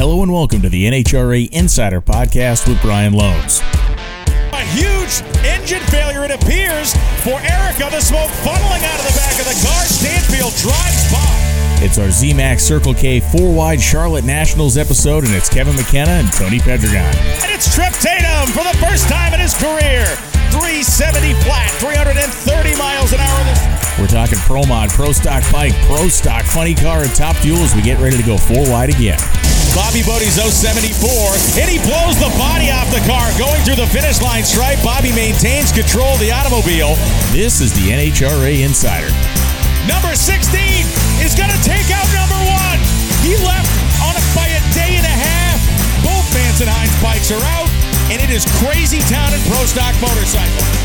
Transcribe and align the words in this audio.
Hello 0.00 0.22
and 0.22 0.32
welcome 0.32 0.62
to 0.62 0.70
the 0.70 0.86
NHRA 0.86 1.52
Insider 1.52 2.00
Podcast 2.00 2.66
with 2.66 2.80
Brian 2.80 3.12
Lohnes. 3.12 3.60
A 4.56 4.64
huge 4.72 5.20
engine 5.44 5.84
failure, 5.92 6.24
it 6.24 6.30
appears, 6.30 6.96
for 7.20 7.36
Erica. 7.44 7.92
The 7.92 8.00
smoke 8.00 8.32
funneling 8.40 8.80
out 8.80 8.96
of 8.96 9.04
the 9.04 9.12
back 9.20 9.36
of 9.36 9.44
the 9.44 9.60
car. 9.60 9.84
Stanfield 9.84 10.56
drives 10.56 11.12
by. 11.12 11.84
It's 11.84 11.98
our 11.98 12.08
ZMAX 12.08 12.60
Circle 12.60 12.94
K 12.94 13.20
four 13.20 13.52
wide 13.54 13.78
Charlotte 13.78 14.24
Nationals 14.24 14.78
episode, 14.78 15.24
and 15.24 15.34
it's 15.34 15.50
Kevin 15.50 15.76
McKenna 15.76 16.12
and 16.12 16.32
Tony 16.32 16.60
Pedregon. 16.60 17.04
And 17.44 17.52
it's 17.52 17.68
Tripp 17.74 17.92
Tatum 18.00 18.48
for 18.56 18.64
the 18.64 18.78
first 18.80 19.06
time 19.06 19.34
in 19.34 19.40
his 19.40 19.52
career. 19.52 20.06
370 20.48 21.34
flat, 21.44 21.68
330 21.76 22.78
miles 22.78 23.12
an 23.12 23.20
hour. 23.20 23.79
We're 23.98 24.06
talking 24.06 24.38
Pro 24.38 24.62
Mod, 24.64 24.90
Pro 24.90 25.12
Stock 25.12 25.42
Bike, 25.50 25.74
Pro 25.86 26.08
Stock, 26.08 26.44
Funny 26.44 26.74
Car, 26.74 27.02
and 27.02 27.14
Top 27.14 27.36
Fuel 27.42 27.58
as 27.58 27.74
we 27.74 27.82
get 27.82 27.98
ready 27.98 28.16
to 28.16 28.22
go 28.22 28.36
four 28.36 28.68
wide 28.70 28.90
again. 28.90 29.18
Bobby 29.74 30.02
Bodie's 30.02 30.34
074, 30.34 31.62
and 31.62 31.70
he 31.70 31.78
blows 31.86 32.18
the 32.18 32.30
body 32.34 32.74
off 32.74 32.90
the 32.90 33.02
car 33.06 33.30
going 33.38 33.62
through 33.62 33.78
the 33.78 33.86
finish 33.86 34.20
line 34.20 34.42
stripe. 34.42 34.82
Bobby 34.82 35.14
maintains 35.14 35.70
control 35.70 36.10
of 36.14 36.20
the 36.20 36.32
automobile. 36.32 36.98
This 37.30 37.60
is 37.60 37.70
the 37.74 37.94
NHRA 37.94 38.66
Insider. 38.66 39.10
Number 39.86 40.14
16 40.14 40.50
is 41.22 41.38
going 41.38 41.50
to 41.50 41.60
take 41.62 41.86
out 41.94 42.06
number 42.10 42.40
one. 42.50 42.78
He 43.22 43.38
left 43.46 43.70
on 44.02 44.18
it 44.18 44.26
by 44.34 44.50
a 44.50 44.60
day 44.74 44.98
and 44.98 45.06
a 45.06 45.16
half. 45.16 45.58
Both 46.02 46.30
and 46.60 46.68
Hines 46.68 46.92
bikes 47.00 47.30
are 47.30 47.44
out, 47.56 47.70
and 48.10 48.20
it 48.20 48.30
is 48.30 48.44
crazy 48.58 48.98
town 49.06 49.32
in 49.32 49.40
Pro 49.46 49.64
Stock 49.70 49.94
Motorcycle. 50.02 50.79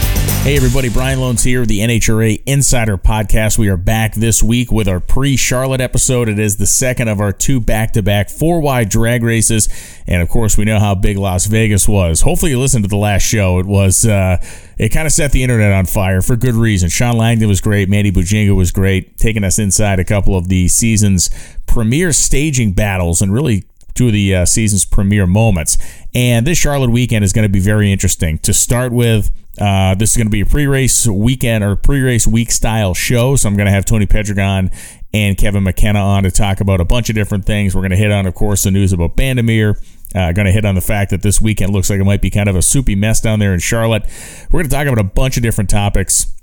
Hey, 0.46 0.58
everybody, 0.58 0.90
Brian 0.90 1.18
Lohnes 1.18 1.44
here, 1.44 1.66
the 1.66 1.80
NHRA 1.80 2.44
Insider 2.46 3.00
Podcast. 3.00 3.58
We 3.58 3.68
are 3.70 3.78
back 3.78 4.14
this 4.14 4.44
week 4.44 4.72
with 4.72 4.88
our 4.88 5.00
pre 5.00 5.36
Charlotte 5.38 5.82
episode. 5.82 6.30
It 6.30 6.38
is 6.38 6.58
the 6.58 6.68
second 6.68 7.08
of 7.08 7.20
our 7.20 7.32
two 7.32 7.60
back 7.60 7.94
to 7.94 8.04
back 8.04 8.30
four 8.30 8.60
wide 8.60 8.90
drag 8.90 9.24
races. 9.24 9.68
And 10.06 10.22
of 10.22 10.30
course, 10.30 10.56
we 10.56 10.64
know 10.64 10.78
how 10.78 10.94
big 10.94 11.18
Las 11.18 11.48
Vegas 11.48 11.88
was. 11.88 12.22
Hopefully, 12.22 12.52
you 12.52 12.60
listened 12.60 12.84
to 12.84 12.88
the 12.88 12.96
last 12.96 13.24
show. 13.24 13.58
It 13.58 13.66
was, 13.66 14.06
uh, 14.06 14.38
it 14.78 14.90
kind 14.90 15.08
of 15.08 15.14
set 15.14 15.32
the 15.32 15.42
internet 15.42 15.72
on 15.72 15.88
fire 15.88 16.22
for 16.22 16.36
good 16.36 16.54
reason. 16.54 16.90
Shawn 16.90 17.18
Langdon 17.18 17.48
was 17.48 17.60
great. 17.60 17.90
Manny 17.90 18.12
Bujinga 18.12 18.56
was 18.56 18.70
great, 18.70 19.18
taking 19.18 19.44
us 19.44 19.58
inside 19.58 19.98
a 19.98 20.06
couple 20.06 20.38
of 20.38 20.48
the 20.48 20.68
season's 20.68 21.32
premier 21.66 22.14
staging 22.14 22.74
battles 22.74 23.20
and 23.20 23.34
really 23.34 23.64
two 23.96 24.08
of 24.08 24.14
the 24.14 24.36
uh, 24.36 24.46
season's 24.46 24.86
premier 24.86 25.26
moments. 25.26 25.78
And 26.14 26.46
this 26.46 26.58
Charlotte 26.58 26.92
weekend 26.92 27.26
is 27.26 27.34
going 27.34 27.46
to 27.46 27.52
be 27.52 27.60
very 27.60 27.92
interesting. 27.92 28.38
To 28.40 28.54
start 28.54 28.92
with, 28.92 29.32
uh, 29.60 29.96
this 29.96 30.12
is 30.12 30.18
going 30.18 30.28
to 30.28 30.32
be 30.32 30.42
a 30.42 30.46
pre-race 30.46 31.08
weekend 31.08 31.64
or 31.64 31.76
pre-race 31.76 32.28
week 32.28 32.52
style 32.52 32.94
show. 32.94 33.36
So 33.36 33.50
I'm 33.50 33.56
going 33.56 33.66
to 33.66 33.72
have 33.72 33.86
Tony 33.86 34.06
Pedregon 34.06 34.72
and 35.14 35.38
Kevin 35.38 35.64
McKenna 35.64 36.00
on 36.00 36.24
to 36.24 36.32
talk 36.32 36.60
about 36.60 36.82
a 36.82 36.86
bunch 36.86 37.10
of 37.10 37.16
different 37.16 37.46
things. 37.46 37.74
We're 37.74 37.82
going 37.82 37.92
to 37.92 37.98
hit 37.98 38.12
on, 38.12 38.26
of 38.26 38.36
course, 38.36 38.64
the 38.64 38.72
news 38.72 38.92
about 38.94 39.16
Bandimere. 39.16 39.82
Uh, 40.14 40.32
going 40.32 40.46
to 40.46 40.52
hit 40.52 40.64
on 40.64 40.76
the 40.76 40.82
fact 40.82 41.12
that 41.12 41.22
this 41.24 41.42
weekend 41.42 41.74
looks 41.74 41.90
like 41.90 42.00
it 42.00 42.06
might 42.06 42.22
be 42.22 42.30
kind 42.30 42.48
of 42.48 42.56
a 42.56 42.62
soupy 42.62 42.96
mess 42.96 43.20
down 43.20 43.40
there 43.40 43.54
in 43.54 43.60
Charlotte. 43.60 44.04
We're 44.50 44.60
going 44.60 44.70
to 44.70 44.76
talk 44.76 44.88
about 44.88 45.00
a 45.00 45.04
bunch 45.04 45.36
of 45.36 45.44
different 45.44 45.70
topics 45.70 46.34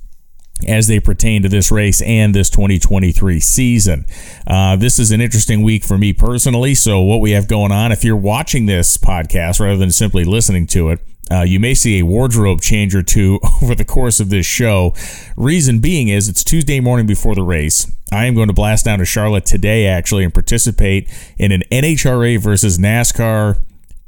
as 0.68 0.86
they 0.86 1.00
pertain 1.00 1.42
to 1.42 1.48
this 1.48 1.70
race 1.70 2.02
and 2.02 2.34
this 2.34 2.50
2023 2.50 3.40
season. 3.40 4.06
Uh, 4.46 4.76
this 4.76 4.98
is 4.98 5.10
an 5.10 5.20
interesting 5.20 5.62
week 5.62 5.84
for 5.84 5.98
me 5.98 6.12
personally. 6.12 6.74
So, 6.74 7.00
what 7.00 7.20
we 7.20 7.32
have 7.32 7.48
going 7.48 7.72
on, 7.72 7.92
if 7.92 8.04
you're 8.04 8.16
watching 8.16 8.66
this 8.66 8.96
podcast 8.96 9.60
rather 9.60 9.76
than 9.76 9.90
simply 9.90 10.24
listening 10.24 10.66
to 10.68 10.90
it, 10.90 11.00
uh, 11.30 11.42
you 11.42 11.58
may 11.58 11.72
see 11.72 11.98
a 11.98 12.04
wardrobe 12.04 12.60
change 12.60 12.94
or 12.94 13.02
two 13.02 13.40
over 13.62 13.74
the 13.74 13.84
course 13.84 14.20
of 14.20 14.30
this 14.30 14.46
show. 14.46 14.94
Reason 15.36 15.78
being 15.80 16.08
is 16.08 16.28
it's 16.28 16.44
Tuesday 16.44 16.80
morning 16.80 17.06
before 17.06 17.34
the 17.34 17.42
race. 17.42 17.90
I 18.10 18.26
am 18.26 18.34
going 18.34 18.48
to 18.48 18.52
blast 18.52 18.84
down 18.84 18.98
to 18.98 19.04
Charlotte 19.06 19.46
today, 19.46 19.86
actually, 19.86 20.24
and 20.24 20.34
participate 20.34 21.08
in 21.38 21.52
an 21.52 21.62
NHRA 21.70 22.38
versus 22.38 22.78
NASCAR 22.78 23.62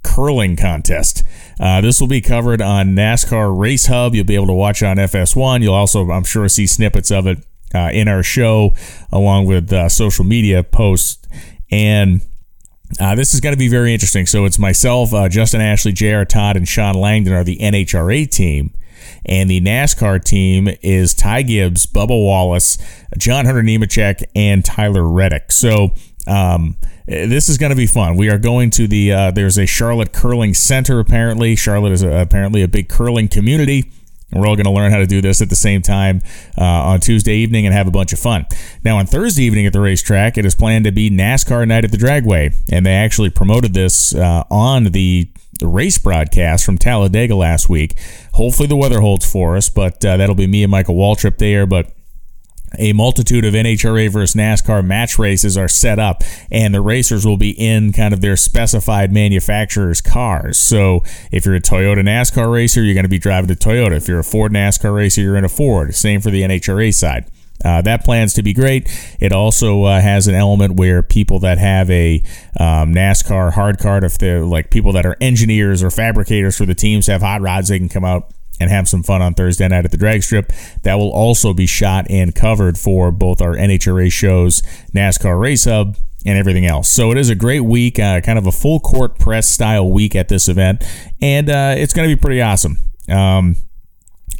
curling 0.04 0.56
contest. 0.56 1.24
Uh, 1.58 1.80
this 1.80 2.00
will 2.00 2.08
be 2.08 2.20
covered 2.20 2.60
on 2.60 2.94
NASCAR 2.94 3.56
Race 3.56 3.86
Hub. 3.86 4.14
You'll 4.14 4.24
be 4.24 4.34
able 4.34 4.46
to 4.48 4.52
watch 4.52 4.82
on 4.82 4.96
FS1. 4.96 5.62
You'll 5.62 5.74
also, 5.74 6.10
I'm 6.10 6.24
sure, 6.24 6.48
see 6.48 6.66
snippets 6.66 7.10
of 7.10 7.26
it 7.26 7.38
uh, 7.74 7.90
in 7.92 8.08
our 8.08 8.22
show 8.22 8.74
along 9.10 9.46
with 9.46 9.72
uh, 9.72 9.88
social 9.88 10.24
media 10.24 10.62
posts. 10.62 11.26
And 11.70 12.20
uh, 13.00 13.14
this 13.14 13.34
is 13.34 13.40
going 13.40 13.54
to 13.54 13.58
be 13.58 13.68
very 13.68 13.92
interesting. 13.92 14.26
So 14.26 14.44
it's 14.44 14.58
myself, 14.58 15.12
uh, 15.12 15.28
Justin 15.28 15.60
Ashley, 15.60 15.92
J.R. 15.92 16.24
Todd, 16.24 16.56
and 16.56 16.68
Shawn 16.68 16.94
Langdon 16.94 17.32
are 17.32 17.44
the 17.44 17.58
NHRA 17.58 18.30
team. 18.30 18.72
And 19.26 19.50
the 19.50 19.60
NASCAR 19.60 20.22
team 20.22 20.68
is 20.82 21.14
Ty 21.14 21.42
Gibbs, 21.42 21.86
Bubba 21.86 22.10
Wallace, 22.10 22.78
John 23.18 23.46
Hunter 23.46 23.62
Nemechek, 23.62 24.22
and 24.36 24.64
Tyler 24.64 25.06
Reddick. 25.06 25.50
So 25.50 25.94
um, 26.26 26.76
this 27.06 27.48
is 27.48 27.58
going 27.58 27.70
to 27.70 27.76
be 27.76 27.86
fun. 27.86 28.16
We 28.16 28.30
are 28.30 28.38
going 28.38 28.70
to 28.70 28.88
the, 28.88 29.12
uh, 29.12 29.30
there's 29.30 29.58
a 29.58 29.66
Charlotte 29.66 30.12
Curling 30.12 30.54
Center 30.54 31.00
apparently. 31.00 31.56
Charlotte 31.56 31.92
is 31.92 32.02
a, 32.02 32.10
apparently 32.10 32.62
a 32.62 32.68
big 32.68 32.88
curling 32.88 33.28
community. 33.28 33.90
We're 34.32 34.46
all 34.46 34.56
going 34.56 34.64
to 34.64 34.70
learn 34.70 34.90
how 34.90 34.98
to 34.98 35.06
do 35.06 35.20
this 35.20 35.40
at 35.40 35.48
the 35.48 35.56
same 35.56 35.80
time 35.80 36.20
uh, 36.58 36.64
on 36.64 37.00
Tuesday 37.00 37.34
evening 37.36 37.66
and 37.66 37.74
have 37.74 37.86
a 37.86 37.92
bunch 37.92 38.12
of 38.12 38.18
fun. 38.18 38.46
Now, 38.82 38.98
on 38.98 39.06
Thursday 39.06 39.44
evening 39.44 39.66
at 39.66 39.72
the 39.72 39.80
racetrack, 39.80 40.36
it 40.36 40.44
is 40.44 40.56
planned 40.56 40.86
to 40.86 40.92
be 40.92 41.08
NASCAR 41.08 41.68
Night 41.68 41.84
at 41.84 41.92
the 41.92 41.96
Dragway, 41.96 42.54
and 42.72 42.84
they 42.84 42.94
actually 42.94 43.30
promoted 43.30 43.74
this 43.74 44.12
uh, 44.14 44.42
on 44.50 44.84
the 44.84 45.28
race 45.62 45.98
broadcast 45.98 46.64
from 46.64 46.78
Talladega 46.78 47.36
last 47.36 47.68
week. 47.68 47.96
Hopefully, 48.32 48.66
the 48.66 48.76
weather 48.76 49.00
holds 49.00 49.30
for 49.30 49.56
us, 49.56 49.70
but 49.70 50.04
uh, 50.04 50.16
that'll 50.16 50.34
be 50.34 50.48
me 50.48 50.64
and 50.64 50.70
Michael 50.70 50.96
Waltrip 50.96 51.38
there. 51.38 51.64
But 51.64 51.93
a 52.78 52.92
multitude 52.92 53.44
of 53.44 53.54
NHRA 53.54 54.10
versus 54.10 54.34
NASCAR 54.34 54.84
match 54.84 55.18
races 55.18 55.56
are 55.56 55.68
set 55.68 55.98
up, 55.98 56.22
and 56.50 56.74
the 56.74 56.80
racers 56.80 57.26
will 57.26 57.36
be 57.36 57.50
in 57.50 57.92
kind 57.92 58.14
of 58.14 58.20
their 58.20 58.36
specified 58.36 59.12
manufacturer's 59.12 60.00
cars. 60.00 60.58
So, 60.58 61.02
if 61.30 61.46
you're 61.46 61.54
a 61.54 61.60
Toyota 61.60 62.00
NASCAR 62.00 62.52
racer, 62.52 62.82
you're 62.82 62.94
going 62.94 63.04
to 63.04 63.08
be 63.08 63.18
driving 63.18 63.50
a 63.50 63.54
Toyota. 63.54 63.96
If 63.96 64.08
you're 64.08 64.20
a 64.20 64.24
Ford 64.24 64.52
NASCAR 64.52 64.94
racer, 64.94 65.20
you're 65.20 65.36
in 65.36 65.44
a 65.44 65.48
Ford. 65.48 65.94
Same 65.94 66.20
for 66.20 66.30
the 66.30 66.42
NHRA 66.42 66.92
side. 66.92 67.30
Uh, 67.64 67.80
that 67.82 68.04
plans 68.04 68.34
to 68.34 68.42
be 68.42 68.52
great. 68.52 68.88
It 69.20 69.32
also 69.32 69.84
uh, 69.84 70.00
has 70.00 70.26
an 70.26 70.34
element 70.34 70.74
where 70.74 71.02
people 71.02 71.38
that 71.40 71.58
have 71.58 71.90
a 71.90 72.22
um, 72.60 72.92
NASCAR 72.92 73.52
hard 73.52 73.78
card, 73.78 74.04
if 74.04 74.18
they're 74.18 74.44
like 74.44 74.70
people 74.70 74.92
that 74.92 75.06
are 75.06 75.16
engineers 75.20 75.82
or 75.82 75.90
fabricators 75.90 76.58
for 76.58 76.66
the 76.66 76.74
teams, 76.74 77.06
have 77.06 77.22
hot 77.22 77.40
rods, 77.40 77.68
they 77.68 77.78
can 77.78 77.88
come 77.88 78.04
out 78.04 78.33
and 78.60 78.70
have 78.70 78.88
some 78.88 79.02
fun 79.02 79.20
on 79.20 79.34
Thursday 79.34 79.66
night 79.68 79.84
at 79.84 79.90
the 79.90 79.96
drag 79.96 80.22
strip. 80.22 80.52
That 80.82 80.94
will 80.94 81.10
also 81.10 81.52
be 81.52 81.66
shot 81.66 82.06
and 82.08 82.34
covered 82.34 82.78
for 82.78 83.10
both 83.10 83.40
our 83.40 83.54
NHRA 83.54 84.12
shows, 84.12 84.62
NASCAR 84.94 85.40
Race 85.40 85.64
Hub, 85.64 85.96
and 86.24 86.38
everything 86.38 86.66
else. 86.66 86.88
So 86.88 87.10
it 87.10 87.18
is 87.18 87.30
a 87.30 87.34
great 87.34 87.60
week, 87.60 87.98
uh, 87.98 88.20
kind 88.20 88.38
of 88.38 88.46
a 88.46 88.52
full 88.52 88.80
court 88.80 89.18
press 89.18 89.48
style 89.50 89.90
week 89.90 90.14
at 90.14 90.28
this 90.28 90.48
event, 90.48 90.84
and 91.20 91.50
uh, 91.50 91.74
it's 91.76 91.92
going 91.92 92.08
to 92.08 92.14
be 92.14 92.20
pretty 92.20 92.40
awesome. 92.40 92.78
Um, 93.08 93.56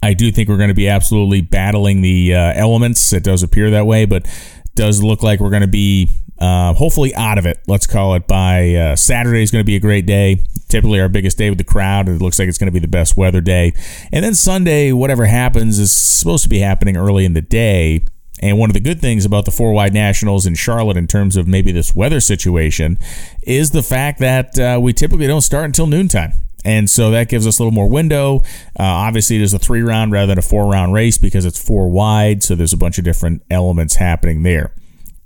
I 0.02 0.14
do 0.14 0.30
think 0.30 0.48
we're 0.48 0.58
going 0.58 0.68
to 0.68 0.74
be 0.74 0.88
absolutely 0.88 1.40
battling 1.40 2.02
the 2.02 2.34
uh, 2.34 2.52
elements. 2.54 3.12
It 3.12 3.22
does 3.22 3.42
appear 3.42 3.70
that 3.70 3.86
way, 3.86 4.04
but 4.04 4.26
does 4.74 5.02
look 5.02 5.22
like 5.22 5.40
we're 5.40 5.50
going 5.50 5.62
to 5.62 5.68
be 5.68 6.10
uh, 6.44 6.74
hopefully 6.74 7.14
out 7.14 7.38
of 7.38 7.46
it. 7.46 7.58
Let's 7.66 7.86
call 7.86 8.14
it 8.14 8.26
by 8.26 8.74
uh, 8.74 8.96
Saturday 8.96 9.42
is 9.42 9.50
going 9.50 9.62
to 9.62 9.66
be 9.66 9.76
a 9.76 9.80
great 9.80 10.04
day. 10.04 10.44
Typically 10.68 11.00
our 11.00 11.08
biggest 11.08 11.38
day 11.38 11.48
with 11.48 11.58
the 11.58 11.64
crowd. 11.64 12.08
It 12.08 12.20
looks 12.20 12.38
like 12.38 12.48
it's 12.48 12.58
going 12.58 12.66
to 12.66 12.72
be 12.72 12.80
the 12.80 12.88
best 12.88 13.16
weather 13.16 13.40
day. 13.40 13.72
And 14.12 14.22
then 14.24 14.34
Sunday, 14.34 14.92
whatever 14.92 15.24
happens, 15.24 15.78
is 15.78 15.92
supposed 15.92 16.42
to 16.42 16.50
be 16.50 16.58
happening 16.58 16.96
early 16.96 17.24
in 17.24 17.32
the 17.32 17.40
day. 17.40 18.04
And 18.42 18.58
one 18.58 18.68
of 18.68 18.74
the 18.74 18.80
good 18.80 19.00
things 19.00 19.24
about 19.24 19.46
the 19.46 19.50
four 19.50 19.72
wide 19.72 19.94
nationals 19.94 20.44
in 20.44 20.54
Charlotte, 20.54 20.98
in 20.98 21.06
terms 21.06 21.36
of 21.36 21.48
maybe 21.48 21.72
this 21.72 21.94
weather 21.94 22.20
situation, 22.20 22.98
is 23.42 23.70
the 23.70 23.82
fact 23.82 24.18
that 24.18 24.58
uh, 24.58 24.78
we 24.82 24.92
typically 24.92 25.26
don't 25.26 25.40
start 25.40 25.64
until 25.64 25.86
noontime. 25.86 26.32
And 26.62 26.90
so 26.90 27.10
that 27.12 27.28
gives 27.28 27.46
us 27.46 27.58
a 27.58 27.62
little 27.62 27.72
more 27.72 27.88
window. 27.88 28.40
Uh, 28.78 28.82
obviously, 28.82 29.36
it 29.36 29.42
is 29.42 29.54
a 29.54 29.58
three 29.58 29.82
round 29.82 30.12
rather 30.12 30.26
than 30.26 30.38
a 30.38 30.42
four 30.42 30.70
round 30.70 30.92
race 30.92 31.16
because 31.16 31.46
it's 31.46 31.62
four 31.62 31.88
wide. 31.88 32.42
So 32.42 32.54
there's 32.54 32.72
a 32.72 32.76
bunch 32.76 32.98
of 32.98 33.04
different 33.04 33.42
elements 33.50 33.94
happening 33.96 34.42
there. 34.42 34.74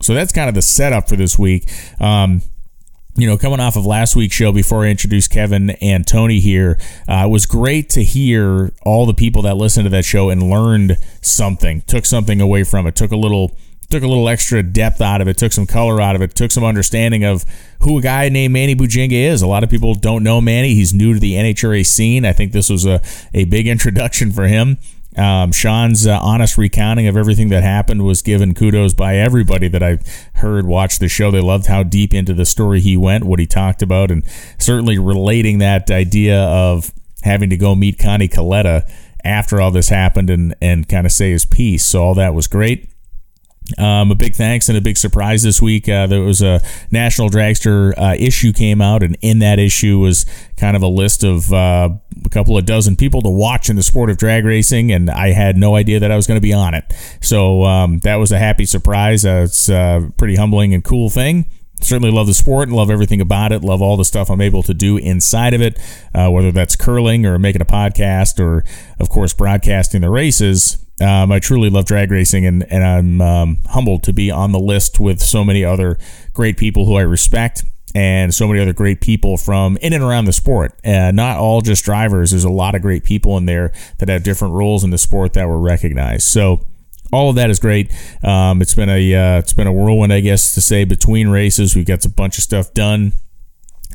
So 0.01 0.15
that's 0.15 0.33
kind 0.33 0.49
of 0.49 0.55
the 0.55 0.63
setup 0.63 1.09
for 1.09 1.17
this 1.17 1.39
week. 1.39 1.69
Um, 2.01 2.43
you 3.17 3.27
know, 3.27 3.37
coming 3.37 3.59
off 3.59 3.77
of 3.77 3.85
last 3.85 4.15
week's 4.15 4.37
show 4.37 4.53
before 4.53 4.85
I 4.85 4.89
introduced 4.91 5.31
Kevin 5.33 5.71
and 5.71 6.07
Tony 6.07 6.39
here, 6.39 6.79
uh, 7.09 7.25
it 7.27 7.31
was 7.31 7.47
great 7.47 7.91
to 7.91 8.05
hear 8.05 8.71
all 8.83 9.07
the 9.07 9.15
people 9.15 9.43
that 9.43 9.57
listened 9.57 9.87
to 9.87 9.91
that 9.91 10.05
show 10.05 10.31
and 10.31 10.49
learned 10.49 10.99
something, 11.21 11.83
took 11.83 12.07
something 12.07 12.41
away 12.41 12.63
from 12.63 12.87
it, 12.87 12.95
took 12.95 13.11
a 13.11 13.17
little 13.17 13.57
took 13.91 14.03
a 14.03 14.07
little 14.07 14.29
extra 14.29 14.63
depth 14.63 15.01
out 15.01 15.21
of 15.23 15.29
it, 15.29 15.39
took 15.39 15.51
some 15.51 15.67
color 15.67 16.01
out 16.01 16.15
of 16.15 16.21
it, 16.21 16.35
took 16.35 16.51
some 16.51 16.63
understanding 16.63 17.25
of 17.25 17.45
who 17.81 17.99
a 17.99 18.03
guy 18.03 18.29
named 18.29 18.53
Manny 18.53 18.77
Bujinga 18.77 19.13
is. 19.13 19.41
A 19.41 19.47
lot 19.47 19.65
of 19.65 19.71
people 19.71 19.95
don't 19.95 20.23
know 20.23 20.41
Manny. 20.41 20.75
He's 20.75 20.93
new 20.93 21.15
to 21.15 21.21
the 21.21 21.35
NHRA 21.35 21.87
scene. 21.87 22.27
I 22.27 22.35
think 22.35 22.53
this 22.53 22.69
was 22.69 22.85
a, 22.85 23.01
a 23.33 23.45
big 23.45 23.67
introduction 23.67 24.31
for 24.31 24.47
him. 24.47 24.77
Um, 25.19 25.51
Shawn's 25.51 26.07
uh, 26.07 26.19
honest 26.23 26.57
recounting 26.57 27.09
of 27.09 27.17
everything 27.17 27.49
that 27.49 27.65
happened 27.65 28.05
was 28.05 28.23
given 28.23 28.55
kudos 28.55 28.95
by 28.95 29.17
everybody 29.17 29.67
that 29.69 29.83
I 29.83 29.99
heard 30.35 30.67
watch 30.67 31.01
the 31.01 31.09
show. 31.09 31.31
They 31.31 31.41
loved 31.41 31.67
how 31.67 31.83
deep 31.83 32.15
into 32.15 32.35
the 32.35 32.45
story 32.45 32.81
he 32.81 32.97
went, 32.97 33.25
what 33.25 33.41
he 33.41 33.47
talked 33.47 33.83
about, 33.83 34.13
and 34.13 34.25
certainly 34.59 34.99
relating 34.99 35.59
that 35.59 35.91
idea 35.91 36.41
of 36.41 36.93
having 37.23 37.51
to 37.51 37.57
go 37.57 37.75
meet 37.75 37.99
Connie 37.99 38.29
Kalitta 38.29 38.89
after 39.25 39.61
all 39.61 39.73
this 39.73 39.89
happened 39.89 40.31
and, 40.31 40.55
and 40.63 40.89
kind 40.89 41.05
of 41.05 41.13
say 41.13 41.33
his 41.33 41.45
piece. 41.45 41.85
So 41.85 42.03
all 42.03 42.15
that 42.15 42.33
was 42.33 42.47
great. 42.47 42.89
Um, 43.77 44.11
a 44.11 44.15
big 44.15 44.35
thanks 44.35 44.69
and 44.69 44.79
a 44.79 44.81
big 44.81 44.97
surprise 44.97 45.43
this 45.43 45.61
week. 45.61 45.89
Uh, 45.89 46.07
there 46.07 46.23
was 46.23 46.41
a 46.41 46.63
National 46.91 47.29
Dragster 47.29 47.93
uh, 47.99 48.17
issue 48.19 48.53
came 48.53 48.81
out, 48.81 49.03
and 49.03 49.19
in 49.21 49.41
that 49.41 49.59
issue 49.59 49.99
was 49.99 50.25
kind 50.57 50.75
of 50.75 50.83
a 50.83 50.89
list 50.89 51.23
of 51.23 51.53
uh, 51.53 51.91
a 52.25 52.29
couple 52.31 52.57
of 52.57 52.65
dozen 52.65 52.97
people 52.97 53.21
to 53.23 53.29
watch 53.29 53.69
in 53.69 53.77
the 53.77 53.83
sport 53.83 54.09
of 54.09 54.17
drag 54.17 54.45
racing, 54.45 54.91
and 54.91 55.11
I 55.11 55.33
had 55.33 55.57
no 55.57 55.75
idea 55.75 56.01
that 56.01 56.11
I 56.11 56.17
was 56.17 56.27
going 56.27 56.39
to 56.39 56.43
be 56.43 56.55
on 56.55 56.73
it. 56.73 56.85
So 57.21 57.65
um, 57.65 57.99
that 58.01 58.17
was 58.17 58.33
a 58.33 58.39
happy 58.39 58.65
surprise. 58.65 59.27
Uh, 59.27 59.43
it's 59.45 59.69
a 59.69 60.11
pretty 60.17 60.37
humbling 60.37 60.73
and 60.73 60.83
cool 60.83 61.11
thing 61.11 61.45
certainly 61.81 62.11
love 62.11 62.27
the 62.27 62.35
sport 62.35 62.69
and 62.69 62.77
love 62.77 62.91
everything 62.91 63.21
about 63.21 63.53
it. 63.53 63.63
Love 63.63 63.81
all 63.83 63.97
the 63.97 64.05
stuff 64.05 64.31
I'm 64.31 64.41
able 64.41 64.63
to 64.65 64.75
do 64.75 64.97
inside 64.97 65.55
of 65.55 65.61
it, 65.61 65.79
uh, 66.15 66.29
whether 66.29 66.51
that's 66.51 66.77
curling 66.77 67.27
or 67.27 67.39
making 67.39 67.63
a 67.63 67.67
podcast 67.67 68.41
or, 68.41 68.65
of 68.99 69.09
course, 69.09 69.33
broadcasting 69.33 70.01
the 70.01 70.11
races. 70.11 70.85
Um, 71.01 71.31
I 71.31 71.39
truly 71.39 71.71
love 71.71 71.85
drag 71.85 72.11
racing, 72.11 72.45
and, 72.45 72.65
and 72.73 72.85
I'm 72.85 73.21
um, 73.21 73.59
humbled 73.67 74.03
to 74.05 74.13
be 74.13 74.31
on 74.31 74.53
the 74.53 74.59
list 74.59 74.99
with 74.99 75.21
so 75.21 75.45
many 75.45 75.65
other 75.65 75.99
great 76.33 76.57
people 76.57 76.87
who 76.87 76.97
I 76.97 77.03
respect 77.03 77.63
and 77.95 78.35
so 78.35 78.47
many 78.47 78.61
other 78.61 78.73
great 78.73 79.01
people 79.01 79.37
from 79.37 79.77
in 79.79 79.93
and 79.93 80.03
around 80.03 80.27
the 80.27 80.33
sport. 80.33 80.75
Uh, 80.85 81.11
not 81.11 81.39
all 81.39 81.61
just 81.61 81.85
drivers. 81.85 82.31
There's 82.31 82.45
a 82.45 82.51
lot 82.51 82.75
of 82.75 82.83
great 82.83 83.05
people 83.05 83.37
in 83.37 83.47
there 83.47 83.73
that 83.99 84.09
have 84.09 84.23
different 84.23 84.55
roles 84.55 84.85
in 84.85 84.91
the 84.91 84.99
sport 84.99 85.33
that 85.35 85.49
were 85.49 85.59
recognized. 85.59 86.25
So 86.25 86.67
all 87.13 87.31
of 87.31 87.37
that 87.37 87.51
is 87.51 87.59
great. 87.59 87.91
Um, 88.23 88.61
it's 88.61 88.75
been 88.75 88.91
a 88.91 89.15
uh, 89.15 89.39
it's 89.39 89.53
been 89.53 89.67
a 89.67 89.73
whirlwind, 89.73 90.13
I 90.13 90.21
guess, 90.21 90.55
to 90.55 90.61
say 90.61 90.85
between 90.85 91.29
races. 91.29 91.75
We've 91.75 91.87
got 91.87 92.05
a 92.05 92.11
bunch 92.11 92.39
of 92.39 92.45
stuff 92.45 92.75
done 92.75 93.13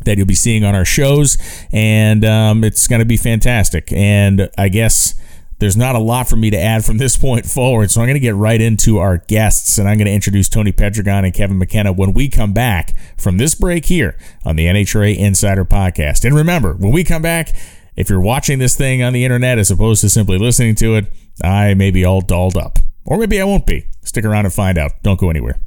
that 0.05 0.17
you'll 0.17 0.27
be 0.27 0.33
seeing 0.33 0.63
on 0.63 0.73
our 0.73 0.85
shows, 0.85 1.37
and 1.71 2.25
um, 2.25 2.63
it's 2.63 2.87
going 2.87 2.99
to 2.99 3.05
be 3.05 3.17
fantastic. 3.17 3.91
And 3.93 4.49
I 4.57 4.69
guess 4.69 5.13
there's 5.63 5.77
not 5.77 5.95
a 5.95 5.99
lot 5.99 6.27
for 6.27 6.35
me 6.35 6.49
to 6.49 6.59
add 6.59 6.83
from 6.83 6.97
this 6.97 7.15
point 7.23 7.45
forward, 7.45 7.89
so 7.89 8.01
I'm 8.01 8.07
going 8.07 8.15
to 8.15 8.19
get 8.19 8.35
right 8.35 8.59
into 8.59 8.97
our 8.97 9.17
guests, 9.17 9.77
and 9.77 9.87
I'm 9.87 9.97
going 9.97 10.07
to 10.07 10.13
introduce 10.13 10.49
Tony 10.49 10.73
Pedregon 10.73 11.23
and 11.23 11.33
Kevin 11.33 11.57
McKenna 11.57 11.93
when 11.93 12.13
we 12.13 12.27
come 12.27 12.53
back 12.53 12.93
from 13.17 13.37
this 13.37 13.55
break 13.55 13.85
here 13.85 14.17
on 14.45 14.57
the 14.57 14.65
NHRA 14.65 15.17
Insider 15.17 15.63
Podcast. 15.63 16.25
And 16.25 16.35
remember, 16.35 16.73
when 16.73 16.91
we 16.91 17.05
come 17.05 17.21
back, 17.21 17.55
if 17.95 18.09
you're 18.09 18.19
watching 18.19 18.59
this 18.59 18.75
thing 18.75 19.01
on 19.01 19.13
the 19.13 19.23
internet 19.23 19.57
as 19.57 19.71
opposed 19.71 20.01
to 20.01 20.09
simply 20.09 20.37
listening 20.37 20.75
to 20.75 20.95
it, 20.95 21.05
I 21.41 21.73
may 21.75 21.91
be 21.91 22.03
all 22.03 22.21
dolled 22.21 22.57
up. 22.57 22.79
Or 23.05 23.17
maybe 23.17 23.39
I 23.39 23.45
won't 23.45 23.65
be. 23.65 23.87
Stick 24.03 24.25
around 24.25 24.45
and 24.45 24.53
find 24.53 24.77
out. 24.77 24.91
Don't 25.01 25.19
go 25.19 25.29
anywhere. 25.29 25.59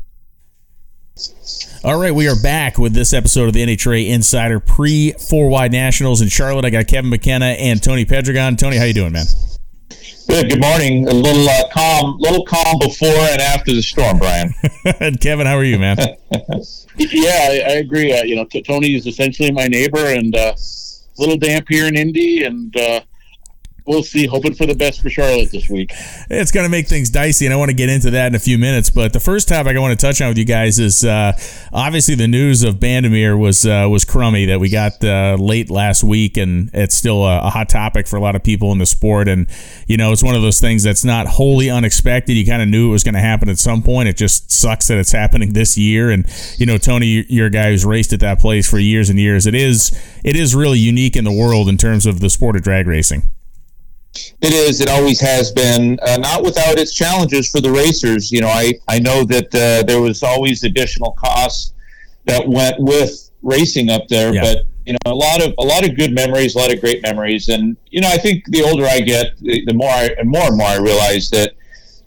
All 1.84 1.99
right, 1.99 2.14
we 2.14 2.28
are 2.28 2.37
back 2.37 2.76
with 2.76 2.92
this 2.92 3.14
episode 3.14 3.46
of 3.46 3.54
the 3.54 3.64
NHRA 3.64 4.08
Insider 4.08 4.60
pre 4.60 5.12
four 5.12 5.49
wide 5.49 5.72
nationals 5.72 6.20
in 6.20 6.28
Charlotte. 6.28 6.66
I 6.66 6.70
got 6.70 6.87
Kevin 6.87 7.10
McKenna 7.10 7.46
and 7.46 7.82
Tony 7.82 8.04
Pedregon. 8.04 8.58
Tony, 8.58 8.76
how 8.76 8.84
you 8.84 8.92
doing, 8.92 9.12
man? 9.12 9.25
Good. 10.28 10.50
Good 10.50 10.61
morning. 10.61 11.08
A 11.08 11.12
little 11.14 11.49
uh, 11.49 11.69
calm, 11.73 12.17
little 12.19 12.44
calm 12.44 12.78
before 12.81 13.08
and 13.08 13.40
after 13.40 13.73
the 13.73 13.82
storm, 13.82 14.19
Brian. 14.19 14.52
and 15.00 15.20
Kevin, 15.20 15.46
how 15.46 15.56
are 15.56 15.64
you, 15.64 15.78
man? 15.78 15.96
yeah, 16.99 17.49
I, 17.49 17.62
I 17.67 17.73
agree. 17.78 18.12
Uh, 18.12 18.25
you 18.25 18.34
know, 18.34 18.44
t- 18.44 18.62
Tony 18.62 18.96
is 18.96 19.06
essentially 19.06 19.52
my 19.52 19.67
neighbor, 19.67 20.05
and 20.05 20.34
uh, 20.34 20.52
a 20.56 21.20
little 21.20 21.37
damp 21.37 21.67
here 21.69 21.87
in 21.87 21.96
Indy, 21.96 22.44
and 22.44 22.76
uh, 22.76 23.00
we'll 23.87 24.03
see. 24.03 24.27
Hoping 24.27 24.55
for 24.55 24.67
the 24.67 24.75
best 24.75 25.00
for 25.00 25.09
Charlotte 25.09 25.50
this 25.50 25.69
week. 25.69 25.93
It's 26.29 26.50
going 26.50 26.65
to 26.65 26.71
make 26.71 26.88
things 26.88 27.11
dicey, 27.11 27.47
and 27.47 27.55
I 27.55 27.56
want 27.56 27.71
to 27.71 27.77
get 27.77 27.88
into 27.88 28.11
that 28.11 28.29
in 28.29 28.35
a 28.35 28.38
few 28.38 28.59
minutes. 28.59 28.91
But 28.91 29.12
the 29.12 29.21
first 29.21 29.49
topic 29.49 29.77
I 29.77 29.81
want 29.81 29.99
to 29.99 30.06
touch 30.06 30.21
on 30.21 30.29
with 30.29 30.38
you 30.38 30.44
guys 30.44 30.79
is 30.79 31.05
uh, 31.05 31.33
obviously 31.73 32.15
the 32.15 32.29
news 32.29 32.62
of 32.62 32.77
Bandimere 32.77 33.38
was 33.38 33.67
uh, 33.67 33.87
was 33.91 34.05
crummy 34.05 34.47
that 34.47 34.61
we 34.61 34.69
got 34.69 35.03
uh, 35.05 35.37
late 35.38 35.71
last 35.71 36.03
week, 36.03 36.37
and 36.37 36.71
it's 36.73 36.97
still 36.97 37.25
a, 37.25 37.47
a, 37.47 37.50
hot 37.50 37.69
topic 37.69 38.06
for 38.06 38.17
a 38.17 38.21
lot 38.21 38.35
of 38.35 38.43
people 38.43 38.73
in 38.73 38.79
the 38.79 38.87
sport. 38.87 39.29
And 39.29 39.47
you 39.87 39.97
know, 39.97 40.12
it's 40.12 40.23
one 40.23 40.35
of 40.35 40.43
those 40.43 40.61
things 40.61 40.83
that's 40.83 41.05
not 41.05 41.27
wholly 41.27 41.71
unexpected. 41.71 42.35
You 42.35 42.47
kind 42.47 42.62
of 42.62 42.69
knew 42.69 42.88
it 42.88 42.93
was 42.93 43.05
going 43.05 43.15
to 43.15 43.21
happen 43.21 43.49
at 43.49 43.59
some 43.59 43.83
point. 43.83 44.09
It 44.09 44.17
just 44.17 44.50
sucks 44.50 44.88
that 44.88 44.99
it's 44.99 45.12
happening 45.12 45.53
this 45.53 45.79
year. 45.79 46.11
And 46.11 46.27
you 46.59 46.67
know, 46.67 46.79
Tony, 46.79 47.25
you're 47.29 47.47
a 47.47 47.50
guy 47.50 47.71
who's 47.71 47.85
raced 47.85 48.12
at 48.12 48.21
that 48.21 48.41
place 48.41 48.69
for 48.69 48.79
years 48.79 49.09
and 49.09 49.19
years. 49.19 49.47
It 49.47 49.55
is 49.55 49.97
it 50.25 50.37
is 50.37 50.55
really 50.55 50.79
unique 50.79 51.17
in 51.17 51.25
the 51.25 51.33
world 51.33 51.69
in 51.69 51.77
terms 51.77 52.06
of 52.06 52.21
the 52.21 52.31
sport 52.31 52.56
of 52.56 52.62
drag 52.62 52.87
racing. 52.87 53.23
It 54.40 54.52
is. 54.52 54.80
It 54.80 54.88
always 54.88 55.20
has 55.20 55.52
been. 55.52 55.98
Uh, 56.02 56.16
not 56.18 56.42
without 56.42 56.78
its 56.78 56.94
challenges 56.94 57.50
for 57.50 57.60
the 57.60 57.70
racers. 57.70 58.30
You 58.30 58.40
know, 58.40 58.48
I 58.48 58.74
I 58.88 58.98
know 58.98 59.24
that 59.24 59.54
uh, 59.54 59.86
there 59.86 60.00
was 60.00 60.22
always 60.22 60.64
additional 60.64 61.12
costs 61.12 61.72
that 62.24 62.46
went 62.46 62.76
with 62.78 63.30
racing 63.42 63.90
up 63.90 64.08
there, 64.08 64.34
yeah. 64.34 64.42
but 64.42 64.66
you 64.84 64.92
know, 64.92 65.12
a 65.12 65.14
lot 65.14 65.42
of 65.42 65.54
a 65.58 65.62
lot 65.62 65.88
of 65.88 65.96
good 65.96 66.14
memories, 66.14 66.54
a 66.54 66.58
lot 66.58 66.72
of 66.72 66.80
great 66.80 67.02
memories, 67.02 67.48
and 67.48 67.76
you 67.90 68.00
know, 68.00 68.08
I 68.08 68.18
think 68.18 68.44
the 68.46 68.62
older 68.62 68.84
I 68.84 69.00
get, 69.00 69.38
the, 69.40 69.64
the 69.66 69.74
more 69.74 69.90
I 69.90 70.10
and 70.18 70.28
more 70.28 70.46
and 70.46 70.56
more 70.56 70.68
I 70.68 70.76
realize 70.76 71.30
that. 71.30 71.52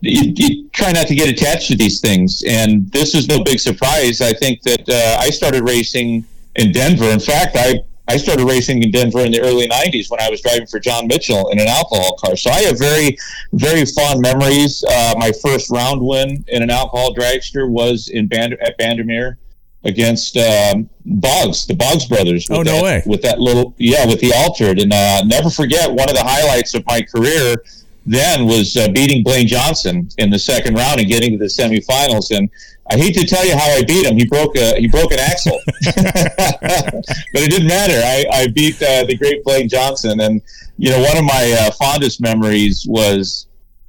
You, 0.01 0.31
you, 0.33 0.69
try 0.69 0.93
not 0.93 1.07
to 1.07 1.13
get 1.13 1.27
attached 1.27 1.67
to 1.71 1.75
these 1.75 1.99
things, 1.99 2.41
and 2.47 2.89
this 2.89 3.13
is 3.13 3.27
no 3.27 3.43
big 3.43 3.59
surprise. 3.59 4.21
I 4.21 4.31
think 4.31 4.61
that 4.61 4.87
uh, 4.87 5.19
I 5.19 5.29
started 5.29 5.67
racing 5.67 6.23
in 6.55 6.71
Denver. 6.71 7.03
In 7.03 7.19
fact, 7.19 7.57
I 7.59 7.81
I 8.09 8.17
started 8.17 8.45
racing 8.45 8.81
in 8.81 8.89
Denver 8.89 9.19
in 9.19 9.31
the 9.31 9.39
early 9.39 9.67
90s 9.67 10.09
when 10.09 10.19
I 10.19 10.31
was 10.31 10.41
driving 10.41 10.65
for 10.65 10.79
John 10.79 11.05
Mitchell 11.05 11.49
in 11.49 11.59
an 11.59 11.67
alcohol 11.67 12.17
car. 12.17 12.35
So 12.35 12.49
I 12.49 12.61
have 12.61 12.79
very, 12.79 13.15
very 13.53 13.85
fond 13.85 14.21
memories. 14.21 14.83
Uh, 14.83 15.13
my 15.17 15.31
first 15.31 15.69
round 15.69 16.01
win 16.01 16.43
in 16.47 16.63
an 16.63 16.71
alcohol 16.71 17.13
dragster 17.13 17.69
was 17.69 18.09
in 18.09 18.27
Band- 18.27 18.57
at 18.61 18.79
Bandimere 18.79 19.37
against 19.83 20.37
um, 20.37 20.89
Boggs, 21.05 21.67
the 21.67 21.75
Boggs 21.75 22.05
brothers. 22.05 22.47
oh, 22.49 22.63
no 22.63 22.77
that, 22.77 22.83
way. 22.83 23.03
With 23.05 23.21
that 23.21 23.39
little, 23.39 23.75
yeah, 23.77 24.07
with 24.07 24.19
the 24.21 24.33
altered. 24.35 24.79
And 24.79 24.91
uh, 24.91 25.23
never 25.25 25.51
forget, 25.51 25.87
one 25.87 26.09
of 26.09 26.15
the 26.15 26.23
highlights 26.23 26.73
of 26.73 26.83
my 26.87 27.03
career 27.03 27.63
then 28.09 28.47
was 28.47 28.75
uh, 28.75 28.89
beating 28.91 29.23
Blaine 29.23 29.47
Johnson 29.47 30.09
in 30.17 30.31
the 30.31 30.39
second 30.39 30.73
round 30.73 30.99
and 30.99 31.07
getting 31.07 31.31
to 31.33 31.37
the 31.37 31.45
semifinals. 31.45 32.35
And 32.35 32.49
I 32.89 32.97
hate 32.97 33.13
to 33.13 33.25
tell 33.25 33.45
you 33.45 33.55
how 33.55 33.69
I 33.69 33.83
beat 33.83 34.07
him. 34.07 34.17
He 34.17 34.25
broke 34.25 34.55
a 34.55 34.79
he 34.79 34.87
broke 34.87 35.11
an 35.11 35.19
axle, 35.19 35.59
but 35.85 37.41
it 37.43 37.51
didn't 37.51 37.67
matter. 37.67 38.01
I, 38.03 38.25
I 38.31 38.47
beat 38.47 38.81
uh, 38.81 39.05
the 39.05 39.15
great 39.15 39.43
Blaine 39.43 39.69
Johnson, 39.69 40.21
and 40.21 40.41
you 40.77 40.89
know 40.89 40.99
one 40.99 41.17
of 41.17 41.23
my 41.23 41.55
uh, 41.59 41.71
fondest 41.71 42.19
memories 42.19 42.83
was 42.89 43.45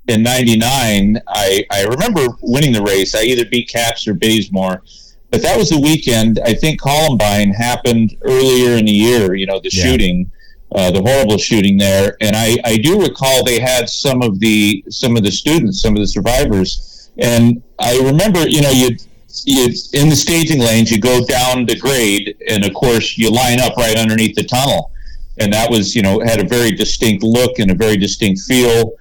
in 0.07 0.23
'99. 0.23 1.19
I 1.27 1.65
I 1.71 1.85
remember 1.85 2.27
winning 2.43 2.75
the 2.75 2.83
race. 2.83 3.15
I 3.15 3.23
either 3.23 3.47
beat 3.47 3.71
Capps 3.71 4.07
or 4.07 4.13
Bazemore. 4.13 4.83
but 5.31 5.41
that 5.41 5.57
was 5.57 5.71
the 5.71 5.81
weekend. 5.81 6.41
I 6.45 6.53
think 6.53 6.79
Columbine 6.79 7.53
happened 7.53 8.17
earlier 8.21 8.77
in 8.77 8.85
the 8.85 8.93
year. 8.93 9.35
You 9.35 9.47
know 9.47 9.61
the 9.61 9.71
yeah. 9.73 9.83
shooting. 9.83 10.31
Uh, 10.73 10.89
the 10.93 11.03
horrible 11.03 11.37
shooting 11.37 11.77
there, 11.77 12.17
and 12.21 12.37
I, 12.37 12.57
I 12.65 12.77
do 12.77 13.01
recall 13.01 13.45
they 13.45 13.59
had 13.59 13.91
some 13.91 14.23
of 14.23 14.39
the 14.39 14.85
some 14.89 15.17
of 15.17 15.25
the 15.25 15.33
students, 15.33 15.83
some 15.83 15.95
of 15.95 16.01
the 16.01 16.07
survivors, 16.07 17.11
and 17.19 17.61
I 17.81 17.99
remember, 17.99 18.49
you 18.49 18.63
know, 18.63 18.71
you 18.71 18.97
you 19.45 19.65
in 19.95 20.09
the 20.09 20.17
staging 20.17 20.61
lanes, 20.61 20.91
you 20.91 21.01
go 21.01 21.25
down 21.27 21.67
the 21.67 21.77
grade, 21.77 22.37
and 22.49 22.65
of 22.65 22.73
course, 22.75 23.19
you 23.19 23.31
line 23.31 23.61
up 23.61 23.77
right 23.77 23.97
underneath 23.97 24.37
the 24.37 24.45
tunnel, 24.45 24.93
and 25.39 25.53
that 25.53 25.71
was, 25.71 25.97
you 25.97 26.03
know, 26.03 26.21
had 26.21 26.39
a 26.39 26.47
very 26.47 26.71
distinct 26.71 27.25
look 27.25 27.59
and 27.59 27.71
a 27.71 27.75
very 27.75 27.97
distinct 27.97 28.43
feel. 28.43 28.93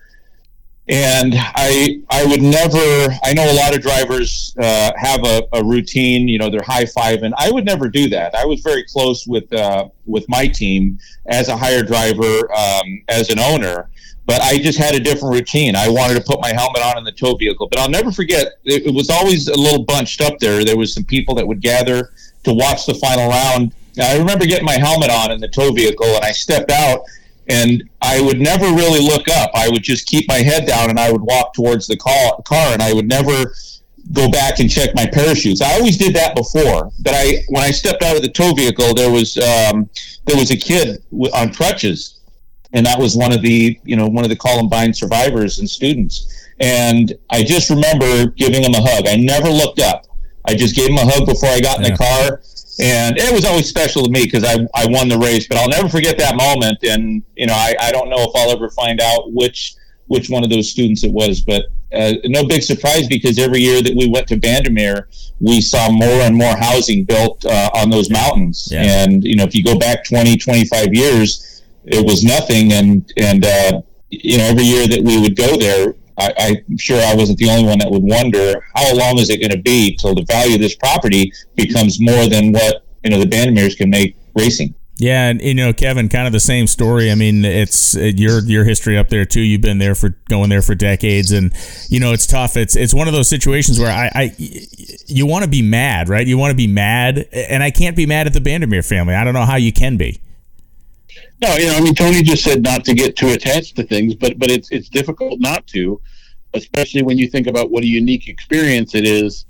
And 0.90 1.36
I, 1.38 2.02
I 2.10 2.26
would 2.26 2.42
never. 2.42 3.14
I 3.24 3.34
know 3.34 3.52
a 3.52 3.54
lot 3.54 3.76
of 3.76 3.82
drivers 3.82 4.56
uh, 4.60 4.92
have 4.98 5.24
a, 5.24 5.44
a, 5.54 5.64
routine. 5.64 6.28
You 6.28 6.40
know, 6.40 6.50
they're 6.50 6.64
high 6.66 6.86
five, 6.86 7.22
and 7.22 7.36
I 7.38 7.52
would 7.52 7.64
never 7.64 7.90
do 7.90 8.10
that. 8.10 8.34
I 8.34 8.46
was 8.46 8.62
very 8.62 8.84
close 8.86 9.28
with 9.28 9.54
uh, 9.54 9.90
with 10.08 10.28
my 10.28 10.48
team 10.48 10.98
as 11.28 11.48
a 11.48 11.56
hire 11.56 11.84
driver, 11.84 12.52
um, 12.52 13.04
as 13.08 13.30
an 13.30 13.38
owner, 13.38 13.88
but 14.30 14.42
I 14.42 14.58
just 14.58 14.78
had 14.78 14.94
a 14.96 15.00
different 15.00 15.34
routine. 15.34 15.76
I 15.76 15.90
wanted 15.90 16.14
to 16.16 16.22
put 16.22 16.40
my 16.40 16.54
helmet 16.54 16.84
on 16.84 16.98
in 16.98 17.04
the 17.04 17.12
tow 17.12 17.36
vehicle, 17.36 17.68
but 17.68 17.80
I'll 17.80 17.90
never 17.90 18.12
forget. 18.12 18.60
It, 18.64 18.86
it 18.86 18.94
was 18.94 19.10
always 19.10 19.48
a 19.48 19.58
little 19.58 19.84
bunched 19.84 20.22
up 20.22 20.38
there. 20.40 20.64
There 20.64 20.78
was 20.78 20.94
some 20.94 21.04
people 21.04 21.34
that 21.36 21.48
would 21.48 21.62
gather 21.62 22.12
to 22.44 22.54
watch 22.54 22.86
the 22.86 22.94
final 22.94 23.28
round. 23.30 23.74
I 24.00 24.18
remember 24.18 24.46
getting 24.46 24.66
my 24.66 24.78
helmet 24.78 25.10
on 25.10 25.32
in 25.32 25.40
the 25.40 25.48
tow 25.48 25.72
vehicle, 25.72 26.06
and 26.06 26.24
I 26.24 26.32
stepped 26.32 26.70
out, 26.70 27.02
and 27.50 27.84
I 28.02 28.22
would 28.22 28.40
never 28.40 28.66
really 28.66 29.02
look 29.06 29.28
up. 29.30 29.52
I 29.54 29.70
would 29.70 29.84
just 29.84 30.08
keep 30.08 30.28
my 30.28 30.38
head 30.38 30.68
down, 30.68 30.90
and 30.90 31.00
I 31.00 31.12
would 31.12 31.22
walk 31.22 31.54
towards 31.54 31.88
the 31.88 31.98
car, 31.98 32.42
car 32.46 32.74
and 32.74 32.82
I 32.82 32.94
would 32.94 33.08
never 33.08 33.54
go 34.12 34.30
back 34.30 34.60
and 34.60 34.70
check 34.70 34.96
my 34.96 35.06
parachutes. 35.06 35.62
I 35.62 35.74
always 35.74 35.98
did 35.98 36.16
that 36.16 36.36
before, 36.36 36.92
but 37.02 37.14
I 37.16 37.44
when 37.50 37.64
I 37.64 37.72
stepped 37.72 38.04
out 38.04 38.16
of 38.16 38.22
the 38.22 38.30
tow 38.30 38.54
vehicle, 38.54 38.94
there 38.94 39.12
was 39.12 39.38
um, 39.38 39.90
there 40.26 40.38
was 40.38 40.52
a 40.52 40.58
kid 40.58 41.04
on 41.34 41.54
crutches 41.54 42.20
and 42.74 42.86
that 42.86 43.00
was 43.00 43.16
one 43.16 43.32
of 43.32 43.42
the 43.42 43.80
you 43.84 43.96
know 43.96 44.08
one 44.08 44.24
of 44.24 44.30
the 44.30 44.36
Columbine 44.36 44.94
survivors 44.94 45.60
and 45.60 45.70
students. 45.70 46.36
And 46.60 47.14
I 47.30 47.44
just 47.44 47.70
remember 47.70 48.32
giving 48.32 48.64
him 48.64 48.74
a 48.74 48.82
hug. 48.82 49.08
I 49.08 49.16
never 49.16 49.50
looked 49.50 49.80
up. 49.80 50.06
I 50.46 50.56
just 50.56 50.76
gave 50.76 50.90
him 50.90 50.98
a 50.98 51.06
hug 51.06 51.26
before 51.26 51.50
I 51.50 51.60
got 51.60 51.80
in 51.80 51.86
yeah. 51.86 51.92
the 51.92 51.98
car, 51.98 52.42
and 52.80 53.18
it 53.18 53.34
was 53.34 53.46
always 53.46 53.68
special 53.68 54.04
to 54.04 54.12
me 54.12 54.24
because 54.24 54.44
I 54.44 54.58
I 54.74 54.88
won 54.88 55.10
the 55.10 55.18
race. 55.18 55.48
But 55.48 55.58
I'll 55.58 55.70
never 55.70 55.90
forget 55.90 56.18
that 56.18 56.36
moment. 56.36 56.80
And 56.84 57.24
you 57.36 57.48
know 57.48 57.54
I, 57.54 57.76
I 57.80 57.92
don't 57.92 58.10
know 58.10 58.22
if 58.22 58.32
I'll 58.36 58.52
ever 58.52 58.70
find 58.70 59.02
out 59.02 59.32
which 59.34 59.76
which 60.08 60.30
one 60.30 60.44
of 60.44 60.50
those 60.50 60.72
students 60.72 61.04
it 61.04 61.12
was, 61.12 61.42
but 61.42 61.66
uh, 61.94 62.14
no 62.26 62.44
big 62.46 62.62
surprise 62.62 63.08
because 63.08 63.40
every 63.40 63.62
year 63.62 63.82
that 63.82 63.96
we 63.96 64.08
went 64.08 64.28
to 64.28 64.36
Bandimere, 64.36 65.06
we 65.40 65.62
saw 65.62 65.90
more 65.92 66.22
and 66.22 66.36
more 66.36 66.56
housing 66.58 67.04
built 67.04 67.46
uh, 67.46 67.70
on 67.74 67.90
those 67.90 68.10
mountains. 68.10 68.70
Yeah. 68.72 69.04
And, 69.04 69.24
you 69.24 69.36
know, 69.36 69.44
if 69.44 69.56
you 69.56 69.64
go 69.64 69.78
back 69.78 70.04
20, 70.04 70.38
25 70.38 70.94
years, 70.94 71.64
it 71.86 72.06
was 72.06 72.24
nothing. 72.24 72.74
And 72.74 73.12
and 73.18 73.46
uh, 73.46 73.82
you 74.10 74.38
know, 74.38 74.46
every 74.46 74.64
year 74.64 74.88
that 74.88 75.02
we 75.04 75.20
would 75.20 75.36
go 75.36 75.58
there, 75.58 75.96
I, 76.20 76.34
I'm 76.70 76.78
sure 76.78 77.02
I 77.02 77.16
wasn't 77.16 77.38
the 77.38 77.50
only 77.50 77.66
one 77.66 77.80
that 77.80 77.90
would 77.90 78.04
wonder 78.04 78.66
how 78.76 78.94
long 78.96 79.18
is 79.20 79.30
it 79.30 79.38
going 79.38 79.52
to 79.52 79.62
be 79.62 79.96
till 79.96 80.16
the 80.16 80.26
value 80.26 80.56
of 80.56 80.62
this 80.62 80.76
property 80.76 81.32
becomes 81.56 82.00
more 82.02 82.28
than 82.28 82.52
what 82.52 82.86
you 83.04 83.10
know 83.10 83.20
the 83.20 83.26
Bandimeres 83.26 83.78
can 83.78 83.90
make 83.90 84.16
racing. 84.36 84.76
Yeah, 85.00 85.30
and 85.30 85.42
you 85.42 85.54
know, 85.54 85.72
Kevin, 85.72 86.10
kind 86.10 86.28
of 86.28 86.34
the 86.34 86.42
same 86.42 86.68
story. 86.68 87.10
I 87.10 87.16
mean, 87.16 87.46
it's 87.46 87.96
your 87.96 88.44
your 88.44 88.66
history 88.66 88.98
up 88.98 89.08
there 89.08 89.24
too. 89.24 89.40
You've 89.40 89.62
been 89.62 89.78
there 89.78 89.96
for 89.96 90.10
going 90.28 90.50
there 90.50 90.62
for 90.62 90.76
decades, 90.76 91.32
and 91.32 91.54
you 91.88 92.02
know, 92.02 92.12
it's 92.12 92.28
tough. 92.28 92.58
It's 92.58 92.76
it's 92.76 92.94
one 92.94 93.08
of 93.08 93.14
those 93.14 93.30
situations 93.30 93.80
where 93.80 93.90
I, 93.90 94.12
I 94.14 94.36
you 94.38 95.26
want 95.26 95.46
to 95.46 95.50
be 95.50 95.62
mad, 95.62 96.10
right? 96.10 96.28
You 96.28 96.38
want 96.38 96.52
to 96.52 96.58
be 96.58 96.68
mad, 96.68 97.30
and 97.32 97.64
I 97.64 97.72
can't 97.72 97.96
be 97.96 98.06
mad 98.06 98.28
at 98.28 98.34
the 98.34 98.42
Bandimere 98.42 98.86
family. 98.86 99.16
I 99.16 99.24
don't 99.24 99.34
know 99.34 99.46
how 99.46 99.56
you 99.56 99.72
can 99.72 99.96
be. 99.96 100.20
No, 101.42 101.56
you 101.56 101.68
know, 101.68 101.76
I 101.76 101.82
mean, 101.82 101.96
Tony 101.96 102.22
just 102.22 102.44
said 102.44 102.62
not 102.62 102.84
to 102.86 102.94
get 102.94 103.16
too 103.16 103.30
attached 103.30 103.78
to 103.78 103.84
things, 103.84 104.16
but 104.16 104.38
but 104.38 104.52
it's 104.52 104.72
it's 104.72 104.90
difficult 104.90 105.40
not 105.40 105.66
to, 105.68 106.02
especially 106.54 107.02
when 107.02 107.18
you 107.18 107.30
think 107.30 107.48
about 107.48 107.72
what 107.72 107.84
a 107.84 107.88
unique 107.88 108.28
experience 108.28 108.94
it 108.94 109.06
is. 109.06 109.46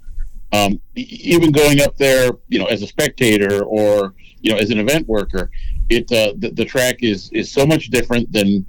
Um, 0.52 0.80
even 0.96 1.52
going 1.52 1.82
up 1.82 1.98
there, 1.98 2.32
you 2.48 2.60
know, 2.60 2.66
as 2.66 2.82
a 2.82 2.88
spectator 2.88 3.64
or 3.64 4.14
you 4.42 4.52
know 4.52 4.58
as 4.58 4.70
an 4.70 4.80
event 4.80 5.08
worker, 5.08 5.50
it 5.90 6.12
uh, 6.12 6.34
the, 6.38 6.52
the 6.52 6.66
track 6.66 7.02
is 7.02 7.32
is 7.34 7.52
so 7.52 7.66
much 7.66 7.90
different 7.90 8.32
than 8.32 8.68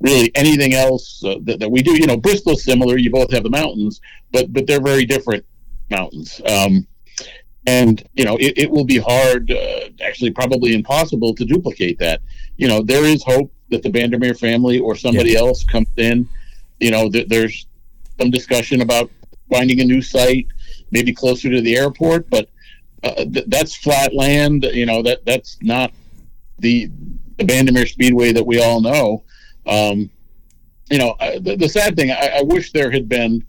really 0.00 0.34
anything 0.34 0.74
else 0.74 1.22
uh, 1.24 1.36
that, 1.42 1.60
that 1.60 1.70
we 1.70 1.82
do. 1.82 1.92
You 1.92 2.06
know, 2.06 2.16
Bristol's 2.16 2.64
similar. 2.64 2.96
You 2.96 3.10
both 3.10 3.30
have 3.32 3.42
the 3.42 3.50
mountains, 3.50 4.00
but 4.32 4.50
but 4.52 4.66
they're 4.66 4.80
very 4.80 5.04
different 5.04 5.44
mountains. 5.90 6.40
Um, 6.46 6.86
and 7.66 8.02
you 8.14 8.24
know, 8.24 8.36
it, 8.36 8.54
it 8.56 8.70
will 8.70 8.84
be 8.84 8.98
hard, 8.98 9.50
uh, 9.50 9.88
actually, 10.02 10.30
probably 10.30 10.74
impossible 10.74 11.34
to 11.34 11.44
duplicate 11.44 11.98
that. 11.98 12.20
You 12.56 12.68
know, 12.68 12.82
there 12.82 13.04
is 13.04 13.22
hope 13.22 13.52
that 13.70 13.82
the 13.82 13.90
Bandimere 13.90 14.38
family 14.38 14.78
or 14.78 14.96
somebody 14.96 15.32
yeah. 15.32 15.40
else 15.40 15.64
comes 15.64 15.88
in. 15.96 16.28
You 16.80 16.90
know, 16.90 17.10
th- 17.10 17.28
there's 17.28 17.66
some 18.20 18.30
discussion 18.30 18.80
about 18.82 19.10
finding 19.50 19.80
a 19.80 19.84
new 19.84 20.02
site, 20.02 20.46
maybe 20.90 21.12
closer 21.12 21.50
to 21.50 21.60
the 21.60 21.76
airport, 21.76 22.28
but 22.30 22.48
uh, 23.04 23.24
th- 23.24 23.46
that's 23.48 23.76
flat 23.76 24.14
land. 24.14 24.64
You 24.64 24.86
know, 24.86 25.02
that 25.02 25.24
that's 25.24 25.58
not 25.62 25.92
the 26.58 26.90
the 27.38 27.44
Bandimere 27.44 27.88
Speedway 27.88 28.32
that 28.32 28.44
we 28.44 28.62
all 28.62 28.80
know. 28.80 29.24
Um, 29.66 30.10
you 30.90 30.98
know, 30.98 31.10
uh, 31.20 31.38
the, 31.40 31.56
the, 31.56 31.68
sad 31.68 31.96
thing, 31.96 32.10
I, 32.10 32.38
I, 32.38 32.42
wish 32.42 32.72
there 32.72 32.90
had 32.90 33.08
been. 33.08 33.44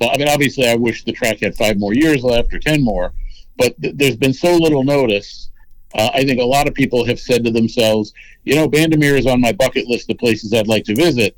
Well, 0.00 0.10
I 0.12 0.16
mean, 0.16 0.28
obviously, 0.28 0.68
I 0.68 0.74
wish 0.74 1.04
the 1.04 1.12
track 1.12 1.40
had 1.40 1.56
five 1.56 1.78
more 1.78 1.92
years 1.92 2.22
left 2.22 2.54
or 2.54 2.58
ten 2.58 2.82
more, 2.82 3.12
but 3.56 3.80
th- 3.80 3.94
there's 3.96 4.16
been 4.16 4.32
so 4.32 4.56
little 4.56 4.84
notice. 4.84 5.50
Uh, 5.94 6.10
I 6.14 6.24
think 6.24 6.40
a 6.40 6.44
lot 6.44 6.68
of 6.68 6.74
people 6.74 7.06
have 7.06 7.18
said 7.18 7.44
to 7.44 7.50
themselves, 7.50 8.12
you 8.44 8.54
know, 8.54 8.68
Bandimere 8.68 9.18
is 9.18 9.26
on 9.26 9.40
my 9.40 9.52
bucket 9.52 9.86
list 9.86 10.10
of 10.10 10.18
places 10.18 10.52
I'd 10.52 10.66
like 10.66 10.84
to 10.84 10.94
visit, 10.94 11.36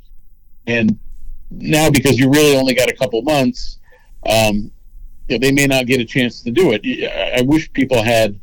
and 0.67 0.99
now 1.51 1.91
because 1.91 2.19
you 2.19 2.31
really 2.31 2.57
only 2.57 2.75
got 2.75 2.91
a 2.91 2.97
couple 2.97 3.23
months, 3.23 3.79
um, 4.29 4.71
you 5.29 5.37
know, 5.37 5.39
they 5.39 5.53
may 5.53 5.67
not 5.67 5.87
get 5.87 6.01
a 6.01 6.05
chance 6.05 6.43
to 6.43 6.51
do 6.51 6.73
it. 6.73 6.83
I 7.37 7.43
wish 7.43 7.73
people 7.73 8.03
had 8.03 8.39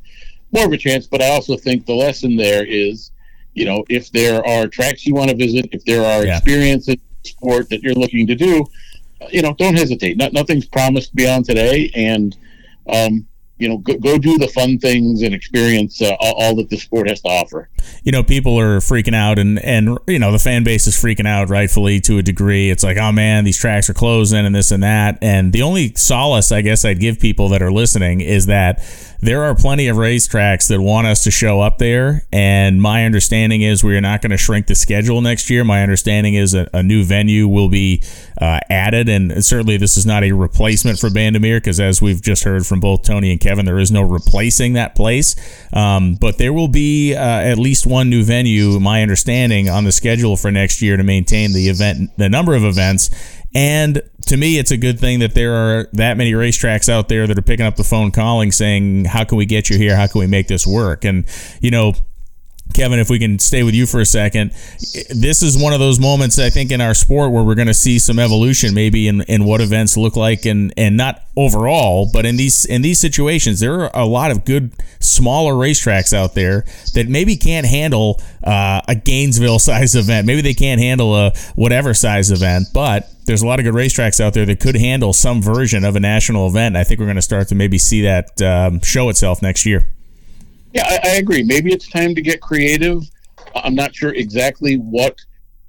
more 0.52 0.66
of 0.66 0.72
a 0.72 0.78
chance, 0.78 1.08
but 1.08 1.22
I 1.22 1.30
also 1.30 1.58
think 1.58 1.86
the 1.86 1.94
lesson 1.94 2.36
there 2.36 2.66
is 2.66 3.12
you 3.56 3.66
know, 3.66 3.84
if 3.90 4.12
there 4.12 4.46
are 4.46 4.68
tracks 4.68 5.06
you 5.06 5.16
want 5.16 5.32
to 5.32 5.36
visit, 5.36 5.70
if 5.72 5.84
there 5.86 6.06
are 6.06 6.26
yeah. 6.26 6.38
experiences 6.38 6.98
sport 7.24 7.70
that 7.70 7.82
you're 7.82 7.94
looking 7.94 8.28
to 8.28 8.36
do, 8.36 8.66
you 9.32 9.42
know, 9.42 9.56
don't 9.58 9.76
hesitate. 9.76 10.18
Not, 10.18 10.34
nothing's 10.34 10.66
promised 10.66 11.16
beyond 11.16 11.46
today, 11.46 11.90
and 11.96 12.38
um, 12.88 13.26
you 13.58 13.70
know, 13.70 13.78
go, 13.78 13.98
go 13.98 14.18
do 14.18 14.38
the 14.38 14.48
fun 14.50 14.78
things 14.78 15.22
and 15.22 15.34
experience 15.34 16.02
uh, 16.02 16.16
all, 16.20 16.56
that 16.56 16.70
the 16.70 16.78
sport 16.78 17.08
has 17.08 17.22
to 17.22 17.30
offer. 17.30 17.70
You 18.04 18.12
know, 18.12 18.24
people 18.24 18.60
are 18.60 18.80
freaking 18.80 19.16
out, 19.16 19.40
and 19.40 19.60
and 19.60 19.98
you 20.08 20.20
know 20.20 20.32
the 20.32 20.40
fan 20.40 20.64
base 20.64 20.88
is 20.88 20.96
freaking 20.96 21.28
out, 21.28 21.50
rightfully 21.50 22.00
to 22.02 22.18
a 22.18 22.22
degree. 22.22 22.70
It's 22.70 22.84
like, 22.84 22.98
oh 22.98 23.12
man, 23.12 23.46
these 23.46 23.58
tracks 23.58 23.90
are 23.90 23.94
closing, 23.94 24.46
and 24.46 24.54
this 24.54 24.72
and 24.72 24.84
that. 24.84 25.18
And 25.22 25.54
the 25.54 25.62
only 25.62 25.94
solace, 25.96 26.52
I 26.52 26.62
guess, 26.62 26.84
I'd 26.84 27.00
give 27.00 27.20
people 27.20 27.50
that 27.50 27.62
are 27.62 27.72
listening 27.72 28.22
is 28.22 28.48
that 28.48 28.82
there 29.26 29.44
are 29.44 29.56
plenty 29.56 29.88
of 29.88 29.98
racetracks 29.98 30.68
that 30.68 30.82
want 30.82 31.08
us 31.08 31.24
to 31.24 31.32
show 31.32 31.62
up 31.62 31.78
there. 31.80 32.28
And 32.32 32.82
my 32.82 33.06
understanding 33.06 33.62
is 33.62 33.84
we 33.84 33.96
are 33.98 34.02
not 34.02 34.22
going 34.22 34.32
to 34.32 34.38
shrink 34.38 34.68
the 34.68 34.76
schedule 34.76 35.22
next 35.22 35.50
year. 35.50 35.64
My 35.64 35.82
understanding 35.82 36.36
is 36.36 36.54
a, 36.54 36.70
a 36.74 36.84
new 36.84 37.04
venue 37.04 37.48
will 37.48 37.70
be 37.70 38.04
uh, 38.40 38.60
added. 38.70 39.10
And 39.10 39.44
certainly 39.44 39.78
this 39.78 39.98
is 39.98 40.06
not 40.06 40.24
a 40.24 40.32
replacement 40.34 41.00
for 41.00 41.10
Bandimere 41.10 41.58
because, 41.58 41.80
as 41.80 42.02
we've 42.02 42.22
just 42.22 42.44
heard 42.44 42.68
from 42.68 42.80
both 42.80 43.04
Tony 43.04 43.32
and 43.32 43.42
Kevin, 43.46 43.66
there 43.66 43.80
is 43.80 43.92
no 43.92 44.02
replacing 44.02 44.74
that 44.74 44.96
place. 44.96 45.36
Um, 45.72 46.16
but 46.16 46.38
there 46.38 46.52
will 46.54 46.68
be 46.68 47.14
uh, 47.14 47.20
at 47.20 47.58
least 47.58 47.86
one 47.86 48.10
new 48.10 48.24
venue, 48.24 48.80
my 48.80 49.02
understanding, 49.02 49.70
on 49.70 49.84
the 49.84 49.92
schedule 49.92 50.36
for 50.36 50.52
next 50.52 50.82
year 50.82 50.98
to 50.98 51.04
maintain 51.04 51.54
the 51.54 51.70
event, 51.70 52.12
the 52.18 52.30
number 52.30 52.56
of 52.56 52.64
events 52.64 53.10
and 53.56 54.02
to 54.28 54.36
me, 54.36 54.60
it's 54.60 54.72
a 54.72 54.78
good 54.78 55.00
thing 55.00 55.20
that 55.20 55.34
there 55.34 55.54
are 55.54 55.88
that 55.94 56.18
many 56.18 56.34
racetracks 56.34 56.90
out 56.90 57.08
there 57.08 57.26
that 57.26 57.38
are 57.38 57.42
picking 57.42 57.66
up 57.66 57.78
the 57.78 57.86
phone 57.86 58.12
calling 58.12 58.52
saying, 58.52 59.06
How 59.06 59.24
can 59.24 59.38
we 59.38 59.46
get 59.46 59.70
you 59.70 59.78
here? 59.78 59.96
How 59.96 60.08
can 60.08 60.20
we 60.20 60.28
make 60.28 60.48
this 60.48 60.68
work? 60.68 61.06
And, 61.06 61.26
you 61.62 61.72
know, 61.72 61.94
Kevin, 62.74 63.00
if 63.00 63.10
we 63.10 63.20
can 63.20 63.40
stay 63.40 63.64
with 63.64 63.74
you 63.74 63.86
for 63.86 64.02
a 64.02 64.06
second, 64.06 64.52
this 65.10 65.42
is 65.42 65.58
one 65.58 65.72
of 65.72 65.80
those 65.80 65.98
moments 65.98 66.38
I 66.38 66.50
think 66.50 66.72
in 66.72 66.82
our 66.82 66.94
sport 66.94 67.32
where 67.32 67.42
we're 67.42 67.56
going 67.56 67.68
to 67.68 67.74
see 67.74 68.00
some 68.00 68.20
evolution, 68.20 68.74
maybe 68.74 69.08
in, 69.08 69.22
in 69.24 69.46
what 69.46 69.62
events 69.62 69.96
look 69.96 70.18
like, 70.18 70.46
and 70.46 70.74
and 70.76 70.98
not 70.98 71.22
overall, 71.38 72.10
but 72.12 72.26
in 72.26 72.36
these 72.36 72.66
in 72.66 72.82
these 72.82 73.00
situations, 73.00 73.62
there 73.62 73.82
are 73.82 73.92
a 73.94 74.06
lot 74.06 74.32
of 74.32 74.44
good 74.44 74.74
smaller 75.00 75.54
racetracks 75.54 76.12
out 76.14 76.36
there 76.36 76.66
that 76.94 77.08
maybe 77.08 77.38
can't 77.38 77.66
handle 77.66 78.22
uh, 78.44 78.82
a 78.88 78.96
Gainesville 78.96 79.60
size 79.60 79.96
event. 79.96 80.28
Maybe 80.28 80.42
they 80.42 80.54
can't 80.54 80.82
handle 80.82 81.16
a 81.16 81.32
whatever 81.56 81.94
size 81.94 82.30
event, 82.30 82.68
but 82.74 83.10
there's 83.26 83.42
a 83.42 83.48
lot 83.48 83.60
of 83.60 83.66
good 83.66 83.74
racetracks 83.74 84.20
out 84.20 84.34
there 84.34 84.46
that 84.46 84.60
could 84.60 84.76
handle 84.76 85.14
some 85.14 85.42
version 85.42 85.86
of 85.86 85.96
a 85.96 86.00
national 86.00 86.48
event. 86.48 86.76
I 86.76 86.84
think 86.84 87.00
we're 87.00 87.08
going 87.08 87.16
to 87.16 87.22
start 87.22 87.48
to 87.50 87.56
maybe 87.56 87.78
see 87.78 88.02
that 88.02 88.42
um, 88.42 88.82
show 88.82 89.10
itself 89.10 89.42
next 89.42 89.66
year. 89.66 89.88
Yeah, 90.76 90.84
I, 90.86 91.00
I 91.04 91.16
agree. 91.16 91.42
Maybe 91.42 91.72
it's 91.72 91.88
time 91.88 92.14
to 92.16 92.22
get 92.22 92.42
creative. 92.42 93.02
I'm 93.56 93.76
not 93.76 93.96
sure 93.96 94.14
exactly 94.14 94.76
what 94.76 95.18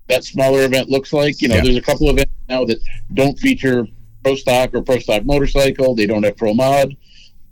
that 0.09 0.25
smaller 0.25 0.65
event 0.65 0.91
looks 0.91 1.13
like. 1.13 1.41
You 1.41 1.47
know, 1.47 1.55
yeah. 1.55 1.63
there's 1.63 1.77
a 1.77 1.83
couple 1.83 2.11
of 2.11 2.17
events 2.17 2.33
now 2.49 2.65
that 2.65 2.79
don't 3.15 3.39
feature 3.39 3.87
pro 4.25 4.35
stock 4.35 4.75
or 4.75 4.83
pro 4.83 4.99
stock 4.99 5.25
motorcycle. 5.25 5.95
They 5.95 6.07
don't 6.07 6.25
have 6.25 6.37
pro 6.37 6.53
mod. 6.55 6.97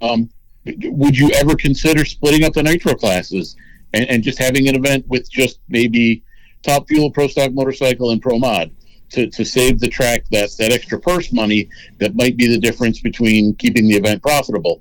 Um, 0.02 0.28
would 0.66 1.16
you 1.16 1.30
ever 1.30 1.54
consider 1.54 2.04
splitting 2.04 2.44
up 2.44 2.54
the 2.54 2.62
nitro 2.62 2.94
classes 2.94 3.54
and, 3.92 4.04
and, 4.08 4.22
just 4.24 4.38
having 4.38 4.68
an 4.68 4.74
event 4.74 5.06
with 5.06 5.30
just 5.30 5.60
maybe 5.68 6.24
top 6.62 6.88
fuel 6.88 7.10
pro 7.10 7.28
stock 7.28 7.52
motorcycle 7.52 8.10
and 8.10 8.20
pro 8.20 8.38
mod 8.38 8.74
to, 9.14 9.28
to 9.30 9.44
save 9.44 9.80
the 9.80 9.88
track 9.88 10.24
that 10.30 10.50
that 10.58 10.72
extra 10.72 10.98
purse 11.00 11.32
money 11.32 11.68
that 11.98 12.14
might 12.14 12.36
be 12.36 12.46
the 12.46 12.58
difference 12.58 13.00
between 13.00 13.54
keeping 13.56 13.88
the 13.88 13.94
event 13.94 14.22
profitable 14.22 14.80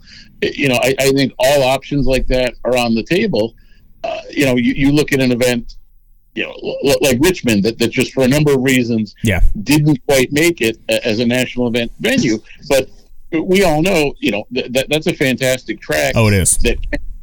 you 0.51 0.69
know, 0.69 0.79
I, 0.81 0.95
I 0.99 1.11
think 1.11 1.33
all 1.39 1.63
options 1.63 2.05
like 2.05 2.27
that 2.27 2.55
are 2.63 2.77
on 2.77 2.95
the 2.95 3.03
table. 3.03 3.55
Uh, 4.03 4.21
you 4.29 4.45
know, 4.45 4.55
you, 4.55 4.73
you 4.73 4.91
look 4.91 5.13
at 5.13 5.19
an 5.19 5.31
event, 5.31 5.75
you 6.35 6.43
know, 6.43 6.53
like 7.01 7.17
Richmond, 7.19 7.63
that, 7.63 7.77
that 7.79 7.89
just 7.91 8.13
for 8.13 8.23
a 8.23 8.27
number 8.27 8.53
of 8.53 8.61
reasons 8.61 9.15
yeah. 9.23 9.41
didn't 9.63 10.03
quite 10.07 10.31
make 10.31 10.61
it 10.61 10.77
as 10.89 11.19
a 11.19 11.25
national 11.25 11.67
event 11.67 11.91
venue. 11.99 12.39
But 12.67 12.89
we 13.31 13.63
all 13.63 13.81
know, 13.81 14.13
you 14.19 14.31
know, 14.31 14.43
that 14.51 14.87
that's 14.89 15.07
a 15.07 15.13
fantastic 15.13 15.79
track. 15.79 16.13
Oh, 16.15 16.27
it 16.27 16.33
is. 16.33 16.57
That, 16.59 16.77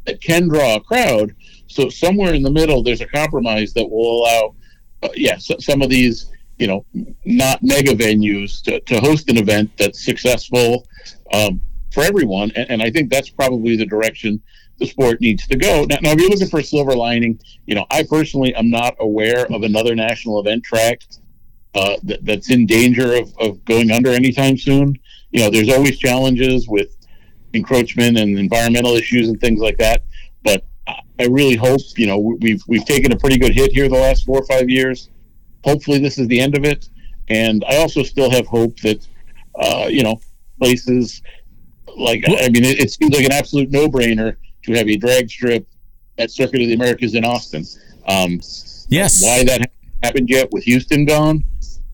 that 0.05 0.21
can 0.21 0.47
draw 0.47 0.75
a 0.75 0.81
crowd. 0.81 1.35
So 1.67 1.89
somewhere 1.89 2.33
in 2.33 2.41
the 2.41 2.51
middle, 2.51 2.83
there's 2.83 3.01
a 3.01 3.07
compromise 3.07 3.73
that 3.73 3.89
will 3.89 4.23
allow, 4.23 4.55
uh, 5.03 5.09
yeah, 5.15 5.37
so, 5.37 5.55
some 5.59 5.81
of 5.81 5.89
these, 5.89 6.30
you 6.61 6.67
know, 6.67 6.85
not 7.25 7.63
mega 7.63 7.95
venues 7.95 8.61
to, 8.61 8.79
to 8.81 8.99
host 8.99 9.27
an 9.29 9.37
event 9.37 9.71
that's 9.77 10.05
successful, 10.05 10.87
um, 11.33 11.59
for 11.91 12.03
everyone. 12.03 12.51
And, 12.55 12.69
and, 12.69 12.81
I 12.83 12.91
think 12.91 13.09
that's 13.09 13.31
probably 13.31 13.75
the 13.75 13.85
direction 13.85 14.39
the 14.77 14.85
sport 14.85 15.19
needs 15.21 15.47
to 15.47 15.57
go. 15.57 15.85
Now, 15.89 15.97
now, 16.03 16.11
if 16.11 16.19
you're 16.19 16.29
looking 16.29 16.47
for 16.47 16.59
a 16.59 16.63
silver 16.63 16.95
lining, 16.95 17.39
you 17.65 17.73
know, 17.73 17.87
I 17.89 18.03
personally 18.03 18.53
am 18.53 18.69
not 18.69 18.95
aware 18.99 19.51
of 19.51 19.63
another 19.63 19.95
national 19.95 20.39
event 20.39 20.63
track 20.63 21.01
uh, 21.73 21.97
that, 22.03 22.23
that's 22.25 22.51
in 22.51 22.67
danger 22.67 23.15
of, 23.15 23.33
of 23.39 23.65
going 23.65 23.89
under 23.89 24.11
anytime 24.11 24.55
soon. 24.55 24.95
You 25.31 25.39
know, 25.39 25.49
there's 25.49 25.69
always 25.69 25.97
challenges 25.97 26.67
with 26.67 26.95
encroachment 27.53 28.19
and 28.19 28.37
environmental 28.37 28.93
issues 28.93 29.29
and 29.29 29.41
things 29.41 29.59
like 29.59 29.77
that. 29.79 30.03
But 30.43 30.63
I 30.87 31.25
really 31.25 31.55
hope, 31.55 31.81
you 31.97 32.05
know, 32.05 32.19
we've 32.19 32.63
we've 32.67 32.85
taken 32.85 33.11
a 33.11 33.17
pretty 33.17 33.37
good 33.37 33.53
hit 33.53 33.71
here 33.71 33.89
the 33.89 33.95
last 33.95 34.25
four 34.25 34.39
or 34.39 34.45
five 34.45 34.69
years. 34.69 35.09
Hopefully, 35.63 35.99
this 35.99 36.17
is 36.17 36.27
the 36.27 36.39
end 36.39 36.55
of 36.55 36.65
it. 36.65 36.89
And 37.29 37.63
I 37.67 37.77
also 37.77 38.03
still 38.03 38.29
have 38.29 38.47
hope 38.47 38.77
that, 38.81 39.07
uh, 39.55 39.87
you 39.89 40.03
know, 40.03 40.19
places 40.59 41.21
like 41.97 42.23
I 42.27 42.49
mean, 42.49 42.63
it, 42.63 42.79
it 42.79 42.91
seems 42.91 43.13
like 43.13 43.25
an 43.25 43.31
absolute 43.31 43.71
no-brainer 43.71 44.35
to 44.63 44.73
have 44.73 44.87
a 44.87 44.97
drag 44.97 45.29
strip 45.29 45.67
at 46.17 46.31
Circuit 46.31 46.61
of 46.61 46.67
the 46.67 46.73
Americas 46.73 47.15
in 47.15 47.25
Austin. 47.25 47.65
Um, 48.07 48.39
yes. 48.89 49.23
Why 49.23 49.43
that 49.43 49.71
happened 50.03 50.29
yet 50.29 50.51
with 50.51 50.63
Houston 50.63 51.05
gone? 51.05 51.43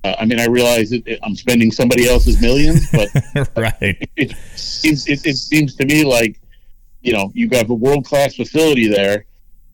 Uh, 0.04 0.16
I 0.20 0.26
mean, 0.26 0.40
I 0.40 0.46
realize 0.46 0.92
it, 0.92 1.04
it, 1.06 1.20
I'm 1.24 1.36
spending 1.36 1.72
somebody 1.72 2.08
else's 2.08 2.40
millions, 2.42 2.90
but 2.92 3.10
right. 3.58 3.76
It, 3.82 4.10
it, 4.16 4.38
seems, 4.56 5.08
it, 5.08 5.36
seems 5.36 5.76
to 5.76 5.86
me 5.86 6.06
like 6.06 6.40
you 7.02 7.14
know 7.14 7.32
you 7.34 7.46
have 7.46 7.68
got 7.68 7.70
a 7.70 7.74
world 7.74 8.06
class 8.06 8.36
facility 8.36 8.88
there 8.88 9.26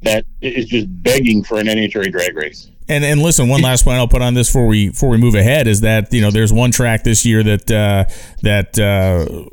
that 0.01 0.25
is 0.41 0.65
just 0.65 0.87
begging 1.03 1.43
for 1.43 1.59
an 1.59 1.67
NHRA 1.67 2.11
drag 2.11 2.35
race. 2.35 2.69
And 2.89 3.03
and 3.05 3.21
listen, 3.21 3.47
one 3.47 3.61
last 3.61 3.83
point 3.83 3.97
I'll 3.97 4.07
put 4.07 4.21
on 4.21 4.33
this 4.33 4.49
before 4.49 4.67
we 4.67 4.89
before 4.89 5.09
we 5.09 5.17
move 5.17 5.35
ahead 5.35 5.67
is 5.67 5.81
that 5.81 6.11
you 6.11 6.21
know 6.21 6.31
there's 6.31 6.51
one 6.51 6.71
track 6.71 7.03
this 7.03 7.25
year 7.25 7.43
that 7.43 7.71
uh, 7.71 8.05
that 8.41 8.77
uh, 8.77 9.45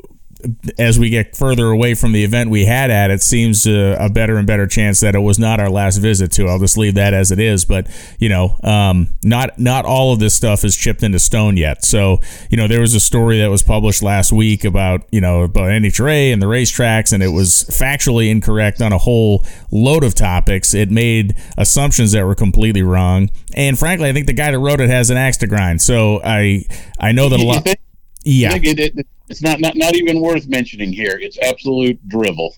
as 0.78 0.98
we 0.98 1.10
get 1.10 1.36
further 1.36 1.66
away 1.70 1.94
from 1.94 2.12
the 2.12 2.24
event 2.24 2.50
we 2.50 2.64
had 2.64 2.90
at, 2.90 3.10
it 3.10 3.22
seems 3.22 3.66
uh, 3.66 3.96
a 3.98 4.08
better 4.08 4.36
and 4.36 4.46
better 4.46 4.66
chance 4.66 5.00
that 5.00 5.14
it 5.14 5.20
was 5.20 5.38
not 5.38 5.60
our 5.60 5.70
last 5.70 5.98
visit 5.98 6.32
to. 6.32 6.46
I'll 6.46 6.58
just 6.58 6.76
leave 6.76 6.94
that 6.94 7.14
as 7.14 7.30
it 7.30 7.38
is. 7.38 7.64
But 7.64 7.88
you 8.18 8.28
know, 8.28 8.56
um, 8.62 9.08
not 9.22 9.58
not 9.58 9.84
all 9.84 10.12
of 10.12 10.18
this 10.18 10.34
stuff 10.34 10.64
is 10.64 10.76
chipped 10.76 11.02
into 11.02 11.18
stone 11.18 11.56
yet. 11.56 11.84
So 11.84 12.20
you 12.50 12.56
know, 12.56 12.68
there 12.68 12.80
was 12.80 12.94
a 12.94 13.00
story 13.00 13.38
that 13.40 13.50
was 13.50 13.62
published 13.62 14.02
last 14.02 14.32
week 14.32 14.64
about 14.64 15.02
you 15.10 15.20
know 15.20 15.42
about 15.42 15.68
NHRA 15.68 16.32
and 16.32 16.40
the 16.40 16.46
racetracks, 16.46 17.12
and 17.12 17.22
it 17.22 17.28
was 17.28 17.64
factually 17.64 18.30
incorrect 18.30 18.80
on 18.80 18.92
a 18.92 18.98
whole 18.98 19.44
load 19.70 20.04
of 20.04 20.14
topics. 20.14 20.74
It 20.74 20.90
made 20.90 21.36
assumptions 21.56 22.12
that 22.12 22.24
were 22.24 22.34
completely 22.34 22.82
wrong, 22.82 23.30
and 23.54 23.78
frankly, 23.78 24.08
I 24.08 24.12
think 24.12 24.26
the 24.26 24.32
guy 24.32 24.50
that 24.50 24.58
wrote 24.58 24.80
it 24.80 24.90
has 24.90 25.10
an 25.10 25.16
axe 25.16 25.36
to 25.38 25.46
grind. 25.46 25.82
So 25.82 26.20
I 26.24 26.64
I 26.98 27.12
know 27.12 27.28
that 27.28 27.40
a 27.40 27.44
lot. 27.44 27.66
Yeah. 28.24 28.54
It, 28.54 28.78
it, 28.78 29.06
it's 29.30 29.42
not, 29.42 29.60
not 29.60 29.76
not 29.76 29.94
even 29.94 30.20
worth 30.20 30.48
mentioning 30.48 30.92
here. 30.92 31.16
It's 31.20 31.38
absolute 31.40 32.06
drivel. 32.08 32.54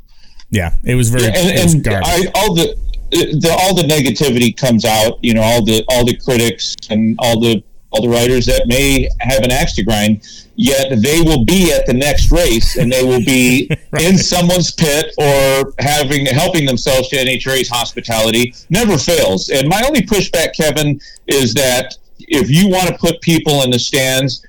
Yeah, 0.51 0.75
it 0.85 0.95
was 0.95 1.11
very. 1.11 1.25
Yeah, 1.25 1.37
and, 1.37 1.87
and 1.87 2.05
I, 2.05 2.27
all 2.35 2.55
the, 2.55 2.77
the 3.11 3.57
all 3.61 3.75
the 3.75 3.83
negativity 3.83 4.57
comes 4.57 4.85
out. 4.85 5.23
You 5.23 5.35
know, 5.35 5.43
all 5.43 5.65
the 5.65 5.85
all 5.89 6.05
the 6.05 6.17
critics 6.17 6.75
and 6.91 7.17
all 7.19 7.41
the 7.41 7.63
all 7.91 8.01
the 8.01 8.09
writers 8.09 8.47
that 8.47 8.67
may 8.67 9.09
have 9.21 9.43
an 9.43 9.53
axe 9.53 9.75
to 9.75 9.83
grind. 9.83 10.27
Yet 10.55 11.03
they 11.03 11.21
will 11.23 11.45
be 11.45 11.73
at 11.73 11.87
the 11.87 11.95
next 11.95 12.31
race, 12.31 12.77
and 12.77 12.93
they 12.93 13.03
will 13.03 13.25
be 13.25 13.69
right. 13.91 14.03
in 14.03 14.19
someone's 14.19 14.71
pit 14.71 15.15
or 15.19 15.75
having 15.79 16.27
helping 16.27 16.67
themselves 16.67 17.09
to 17.09 17.17
NHRA's 17.17 17.69
hospitality. 17.69 18.55
Never 18.71 18.99
fails. 18.99 19.49
And 19.49 19.69
my 19.69 19.83
only 19.87 20.03
pushback, 20.03 20.55
Kevin, 20.55 21.01
is 21.27 21.55
that 21.55 21.97
if 22.19 22.51
you 22.51 22.69
want 22.69 22.89
to 22.89 22.99
put 22.99 23.21
people 23.21 23.63
in 23.63 23.71
the 23.71 23.79
stands 23.79 24.47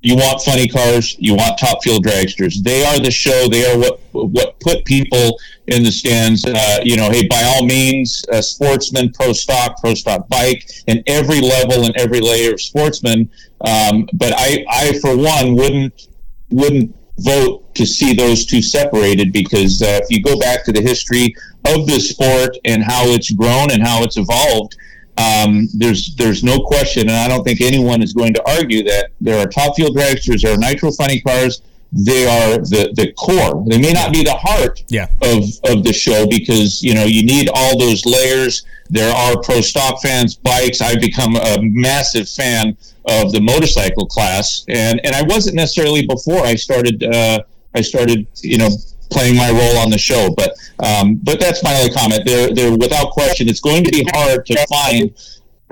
you 0.00 0.14
want 0.14 0.40
funny 0.42 0.68
cars, 0.68 1.16
you 1.18 1.34
want 1.34 1.58
top 1.58 1.82
fuel 1.82 1.98
dragsters. 1.98 2.62
They 2.62 2.84
are 2.84 2.98
the 2.98 3.10
show. 3.10 3.48
They 3.48 3.64
are 3.70 3.78
what 3.78 4.00
what 4.12 4.60
put 4.60 4.84
people 4.84 5.38
in 5.66 5.82
the 5.82 5.90
stands. 5.90 6.44
Uh, 6.44 6.78
you 6.84 6.96
know, 6.96 7.10
hey, 7.10 7.26
by 7.26 7.42
all 7.42 7.64
means, 7.64 8.24
a 8.30 8.42
sportsman, 8.42 9.12
pro 9.12 9.32
stock, 9.32 9.80
pro 9.80 9.94
stock 9.94 10.28
bike, 10.28 10.70
and 10.86 11.02
every 11.06 11.40
level 11.40 11.84
and 11.84 11.96
every 11.96 12.20
layer 12.20 12.52
of 12.52 12.60
sportsman. 12.60 13.30
Um, 13.60 14.08
but 14.12 14.32
I, 14.36 14.64
I 14.70 14.98
for 15.00 15.16
one, 15.16 15.56
wouldn't 15.56 16.08
wouldn't 16.50 16.94
vote 17.18 17.74
to 17.74 17.84
see 17.84 18.14
those 18.14 18.46
two 18.46 18.62
separated 18.62 19.32
because 19.32 19.82
uh, 19.82 19.98
if 20.02 20.10
you 20.10 20.22
go 20.22 20.38
back 20.38 20.64
to 20.64 20.72
the 20.72 20.80
history 20.80 21.34
of 21.66 21.86
the 21.86 21.98
sport 21.98 22.56
and 22.64 22.84
how 22.84 23.02
it's 23.06 23.30
grown 23.30 23.72
and 23.72 23.82
how 23.82 24.04
it's 24.04 24.16
evolved 24.16 24.76
um, 25.18 25.68
there's 25.74 26.14
there's 26.14 26.44
no 26.44 26.58
question, 26.60 27.08
and 27.08 27.16
I 27.16 27.28
don't 27.28 27.42
think 27.42 27.60
anyone 27.60 28.02
is 28.02 28.12
going 28.12 28.34
to 28.34 28.50
argue 28.50 28.84
that 28.84 29.10
there 29.20 29.38
are 29.38 29.46
top 29.46 29.74
fuel 29.76 29.90
dragsters, 29.90 30.42
there 30.42 30.54
are 30.54 30.58
nitro 30.58 30.92
funny 30.92 31.20
cars. 31.20 31.62
They 31.90 32.26
are 32.26 32.58
the, 32.58 32.92
the 32.94 33.12
core. 33.12 33.64
They 33.66 33.78
may 33.78 33.92
not 33.92 34.12
be 34.12 34.22
the 34.22 34.34
heart 34.34 34.84
yeah. 34.88 35.08
of, 35.22 35.44
of 35.64 35.84
the 35.84 35.92
show 35.92 36.26
because 36.26 36.82
you 36.82 36.94
know 36.94 37.04
you 37.04 37.24
need 37.24 37.48
all 37.52 37.78
those 37.78 38.04
layers. 38.04 38.64
There 38.90 39.12
are 39.12 39.40
pro 39.40 39.60
stock 39.62 40.00
fans, 40.02 40.34
bikes. 40.34 40.80
I've 40.80 41.00
become 41.00 41.36
a 41.36 41.58
massive 41.62 42.28
fan 42.28 42.76
of 43.06 43.32
the 43.32 43.40
motorcycle 43.40 44.06
class, 44.06 44.64
and 44.68 45.00
and 45.02 45.14
I 45.14 45.22
wasn't 45.22 45.56
necessarily 45.56 46.06
before 46.06 46.40
I 46.40 46.54
started. 46.54 47.02
Uh, 47.02 47.40
I 47.74 47.80
started, 47.80 48.26
you 48.42 48.58
know, 48.58 48.70
playing 49.10 49.36
my 49.36 49.50
role 49.50 49.78
on 49.78 49.90
the 49.90 49.98
show. 49.98 50.34
But 50.36 50.54
um, 50.84 51.16
but 51.16 51.40
that's 51.40 51.62
my 51.62 51.74
only 51.76 51.90
comment. 51.90 52.22
There, 52.24 52.52
there, 52.52 52.76
without 52.76 53.10
question, 53.10 53.48
it's 53.48 53.60
going 53.60 53.84
to 53.84 53.90
be 53.90 54.06
hard 54.12 54.46
to 54.46 54.66
find 54.66 55.14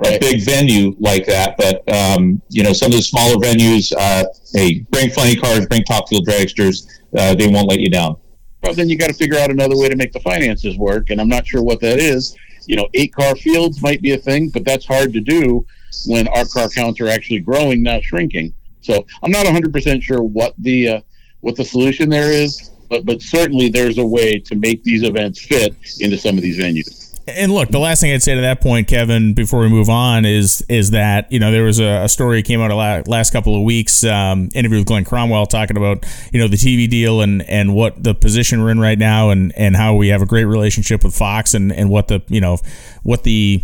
a 0.05 0.19
big 0.19 0.43
venue 0.43 0.95
like 0.99 1.25
that. 1.25 1.55
But 1.57 1.87
um, 1.93 2.41
you 2.49 2.63
know, 2.63 2.73
some 2.73 2.91
of 2.91 2.97
the 2.97 3.03
smaller 3.03 3.35
venues, 3.35 3.93
uh, 3.97 4.25
hey, 4.53 4.85
bring 4.89 5.09
funny 5.09 5.35
cars, 5.35 5.65
bring 5.67 5.83
top 5.83 6.09
fuel 6.09 6.21
dragsters. 6.21 6.87
Uh, 7.17 7.35
they 7.35 7.47
won't 7.47 7.69
let 7.69 7.79
you 7.79 7.89
down. 7.89 8.17
Well, 8.63 8.73
then 8.73 8.89
you 8.89 8.97
got 8.97 9.07
to 9.07 9.13
figure 9.13 9.37
out 9.37 9.51
another 9.51 9.77
way 9.77 9.87
to 9.87 9.95
make 9.95 10.11
the 10.11 10.19
finances 10.19 10.77
work, 10.77 11.09
and 11.09 11.21
I'm 11.21 11.29
not 11.29 11.47
sure 11.47 11.63
what 11.63 11.79
that 11.81 11.99
is. 11.99 12.35
You 12.65 12.75
know, 12.75 12.87
eight 12.95 13.13
car 13.13 13.35
fields 13.35 13.81
might 13.81 14.01
be 14.01 14.11
a 14.11 14.17
thing, 14.17 14.49
but 14.49 14.65
that's 14.65 14.85
hard 14.85 15.13
to 15.13 15.21
do 15.21 15.65
when 16.05 16.27
our 16.27 16.45
car 16.45 16.69
counts 16.69 16.99
are 16.99 17.07
actually 17.07 17.39
growing, 17.39 17.81
not 17.81 18.03
shrinking. 18.03 18.53
So 18.81 19.05
I'm 19.23 19.31
not 19.31 19.45
100% 19.45 20.01
sure 20.01 20.21
what 20.21 20.53
the 20.57 20.87
uh, 20.87 21.01
what 21.41 21.55
the 21.55 21.63
solution 21.63 22.09
there 22.09 22.31
is 22.31 22.71
but 22.89 23.05
but 23.05 23.21
certainly 23.21 23.69
there's 23.69 23.97
a 23.97 24.05
way 24.05 24.39
to 24.39 24.55
make 24.55 24.83
these 24.83 25.03
events 25.03 25.41
fit 25.41 25.75
into 25.99 26.17
some 26.17 26.35
of 26.37 26.41
these 26.41 26.57
venues. 26.57 27.07
And 27.27 27.51
look, 27.51 27.69
the 27.69 27.79
last 27.79 27.99
thing 27.99 28.13
I'd 28.13 28.23
say 28.23 28.35
to 28.35 28.41
that 28.41 28.61
point, 28.61 28.87
Kevin, 28.87 29.33
before 29.33 29.59
we 29.59 29.67
move 29.67 29.89
on, 29.89 30.23
is 30.23 30.63
is 30.69 30.91
that 30.91 31.29
you 31.29 31.39
know 31.39 31.51
there 31.51 31.63
was 31.63 31.77
a, 31.77 32.03
a 32.03 32.09
story 32.09 32.41
came 32.41 32.61
out 32.61 32.71
a 32.71 33.03
last 33.09 33.33
couple 33.33 33.53
of 33.53 33.63
weeks, 33.63 34.05
um, 34.05 34.49
interview 34.55 34.77
with 34.77 34.87
Glenn 34.87 35.03
Cromwell 35.03 35.45
talking 35.45 35.75
about 35.75 36.05
you 36.31 36.39
know 36.39 36.47
the 36.47 36.55
TV 36.55 36.89
deal 36.89 37.19
and 37.19 37.41
and 37.41 37.75
what 37.75 38.01
the 38.01 38.15
position 38.15 38.61
we're 38.63 38.71
in 38.71 38.79
right 38.79 38.97
now, 38.97 39.29
and 39.29 39.51
and 39.57 39.75
how 39.75 39.93
we 39.93 40.07
have 40.07 40.21
a 40.21 40.25
great 40.25 40.45
relationship 40.45 41.03
with 41.03 41.13
Fox, 41.13 41.53
and 41.53 41.73
and 41.73 41.89
what 41.89 42.07
the 42.07 42.21
you 42.29 42.39
know 42.39 42.59
what 43.03 43.23
the 43.23 43.61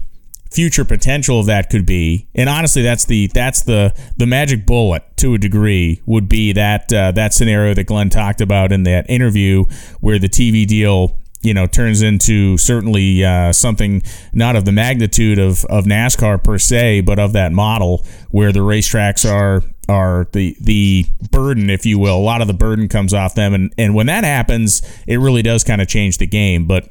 future 0.54 0.86
potential 0.86 1.40
of 1.40 1.46
that 1.48 1.70
could 1.70 1.86
be. 1.86 2.28
And 2.36 2.50
honestly, 2.50 2.82
that's 2.82 3.06
the 3.06 3.28
that's 3.34 3.62
the 3.64 3.94
the 4.18 4.26
magic 4.26 4.66
bullet 4.66 5.04
to 5.18 5.34
a 5.34 5.38
degree 5.38 6.02
would 6.06 6.30
be 6.30 6.54
that 6.54 6.92
uh, 6.94 7.12
that 7.14 7.34
scenario 7.34 7.74
that 7.74 7.86
Glenn 7.86 8.10
talked 8.10 8.42
about 8.42 8.72
in 8.72 8.84
that 8.84 9.10
interview 9.10 9.66
where 10.00 10.20
the 10.20 10.30
TV 10.30 10.66
deal 10.66 11.18
you 11.42 11.54
know 11.54 11.68
turns 11.68 12.02
into 12.02 12.58
certainly 12.58 13.24
uh, 13.24 13.52
something 13.52 14.02
not 14.34 14.56
of 14.56 14.66
the 14.66 14.72
magnitude 14.72 15.40
of, 15.40 15.66
of 15.66 15.86
NASCAR 15.86 16.44
per 16.44 16.58
se, 16.58 17.02
but 17.02 17.20
of 17.20 17.34
that 17.34 17.52
model 17.52 18.06
where 18.32 18.52
the 18.52 18.60
racetracks 18.60 19.30
are 19.30 19.64
are 19.90 20.28
the 20.32 20.56
the 20.62 21.06
burden, 21.32 21.70
if 21.70 21.86
you 21.86 22.00
will. 22.00 22.18
A 22.18 22.20
lot 22.24 22.42
of 22.42 22.48
the 22.48 22.54
burden 22.54 22.88
comes 22.88 23.14
off 23.14 23.36
them, 23.36 23.54
and 23.54 23.74
and 23.78 23.94
when 23.94 24.08
that 24.08 24.24
happens, 24.24 24.82
it 25.08 25.18
really 25.18 25.42
does 25.42 25.64
kind 25.64 25.82
of 25.82 25.88
change 25.88 26.18
the 26.18 26.28
game. 26.28 26.66
But 26.66 26.90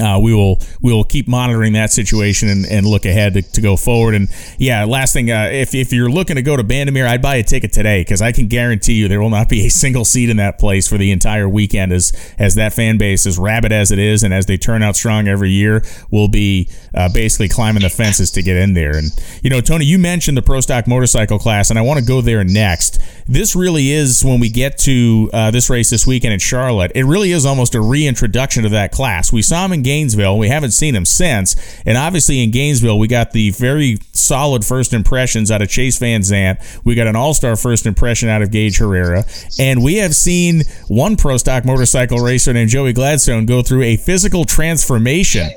uh, 0.00 0.18
we 0.20 0.34
will 0.34 0.60
we 0.82 0.92
will 0.92 1.04
keep 1.04 1.28
monitoring 1.28 1.72
that 1.74 1.92
situation 1.92 2.48
and, 2.48 2.66
and 2.66 2.86
look 2.86 3.04
ahead 3.04 3.34
to, 3.34 3.42
to 3.42 3.60
go 3.60 3.76
forward. 3.76 4.14
And 4.14 4.28
yeah, 4.58 4.84
last 4.84 5.12
thing, 5.12 5.30
uh, 5.30 5.48
if, 5.52 5.74
if 5.74 5.92
you're 5.92 6.10
looking 6.10 6.36
to 6.36 6.42
go 6.42 6.56
to 6.56 6.64
Bandimere, 6.64 7.06
I'd 7.06 7.22
buy 7.22 7.36
a 7.36 7.44
ticket 7.44 7.72
today 7.72 8.00
because 8.00 8.20
I 8.20 8.32
can 8.32 8.48
guarantee 8.48 8.94
you 8.94 9.06
there 9.06 9.22
will 9.22 9.30
not 9.30 9.48
be 9.48 9.66
a 9.66 9.68
single 9.68 10.04
seat 10.04 10.30
in 10.30 10.36
that 10.38 10.58
place 10.58 10.88
for 10.88 10.98
the 10.98 11.12
entire 11.12 11.48
weekend. 11.48 11.92
As 11.92 12.12
as 12.38 12.56
that 12.56 12.72
fan 12.72 12.98
base, 12.98 13.24
as 13.24 13.38
rabid 13.38 13.70
as 13.70 13.92
it 13.92 14.00
is, 14.00 14.24
and 14.24 14.34
as 14.34 14.46
they 14.46 14.56
turn 14.56 14.82
out 14.82 14.96
strong 14.96 15.28
every 15.28 15.50
year, 15.50 15.84
will 16.10 16.28
be 16.28 16.68
uh, 16.94 17.08
basically 17.12 17.48
climbing 17.48 17.82
the 17.82 17.90
fences 17.90 18.32
to 18.32 18.42
get 18.42 18.56
in 18.56 18.74
there. 18.74 18.96
And 18.96 19.08
you 19.42 19.50
know, 19.50 19.60
Tony, 19.60 19.84
you 19.84 19.98
mentioned 19.98 20.36
the 20.36 20.42
pro 20.42 20.60
stock 20.60 20.88
motorcycle 20.88 21.38
class, 21.38 21.70
and 21.70 21.78
I 21.78 21.82
want 21.82 22.00
to 22.00 22.04
go 22.04 22.20
there 22.20 22.42
next. 22.42 23.00
This 23.28 23.54
really 23.54 23.92
is 23.92 24.24
when 24.24 24.40
we 24.40 24.50
get 24.50 24.76
to 24.78 25.30
uh, 25.32 25.50
this 25.52 25.70
race 25.70 25.90
this 25.90 26.04
weekend 26.04 26.32
in 26.32 26.40
Charlotte. 26.40 26.90
It 26.96 27.04
really 27.04 27.30
is 27.30 27.46
almost 27.46 27.76
a 27.76 27.80
reintroduction 27.80 28.64
to 28.64 28.68
that 28.70 28.90
class. 28.90 29.32
We 29.32 29.40
saw 29.40 29.64
him 29.64 29.72
in 29.72 29.83
Gainesville. 29.84 30.36
We 30.36 30.48
haven't 30.48 30.72
seen 30.72 30.96
him 30.96 31.04
since. 31.04 31.54
And 31.86 31.96
obviously 31.96 32.42
in 32.42 32.50
Gainesville, 32.50 32.98
we 32.98 33.06
got 33.06 33.30
the 33.30 33.50
very 33.50 33.98
solid 34.12 34.64
first 34.64 34.92
impressions 34.92 35.50
out 35.50 35.62
of 35.62 35.68
Chase 35.68 35.98
Van 35.98 36.22
Sant. 36.24 36.58
We 36.84 36.96
got 36.96 37.06
an 37.06 37.14
all 37.14 37.34
star 37.34 37.54
first 37.54 37.86
impression 37.86 38.28
out 38.28 38.42
of 38.42 38.50
Gage 38.50 38.78
Herrera. 38.78 39.24
And 39.58 39.84
we 39.84 39.96
have 39.96 40.16
seen 40.16 40.62
one 40.88 41.16
pro 41.16 41.36
stock 41.36 41.64
motorcycle 41.64 42.18
racer 42.18 42.52
named 42.52 42.70
Joey 42.70 42.92
Gladstone 42.92 43.46
go 43.46 43.62
through 43.62 43.82
a 43.82 43.96
physical 43.96 44.44
transformation 44.44 45.48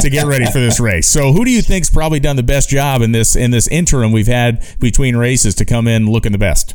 to 0.00 0.10
get 0.10 0.26
ready 0.26 0.46
for 0.46 0.58
this 0.58 0.80
race. 0.80 1.08
So, 1.08 1.32
who 1.32 1.44
do 1.44 1.50
you 1.50 1.62
think's 1.62 1.90
probably 1.90 2.20
done 2.20 2.36
the 2.36 2.42
best 2.42 2.68
job 2.68 3.02
in 3.02 3.12
this 3.12 3.36
in 3.36 3.50
this 3.50 3.68
interim 3.68 4.12
we've 4.12 4.26
had 4.26 4.66
between 4.80 5.16
races 5.16 5.54
to 5.56 5.64
come 5.64 5.86
in 5.86 6.06
looking 6.06 6.32
the 6.32 6.38
best? 6.38 6.74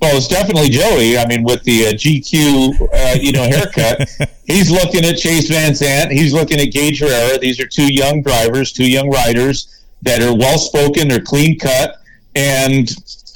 Well, 0.00 0.16
it's 0.16 0.28
definitely 0.28 0.68
Joey. 0.68 1.16
I 1.16 1.26
mean, 1.26 1.42
with 1.42 1.62
the 1.62 1.86
uh, 1.86 1.92
GQ, 1.92 2.88
uh, 2.92 3.18
you 3.18 3.32
know, 3.32 3.44
haircut, 3.44 4.08
he's 4.46 4.70
looking 4.70 5.04
at 5.04 5.16
Chase 5.16 5.48
Van 5.48 5.74
Sant. 5.74 6.10
He's 6.10 6.32
looking 6.32 6.60
at 6.60 6.66
Gage 6.72 7.00
Herrera. 7.00 7.38
These 7.38 7.60
are 7.60 7.66
two 7.66 7.92
young 7.92 8.22
drivers, 8.22 8.72
two 8.72 8.88
young 8.90 9.10
riders 9.10 9.84
that 10.02 10.22
are 10.22 10.34
well 10.34 10.58
spoken. 10.58 11.08
They're 11.08 11.20
clean 11.20 11.58
cut, 11.58 12.00
and 12.34 12.88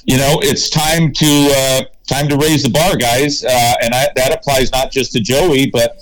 you 0.05 0.17
know, 0.17 0.39
it's 0.41 0.69
time 0.69 1.11
to 1.13 1.53
uh, 1.55 1.81
time 2.07 2.27
to 2.29 2.37
raise 2.37 2.63
the 2.63 2.69
bar, 2.69 2.97
guys. 2.97 3.43
Uh, 3.43 3.73
and 3.81 3.93
I, 3.93 4.07
that 4.15 4.33
applies 4.33 4.71
not 4.71 4.91
just 4.91 5.13
to 5.13 5.19
Joey, 5.19 5.69
but 5.69 5.97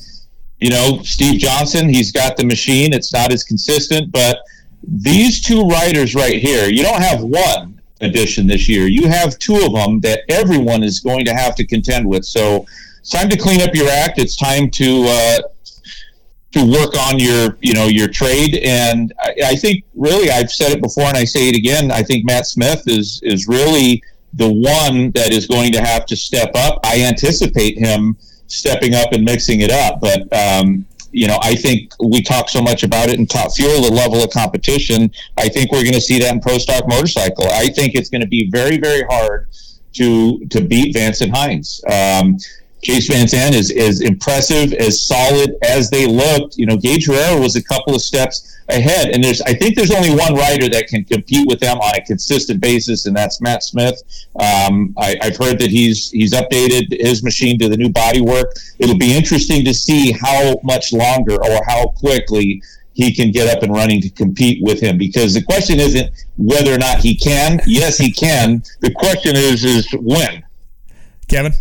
you 0.60 0.70
know, 0.70 1.02
Steve 1.04 1.40
Johnson. 1.40 1.90
He's 1.90 2.12
got 2.12 2.38
the 2.38 2.46
machine. 2.46 2.94
It's 2.94 3.14
not 3.14 3.32
as 3.32 3.44
consistent, 3.44 4.12
but 4.12 4.40
these 4.84 5.42
two 5.42 5.64
riders 5.64 6.16
right 6.16 6.42
here, 6.42 6.70
you 6.70 6.84
don't 6.84 7.02
have 7.02 7.22
one 7.22 7.82
edition 8.02 8.48
this 8.48 8.70
year. 8.70 8.88
You 8.88 9.08
have 9.08 9.38
two 9.40 9.58
of 9.58 9.74
them 9.74 10.00
that 10.02 10.22
everyone 10.30 10.84
is 10.84 11.00
going 11.00 11.26
to 11.26 11.34
have 11.34 11.56
to 11.56 11.66
contend 11.66 12.08
with. 12.08 12.26
So 12.26 12.66
it's 13.00 13.10
time 13.10 13.30
to 13.30 13.38
clean 13.38 13.62
up 13.62 13.74
your 13.74 13.90
act. 13.90 14.20
It's 14.20 14.36
time 14.36 14.70
to 14.72 15.06
uh, 15.08 15.40
to 16.52 16.66
work 16.66 16.98
on 16.98 17.20
your 17.20 17.58
you 17.62 17.74
know 17.74 17.86
your 17.86 18.08
trade. 18.08 18.56
And 18.64 19.14
I, 19.20 19.36
I, 19.46 19.56
think 19.56 19.84
really 19.96 20.30
I've 20.30 20.52
said 20.52 20.72
it 20.72 20.82
before 20.82 21.04
and 21.04 21.18
I 21.18 21.24
say 21.24 21.50
it 21.50 21.56
again. 21.56 21.92
I 21.92 22.04
think 22.04 22.26
Matt 22.26 22.48
Smith 22.48 22.84
is 22.88 23.20
is 23.24 23.48
really 23.48 24.04
the 24.34 24.52
one 24.52 25.12
that 25.12 25.32
is 25.32 25.48
going 25.48 25.72
to 25.74 25.82
have 25.82 26.06
to 26.08 26.16
step 26.16 26.52
up. 26.56 26.80
I 26.84 27.04
anticipate 27.04 27.78
him 27.78 28.18
stepping 28.48 28.96
up 28.96 29.14
and 29.14 29.24
mixing 29.24 29.62
it 29.62 29.72
up, 29.72 30.00
but. 30.02 30.32
Um, 30.34 30.86
you 31.12 31.28
know, 31.28 31.40
I 31.42 31.56
think 31.56 31.92
we 32.00 32.22
talk 32.22 32.50
so 32.50 32.62
much 32.62 32.84
about 32.84 33.10
it 33.10 33.18
in 33.18 33.26
top 33.26 33.56
fuel, 33.56 33.82
the 33.82 33.92
level 33.92 34.24
of 34.24 34.30
competition. 34.30 35.12
I 35.38 35.50
think 35.50 35.72
we're 35.72 35.82
going 35.82 35.96
to 35.96 36.02
see 36.02 36.20
that 36.20 36.32
in 36.32 36.40
pro 36.40 36.60
stock 36.60 36.88
motorcycle. 36.88 37.48
I 37.48 37.70
think 37.70 37.96
it's 37.96 38.12
going 38.12 38.22
to 38.22 38.28
be 38.28 38.48
very, 38.52 38.78
very 38.78 39.02
hard 39.10 39.48
to 39.94 40.46
to 40.50 40.62
beat 40.62 40.94
Vance 40.94 41.22
and 41.22 41.36
Hines. 41.36 41.82
Um, 41.88 42.38
Chase 42.82 43.08
Van 43.08 43.28
Sant 43.28 43.56
is 43.56 43.72
as 43.72 44.02
impressive, 44.02 44.74
as 44.74 45.06
solid 45.06 45.56
as 45.64 45.90
they 45.90 46.06
looked. 46.06 46.58
You 46.58 46.66
know, 46.66 46.78
Gage 46.78 47.08
Herrera 47.08 47.40
was 47.40 47.56
a 47.56 47.64
couple 47.64 47.94
of 47.94 48.02
steps 48.02 48.58
ahead, 48.70 49.10
and 49.10 49.24
there's 49.24 49.42
I 49.42 49.54
think 49.54 49.76
there's 49.76 49.92
only 49.92 50.12
one 50.12 50.36
rider 50.36 50.70
that 50.70 50.88
can 50.88 51.04
compete 51.04 51.48
with 51.48 51.60
them 51.60 51.78
on 51.78 51.96
a 51.96 52.06
consistent 52.06 52.62
basis, 52.62 53.06
and 53.06 53.16
that's 53.16 53.42
Matt 53.42 53.64
Smith. 53.64 54.02
Um, 54.40 54.94
I, 54.98 55.18
have 55.22 55.38
heard 55.38 55.60
that 55.60 55.70
he's 55.70 56.10
he's 56.12 56.34
updated 56.34 57.00
his 57.00 57.24
machine 57.24 57.60
to 57.60 57.68
the 57.68 57.78
new 57.78 57.90
bodywork. 57.90 58.46
It'll 58.80 58.98
be 58.98 59.16
interesting 59.16 59.66
to 59.66 59.74
see 59.74 60.12
how 60.12 60.56
much 60.64 60.94
longer 60.94 61.36
or 61.36 61.62
how 61.68 61.88
quickly 61.88 62.62
he 62.94 63.14
can 63.14 63.32
get 63.32 63.56
up 63.56 63.64
and 63.64 63.74
running 63.74 64.02
to 64.02 64.10
compete 64.10 64.64
with 64.64 64.80
him 64.80 64.98
because 64.98 65.34
the 65.34 65.42
question 65.42 65.80
isn't 65.80 66.12
whether 66.38 66.74
or 66.74 66.78
not 66.78 67.00
he 67.00 67.16
can. 67.16 67.60
Yes, 67.66 67.98
he 67.98 68.12
can. 68.12 68.64
The 68.82 68.92
question 68.92 69.36
is 69.36 69.64
is 69.64 69.88
when. 69.94 70.44
Kevin. 71.28 71.54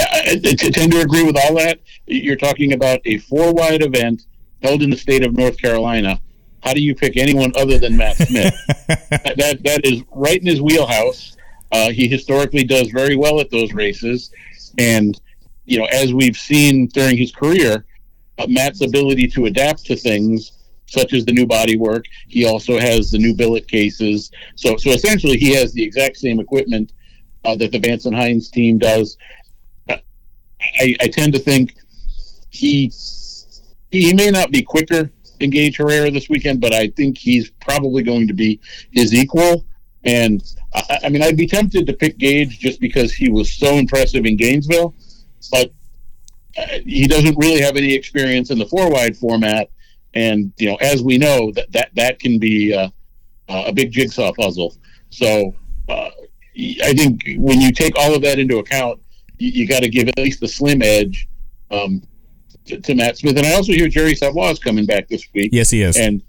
I, 0.00 0.40
I 0.44 0.54
tend 0.54 0.92
to 0.92 1.00
agree 1.00 1.22
with 1.22 1.36
all 1.36 1.54
that. 1.56 1.80
You're 2.06 2.36
talking 2.36 2.72
about 2.72 3.00
a 3.04 3.18
four 3.18 3.52
wide 3.52 3.82
event 3.82 4.26
held 4.62 4.82
in 4.82 4.90
the 4.90 4.96
state 4.96 5.24
of 5.24 5.36
North 5.36 5.58
Carolina. 5.58 6.20
How 6.62 6.74
do 6.74 6.80
you 6.80 6.94
pick 6.94 7.16
anyone 7.16 7.52
other 7.56 7.78
than 7.78 7.96
Matt 7.96 8.16
Smith? 8.16 8.54
that 8.88 9.60
that 9.62 9.80
is 9.84 10.02
right 10.12 10.40
in 10.40 10.46
his 10.46 10.60
wheelhouse. 10.60 11.36
Uh, 11.70 11.90
he 11.90 12.08
historically 12.08 12.64
does 12.64 12.88
very 12.88 13.16
well 13.16 13.40
at 13.40 13.50
those 13.50 13.72
races, 13.72 14.30
and 14.78 15.20
you 15.64 15.78
know, 15.78 15.84
as 15.86 16.14
we've 16.14 16.36
seen 16.36 16.86
during 16.86 17.16
his 17.16 17.30
career, 17.30 17.84
uh, 18.38 18.46
Matt's 18.48 18.80
ability 18.80 19.28
to 19.28 19.46
adapt 19.46 19.84
to 19.86 19.96
things 19.96 20.52
such 20.86 21.12
as 21.12 21.24
the 21.24 21.32
new 21.32 21.46
bodywork. 21.46 22.04
He 22.26 22.46
also 22.46 22.78
has 22.78 23.10
the 23.10 23.18
new 23.18 23.34
billet 23.34 23.68
cases. 23.68 24.30
So, 24.56 24.76
so 24.76 24.90
essentially, 24.90 25.36
he 25.36 25.54
has 25.54 25.72
the 25.72 25.82
exact 25.82 26.16
same 26.16 26.40
equipment 26.40 26.92
uh, 27.44 27.54
that 27.56 27.72
the 27.72 27.78
Vance 27.78 28.06
and 28.06 28.16
Hines 28.16 28.50
team 28.50 28.78
does. 28.78 29.16
I, 30.60 30.96
I 31.00 31.08
tend 31.08 31.32
to 31.34 31.38
think 31.38 31.74
he 32.50 32.92
he 33.90 34.12
may 34.12 34.30
not 34.30 34.50
be 34.50 34.62
quicker 34.62 35.10
than 35.38 35.50
Gage 35.50 35.76
Herrera 35.76 36.10
this 36.10 36.28
weekend, 36.28 36.60
but 36.60 36.74
I 36.74 36.88
think 36.88 37.16
he's 37.16 37.50
probably 37.50 38.02
going 38.02 38.26
to 38.28 38.34
be 38.34 38.60
his 38.90 39.14
equal. 39.14 39.64
And 40.04 40.42
I, 40.74 41.00
I 41.04 41.08
mean, 41.08 41.22
I'd 41.22 41.36
be 41.36 41.46
tempted 41.46 41.86
to 41.86 41.92
pick 41.92 42.18
Gage 42.18 42.58
just 42.58 42.80
because 42.80 43.12
he 43.12 43.30
was 43.30 43.52
so 43.52 43.76
impressive 43.76 44.26
in 44.26 44.36
Gainesville, 44.36 44.94
but 45.50 45.72
uh, 46.56 46.66
he 46.84 47.06
doesn't 47.06 47.36
really 47.38 47.60
have 47.60 47.76
any 47.76 47.94
experience 47.94 48.50
in 48.50 48.58
the 48.58 48.66
four 48.66 48.90
wide 48.90 49.16
format. 49.16 49.70
And 50.14 50.52
you 50.58 50.68
know, 50.68 50.76
as 50.76 51.02
we 51.02 51.18
know, 51.18 51.52
that 51.52 51.70
that 51.72 51.90
that 51.94 52.18
can 52.18 52.38
be 52.38 52.74
uh, 52.74 52.88
a 53.48 53.72
big 53.72 53.92
jigsaw 53.92 54.32
puzzle. 54.32 54.74
So 55.10 55.54
uh, 55.88 56.10
I 56.82 56.92
think 56.94 57.22
when 57.36 57.60
you 57.60 57.72
take 57.72 57.96
all 57.96 58.14
of 58.14 58.22
that 58.22 58.38
into 58.38 58.58
account, 58.58 59.00
you, 59.38 59.50
you 59.50 59.66
got 59.66 59.82
to 59.82 59.88
give 59.88 60.08
at 60.08 60.18
least 60.18 60.40
the 60.40 60.48
slim 60.48 60.82
edge 60.82 61.28
um, 61.70 62.02
to, 62.66 62.80
to, 62.80 62.94
Matt 62.94 63.18
Smith. 63.18 63.36
And 63.36 63.46
I 63.46 63.54
also 63.54 63.72
hear 63.72 63.88
Jerry 63.88 64.14
Savoie 64.14 64.50
is 64.50 64.58
coming 64.58 64.86
back 64.86 65.08
this 65.08 65.26
week. 65.34 65.50
Yes, 65.52 65.70
he 65.70 65.82
is. 65.82 65.96
And 65.96 66.22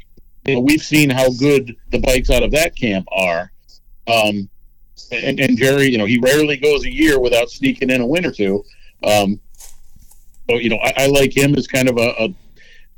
you 0.45 0.55
know, 0.55 0.61
we've 0.61 0.81
seen 0.81 1.09
how 1.09 1.31
good 1.33 1.75
the 1.91 1.99
bikes 1.99 2.29
out 2.29 2.43
of 2.43 2.51
that 2.51 2.75
camp 2.75 3.07
are. 3.11 3.51
Um, 4.07 4.49
and, 5.11 5.39
and 5.39 5.57
Jerry, 5.57 5.87
you 5.89 5.97
know, 5.97 6.05
he 6.05 6.19
rarely 6.19 6.57
goes 6.57 6.85
a 6.85 6.93
year 6.93 7.19
without 7.19 7.49
sneaking 7.49 7.89
in 7.89 8.01
a 8.01 8.05
win 8.05 8.25
or 8.25 8.31
two. 8.31 8.63
Um, 9.03 9.39
so, 10.49 10.57
you 10.57 10.69
know, 10.69 10.77
I, 10.77 10.93
I 10.97 11.05
like 11.07 11.35
him 11.35 11.55
as 11.55 11.67
kind 11.67 11.89
of 11.89 11.97
a, 11.97 12.09
a 12.19 12.33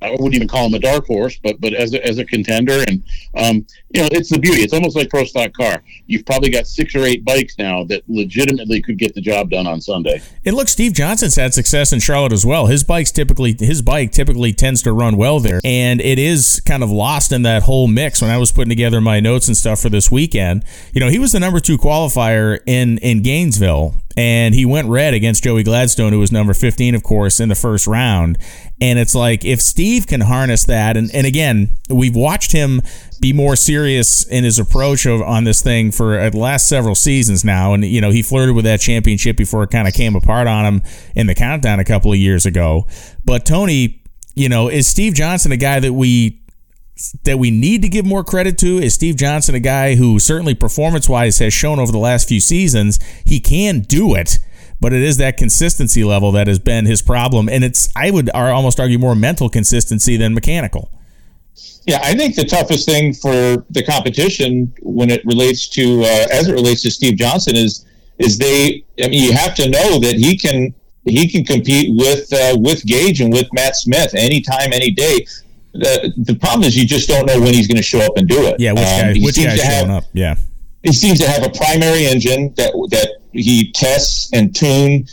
I 0.01 0.11
wouldn't 0.11 0.33
even 0.33 0.47
call 0.47 0.65
him 0.65 0.73
a 0.73 0.79
dark 0.79 1.05
horse, 1.05 1.39
but 1.43 1.61
but 1.61 1.73
as 1.73 1.93
a, 1.93 2.05
as 2.05 2.17
a 2.17 2.25
contender, 2.25 2.83
and 2.87 3.03
um, 3.35 3.65
you 3.93 4.01
know, 4.01 4.09
it's 4.11 4.29
the 4.29 4.39
beauty. 4.39 4.61
It's 4.61 4.73
almost 4.73 4.95
like 4.95 5.09
pro 5.09 5.25
stock 5.25 5.53
car. 5.53 5.83
You've 6.07 6.25
probably 6.25 6.49
got 6.49 6.67
six 6.67 6.95
or 6.95 7.03
eight 7.03 7.23
bikes 7.23 7.57
now 7.57 7.83
that 7.85 8.03
legitimately 8.07 8.81
could 8.81 8.97
get 8.97 9.13
the 9.13 9.21
job 9.21 9.49
done 9.49 9.67
on 9.67 9.79
Sunday. 9.79 10.21
And 10.45 10.55
look, 10.55 10.69
Steve 10.69 10.93
Johnson's 10.93 11.35
had 11.35 11.53
success 11.53 11.93
in 11.93 11.99
Charlotte 11.99 12.33
as 12.33 12.45
well. 12.45 12.65
His 12.65 12.83
bikes 12.83 13.11
typically 13.11 13.55
his 13.57 13.81
bike 13.81 14.11
typically 14.11 14.53
tends 14.53 14.81
to 14.83 14.93
run 14.93 15.17
well 15.17 15.39
there, 15.39 15.59
and 15.63 16.01
it 16.01 16.17
is 16.17 16.61
kind 16.65 16.83
of 16.83 16.89
lost 16.89 17.31
in 17.31 17.43
that 17.43 17.63
whole 17.63 17.87
mix. 17.87 18.21
When 18.21 18.31
I 18.31 18.37
was 18.37 18.51
putting 18.51 18.69
together 18.69 19.01
my 19.01 19.19
notes 19.19 19.47
and 19.47 19.55
stuff 19.55 19.81
for 19.81 19.89
this 19.89 20.11
weekend, 20.11 20.63
you 20.93 20.99
know, 20.99 21.09
he 21.09 21.19
was 21.19 21.31
the 21.31 21.39
number 21.39 21.59
two 21.59 21.77
qualifier 21.77 22.59
in 22.65 22.97
in 22.99 23.21
Gainesville, 23.21 23.95
and 24.17 24.53
he 24.53 24.65
went 24.65 24.87
red 24.87 25.13
against 25.13 25.43
Joey 25.43 25.63
Gladstone, 25.63 26.13
who 26.13 26.19
was 26.19 26.31
number 26.31 26.53
15, 26.53 26.95
of 26.95 27.03
course, 27.03 27.39
in 27.39 27.49
the 27.49 27.55
first 27.55 27.87
round. 27.87 28.37
And 28.79 28.99
it's 28.99 29.15
like 29.15 29.45
if 29.45 29.61
Steve 29.61 30.07
can 30.07 30.21
harness 30.21 30.65
that, 30.65 30.97
and, 30.97 31.13
and 31.13 31.25
again, 31.25 31.77
we've 31.89 32.15
watched 32.15 32.51
him 32.51 32.81
be 33.19 33.33
more 33.33 33.55
serious 33.55 34.25
in 34.25 34.43
his 34.43 34.57
approach 34.57 35.05
of, 35.05 35.21
on 35.21 35.43
this 35.43 35.61
thing 35.61 35.91
for 35.91 36.19
uh, 36.19 36.29
the 36.29 36.37
last 36.37 36.67
several 36.67 36.95
seasons 36.95 37.45
now. 37.45 37.73
And, 37.73 37.85
you 37.85 38.01
know, 38.01 38.09
he 38.09 38.21
flirted 38.21 38.55
with 38.55 38.65
that 38.65 38.81
championship 38.81 39.37
before 39.37 39.63
it 39.63 39.69
kind 39.69 39.87
of 39.87 39.93
came 39.93 40.15
apart 40.15 40.47
on 40.47 40.65
him 40.65 40.81
in 41.15 41.27
the 41.27 41.35
countdown 41.35 41.79
a 41.79 41.85
couple 41.85 42.11
of 42.11 42.17
years 42.17 42.45
ago. 42.45 42.87
But 43.23 43.45
Tony, 43.45 44.01
you 44.33 44.49
know, 44.49 44.69
is 44.69 44.87
Steve 44.87 45.13
Johnson 45.13 45.51
a 45.51 45.57
guy 45.57 45.79
that 45.79 45.93
we 45.93 46.40
that 47.23 47.39
we 47.39 47.51
need 47.51 47.81
to 47.81 47.89
give 47.89 48.05
more 48.05 48.23
credit 48.23 48.57
to 48.59 48.77
is 48.77 48.93
Steve 48.93 49.15
Johnson, 49.15 49.55
a 49.55 49.59
guy 49.59 49.95
who 49.95 50.19
certainly 50.19 50.55
performance 50.55 51.07
wise 51.09 51.39
has 51.39 51.53
shown 51.53 51.79
over 51.79 51.91
the 51.91 51.97
last 51.97 52.27
few 52.27 52.39
seasons 52.39 52.99
he 53.25 53.39
can 53.39 53.81
do 53.81 54.15
it, 54.15 54.39
but 54.79 54.93
it 54.93 55.01
is 55.01 55.17
that 55.17 55.37
consistency 55.37 56.03
level 56.03 56.31
that 56.31 56.47
has 56.47 56.59
been 56.59 56.85
his 56.85 57.01
problem. 57.01 57.49
And 57.49 57.63
it's, 57.63 57.87
I 57.95 58.11
would 58.11 58.29
almost 58.29 58.79
argue, 58.79 58.99
more 58.99 59.15
mental 59.15 59.49
consistency 59.49 60.17
than 60.17 60.33
mechanical. 60.33 60.91
Yeah, 61.85 61.99
I 62.03 62.13
think 62.13 62.35
the 62.35 62.45
toughest 62.45 62.85
thing 62.85 63.13
for 63.13 63.65
the 63.69 63.83
competition 63.83 64.73
when 64.81 65.09
it 65.09 65.25
relates 65.25 65.67
to, 65.69 66.01
uh, 66.01 66.27
as 66.31 66.47
it 66.47 66.53
relates 66.53 66.83
to 66.83 66.91
Steve 66.91 67.17
Johnson, 67.17 67.55
is 67.55 67.85
is 68.19 68.37
they. 68.37 68.85
I 69.03 69.07
mean, 69.07 69.23
you 69.23 69.33
have 69.33 69.55
to 69.55 69.67
know 69.67 69.99
that 69.99 70.15
he 70.15 70.37
can 70.37 70.75
he 71.05 71.27
can 71.27 71.43
compete 71.43 71.89
with 71.97 72.31
uh, 72.31 72.55
with 72.59 72.85
Gage 72.85 73.19
and 73.21 73.33
with 73.33 73.51
Matt 73.51 73.75
Smith 73.75 74.13
anytime, 74.13 74.71
any 74.73 74.91
day 74.91 75.25
the, 75.73 76.13
the 76.17 76.35
problem 76.35 76.63
is 76.63 76.75
you 76.75 76.85
just 76.85 77.07
don't 77.07 77.25
know 77.25 77.39
when 77.39 77.53
he's 77.53 77.67
going 77.67 77.77
to 77.77 77.83
show 77.83 77.99
up 77.99 78.17
and 78.17 78.27
do 78.27 78.45
it. 78.45 78.59
Yeah, 78.59 78.73
which 78.73 78.83
um, 78.83 79.13
guy? 79.13 79.13
Which 79.21 79.35
guy's 79.37 79.59
showing 79.59 79.87
have, 79.87 79.89
up? 79.89 80.03
Yeah, 80.13 80.35
he 80.83 80.93
seems 80.93 81.19
to 81.19 81.27
have 81.27 81.45
a 81.45 81.49
primary 81.49 82.05
engine 82.05 82.53
that 82.55 82.71
that 82.91 83.19
he 83.31 83.71
tests 83.71 84.29
and 84.33 84.53
tune 84.55 85.07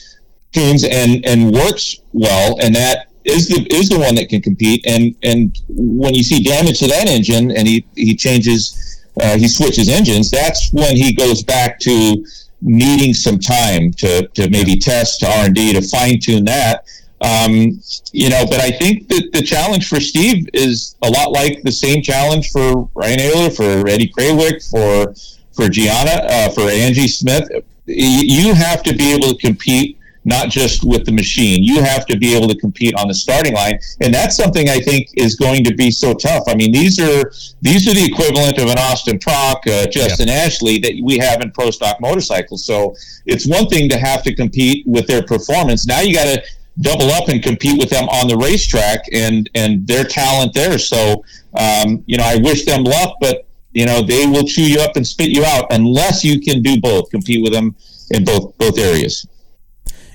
tunes 0.53 0.85
and 0.85 1.25
and 1.25 1.53
works 1.53 2.01
well, 2.13 2.59
and 2.61 2.75
that 2.75 3.09
is 3.25 3.49
the 3.49 3.67
is 3.71 3.89
the 3.89 3.99
one 3.99 4.15
that 4.17 4.29
can 4.29 4.41
compete. 4.41 4.85
And 4.87 5.15
and 5.23 5.57
when 5.69 6.15
you 6.15 6.23
see 6.23 6.43
damage 6.43 6.79
to 6.81 6.89
that 6.89 7.09
engine, 7.09 7.51
and 7.51 7.69
he 7.69 7.87
he 7.95 8.17
changes, 8.17 9.07
uh, 9.21 9.37
he 9.37 9.49
switches 9.49 9.89
engines. 9.89 10.31
That's 10.31 10.73
when 10.73 10.97
he 10.97 11.13
goes 11.13 11.43
back 11.43 11.79
to 11.81 12.25
needing 12.61 13.15
some 13.15 13.39
time 13.39 13.93
to 13.93 14.27
to 14.29 14.51
maybe 14.51 14.77
test 14.77 15.23
R 15.23 15.47
and 15.47 15.55
D 15.55 15.73
to 15.73 15.83
fine 15.83 16.19
tune 16.19 16.45
that 16.47 16.85
um, 17.21 17.81
you 18.13 18.31
know, 18.31 18.45
but 18.49 18.61
I 18.61 18.71
think 18.71 19.09
that 19.09 19.31
the 19.33 19.43
challenge 19.43 19.89
for 19.89 20.01
Steve 20.01 20.49
is 20.53 20.97
a 21.03 21.11
lot 21.11 21.33
like 21.33 21.63
the 21.63 21.73
same 21.73 22.03
challenge 22.03 22.51
for 22.51 22.89
Ryan 22.95 23.19
Oehler, 23.19 23.57
for 23.57 23.89
Eddie 23.89 24.13
Krawiec, 24.17 24.71
for 24.71 25.15
for 25.53 25.69
Gianna, 25.69 26.25
uh, 26.25 26.51
for 26.51 26.63
Angie 26.63 27.09
Smith. 27.09 27.49
You 27.87 28.55
have 28.55 28.83
to 28.85 28.95
be 28.95 29.13
able 29.13 29.35
to 29.35 29.39
compete 29.39 29.99
not 30.25 30.51
just 30.51 30.85
with 30.85 31.07
the 31.07 31.13
machine. 31.13 31.65
You 31.65 31.83
have 31.83 32.05
to 32.07 32.17
be 32.17 32.37
able 32.37 32.49
to 32.49 32.55
compete 32.55 32.95
on 32.95 33.09
the 33.09 33.15
starting 33.15 33.55
line, 33.55 33.79
and 34.01 34.13
that's 34.13 34.37
something 34.37 34.69
I 34.69 34.79
think 34.79 35.09
is 35.17 35.37
going 35.37 35.65
to 35.65 35.75
be 35.75 35.91
so 35.91 36.13
tough. 36.13 36.45
I 36.47 36.55
mean, 36.55 36.71
these 36.71 37.01
are 37.01 37.33
these 37.63 37.89
are 37.89 37.95
the 37.95 38.05
equivalent 38.05 38.59
of 38.59 38.69
an 38.69 38.79
Austin 38.79 39.19
Prock, 39.19 39.67
uh, 39.67 39.87
Justin 39.87 40.29
yep. 40.29 40.47
Ashley 40.47 40.79
that 40.79 41.01
we 41.03 41.19
have 41.19 41.41
in 41.41 41.51
pro 41.51 41.71
stock 41.71 42.01
motorcycles. 42.01 42.65
So 42.65 42.95
it's 43.27 43.47
one 43.47 43.69
thing 43.69 43.89
to 43.89 43.99
have 43.99 44.23
to 44.25 44.35
compete 44.35 44.87
with 44.87 45.07
their 45.07 45.23
performance. 45.23 45.87
Now 45.87 46.01
you 46.01 46.15
got 46.15 46.25
to 46.25 46.43
double 46.81 47.11
up 47.11 47.29
and 47.29 47.43
compete 47.43 47.79
with 47.79 47.91
them 47.91 48.09
on 48.09 48.29
the 48.29 48.37
racetrack 48.37 49.05
and 49.13 49.49
and 49.55 49.87
their 49.87 50.05
talent 50.05 50.55
there. 50.55 50.79
So 50.79 51.25
um, 51.55 52.03
you 52.07 52.17
know, 52.17 52.25
I 52.25 52.37
wish 52.37 52.65
them 52.65 52.85
luck, 52.85 53.17
but 53.21 53.47
you 53.73 53.87
know 53.87 54.03
they 54.03 54.27
will 54.27 54.45
chew 54.45 54.63
you 54.63 54.81
up 54.81 54.97
and 54.97 55.07
spit 55.07 55.31
you 55.31 55.45
out 55.45 55.67
unless 55.71 56.25
you 56.25 56.41
can 56.41 56.63
do 56.63 56.81
both, 56.81 57.11
compete 57.11 57.43
with 57.43 57.53
them 57.53 57.75
in 58.11 58.25
both 58.25 58.57
both 58.59 58.79
areas. 58.79 59.27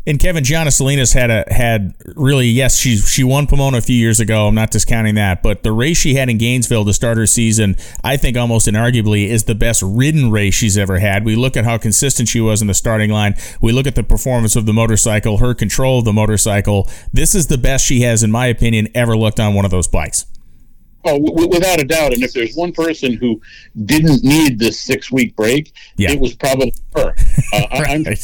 And 0.06 0.20
Kevin 0.20 0.44
Gianna 0.44 0.70
Salinas 0.70 1.14
had 1.14 1.32
a 1.32 1.46
had 1.48 1.94
really 2.16 2.48
yes 2.48 2.78
she 2.78 2.98
she 2.98 3.24
won 3.24 3.48
Pomona 3.48 3.78
a 3.78 3.82
few 3.82 3.96
years 3.96 4.20
ago. 4.20 4.48
I'm 4.48 4.56
not 4.56 4.70
discounting 4.70 5.16
that, 5.16 5.42
but 5.42 5.64
the 5.64 5.72
race 5.72 5.98
she 5.98 6.16
had 6.16 6.30
in 6.30 6.38
Gainesville 6.38 6.84
to 6.84 6.94
start 6.94 7.18
her 7.18 7.26
season, 7.26 7.78
I 8.04 8.18
think 8.18 8.36
almost 8.36 8.68
inarguably 8.68 9.30
is 9.30 9.46
the 9.46 9.56
best 9.56 9.82
ridden 9.82 10.30
race 10.30 10.56
she's 10.56 10.78
ever 10.78 11.00
had. 11.00 11.24
We 11.24 11.38
look 11.38 11.56
at 11.56 11.64
how 11.64 11.78
consistent 11.78 12.28
she 12.28 12.42
was 12.42 12.62
in 12.62 12.68
the 12.68 12.74
starting 12.74 13.12
line. 13.12 13.36
We 13.62 13.72
look 13.72 13.88
at 13.88 13.96
the 13.96 14.04
performance 14.04 14.58
of 14.58 14.66
the 14.66 14.74
motorcycle, 14.74 15.38
her 15.38 15.54
control 15.54 16.00
of 16.00 16.06
the 16.06 16.14
motorcycle. 16.14 16.90
This 17.14 17.34
is 17.34 17.48
the 17.48 17.58
best 17.58 17.86
she 17.86 18.02
has, 18.02 18.24
in 18.24 18.32
my 18.32 18.48
opinion, 18.48 18.90
ever 18.94 19.16
looked 19.16 19.40
on 19.40 19.54
one 19.54 19.64
of 19.64 19.72
those 19.72 19.88
bikes. 19.88 20.26
Oh, 21.06 21.18
w- 21.18 21.48
without 21.50 21.80
a 21.80 21.86
doubt. 21.86 22.14
And 22.14 22.24
if 22.24 22.34
there's 22.34 22.56
one 22.56 22.74
person 22.74 23.14
who 23.14 23.42
didn't 23.86 24.24
need 24.24 24.60
this 24.60 24.80
six 24.80 25.12
week 25.12 25.36
break, 25.36 25.74
yeah. 25.96 26.12
it 26.12 26.20
was 26.20 26.36
probably 26.36 26.74
her. 26.96 27.16
Uh, 27.54 27.68
right. 27.72 27.90
I'm 27.90 28.16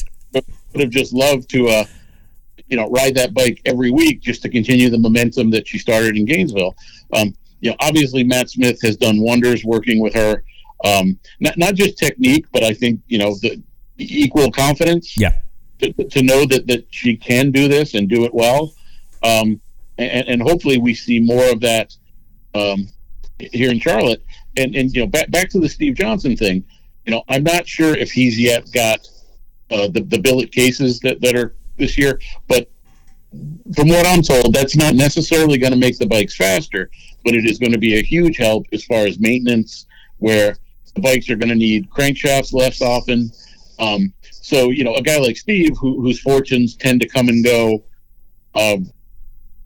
would 0.73 0.82
have 0.82 0.89
just 0.89 1.13
loved 1.13 1.49
to, 1.49 1.67
uh, 1.67 1.86
you 2.67 2.77
know, 2.77 2.88
ride 2.89 3.15
that 3.15 3.34
bike 3.34 3.62
every 3.65 3.91
week 3.91 4.21
just 4.21 4.41
to 4.43 4.49
continue 4.49 4.89
the 4.89 4.97
momentum 4.97 5.49
that 5.51 5.67
she 5.67 5.77
started 5.77 6.17
in 6.17 6.25
Gainesville. 6.25 6.75
Um, 7.13 7.36
you 7.62 7.71
know, 7.71 7.75
obviously 7.79 8.23
Matt 8.23 8.49
Smith 8.49 8.79
has 8.84 8.97
done 8.97 9.21
wonders 9.21 9.65
working 9.65 9.99
with 9.99 10.13
her. 10.13 10.43
Um, 10.86 11.19
not 11.39 11.58
not 11.58 11.75
just 11.75 11.97
technique, 11.97 12.45
but 12.53 12.63
I 12.63 12.73
think 12.73 13.01
you 13.08 13.17
know 13.17 13.36
the, 13.41 13.62
the 13.97 14.21
equal 14.23 14.51
confidence. 14.51 15.17
Yeah. 15.17 15.34
To, 15.79 15.93
to, 15.93 16.21
know 16.21 16.45
that 16.45 16.67
that 16.67 16.86
she 16.89 17.15
can 17.15 17.51
do 17.51 17.69
this 17.69 17.93
and 17.93 18.10
do 18.10 18.25
it 18.25 18.34
well, 18.34 18.73
um, 19.23 19.62
and, 19.97 20.27
and 20.27 20.41
hopefully 20.41 20.77
we 20.77 20.93
see 20.93 21.21
more 21.21 21.49
of 21.49 21.62
that 21.62 21.95
um, 22.53 22.89
here 23.39 23.71
in 23.71 23.79
Charlotte. 23.79 24.21
And 24.58 24.75
and 24.75 24.91
you 24.93 25.01
know 25.01 25.08
back 25.08 25.32
back 25.32 25.49
to 25.51 25.60
the 25.60 25.69
Steve 25.69 25.95
Johnson 25.95 26.36
thing. 26.36 26.65
You 27.05 27.12
know, 27.12 27.23
I'm 27.29 27.43
not 27.43 27.67
sure 27.67 27.95
if 27.95 28.12
he's 28.12 28.38
yet 28.39 28.69
got 28.73 29.08
uh, 29.71 29.88
the 29.89 30.01
the 30.01 30.19
billet 30.19 30.51
cases 30.51 30.99
that 31.01 31.21
that 31.21 31.36
are 31.36 31.55
this 31.77 31.97
year, 31.97 32.19
but 32.47 32.69
from 33.75 33.88
what 33.89 34.08
I'm 34.08 34.21
told, 34.21 34.53
that's 34.53 34.75
not 34.75 34.95
necessarily 34.95 35.58
going 35.58 35.73
to 35.73 35.77
make 35.79 35.97
the 35.97 36.08
bikes 36.08 36.36
faster, 36.36 36.89
but 37.23 37.36
it 37.36 37.45
is 37.45 37.60
going 37.60 37.71
to 37.71 37.77
be 37.77 37.99
a 37.99 38.01
huge 38.01 38.38
help 38.38 38.65
as 38.71 38.84
far 38.84 39.05
as 39.05 39.19
maintenance, 39.19 39.86
where 40.17 40.55
the 40.95 41.01
bikes 41.01 41.29
are 41.29 41.36
going 41.36 41.49
to 41.49 41.55
need 41.55 41.89
crankshafts 41.89 42.53
less 42.53 42.82
often. 42.82 43.32
Um, 43.77 44.13
so, 44.32 44.71
you 44.71 44.84
know, 44.84 44.95
a 44.95 45.01
guy 45.01 45.17
like 45.19 45.38
Steve, 45.38 45.77
who, 45.77 46.01
whose 46.01 46.19
fortunes 46.19 46.75
tend 46.75 47.01
to 47.01 47.08
come 47.08 47.29
and 47.29 47.43
go, 47.43 47.84
um, 48.55 48.91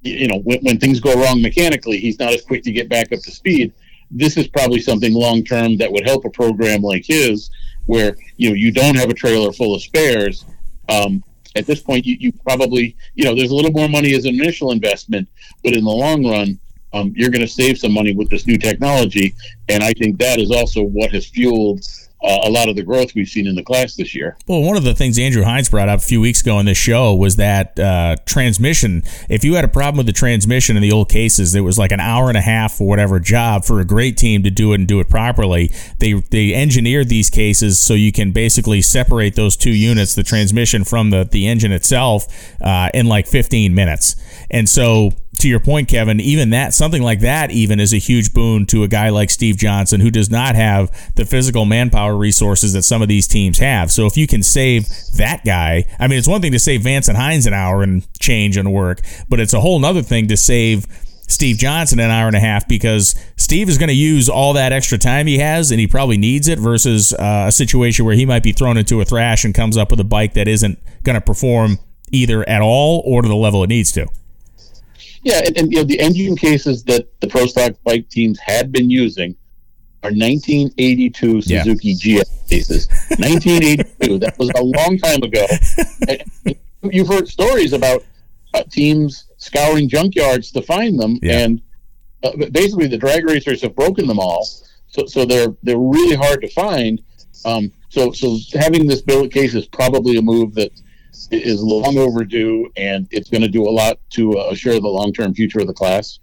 you 0.01 0.27
know, 0.27 0.39
when, 0.39 0.59
when 0.61 0.77
things 0.77 0.99
go 0.99 1.13
wrong 1.13 1.41
mechanically, 1.41 1.97
he's 1.97 2.19
not 2.19 2.33
as 2.33 2.41
quick 2.41 2.63
to 2.63 2.71
get 2.71 2.89
back 2.89 3.13
up 3.13 3.21
to 3.21 3.31
speed. 3.31 3.71
This 4.11 4.35
is 4.35 4.47
probably 4.47 4.81
something 4.81 5.13
long 5.13 5.43
term 5.43 5.77
that 5.77 5.91
would 5.91 6.05
help 6.05 6.25
a 6.25 6.29
program 6.29 6.81
like 6.81 7.05
his, 7.05 7.49
where 7.85 8.15
you 8.37 8.49
know 8.49 8.55
you 8.55 8.71
don't 8.71 8.95
have 8.95 9.09
a 9.09 9.13
trailer 9.13 9.51
full 9.51 9.75
of 9.75 9.81
spares. 9.81 10.45
Um, 10.89 11.23
at 11.55 11.67
this 11.67 11.81
point, 11.81 12.05
you, 12.05 12.17
you 12.19 12.31
probably, 12.31 12.95
you 13.13 13.23
know, 13.23 13.35
there's 13.35 13.51
a 13.51 13.55
little 13.55 13.71
more 13.71 13.87
money 13.87 14.15
as 14.15 14.25
an 14.25 14.33
initial 14.33 14.71
investment, 14.71 15.27
but 15.63 15.75
in 15.75 15.83
the 15.83 15.89
long 15.89 16.25
run, 16.25 16.59
um, 16.93 17.13
you're 17.15 17.29
going 17.29 17.41
to 17.41 17.47
save 17.47 17.77
some 17.77 17.91
money 17.91 18.15
with 18.15 18.29
this 18.29 18.47
new 18.47 18.57
technology. 18.57 19.35
And 19.69 19.83
I 19.83 19.93
think 19.93 20.17
that 20.19 20.39
is 20.39 20.51
also 20.51 20.81
what 20.81 21.11
has 21.11 21.27
fueled 21.27 21.83
uh, 22.23 22.39
a 22.43 22.49
lot 22.49 22.69
of 22.69 22.75
the 22.75 22.83
growth 22.83 23.13
we've 23.15 23.27
seen 23.27 23.47
in 23.47 23.55
the 23.55 23.63
class 23.63 23.95
this 23.95 24.15
year. 24.15 24.37
Well, 24.47 24.61
one 24.61 24.77
of 24.77 24.83
the 24.83 24.93
things 24.93 25.19
Andrew 25.19 25.43
Hines 25.43 25.69
brought 25.69 25.89
up 25.89 25.99
a 25.99 26.03
few 26.03 26.21
weeks 26.21 26.41
ago 26.41 26.57
in 26.59 26.65
this 26.65 26.77
show 26.77 27.13
was 27.13 27.35
that 27.35 27.77
uh, 27.77 28.15
transmission. 28.25 29.03
If 29.29 29.43
you 29.43 29.55
had 29.55 29.65
a 29.65 29.69
problem 29.69 29.97
with 29.97 30.05
the 30.05 30.13
transmission 30.13 30.77
in 30.77 30.81
the 30.81 30.91
old 30.91 31.09
cases, 31.09 31.53
it 31.53 31.61
was 31.61 31.77
like 31.77 31.91
an 31.91 31.99
hour 31.99 32.29
and 32.29 32.37
a 32.37 32.41
half 32.41 32.79
or 32.79 32.87
whatever 32.87 33.19
job 33.19 33.65
for 33.65 33.79
a 33.79 33.85
great 33.85 34.17
team 34.17 34.43
to 34.43 34.49
do 34.49 34.71
it 34.71 34.75
and 34.75 34.87
do 34.87 34.99
it 34.99 35.09
properly. 35.09 35.71
They 35.99 36.13
they 36.13 36.53
engineered 36.53 37.09
these 37.09 37.29
cases 37.29 37.79
so 37.79 37.93
you 37.93 38.11
can 38.11 38.31
basically 38.31 38.81
separate 38.81 39.35
those 39.35 39.57
two 39.57 39.73
units, 39.73 40.15
the 40.15 40.23
transmission 40.23 40.83
from 40.85 41.09
the 41.09 41.27
the 41.29 41.47
engine 41.47 41.71
itself, 41.71 42.27
uh, 42.61 42.89
in 42.93 43.07
like 43.07 43.27
15 43.27 43.75
minutes. 43.75 44.15
And 44.49 44.69
so 44.69 45.11
to 45.39 45.49
your 45.49 45.59
point, 45.59 45.87
Kevin, 45.87 46.19
even 46.19 46.51
that 46.51 46.73
something 46.73 47.01
like 47.01 47.19
that 47.21 47.51
even 47.51 47.79
is 47.79 47.93
a 47.93 47.97
huge 47.97 48.33
boon 48.33 48.65
to 48.67 48.83
a 48.83 48.87
guy 48.87 49.09
like 49.09 49.29
Steve 49.29 49.57
Johnson 49.57 49.99
who 49.99 50.11
does 50.11 50.29
not 50.29 50.55
have 50.55 50.91
the 51.15 51.25
physical 51.25 51.65
manpower 51.65 52.15
resources 52.15 52.73
that 52.73 52.83
some 52.83 53.01
of 53.01 53.07
these 53.07 53.27
teams 53.27 53.57
have. 53.57 53.91
So 53.91 54.05
if 54.05 54.15
you 54.15 54.27
can 54.27 54.43
save 54.43 54.87
that 55.17 55.43
guy, 55.43 55.85
I 55.99 56.07
mean, 56.07 56.19
it's 56.19 56.27
one 56.27 56.41
thing 56.41 56.51
to 56.51 56.59
save 56.59 56.83
Vance 56.83 57.07
and 57.07 57.17
Hines 57.17 57.45
an 57.45 57.53
hour 57.53 57.83
and 57.83 58.07
change 58.19 58.57
and 58.57 58.71
work, 58.71 59.01
but 59.27 59.39
it's 59.39 59.53
a 59.53 59.59
whole 59.59 59.83
other 59.83 60.03
thing 60.03 60.27
to 60.27 60.37
save 60.37 60.85
Steve 61.27 61.57
Johnson 61.57 61.99
an 61.99 62.11
hour 62.11 62.27
and 62.27 62.35
a 62.35 62.39
half 62.39 62.67
because 62.67 63.15
Steve 63.37 63.69
is 63.69 63.77
going 63.77 63.87
to 63.87 63.95
use 63.95 64.29
all 64.29 64.53
that 64.53 64.71
extra 64.71 64.97
time 64.97 65.25
he 65.25 65.39
has 65.39 65.71
and 65.71 65.79
he 65.79 65.87
probably 65.87 66.17
needs 66.17 66.47
it 66.47 66.59
versus 66.59 67.13
uh, 67.13 67.45
a 67.47 67.51
situation 67.51 68.05
where 68.05 68.15
he 68.15 68.25
might 68.25 68.43
be 68.43 68.51
thrown 68.51 68.77
into 68.77 69.01
a 69.01 69.05
thrash 69.05 69.43
and 69.43 69.55
comes 69.55 69.77
up 69.77 69.89
with 69.89 69.99
a 69.99 70.05
bike 70.05 70.33
that 70.33 70.47
isn't 70.47 70.77
going 71.03 71.15
to 71.15 71.21
perform 71.21 71.79
either 72.11 72.47
at 72.47 72.61
all 72.61 73.01
or 73.05 73.21
to 73.21 73.27
the 73.27 73.35
level 73.35 73.63
it 73.63 73.67
needs 73.67 73.91
to. 73.91 74.07
Yeah, 75.23 75.41
and, 75.45 75.57
and, 75.57 75.71
you 75.71 75.79
know 75.79 75.83
the 75.83 75.99
engine 75.99 76.35
cases 76.35 76.83
that 76.85 77.07
the 77.21 77.27
pro 77.27 77.45
stock 77.45 77.73
bike 77.83 78.09
teams 78.09 78.39
had 78.39 78.71
been 78.71 78.89
using 78.89 79.35
are 80.03 80.11
1982 80.11 81.41
Suzuki 81.41 81.95
yeah. 82.01 82.21
GS 82.21 82.49
cases. 82.49 82.87
1982. 83.17 84.19
that 84.19 84.37
was 84.37 84.49
a 84.55 84.63
long 84.63 84.97
time 84.97 85.23
ago. 85.23 85.45
And 86.09 86.93
you've 86.93 87.07
heard 87.07 87.27
stories 87.29 87.71
about 87.71 88.03
uh, 88.53 88.63
teams 88.69 89.27
scouring 89.37 89.89
junkyards 89.89 90.51
to 90.53 90.61
find 90.61 90.99
them, 90.99 91.19
yeah. 91.21 91.39
and 91.39 91.61
uh, 92.23 92.31
basically 92.51 92.87
the 92.87 92.97
drag 92.97 93.25
racers 93.25 93.61
have 93.61 93.75
broken 93.75 94.07
them 94.07 94.19
all. 94.19 94.45
So, 94.87 95.05
so 95.05 95.25
they're 95.25 95.55
they're 95.63 95.77
really 95.77 96.15
hard 96.15 96.41
to 96.41 96.49
find. 96.49 97.01
Um, 97.45 97.71
so, 97.89 98.11
so 98.11 98.37
having 98.53 98.87
this 98.87 99.01
billet 99.01 99.31
case 99.31 99.55
is 99.55 99.67
probably 99.67 100.17
a 100.17 100.21
move 100.21 100.53
that 100.55 100.71
is 101.31 101.61
long 101.61 101.97
overdue, 101.97 102.71
and 102.77 103.07
it's 103.11 103.29
going 103.29 103.41
to 103.41 103.47
do 103.47 103.67
a 103.67 103.71
lot 103.71 103.99
to 104.11 104.37
uh, 104.37 104.49
assure 104.51 104.79
the 104.79 104.87
long 104.87 105.13
term 105.13 105.33
future 105.33 105.59
of 105.59 105.67
the 105.67 105.73
class. 105.73 106.19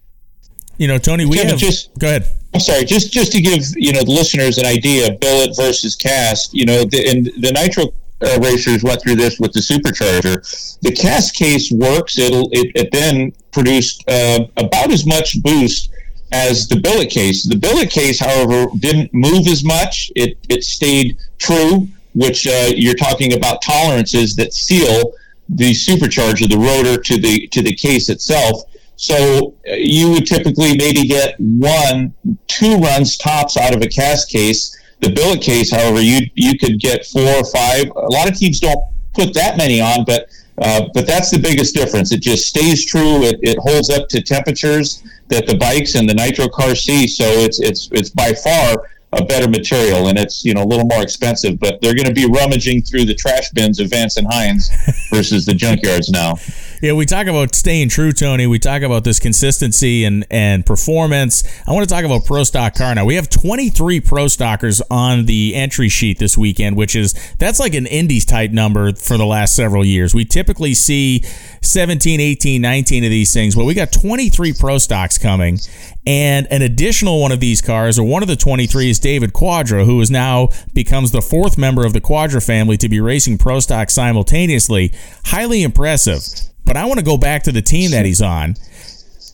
You 0.79 0.89
know, 0.89 0.99
Tony, 0.99 1.27
we 1.27 1.37
Kevin, 1.37 1.51
have 1.51 1.59
just 1.59 1.97
go 1.99 2.09
ahead. 2.09 2.27
I'm 2.55 2.61
sorry, 2.61 2.85
just 2.85 3.13
just 3.13 3.33
to 3.33 3.41
give 3.41 3.63
you 3.77 3.93
know 3.93 4.03
the 4.03 4.11
listeners 4.11 4.59
an 4.59 4.67
idea, 4.67 5.13
billet 5.21 5.55
versus 5.57 5.95
cast. 5.95 6.55
You 6.55 6.67
know, 6.67 6.85
the, 6.85 7.09
and 7.09 7.27
the 7.27 7.53
nitro 7.53 7.93
uh, 8.23 8.39
racers 8.41 8.83
went 8.83 9.01
through 9.03 9.17
this 9.17 9.39
with 9.39 9.53
the 9.53 9.61
supercharger. 9.61 10.79
The 10.81 10.93
cast 10.93 11.35
case 11.35 11.71
works. 11.71 12.19
It'll 12.19 12.49
it, 12.53 12.73
it 12.75 12.93
then 12.93 13.33
produced 13.53 14.05
uh, 14.09 14.47
about 14.57 14.91
as 14.91 15.07
much 15.07 15.43
boost 15.43 15.91
as 16.33 16.69
the 16.69 16.81
billet 16.81 17.11
case. 17.11 17.47
The 17.47 17.57
billet 17.57 17.91
case, 17.91 18.21
however, 18.21 18.67
didn't 18.79 19.13
move 19.13 19.47
as 19.47 19.65
much. 19.65 20.11
It 20.17 20.39
it 20.49 20.65
stayed 20.65 21.19
true 21.39 21.89
which 22.15 22.47
uh, 22.47 22.71
you're 22.75 22.95
talking 22.95 23.35
about 23.35 23.63
tolerances 23.63 24.37
that 24.37 24.53
seal 24.53 25.13
the 25.49 25.73
supercharger, 25.73 26.49
the 26.49 26.59
rotor 26.59 27.01
to 27.01 27.19
the 27.19 27.47
to 27.49 27.63
the 27.63 27.75
case 27.75 28.09
itself. 28.09 28.63
So 28.97 29.55
uh, 29.69 29.75
you 29.75 30.11
would 30.11 30.27
typically 30.27 30.77
maybe 30.77 31.07
get 31.07 31.35
one, 31.39 32.13
two 32.47 32.77
runs 32.77 33.17
tops 33.17 33.57
out 33.57 33.75
of 33.75 33.83
a 33.83 33.89
cast 33.89 34.31
case. 34.31 34.77
The 35.01 35.11
billet 35.11 35.41
case, 35.41 35.71
however, 35.71 36.01
you 36.01 36.29
you 36.35 36.59
could 36.59 36.79
get 36.79 37.07
four 37.07 37.27
or 37.27 37.45
five. 37.45 37.91
A 37.97 38.13
lot 38.13 38.31
of 38.31 38.37
teams 38.37 38.61
don't 38.61 38.85
put 39.15 39.35
that 39.35 39.57
many 39.57 39.81
on, 39.81 40.05
but 40.05 40.29
uh, 40.61 40.89
but 40.93 41.07
that's 41.07 41.31
the 41.31 41.39
biggest 41.39 41.75
difference. 41.75 42.13
It 42.13 42.21
just 42.21 42.47
stays 42.47 42.85
true. 42.85 43.23
It, 43.23 43.41
it 43.43 43.59
holds 43.59 43.89
up 43.89 44.09
to 44.11 44.21
temperatures 44.21 45.03
that 45.29 45.47
the 45.47 45.57
bikes 45.57 45.95
and 45.95 46.09
the 46.09 46.15
nitro 46.15 46.49
cars 46.49 46.85
see. 46.85 47.09
So 47.09 47.25
it's 47.25 47.61
it's 47.61 47.89
it's 47.93 48.11
by 48.11 48.35
far 48.35 48.91
a 49.13 49.25
better 49.25 49.49
material 49.49 50.07
and 50.09 50.19
it's 50.19 50.45
you 50.45 50.55
know 50.55 50.63
a 50.63 50.69
little 50.71 50.87
more 50.87 51.03
expensive 51.03 51.59
but 51.59 51.81
they're 51.81 51.95
going 51.95 52.07
to 52.07 52.15
be 52.15 52.27
rummaging 52.27 52.81
through 52.81 53.05
the 53.05 53.15
trash 53.15 53.51
bins 53.51 53.81
of 53.81 53.91
Vance 53.91 54.17
and 54.17 54.27
Hines 54.31 54.71
versus 55.11 55.45
the 55.45 55.53
junkyards 55.53 56.11
now 56.11 56.35
yeah 56.81 56.93
we 56.93 57.07
talk 57.07 57.27
about 57.27 57.55
staying 57.55 57.89
true 57.89 58.13
Tony. 58.13 58.47
We 58.47 58.59
talk 58.59 58.83
about 58.83 59.05
this 59.05 59.19
consistency 59.19 60.05
and 60.05 60.27
and 60.31 60.65
performance. 60.65 61.43
I 61.67 61.73
want 61.73 61.89
to 61.89 61.95
talk 61.95 62.05
about 62.05 62.25
pro 62.25 62.45
stock 62.45 62.75
car 62.75 62.95
now. 62.95 63.05
We 63.05 63.15
have 63.17 63.29
23 63.29 64.01
pro 64.01 64.29
stockers 64.29 64.83
on 64.91 65.27
the 65.27 65.55
entry 65.55 65.89
sheet 65.89 66.19
this 66.19 66.37
weekend 66.37 66.77
which 66.77 66.97
is 66.97 67.15
that's 67.39 67.61
like 67.61 67.75
an 67.75 67.87
indies 67.87 68.25
type 68.25 68.51
number 68.51 68.93
for 68.95 69.17
the 69.17 69.27
last 69.27 69.55
several 69.55 69.85
years. 69.85 70.15
We 70.15 70.25
typically 70.25 70.75
see 70.75 71.23
17 71.63 72.21
18 72.21 72.61
19 72.61 73.05
of 73.05 73.11
these 73.11 73.33
things 73.33 73.57
well 73.57 73.67
we 73.67 73.75
got 73.75 73.93
23 73.93 74.55
pro 74.55 74.79
stocks 74.79 75.19
coming. 75.19 75.59
And 76.07 76.47
an 76.51 76.63
additional 76.63 77.21
one 77.21 77.31
of 77.31 77.41
these 77.41 77.61
cars, 77.61 77.99
or 77.99 78.05
one 78.05 78.23
of 78.23 78.29
the 78.29 78.35
23, 78.35 78.89
is 78.89 78.99
David 78.99 79.35
Cuadra, 79.35 79.85
who 79.85 80.01
is 80.01 80.11
now 80.11 80.49
becomes 80.73 81.13
the 81.13 81.21
fourth 81.21 81.59
member 81.59 81.85
of 81.85 81.93
the 81.93 82.01
Cuadra 82.01 82.45
family 82.45 82.79
to 82.79 82.89
be 82.89 83.01
racing 83.01 83.37
Pro 83.37 83.61
Stock 83.61 83.91
simultaneously. 83.91 84.95
Highly 85.27 85.63
impressive. 85.63 86.50
But 86.65 86.77
I 86.77 86.85
want 86.85 86.99
to 86.99 87.05
go 87.05 87.17
back 87.17 87.43
to 87.45 87.53
the 87.53 87.63
team 87.63 87.91
that 87.91 88.05
he's 88.05 88.23
on. 88.23 88.55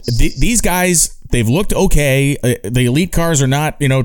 these 0.06 0.60
guys, 0.60 1.18
they've 1.30 1.48
looked 1.48 1.72
okay. 1.72 2.36
Uh, 2.42 2.54
the 2.64 2.86
elite 2.86 3.12
cars 3.12 3.42
are 3.42 3.46
not, 3.46 3.76
you 3.80 3.88
know, 3.88 4.04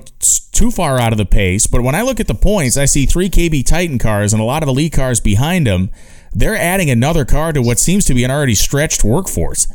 too 0.51 0.71
far 0.71 0.99
out 0.99 1.11
of 1.11 1.17
the 1.17 1.25
pace. 1.25 1.67
But 1.67 1.81
when 1.81 1.95
I 1.95 2.01
look 2.01 2.19
at 2.19 2.27
the 2.27 2.35
points, 2.35 2.77
I 2.77 2.85
see 2.85 3.05
three 3.05 3.29
KB 3.29 3.65
Titan 3.65 3.99
cars 3.99 4.33
and 4.33 4.41
a 4.41 4.45
lot 4.45 4.63
of 4.63 4.69
elite 4.69 4.93
cars 4.93 5.19
behind 5.19 5.67
them. 5.67 5.89
They're 6.33 6.55
adding 6.55 6.89
another 6.89 7.25
car 7.25 7.53
to 7.53 7.61
what 7.61 7.79
seems 7.79 8.05
to 8.05 8.13
be 8.13 8.23
an 8.23 8.31
already 8.31 8.55
stretched 8.55 9.03
workforce. 9.03 9.67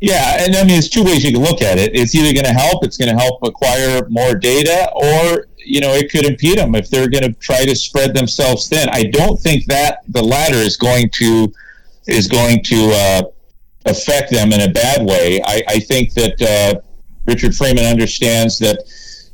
Yeah, 0.00 0.42
and 0.42 0.56
I 0.56 0.64
mean, 0.64 0.78
it's 0.78 0.88
two 0.88 1.04
ways 1.04 1.22
you 1.22 1.32
can 1.32 1.42
look 1.42 1.60
at 1.60 1.78
it. 1.78 1.94
It's 1.94 2.14
either 2.14 2.32
going 2.32 2.46
to 2.46 2.58
help, 2.58 2.84
it's 2.84 2.96
going 2.96 3.14
to 3.14 3.20
help 3.20 3.42
acquire 3.42 4.08
more 4.08 4.34
data, 4.34 4.90
or 4.94 5.46
you 5.58 5.80
know, 5.80 5.92
it 5.92 6.10
could 6.10 6.24
impede 6.24 6.58
them 6.58 6.74
if 6.74 6.88
they're 6.88 7.08
going 7.08 7.22
to 7.22 7.32
try 7.34 7.66
to 7.66 7.76
spread 7.76 8.14
themselves 8.14 8.68
thin. 8.68 8.88
I 8.92 9.04
don't 9.04 9.38
think 9.38 9.66
that 9.66 10.00
the 10.08 10.22
latter 10.22 10.56
is 10.56 10.76
going 10.76 11.10
to 11.14 11.52
is 12.06 12.28
going 12.28 12.62
to 12.64 12.90
uh, 12.92 13.22
affect 13.86 14.30
them 14.30 14.52
in 14.52 14.60
a 14.62 14.72
bad 14.72 15.06
way. 15.06 15.40
I, 15.44 15.62
I 15.68 15.78
think 15.78 16.14
that 16.14 16.40
uh, 16.42 16.80
Richard 17.26 17.54
Freeman 17.54 17.84
understands 17.84 18.58
that. 18.58 18.78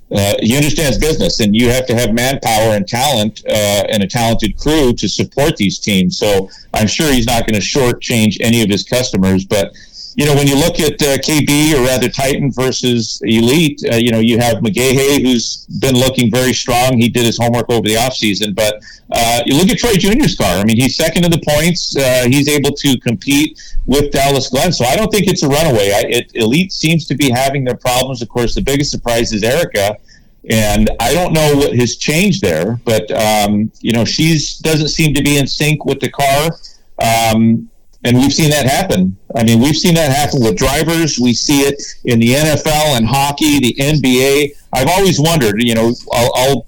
Uh, 0.09 0.35
he 0.41 0.55
understands 0.55 0.99
business, 0.99 1.41
and 1.41 1.53
you 1.53 1.69
have 1.69 1.85
to 1.85 1.93
have 1.93 2.15
manpower 2.15 2.77
and 2.77 2.87
talent 2.87 3.43
uh, 3.49 3.83
and 3.91 4.05
a 4.05 4.07
talented 4.07 4.57
crew 4.57 4.93
to 4.93 5.09
support 5.09 5.57
these 5.57 5.81
teams. 5.81 6.17
So 6.17 6.49
I'm 6.73 6.87
sure 6.87 7.13
he's 7.13 7.27
not 7.27 7.45
going 7.45 7.61
to 7.61 7.67
shortchange 7.67 8.37
any 8.41 8.63
of 8.63 8.71
his 8.71 8.85
customers, 8.85 9.45
but 9.45 9.73
you 10.17 10.25
know, 10.25 10.35
when 10.35 10.47
you 10.47 10.57
look 10.57 10.81
at 10.81 10.95
uh, 11.03 11.19
KB 11.19 11.75
or 11.75 11.83
rather 11.85 12.09
Titan 12.09 12.51
versus 12.51 13.21
Elite, 13.23 13.83
uh, 13.93 13.97
you 13.97 14.11
know, 14.11 14.19
you 14.19 14.39
have 14.39 14.57
McGahey 14.57 15.21
who's 15.21 15.67
been 15.79 15.95
looking 15.95 16.31
very 16.31 16.55
strong. 16.55 16.97
He 16.97 17.11
did 17.11 17.27
his 17.27 17.37
homework 17.37 17.69
over 17.69 17.87
the 17.87 17.97
offseason. 17.97 18.55
But 18.55 18.83
uh, 19.13 19.43
you 19.45 19.55
look 19.59 19.69
at 19.69 19.77
Troy 19.77 19.93
Jr.'s 19.93 20.35
car. 20.35 20.57
I 20.57 20.65
mean, 20.65 20.79
he's 20.79 20.97
second 20.97 21.27
in 21.27 21.31
the 21.31 21.43
points. 21.47 21.95
Uh, 21.95 22.25
he's 22.29 22.49
able 22.49 22.71
to 22.71 22.99
compete 23.01 23.61
with 23.85 24.11
Dallas 24.11 24.49
Glenn. 24.49 24.73
So 24.73 24.87
I 24.87 24.97
don't 24.97 25.13
think 25.13 25.27
it's 25.27 25.43
a 25.43 25.49
runaway. 25.49 25.93
I, 25.93 26.05
it, 26.09 26.31
Elite 26.35 26.73
seems 26.73 27.07
to 27.09 27.15
be 27.15 27.29
having 27.29 27.63
their 27.63 27.77
problems. 27.77 28.23
Of 28.23 28.31
course, 28.31 28.55
the 28.55 28.63
biggest 28.63 28.91
surprise 28.91 29.35
is 29.35 29.43
Erica. 29.43 29.99
And 30.49 30.89
I 30.99 31.13
don't 31.13 31.35
know 31.35 31.57
what 31.57 31.77
has 31.77 31.97
changed 31.97 32.41
there, 32.41 32.81
but 32.85 33.11
um, 33.11 33.71
you 33.81 33.93
know, 33.93 34.05
she's 34.05 34.59
doesn't 34.59 34.89
seem 34.89 35.13
to 35.13 35.23
be 35.23 35.37
in 35.37 35.47
sync 35.47 35.85
with 35.85 36.01
the 36.01 36.09
car. 36.09 36.59
Um, 37.03 37.69
and 38.07 38.17
we've 38.17 38.33
seen 38.33 38.51
that 38.51 38.67
happen. 38.67 39.17
I 39.35 39.43
mean, 39.43 39.61
we've 39.61 39.77
seen 39.77 39.95
that 39.97 40.13
happen 40.13 40.41
with 40.41 40.57
drivers. 40.57 41.19
We 41.19 41.35
see 41.35 41.63
it 41.63 41.83
in 42.05 42.21
the 42.21 42.35
NFL 42.35 42.97
and 42.97 43.05
hockey, 43.05 43.59
the 43.59 43.75
NBA. 43.75 44.53
I've 44.73 44.89
always 44.89 45.21
wondered, 45.21 45.61
you 45.61 45.75
know, 45.75 45.93
I'll, 46.13 46.33
I'll, 46.37 46.67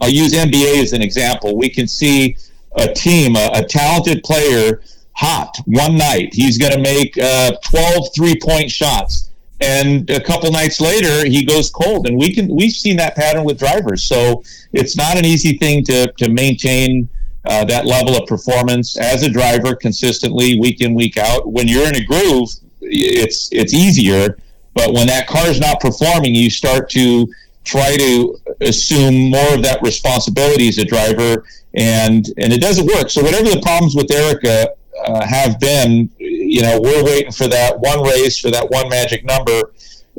I'll 0.00 0.08
use 0.08 0.32
NBA 0.32 0.80
as 0.80 0.92
an 0.92 1.02
example. 1.02 1.56
We 1.56 1.70
can 1.70 1.88
see 1.88 2.36
a 2.76 2.92
team, 2.92 3.34
a, 3.34 3.50
a 3.54 3.64
talented 3.64 4.22
player, 4.22 4.80
hot 5.12 5.56
one 5.66 5.96
night. 5.96 6.32
He's 6.32 6.56
going 6.56 6.72
to 6.72 6.80
make 6.80 7.18
uh, 7.18 7.56
12 7.64 8.14
three 8.14 8.38
point 8.40 8.70
shots. 8.70 9.30
And 9.60 10.08
a 10.10 10.20
couple 10.20 10.52
nights 10.52 10.80
later, 10.80 11.26
he 11.26 11.44
goes 11.44 11.70
cold, 11.70 12.06
and 12.06 12.18
we 12.18 12.34
can 12.34 12.54
we've 12.54 12.72
seen 12.72 12.98
that 12.98 13.16
pattern 13.16 13.42
with 13.44 13.58
drivers. 13.58 14.02
So 14.02 14.44
it's 14.74 14.98
not 14.98 15.16
an 15.16 15.24
easy 15.24 15.56
thing 15.56 15.82
to 15.84 16.12
to 16.18 16.28
maintain 16.30 17.08
uh, 17.46 17.64
that 17.64 17.86
level 17.86 18.16
of 18.16 18.26
performance 18.26 18.96
as 18.96 19.22
a 19.22 19.28
driver 19.28 19.74
consistently 19.74 20.58
week 20.58 20.80
in 20.80 20.94
week 20.94 21.16
out. 21.16 21.50
When 21.50 21.68
you're 21.68 21.86
in 21.86 21.96
a 21.96 22.04
groove, 22.04 22.50
it's 22.80 23.48
it's 23.52 23.72
easier. 23.72 24.38
But 24.74 24.92
when 24.92 25.06
that 25.06 25.26
car 25.26 25.46
is 25.46 25.58
not 25.58 25.80
performing, 25.80 26.34
you 26.34 26.50
start 26.50 26.90
to 26.90 27.26
try 27.64 27.96
to 27.96 28.38
assume 28.60 29.30
more 29.30 29.54
of 29.54 29.62
that 29.62 29.80
responsibility 29.82 30.68
as 30.68 30.78
a 30.78 30.84
driver, 30.84 31.44
and 31.74 32.26
and 32.38 32.52
it 32.52 32.60
doesn't 32.60 32.86
work. 32.86 33.10
So 33.10 33.22
whatever 33.22 33.48
the 33.48 33.60
problems 33.62 33.94
with 33.94 34.10
Erica 34.10 34.70
uh, 35.04 35.26
have 35.26 35.60
been, 35.60 36.10
you 36.18 36.62
know, 36.62 36.80
we're 36.80 37.04
waiting 37.04 37.32
for 37.32 37.48
that 37.48 37.78
one 37.78 38.02
race 38.02 38.38
for 38.38 38.50
that 38.50 38.70
one 38.70 38.88
magic 38.88 39.24
number, 39.24 39.72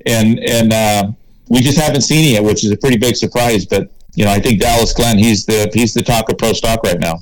and 0.06 0.40
and 0.40 0.74
uh, 0.74 1.12
we 1.50 1.62
just 1.62 1.78
haven't 1.78 2.02
seen 2.02 2.26
it 2.26 2.32
yet, 2.34 2.44
which 2.44 2.64
is 2.64 2.72
a 2.72 2.78
pretty 2.78 2.98
big 2.98 3.16
surprise. 3.16 3.66
But 3.66 3.92
you 4.18 4.26
know, 4.26 4.32
I 4.32 4.40
think 4.40 4.60
Dallas 4.60 4.94
Glenn, 4.94 5.20
he's 5.20 5.46
the 5.46 5.70
he's 5.76 5.94
the 5.94 6.02
talk 6.02 6.28
of 6.32 6.40
pro 6.40 6.52
stock 6.52 6.82
right 6.84 7.00
now. 7.00 7.20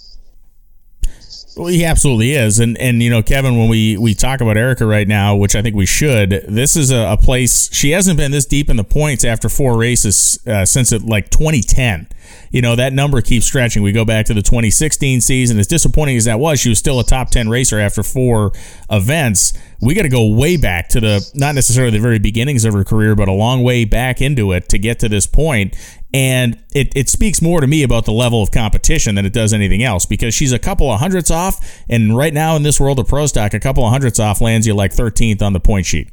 Well, 1.58 1.68
he 1.68 1.84
absolutely 1.84 2.32
is, 2.32 2.58
and 2.58 2.78
and 2.78 3.04
you 3.04 3.10
know, 3.10 3.22
Kevin, 3.22 3.58
when 3.58 3.68
we 3.68 3.98
we 3.98 4.14
talk 4.14 4.40
about 4.40 4.56
Erica 4.56 4.86
right 4.86 5.08
now, 5.08 5.36
which 5.36 5.58
I 5.58 5.62
think 5.62 5.76
we 5.76 5.86
should, 5.86 6.46
this 6.48 6.78
is 6.78 6.92
a, 6.92 7.12
a 7.12 7.18
place 7.18 7.70
she 7.74 7.92
hasn't 7.92 8.18
been 8.18 8.32
this 8.32 8.46
deep 8.46 8.70
in 8.70 8.78
the 8.78 8.86
points 8.86 9.26
after 9.26 9.50
four 9.50 9.78
races 9.78 10.40
uh, 10.48 10.64
since 10.64 10.94
it 10.94 11.02
like 11.02 11.30
2010. 11.32 12.08
You 12.52 12.62
know 12.62 12.78
that 12.78 12.94
number 12.94 13.22
keeps 13.22 13.46
stretching. 13.46 13.84
We 13.84 13.92
go 13.92 14.06
back 14.06 14.26
to 14.28 14.34
the 14.34 14.42
2016 14.42 15.20
season. 15.20 15.60
As 15.60 15.68
disappointing 15.68 16.16
as 16.16 16.24
that 16.24 16.40
was, 16.40 16.62
she 16.62 16.70
was 16.70 16.80
still 16.80 17.02
a 17.02 17.04
top 17.04 17.30
10 17.30 17.50
racer 17.50 17.78
after 17.78 18.04
four 18.04 18.54
events. 18.90 19.52
We 19.82 19.94
got 19.94 20.04
to 20.04 20.10
go 20.10 20.28
way 20.28 20.58
back 20.58 20.90
to 20.90 21.00
the 21.00 21.32
not 21.34 21.56
necessarily 21.56 21.92
the 21.92 22.02
very 22.02 22.20
beginnings 22.20 22.66
of 22.66 22.74
her 22.74 22.84
career, 22.84 23.16
but 23.16 23.28
a 23.28 23.34
long 23.34 23.64
way 23.64 23.86
back 23.86 24.22
into 24.22 24.52
it 24.52 24.70
to 24.70 24.78
get 24.78 25.00
to 25.00 25.10
this 25.10 25.28
point. 25.28 25.76
And 26.14 26.64
it, 26.74 26.94
it 26.96 27.10
speaks 27.10 27.42
more 27.42 27.60
to 27.60 27.68
me 27.68 27.84
about 27.84 28.06
the 28.06 28.14
level 28.14 28.42
of 28.42 28.52
competition 28.52 29.16
than 29.16 29.26
it 29.26 29.34
does 29.34 29.52
anything 29.52 29.84
else 29.84 30.06
because 30.06 30.34
she's 30.34 30.54
a 30.54 30.60
couple 30.60 30.90
of 30.90 31.00
hundredths 31.00 31.30
off. 31.30 31.84
And 31.90 32.16
right 32.16 32.34
now 32.34 32.56
in 32.56 32.64
this 32.64 32.80
world 32.80 33.00
of 33.00 33.08
pro 33.08 33.26
stock, 33.28 33.54
a 33.54 33.60
couple 33.60 33.86
of 33.86 33.92
hundredths 33.92 34.20
off 34.20 34.40
lands 34.40 34.66
you 34.66 34.74
like 34.74 34.94
13th 34.94 35.42
on 35.42 35.54
the 35.54 35.60
point 35.60 35.86
sheet. 35.86 36.10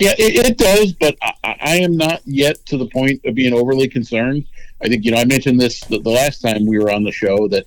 Yeah, 0.00 0.14
it, 0.18 0.46
it 0.46 0.58
does, 0.58 0.92
but 0.94 1.16
I, 1.22 1.56
I, 1.60 1.76
am 1.76 1.96
not 1.96 2.20
yet 2.24 2.66
to 2.66 2.76
the 2.76 2.86
point 2.86 3.20
of 3.24 3.36
being 3.36 3.52
overly 3.52 3.86
concerned. 3.86 4.44
I 4.82 4.88
think, 4.88 5.04
you 5.04 5.12
know, 5.12 5.18
I 5.18 5.24
mentioned 5.24 5.60
this 5.60 5.80
the, 5.82 6.00
the 6.00 6.10
last 6.10 6.40
time 6.40 6.66
we 6.66 6.78
were 6.78 6.90
on 6.90 7.04
the 7.04 7.12
show 7.12 7.46
that 7.48 7.66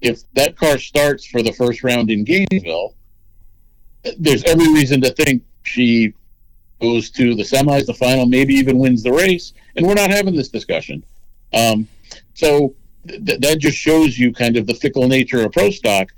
if 0.00 0.22
that 0.32 0.56
car 0.56 0.78
starts 0.78 1.24
for 1.24 1.42
the 1.42 1.52
first 1.52 1.84
round 1.84 2.10
in 2.10 2.24
Gainesville, 2.24 2.94
there's 4.18 4.44
every 4.44 4.72
reason 4.72 5.00
to 5.02 5.10
think 5.10 5.42
she 5.62 6.12
goes 6.80 7.10
to 7.10 7.34
the 7.34 7.42
semis, 7.42 7.86
the 7.86 7.94
final, 7.94 8.26
maybe 8.26 8.54
even 8.54 8.78
wins 8.78 9.02
the 9.02 9.12
race, 9.12 9.52
and 9.76 9.86
we're 9.86 9.94
not 9.94 10.10
having 10.10 10.34
this 10.34 10.48
discussion. 10.48 11.04
Um, 11.52 11.88
so 12.34 12.74
th- 13.06 13.40
that 13.40 13.58
just 13.58 13.76
shows 13.76 14.18
you 14.18 14.32
kind 14.32 14.56
of 14.56 14.66
the 14.66 14.74
fickle 14.74 15.08
nature 15.08 15.44
of 15.44 15.52
pro 15.52 15.70
stock, 15.70 16.10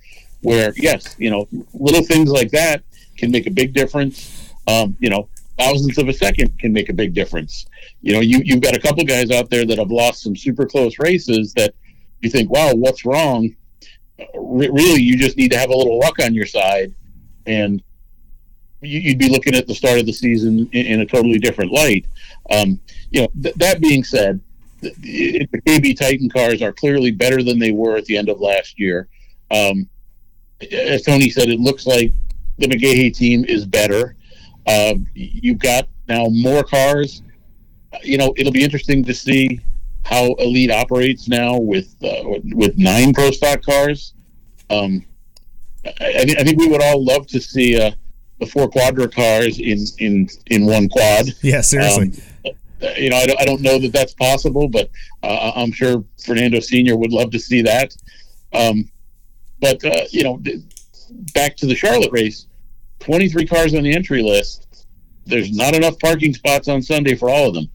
where 0.42 0.72
yes, 0.76 1.16
you 1.18 1.30
know, 1.30 1.48
little 1.72 2.04
things 2.04 2.30
like 2.30 2.50
that 2.50 2.82
can 3.16 3.30
make 3.30 3.46
a 3.46 3.50
big 3.50 3.72
difference. 3.72 4.52
Um, 4.66 4.96
you 5.00 5.10
know, 5.10 5.28
thousandths 5.58 5.98
of 5.98 6.08
a 6.08 6.12
second 6.12 6.58
can 6.58 6.72
make 6.72 6.88
a 6.88 6.94
big 6.94 7.14
difference. 7.14 7.66
You 8.02 8.14
know, 8.14 8.20
you 8.20 8.40
you've 8.44 8.60
got 8.60 8.76
a 8.76 8.80
couple 8.80 9.04
guys 9.04 9.30
out 9.30 9.50
there 9.50 9.64
that 9.64 9.78
have 9.78 9.90
lost 9.90 10.22
some 10.22 10.36
super 10.36 10.66
close 10.66 10.98
races 10.98 11.54
that 11.54 11.74
you 12.20 12.28
think, 12.28 12.50
wow, 12.50 12.74
what's 12.74 13.04
wrong? 13.04 13.54
really, 14.34 15.00
you 15.00 15.16
just 15.16 15.36
need 15.36 15.50
to 15.52 15.58
have 15.58 15.70
a 15.70 15.76
little 15.76 15.98
luck 15.98 16.18
on 16.20 16.34
your 16.34 16.46
side, 16.46 16.94
and 17.46 17.82
you'd 18.82 19.18
be 19.18 19.28
looking 19.28 19.54
at 19.54 19.66
the 19.66 19.74
start 19.74 19.98
of 19.98 20.06
the 20.06 20.12
season 20.12 20.68
in, 20.72 21.00
a 21.00 21.06
totally 21.06 21.38
different 21.38 21.72
light. 21.72 22.06
Um, 22.50 22.80
you 23.10 23.22
know, 23.22 23.28
th- 23.42 23.54
that 23.56 23.80
being 23.80 24.04
said, 24.04 24.40
the, 24.80 25.46
the, 25.52 25.60
KB 25.62 25.98
Titan 25.98 26.30
cars 26.30 26.62
are 26.62 26.72
clearly 26.72 27.10
better 27.10 27.42
than 27.42 27.58
they 27.58 27.72
were 27.72 27.96
at 27.96 28.06
the 28.06 28.16
end 28.16 28.30
of 28.30 28.40
last 28.40 28.78
year. 28.78 29.08
Um, 29.50 29.88
as 30.72 31.02
Tony 31.02 31.28
said, 31.28 31.48
it 31.48 31.60
looks 31.60 31.86
like 31.86 32.12
the 32.58 32.66
McGahey 32.66 33.14
team 33.14 33.44
is 33.44 33.66
better. 33.66 34.16
Um, 34.66 35.06
you've 35.14 35.58
got 35.58 35.88
now 36.08 36.26
more 36.30 36.62
cars. 36.62 37.22
You 38.02 38.18
know, 38.18 38.32
it'll 38.36 38.52
be 38.52 38.64
interesting 38.64 39.04
to 39.04 39.14
see 39.14 39.60
how 40.04 40.34
Elite 40.34 40.70
operates 40.70 41.28
now 41.28 41.58
with 41.58 41.94
uh, 42.02 42.38
with 42.54 42.78
nine 42.78 43.12
pro 43.12 43.30
stock 43.30 43.62
cars. 43.62 44.14
Um, 44.70 45.04
I, 46.00 46.24
I, 46.38 46.44
think 46.44 46.58
we 46.58 46.68
would 46.68 46.82
all 46.82 47.04
love 47.04 47.26
to 47.28 47.40
see 47.40 47.80
uh, 47.80 47.90
the 48.38 48.46
four 48.46 48.68
Cuadra 48.68 49.12
cars 49.12 49.58
in 49.58 49.84
in 49.98 50.28
in 50.46 50.66
one 50.66 50.88
quad. 50.88 51.28
Yeah, 51.42 51.60
seriously. 51.60 52.12
Um, 52.44 52.52
you 52.96 53.10
know, 53.10 53.16
I 53.16 53.26
don't, 53.26 53.40
I 53.40 53.44
don't 53.44 53.60
know 53.60 53.78
that 53.78 53.92
that's 53.92 54.14
possible, 54.14 54.66
but 54.68 54.90
uh, 55.22 55.52
I'm 55.54 55.72
sure 55.72 56.02
Fernando 56.24 56.60
Senior 56.60 56.96
would 56.96 57.12
love 57.12 57.30
to 57.32 57.38
see 57.38 57.60
that. 57.62 57.94
Um, 58.52 58.90
but 59.60 59.84
uh, 59.84 60.04
you 60.10 60.24
know, 60.24 60.42
back 61.34 61.56
to 61.56 61.66
the 61.66 61.74
Charlotte 61.74 62.12
race, 62.12 62.46
23 63.00 63.46
cars 63.46 63.74
on 63.74 63.82
the 63.82 63.94
entry 63.94 64.22
list. 64.22 64.86
There's 65.26 65.52
not 65.52 65.74
enough 65.74 65.98
parking 65.98 66.34
spots 66.34 66.68
on 66.68 66.82
Sunday 66.82 67.14
for 67.14 67.28
all 67.30 67.48
of 67.48 67.54
them. 67.54 67.66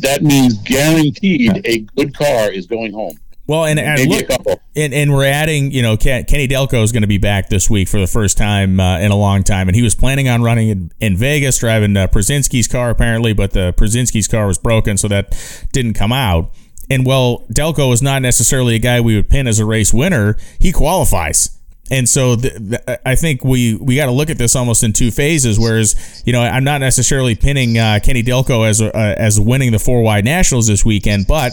That 0.00 0.22
means 0.22 0.58
guaranteed 0.58 1.60
a 1.66 1.80
good 1.96 2.14
car 2.14 2.50
is 2.50 2.66
going 2.66 2.92
home. 2.92 3.18
Well, 3.52 3.66
and, 3.66 3.78
and 3.78 4.08
look, 4.08 4.30
and, 4.74 4.94
and 4.94 5.12
we're 5.12 5.26
adding, 5.26 5.72
you 5.72 5.82
know, 5.82 5.98
Kenny 5.98 6.48
Delco 6.48 6.82
is 6.82 6.90
going 6.90 7.02
to 7.02 7.06
be 7.06 7.18
back 7.18 7.50
this 7.50 7.68
week 7.68 7.86
for 7.86 8.00
the 8.00 8.06
first 8.06 8.38
time 8.38 8.80
uh, 8.80 8.98
in 8.98 9.10
a 9.10 9.14
long 9.14 9.44
time, 9.44 9.68
and 9.68 9.76
he 9.76 9.82
was 9.82 9.94
planning 9.94 10.26
on 10.26 10.40
running 10.42 10.70
in, 10.70 10.92
in 11.00 11.18
Vegas, 11.18 11.58
driving 11.58 11.94
uh, 11.94 12.06
Brzezinski's 12.06 12.66
car 12.66 12.88
apparently, 12.88 13.34
but 13.34 13.50
the 13.50 13.74
Brzezinski's 13.76 14.26
car 14.26 14.46
was 14.46 14.56
broken, 14.56 14.96
so 14.96 15.06
that 15.08 15.36
didn't 15.70 15.92
come 15.92 16.12
out. 16.12 16.50
And 16.88 17.04
well, 17.04 17.44
Delco 17.52 17.92
is 17.92 18.00
not 18.00 18.22
necessarily 18.22 18.74
a 18.74 18.78
guy 18.78 19.02
we 19.02 19.16
would 19.16 19.28
pin 19.28 19.46
as 19.46 19.58
a 19.58 19.66
race 19.66 19.92
winner. 19.92 20.38
He 20.58 20.72
qualifies. 20.72 21.50
And 21.90 22.08
so 22.08 22.36
the, 22.36 22.58
the, 22.58 23.06
I 23.06 23.16
think 23.16 23.44
we, 23.44 23.74
we 23.74 23.96
got 23.96 24.06
to 24.06 24.12
look 24.12 24.30
at 24.30 24.38
this 24.38 24.56
almost 24.56 24.82
in 24.82 24.94
two 24.94 25.10
phases. 25.10 25.60
Whereas, 25.60 26.22
you 26.24 26.32
know, 26.32 26.40
I'm 26.40 26.64
not 26.64 26.80
necessarily 26.80 27.34
pinning 27.34 27.76
uh, 27.76 28.00
Kenny 28.02 28.22
Delco 28.22 28.66
as 28.66 28.80
uh, 28.80 28.90
as 28.94 29.38
winning 29.38 29.72
the 29.72 29.78
four 29.78 30.00
wide 30.00 30.24
nationals 30.24 30.68
this 30.68 30.86
weekend, 30.86 31.26
but 31.26 31.52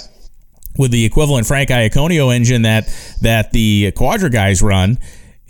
with 0.79 0.91
the 0.91 1.03
equivalent 1.03 1.45
Frank 1.45 1.69
Iaconio 1.69 2.33
engine 2.33 2.61
that 2.61 2.87
that 3.21 3.51
the 3.51 3.91
Cuadra 3.91 4.31
guys 4.31 4.63
run, 4.63 4.97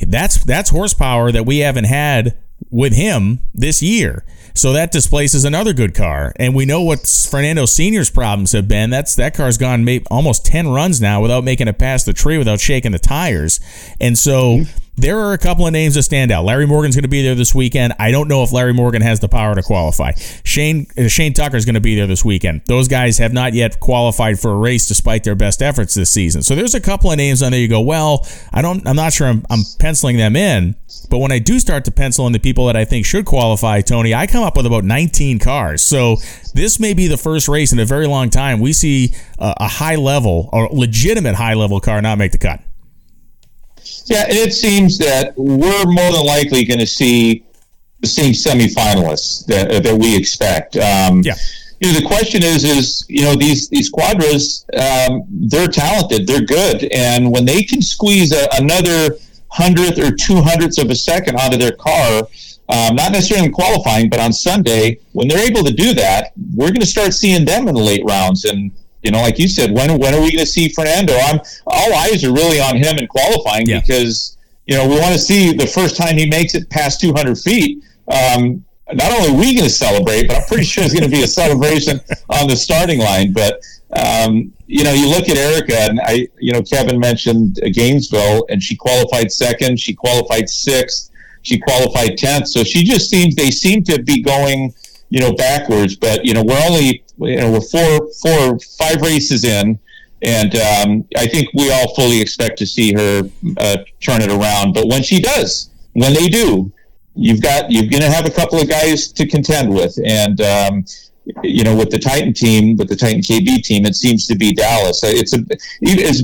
that's 0.02 0.44
that's 0.44 0.72
horsepower 0.72 1.32
that 1.32 1.46
we 1.46 1.60
haven't 1.60 1.86
had 1.86 2.36
with 2.72 2.94
him 2.94 3.40
this 3.54 3.82
year. 3.82 4.26
So 4.56 4.74
that 4.74 4.92
displaces 4.92 5.46
another 5.46 5.72
good 5.72 5.94
car, 5.94 6.34
and 6.38 6.56
we 6.56 6.66
know 6.66 6.82
what 6.82 7.08
Fernando 7.30 7.66
Senior's 7.66 8.10
problems 8.10 8.52
have 8.54 8.68
been. 8.68 8.90
That's 8.90 9.16
that 9.16 9.36
car's 9.36 9.60
gone 9.60 9.86
maybe 9.86 10.04
almost 10.10 10.46
ten 10.46 10.68
runs 10.68 11.00
now 11.00 11.22
without 11.22 11.44
making 11.44 11.68
it 11.68 11.78
past 11.78 12.08
the 12.08 12.14
tree, 12.14 12.40
without 12.40 12.60
shaking 12.60 12.92
the 12.92 13.00
tires, 13.00 13.62
and 14.02 14.18
so. 14.18 14.58
Mm-hmm 14.58 14.86
there 15.02 15.20
are 15.20 15.34
a 15.34 15.38
couple 15.38 15.66
of 15.66 15.74
names 15.74 15.96
that 15.96 16.04
stand 16.04 16.32
out. 16.32 16.46
Larry 16.46 16.68
Morgan's 16.68 16.96
going 16.96 17.04
to 17.04 17.10
be 17.10 17.24
there 17.24 17.36
this 17.36 17.56
weekend. 17.56 17.94
I 18.00 18.12
don't 18.12 18.28
know 18.28 18.44
if 18.44 18.52
Larry 18.52 18.74
Morgan 18.74 19.02
has 19.02 19.20
the 19.20 19.30
power 19.30 19.56
to 19.56 19.64
qualify. 19.64 20.14
Shane 20.44 20.88
uh, 20.98 21.08
Shane 21.08 21.34
Tucker's 21.34 21.66
going 21.66 21.76
to 21.76 21.82
be 21.82 21.96
there 21.96 22.08
this 22.08 22.26
weekend. 22.26 22.62
Those 22.66 22.88
guys 22.88 23.18
have 23.18 23.34
not 23.34 23.54
yet 23.54 23.80
qualified 23.80 24.40
for 24.40 24.52
a 24.52 24.58
race 24.58 24.88
despite 24.88 25.24
their 25.24 25.36
best 25.36 25.62
efforts 25.62 25.94
this 25.94 26.10
season. 26.10 26.42
So 26.44 26.56
there's 26.56 26.76
a 26.76 26.82
couple 26.82 27.12
of 27.12 27.18
names 27.18 27.42
on 27.42 27.52
there. 27.52 27.60
You 27.60 27.68
go, 27.68 27.82
well, 27.82 28.28
I 28.52 28.62
don't. 28.62 28.86
I'm 28.88 28.96
not 28.96 29.14
sure. 29.14 29.28
I'm, 29.28 29.46
I'm 29.50 29.62
penciling 29.80 30.18
them 30.18 30.36
in. 30.36 30.76
But 31.10 31.20
when 31.20 31.32
I 31.32 31.40
do 31.40 31.60
start 31.60 31.86
to 31.86 31.92
pencil 31.92 32.28
in 32.28 32.34
the 32.34 32.40
people 32.40 32.68
that 32.68 32.76
I 32.76 32.86
think 32.86 33.06
should 33.06 33.26
qualify, 33.26 33.82
Tony, 33.82 34.14
I 34.14 34.28
come 34.28 34.44
up 34.44 34.58
with 34.58 34.66
about 34.66 34.84
19 34.84 35.40
cars. 35.40 35.84
So 35.84 36.18
this 36.54 36.80
may 36.80 36.94
be 36.94 37.08
the 37.08 37.18
first 37.18 37.48
race 37.48 37.72
in 37.72 37.80
a 37.80 37.86
very 37.86 38.08
long 38.08 38.30
time 38.30 38.60
we 38.60 38.74
see 38.74 39.14
a, 39.38 39.54
a 39.58 39.68
high 39.68 39.96
level 39.96 40.50
or 40.52 40.68
legitimate 40.72 41.36
high 41.36 41.54
level 41.54 41.80
car 41.80 42.02
not 42.02 42.18
make 42.18 42.32
the 42.32 42.38
cut. 42.38 42.62
Yeah, 44.10 44.26
it 44.28 44.54
seems 44.54 44.98
that 44.98 45.34
we're 45.38 45.86
more 45.86 46.12
than 46.12 46.26
likely 46.26 46.66
going 46.66 46.80
to 46.80 46.88
see 46.88 47.46
the 48.00 48.08
same 48.08 48.34
semifinalists 48.34 49.46
that, 49.48 49.84
that 49.84 49.98
we 49.98 50.16
expect. 50.16 50.78
Um, 50.78 51.22
yeah. 51.22 51.36
You 51.80 51.94
know, 51.94 52.00
the 52.00 52.06
question 52.06 52.44
is, 52.44 52.64
is 52.66 53.06
you 53.08 53.24
know 53.24 53.36
these 53.36 53.70
these 53.70 53.90
Cuadras, 53.90 54.66
um, 54.76 55.24
they're 55.30 55.70
talented, 55.70 56.28
they're 56.28 56.42
good, 56.42 56.84
and 56.92 57.32
when 57.32 57.46
they 57.46 57.64
can 57.64 57.82
squeeze 57.82 58.34
a, 58.34 58.48
another 58.60 59.16
hundredth 59.48 59.98
or 59.98 60.12
two 60.12 60.42
hundredths 60.42 60.78
of 60.78 60.90
a 60.90 60.96
second 60.96 61.38
out 61.38 61.54
of 61.54 61.60
their 61.60 61.72
car, 61.72 62.28
um, 62.70 62.96
not 62.96 63.14
necessarily 63.14 63.48
in 63.48 63.54
qualifying, 63.54 64.10
but 64.10 64.20
on 64.20 64.34
Sunday, 64.34 65.00
when 65.14 65.28
they're 65.28 65.48
able 65.48 65.64
to 65.64 65.72
do 65.72 65.94
that, 65.94 66.34
we're 66.54 66.68
going 66.68 66.82
to 66.82 66.86
start 66.86 67.14
seeing 67.14 67.46
them 67.46 67.68
in 67.68 67.76
the 67.76 67.82
late 67.82 68.04
rounds. 68.06 68.44
And 68.44 68.72
you 69.04 69.12
know, 69.12 69.22
like 69.22 69.40
you 69.40 69.48
said, 69.48 69.72
when 69.72 69.98
when 69.98 70.14
are 70.14 70.22
we 70.22 70.32
going 70.32 70.46
to 70.46 70.46
see 70.46 70.70
Fernando? 70.70 71.14
I'm 71.14 71.40
all 71.68 71.94
eyes 71.94 72.24
are 72.24 72.34
really 72.34 72.60
on 72.60 72.78
him 72.78 72.98
in 72.98 73.08
qualifying 73.08 73.68
yeah. 73.68 73.80
because 73.80 74.38
you 74.66 74.76
know 74.76 74.88
we 74.88 75.00
want 75.00 75.14
to 75.14 75.20
see 75.20 75.54
the 75.54 75.68
first 75.68 75.96
time 75.96 76.18
he 76.18 76.30
makes 76.30 76.56
it 76.56 76.70
past 76.70 77.02
200 77.02 77.38
feet. 77.38 77.84
Um, 78.08 78.66
not 78.92 79.12
only 79.12 79.30
are 79.30 79.40
we 79.40 79.54
going 79.54 79.68
to 79.68 79.74
celebrate, 79.74 80.28
but 80.28 80.38
I'm 80.38 80.48
pretty 80.48 80.64
sure 80.64 80.84
it's 80.84 80.94
going 80.94 81.10
to 81.10 81.16
be 81.16 81.22
a 81.22 81.28
celebration 81.28 82.00
on 82.30 82.48
the 82.48 82.56
starting 82.56 83.00
line. 83.00 83.34
But 83.34 83.62
um, 83.96 84.52
you 84.68 84.84
know, 84.84 84.94
you 84.94 85.10
look 85.10 85.30
at 85.30 85.38
Erica, 85.38 85.78
and 85.78 86.00
I, 86.02 86.28
you 86.40 86.54
know, 86.54 86.62
Kevin 86.62 87.00
mentioned 87.00 87.60
Gainesville, 87.74 88.46
and 88.50 88.62
she 88.62 88.76
qualified 88.76 89.32
second. 89.32 89.80
She 89.80 89.94
qualified 89.94 90.50
sixth 90.50 91.10
she 91.42 91.60
qualified 91.60 92.18
10th. 92.18 92.48
So 92.48 92.64
she 92.64 92.84
just 92.84 93.10
seems, 93.10 93.36
they 93.36 93.52
seem 93.52 93.84
to 93.86 94.02
be 94.02 94.22
going, 94.22 94.74
you 95.10 95.20
know, 95.20 95.34
backwards. 95.34 95.96
But, 95.96 96.26
you 96.26 96.34
know, 96.34 96.44
we're 96.44 96.62
only, 96.68 97.04
you 97.20 97.38
know, 97.38 97.52
we're 97.52 97.62
four, 97.62 98.12
four, 98.22 98.60
five 98.78 99.02
races 99.02 99.44
in. 99.44 99.80
And 100.22 100.56
um, 100.56 101.06
I 101.16 101.28
think 101.28 101.50
we 101.54 101.72
all 101.72 101.96
fully 101.96 102.20
expect 102.20 102.58
to 102.60 102.66
see 102.66 102.94
her 102.94 103.30
uh, 103.58 103.78
turn 104.02 104.22
it 104.22 104.30
around. 104.30 104.74
But 104.74 104.88
when 104.88 105.02
she 105.02 105.22
does, 105.22 105.70
when 105.94 106.14
they 106.14 106.28
do, 106.28 106.72
you've 107.16 107.42
got, 107.42 107.72
you're 107.72 107.90
going 107.90 108.02
to 108.02 108.12
have 108.12 108.26
a 108.26 108.30
couple 108.30 108.60
of 108.60 108.70
guys 108.70 109.12
to 109.14 109.28
contend 109.28 109.74
with. 109.74 109.98
And, 110.06 110.42
um, 110.42 110.86
you 111.44 111.64
know, 111.64 111.76
with 111.76 111.90
the 111.90 112.00
Titan 112.00 112.34
team, 112.34 112.76
with 112.76 112.90
the 112.90 112.96
Titan 112.96 113.22
KB 113.22 113.64
team, 113.64 113.86
it 113.86 113.96
seems 113.96 114.28
to 114.28 114.36
be 114.36 114.54
Dallas. 114.54 115.02
It's 115.04 115.34
a, 115.34 115.46
it's 115.82 116.24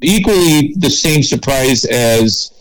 equally 0.00 0.74
the 0.78 0.90
same 0.90 1.22
surprise 1.22 1.84
as 1.84 2.52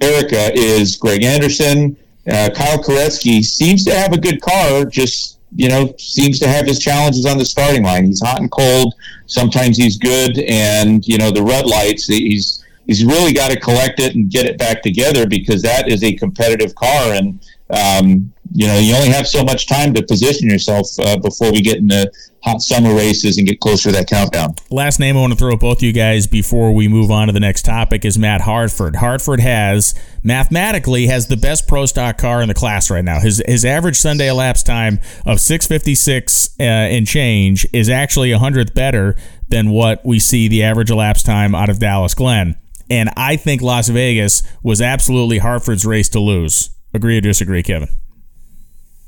Erica 0.00 0.52
is 0.54 0.96
Greg 0.96 1.24
Anderson. 1.24 1.96
Uh, 2.30 2.48
Kyle 2.54 2.78
Koretsky 2.78 3.44
seems 3.44 3.84
to 3.84 3.94
have 3.94 4.12
a 4.12 4.18
good 4.18 4.40
car, 4.40 4.84
just 4.84 5.38
you 5.54 5.68
know, 5.68 5.94
seems 5.98 6.38
to 6.40 6.48
have 6.48 6.66
his 6.66 6.78
challenges 6.78 7.26
on 7.26 7.38
the 7.38 7.44
starting 7.44 7.82
line. 7.82 8.06
He's 8.06 8.22
hot 8.22 8.40
and 8.40 8.50
cold. 8.50 8.94
Sometimes 9.26 9.76
he's 9.76 9.98
good, 9.98 10.38
and 10.38 11.06
you 11.06 11.18
know 11.18 11.30
the 11.30 11.42
red 11.42 11.66
lights. 11.66 12.06
He's 12.06 12.64
he's 12.86 13.04
really 13.04 13.32
got 13.32 13.50
to 13.50 13.60
collect 13.60 14.00
it 14.00 14.14
and 14.14 14.30
get 14.30 14.46
it 14.46 14.58
back 14.58 14.82
together 14.82 15.26
because 15.26 15.62
that 15.62 15.88
is 15.88 16.02
a 16.02 16.12
competitive 16.14 16.74
car, 16.74 17.12
and 17.12 17.38
um, 17.70 18.32
you 18.54 18.66
know, 18.66 18.78
you 18.78 18.94
only 18.94 19.08
have 19.08 19.26
so 19.26 19.42
much 19.42 19.66
time 19.66 19.94
to 19.94 20.02
position 20.02 20.48
yourself 20.48 20.88
uh, 20.98 21.16
before 21.18 21.50
we 21.50 21.60
get 21.62 21.78
into 21.78 22.10
hot 22.42 22.60
summer 22.60 22.94
races 22.94 23.38
and 23.38 23.46
get 23.46 23.60
closer 23.60 23.90
to 23.90 23.96
that 23.96 24.08
countdown. 24.08 24.54
Last 24.70 24.98
name 24.98 25.16
I 25.16 25.20
want 25.20 25.32
to 25.32 25.38
throw 25.38 25.52
at 25.52 25.60
both 25.60 25.82
you 25.82 25.92
guys 25.92 26.26
before 26.26 26.72
we 26.74 26.88
move 26.88 27.10
on 27.10 27.28
to 27.28 27.32
the 27.32 27.40
next 27.40 27.62
topic 27.62 28.04
is 28.04 28.18
Matt 28.18 28.42
Hartford. 28.42 28.96
Hartford 28.96 29.40
has 29.40 29.94
mathematically 30.22 31.06
has 31.06 31.28
the 31.28 31.36
best 31.36 31.68
pro 31.68 31.86
stock 31.86 32.18
car 32.18 32.42
in 32.42 32.48
the 32.48 32.54
class 32.54 32.90
right 32.90 33.04
now. 33.04 33.20
His 33.20 33.42
his 33.46 33.64
average 33.64 33.96
Sunday 33.96 34.28
elapsed 34.28 34.66
time 34.66 34.98
of 35.24 35.40
656 35.40 36.56
uh, 36.58 36.62
and 36.62 37.06
change 37.06 37.66
is 37.72 37.88
actually 37.88 38.32
a 38.32 38.38
hundredth 38.38 38.74
better 38.74 39.16
than 39.48 39.70
what 39.70 40.04
we 40.04 40.18
see 40.18 40.48
the 40.48 40.62
average 40.62 40.90
elapsed 40.90 41.26
time 41.26 41.54
out 41.54 41.70
of 41.70 41.78
Dallas 41.78 42.14
Glenn. 42.14 42.56
And 42.90 43.10
I 43.16 43.36
think 43.36 43.62
Las 43.62 43.88
Vegas 43.88 44.42
was 44.62 44.82
absolutely 44.82 45.38
Hartford's 45.38 45.86
race 45.86 46.08
to 46.10 46.20
lose. 46.20 46.70
Agree 46.92 47.18
or 47.18 47.20
disagree, 47.20 47.62
Kevin? 47.62 47.88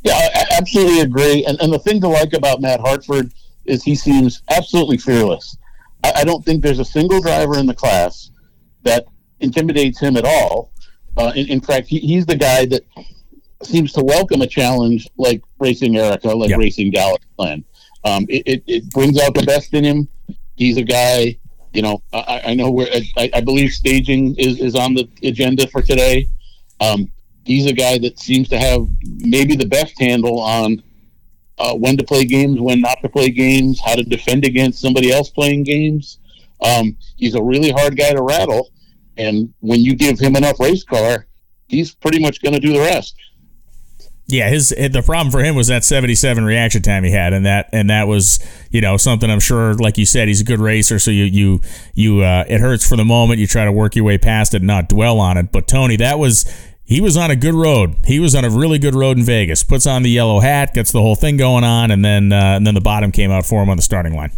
Yeah, 0.03 0.29
absolutely 0.55 1.01
agree. 1.01 1.45
And 1.45 1.61
and 1.61 1.73
the 1.73 1.79
thing 1.79 2.01
to 2.01 2.09
like 2.09 2.33
about 2.33 2.61
Matt 2.61 2.81
Hartford 2.81 3.33
is 3.65 3.83
he 3.83 3.95
seems 3.95 4.43
absolutely 4.51 4.99
fearless. 4.99 5.57
I, 6.03 6.13
I 6.17 6.25
don't 6.25 6.45
think 6.45 6.63
there's 6.63 6.79
a 6.79 6.85
single 6.85 7.21
driver 7.21 7.59
in 7.59 7.67
the 7.67 7.75
class 7.75 8.31
that 8.83 9.07
intimidates 9.41 10.01
him 10.01 10.17
at 10.17 10.25
all. 10.25 10.71
Uh, 11.17 11.33
in, 11.37 11.47
in, 11.49 11.61
fact, 11.61 11.87
he, 11.87 11.99
he's 12.01 12.27
the 12.27 12.37
guy 12.37 12.67
that 12.67 12.83
seems 13.63 13.93
to 13.93 14.03
welcome 14.03 14.43
a 14.43 14.47
challenge 14.47 15.09
like 15.17 15.43
racing 15.59 15.97
Erica, 15.97 16.29
like 16.29 16.51
yep. 16.51 16.59
racing 16.59 16.91
Dallas 16.91 17.23
Glenn. 17.37 17.65
Um, 18.05 18.27
it, 18.29 18.43
it, 18.47 18.63
it, 18.67 18.91
brings 18.91 19.19
out 19.21 19.35
the 19.35 19.45
best 19.45 19.73
in 19.73 19.85
him. 19.85 20.09
He's 20.57 20.77
a 20.77 20.83
guy, 20.83 21.39
you 21.73 21.83
know, 21.83 22.03
I, 22.13 22.43
I 22.47 22.55
know 22.55 22.71
where 22.71 22.89
I, 23.17 23.31
I, 23.33 23.41
believe 23.41 23.71
staging 23.71 24.35
is, 24.37 24.61
is 24.61 24.75
on 24.75 24.93
the 24.93 25.09
agenda 25.23 25.67
for 25.69 25.81
today. 25.81 26.29
Um, 26.81 27.11
he's 27.45 27.67
a 27.67 27.73
guy 27.73 27.99
that 27.99 28.19
seems 28.19 28.49
to 28.49 28.59
have 28.59 28.87
maybe 29.03 29.57
the 29.57 29.67
best 29.67 29.99
handle 30.01 30.41
on 30.41 30.83
uh, 31.59 31.75
when 31.75 31.97
to 31.97 32.05
play 32.05 32.25
games, 32.25 32.61
when 32.61 32.81
not 32.81 33.01
to 33.03 33.09
play 33.09 33.31
games, 33.31 33.81
how 33.81 33.95
to 33.95 34.03
defend 34.03 34.45
against 34.45 34.81
somebody 34.81 35.13
else 35.13 35.31
playing 35.31 35.63
games. 35.63 36.19
Um, 36.61 36.97
he's 37.17 37.35
a 37.35 37.43
really 37.43 37.71
hard 37.71 37.97
guy 37.97 38.13
to 38.13 38.23
rattle, 38.23 38.71
and 39.17 39.53
when 39.61 39.81
you 39.81 39.95
give 39.95 40.19
him 40.19 40.37
enough 40.37 40.59
race 40.59 40.85
car, 40.85 41.27
he's 41.69 41.95
pretty 41.95 42.21
much 42.21 42.43
going 42.43 42.55
to 42.55 42.61
do 42.61 42.73
the 42.73 42.81
rest. 42.81 43.15
Yeah, 44.27 44.49
his 44.49 44.71
the 44.71 45.03
problem 45.05 45.31
for 45.31 45.45
him 45.45 45.55
was 45.55 45.67
that 45.67 45.85
77 45.85 46.45
reaction 46.47 46.81
time 46.81 47.05
he 47.05 47.11
had, 47.11 47.35
and 47.35 47.45
that 47.45 47.69
and 47.75 47.91
that 47.91 48.09
was 48.09 48.39
you 48.71 48.81
know 48.81 48.97
something 48.97 49.31
I'm 49.31 49.41
sure, 49.41 49.75
like 49.75 49.99
you 49.99 50.07
said, 50.07 50.29
he's 50.29 50.41
a 50.41 50.45
good 50.45 50.61
racer, 50.61 50.99
so 50.99 51.11
you 51.11 51.25
you 51.25 51.61
you 51.93 52.23
uh, 52.23 52.45
it 52.49 52.59
hurts 52.59 52.89
for 52.89 52.97
the 52.97 53.05
moment. 53.05 53.39
You 53.39 53.47
try 53.47 53.67
to 53.67 53.73
work 53.73 53.95
your 53.95 54.05
way 54.07 54.17
past 54.17 54.55
it, 54.55 54.59
and 54.59 54.67
not 54.67 54.89
dwell 54.89 55.21
on 55.21 55.37
it. 55.37 55.53
But 55.53 55.69
Tony, 55.69 55.97
that 55.97 56.19
was 56.19 56.47
he 56.85 57.01
was 57.01 57.17
on 57.17 57.31
a 57.31 57.37
good 57.37 57.55
road. 57.55 57.97
He 58.05 58.21
was 58.21 58.35
on 58.35 58.45
a 58.45 58.51
really 58.51 58.79
good 58.79 58.95
road 58.95 59.17
in 59.17 59.25
Vegas. 59.25 59.65
Puts 59.65 59.87
on 59.87 60.03
the 60.03 60.11
yellow 60.11 60.41
hat, 60.41 60.75
gets 60.75 60.93
the 60.93 61.01
whole 61.01 61.17
thing 61.17 61.37
going 61.37 61.65
on, 61.65 61.91
and 61.91 62.05
then 62.05 62.33
uh, 62.33 62.57
and 62.57 62.67
then 62.67 62.75
the 62.75 62.81
bottom 62.81 63.11
came 63.11 63.31
out 63.31 63.47
for 63.47 63.63
him 63.63 63.71
on 63.71 63.77
the 63.77 63.83
starting 63.83 64.15
line. 64.15 64.33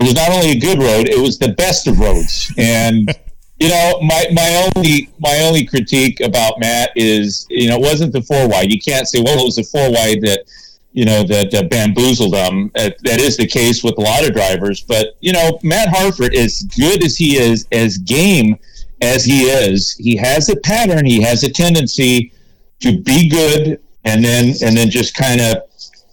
It 0.00 0.04
was 0.04 0.14
not 0.14 0.30
only 0.30 0.52
a 0.52 0.58
good 0.58 0.78
road; 0.78 1.08
it 1.08 1.20
was 1.20 1.38
the 1.38 1.52
best 1.52 1.86
of 1.86 1.98
roads. 1.98 2.52
And 2.56 3.08
you 3.58 3.68
know, 3.68 3.98
my 4.02 4.26
my 4.32 4.70
only 4.76 5.10
my 5.18 5.40
only 5.40 5.66
critique 5.66 6.20
about 6.20 6.60
Matt 6.60 6.90
is 6.94 7.46
you 7.50 7.68
know 7.68 7.76
it 7.76 7.82
wasn't 7.82 8.12
the 8.12 8.22
four 8.22 8.48
wide. 8.48 8.70
You 8.70 8.80
can't 8.80 9.08
say 9.08 9.20
well 9.20 9.40
it 9.40 9.44
was 9.44 9.56
the 9.56 9.64
four 9.64 9.90
wide 9.90 10.20
that 10.22 10.44
you 10.92 11.04
know 11.04 11.24
that 11.24 11.52
uh, 11.52 11.64
bamboozled 11.64 12.34
him. 12.34 12.70
Uh, 12.76 12.90
that 13.02 13.20
is 13.20 13.36
the 13.36 13.46
case 13.46 13.82
with 13.82 13.98
a 13.98 14.00
lot 14.00 14.24
of 14.24 14.32
drivers. 14.34 14.82
But 14.82 15.16
you 15.20 15.32
know, 15.32 15.58
Matt 15.64 15.88
Hartford, 15.88 16.32
as 16.36 16.62
good 16.62 17.04
as 17.04 17.16
he 17.16 17.36
is, 17.36 17.66
as 17.72 17.98
game 17.98 18.56
as 19.04 19.24
he 19.24 19.42
is, 19.42 19.92
he 19.92 20.16
has 20.16 20.48
a 20.48 20.56
pattern. 20.56 21.04
He 21.04 21.20
has 21.22 21.42
a 21.44 21.50
tendency 21.50 22.32
to 22.80 23.00
be 23.00 23.28
good 23.28 23.80
and 24.04 24.24
then 24.24 24.54
and 24.62 24.76
then 24.76 24.90
just 24.90 25.14
kind 25.14 25.40
of 25.40 25.56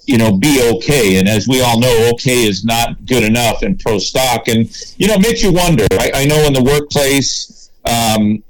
you 0.06 0.18
know 0.18 0.38
be 0.38 0.62
okay. 0.76 1.18
And 1.18 1.28
as 1.28 1.48
we 1.48 1.62
all 1.62 1.80
know, 1.80 2.10
okay 2.14 2.44
is 2.46 2.64
not 2.64 3.06
good 3.06 3.24
enough 3.24 3.64
in 3.64 3.78
pro 3.78 3.98
stock. 3.98 4.48
And 4.48 4.70
you 4.98 5.08
know, 5.08 5.16
it 5.16 5.22
makes 5.22 5.42
you 5.42 5.52
wonder. 5.52 5.86
I, 5.94 6.12
I 6.14 6.26
know 6.26 6.46
in 6.46 6.54
the 6.54 6.64
workplace. 6.64 7.70
Um, 7.86 8.44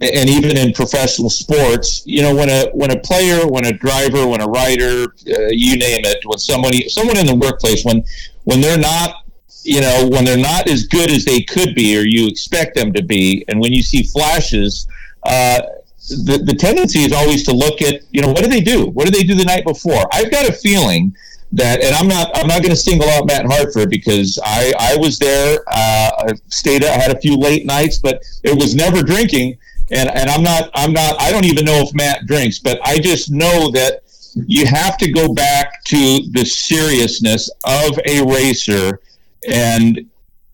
and 0.00 0.30
even 0.30 0.56
in 0.56 0.72
professional 0.72 1.28
sports, 1.28 2.02
you 2.06 2.22
know, 2.22 2.32
when 2.32 2.48
a 2.48 2.70
when 2.72 2.92
a 2.92 3.00
player, 3.00 3.48
when 3.48 3.66
a 3.66 3.72
driver, 3.72 4.28
when 4.28 4.40
a 4.40 4.46
rider, 4.46 5.12
uh, 5.26 5.48
you 5.50 5.76
name 5.76 6.04
it, 6.04 6.18
when 6.24 6.38
somebody, 6.38 6.88
someone 6.88 7.16
in 7.16 7.26
the 7.26 7.34
workplace, 7.34 7.84
when 7.84 8.04
when 8.44 8.60
they're 8.60 8.78
not 8.78 9.24
you 9.64 9.80
know, 9.80 10.08
when 10.10 10.24
they're 10.24 10.36
not 10.36 10.68
as 10.68 10.86
good 10.86 11.10
as 11.10 11.24
they 11.24 11.42
could 11.42 11.74
be 11.74 11.96
or 11.98 12.02
you 12.02 12.26
expect 12.26 12.74
them 12.74 12.92
to 12.92 13.02
be, 13.02 13.44
and 13.48 13.60
when 13.60 13.72
you 13.72 13.82
see 13.82 14.02
flashes, 14.02 14.86
uh, 15.24 15.60
the, 16.08 16.42
the 16.44 16.54
tendency 16.54 17.00
is 17.00 17.12
always 17.12 17.44
to 17.44 17.52
look 17.52 17.82
at, 17.82 18.02
you 18.10 18.22
know, 18.22 18.28
what 18.28 18.42
did 18.42 18.50
they 18.50 18.60
do? 18.60 18.86
What 18.86 19.04
did 19.04 19.14
they 19.14 19.24
do 19.24 19.34
the 19.34 19.44
night 19.44 19.64
before? 19.64 20.06
I've 20.12 20.30
got 20.30 20.48
a 20.48 20.52
feeling 20.52 21.14
that, 21.52 21.82
and 21.82 21.94
I'm 21.94 22.08
not, 22.08 22.30
I'm 22.34 22.46
not 22.46 22.62
going 22.62 22.70
to 22.70 22.76
single 22.76 23.08
out 23.10 23.26
Matt 23.26 23.46
Hartford 23.46 23.90
because 23.90 24.38
I, 24.42 24.72
I 24.78 24.96
was 24.96 25.18
there, 25.18 25.60
uh, 25.68 26.10
I 26.18 26.32
stayed, 26.48 26.84
I 26.84 26.92
had 26.92 27.14
a 27.14 27.20
few 27.20 27.36
late 27.36 27.66
nights, 27.66 27.98
but 27.98 28.22
it 28.44 28.56
was 28.56 28.74
never 28.74 29.02
drinking. 29.02 29.58
And, 29.90 30.08
and 30.10 30.30
I'm 30.30 30.42
not, 30.42 30.70
I'm 30.74 30.92
not, 30.92 31.20
I 31.20 31.30
don't 31.30 31.44
even 31.44 31.64
know 31.64 31.82
if 31.82 31.94
Matt 31.94 32.26
drinks, 32.26 32.58
but 32.58 32.78
I 32.84 32.98
just 32.98 33.30
know 33.30 33.70
that 33.72 34.02
you 34.46 34.66
have 34.66 34.98
to 34.98 35.10
go 35.10 35.32
back 35.32 35.82
to 35.84 36.20
the 36.32 36.44
seriousness 36.44 37.50
of 37.64 37.98
a 38.06 38.22
racer 38.24 39.00
and 39.46 40.08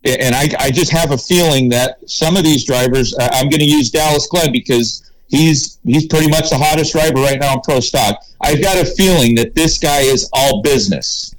and 0.05 0.35
I, 0.35 0.49
I 0.59 0.71
just 0.71 0.91
have 0.91 1.11
a 1.11 1.17
feeling 1.17 1.69
that 1.69 1.97
some 2.07 2.37
of 2.37 2.43
these 2.43 2.63
drivers, 2.63 3.15
I'm 3.19 3.49
going 3.49 3.59
to 3.59 3.65
use 3.65 3.89
Dallas 3.89 4.27
Glenn 4.27 4.51
because 4.51 5.11
he's 5.27 5.79
he's 5.83 6.05
pretty 6.05 6.29
much 6.29 6.49
the 6.49 6.57
hottest 6.57 6.91
driver 6.91 7.21
right 7.21 7.39
now 7.39 7.55
in 7.55 7.61
pro 7.61 7.79
stock. 7.79 8.23
I've 8.41 8.61
got 8.61 8.77
a 8.77 8.85
feeling 8.85 9.35
that 9.35 9.55
this 9.55 9.79
guy 9.79 10.01
is 10.01 10.29
all 10.33 10.61
business, 10.61 11.33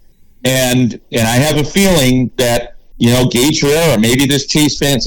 and 0.44 1.01
and 1.12 1.28
I 1.28 1.36
have 1.36 1.59
a 1.59 1.64
feeling 1.64 2.30
that 2.36 2.76
you 2.99 3.11
know 3.11 3.26
Gaige 3.26 3.62
Herrera, 3.62 3.99
maybe 3.99 4.26
this 4.26 4.47
Chase 4.47 4.78
Van. 4.78 4.99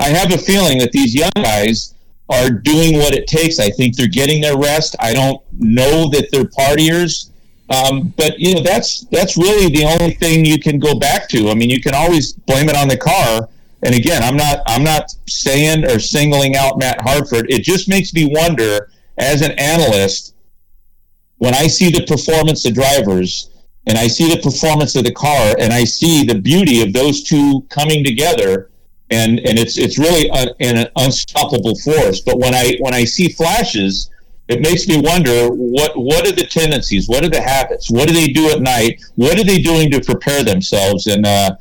I 0.00 0.08
have 0.08 0.32
a 0.32 0.38
feeling 0.38 0.78
that 0.78 0.90
these 0.90 1.14
young 1.14 1.30
guys 1.36 1.94
are 2.28 2.50
doing 2.50 2.98
what 2.98 3.14
it 3.14 3.26
takes. 3.26 3.60
I 3.60 3.70
think 3.70 3.96
they're 3.96 4.08
getting 4.08 4.40
their 4.40 4.56
rest. 4.56 4.96
I 4.98 5.14
don't 5.14 5.40
know 5.52 6.10
that 6.10 6.30
they're 6.32 6.44
partiers. 6.44 7.30
Um, 7.70 8.12
but 8.16 8.38
you 8.38 8.54
know 8.54 8.62
that's 8.62 9.06
that's 9.06 9.36
really 9.36 9.74
the 9.74 9.84
only 9.84 10.14
thing 10.14 10.44
you 10.44 10.58
can 10.58 10.78
go 10.78 10.98
back 10.98 11.28
to. 11.30 11.48
I 11.48 11.54
mean, 11.54 11.70
you 11.70 11.80
can 11.80 11.94
always 11.94 12.32
blame 12.32 12.68
it 12.68 12.76
on 12.76 12.88
the 12.88 12.96
car. 12.96 13.48
And 13.82 13.94
again, 13.94 14.22
I'm 14.22 14.36
not 14.36 14.60
I'm 14.66 14.84
not 14.84 15.10
saying 15.26 15.84
or 15.84 15.98
singling 15.98 16.56
out 16.56 16.78
Matt 16.78 17.00
Hartford. 17.00 17.50
It 17.50 17.62
just 17.62 17.88
makes 17.88 18.12
me 18.12 18.30
wonder, 18.30 18.90
as 19.18 19.40
an 19.40 19.52
analyst, 19.52 20.34
when 21.38 21.54
I 21.54 21.66
see 21.66 21.90
the 21.90 22.04
performance 22.06 22.64
of 22.66 22.74
drivers 22.74 23.50
and 23.86 23.98
I 23.98 24.08
see 24.08 24.30
the 24.34 24.40
performance 24.40 24.96
of 24.96 25.04
the 25.04 25.12
car 25.12 25.54
and 25.58 25.72
I 25.72 25.84
see 25.84 26.24
the 26.24 26.40
beauty 26.40 26.82
of 26.82 26.92
those 26.92 27.22
two 27.22 27.66
coming 27.68 28.04
together 28.04 28.70
and 29.10 29.38
and 29.40 29.58
it's 29.58 29.76
it's 29.76 29.98
really 29.98 30.28
a, 30.28 30.54
an 30.60 30.88
unstoppable 30.96 31.76
force 31.76 32.20
but 32.20 32.38
when 32.38 32.54
I 32.54 32.76
when 32.80 32.94
I 32.94 33.04
see 33.04 33.28
flashes 33.28 34.10
it 34.48 34.60
makes 34.60 34.86
me 34.86 35.00
wonder 35.00 35.48
what 35.48 35.96
what 35.96 36.26
are 36.26 36.32
the 36.32 36.46
tendencies? 36.46 37.08
What 37.08 37.24
are 37.24 37.30
the 37.30 37.40
habits? 37.40 37.90
What 37.90 38.08
do 38.08 38.14
they 38.14 38.26
do 38.26 38.50
at 38.50 38.60
night? 38.60 39.02
What 39.14 39.38
are 39.38 39.44
they 39.44 39.60
doing 39.60 39.90
to 39.90 40.00
prepare 40.00 40.44
themselves? 40.44 41.06
And 41.06 41.24
uh, 41.24 41.56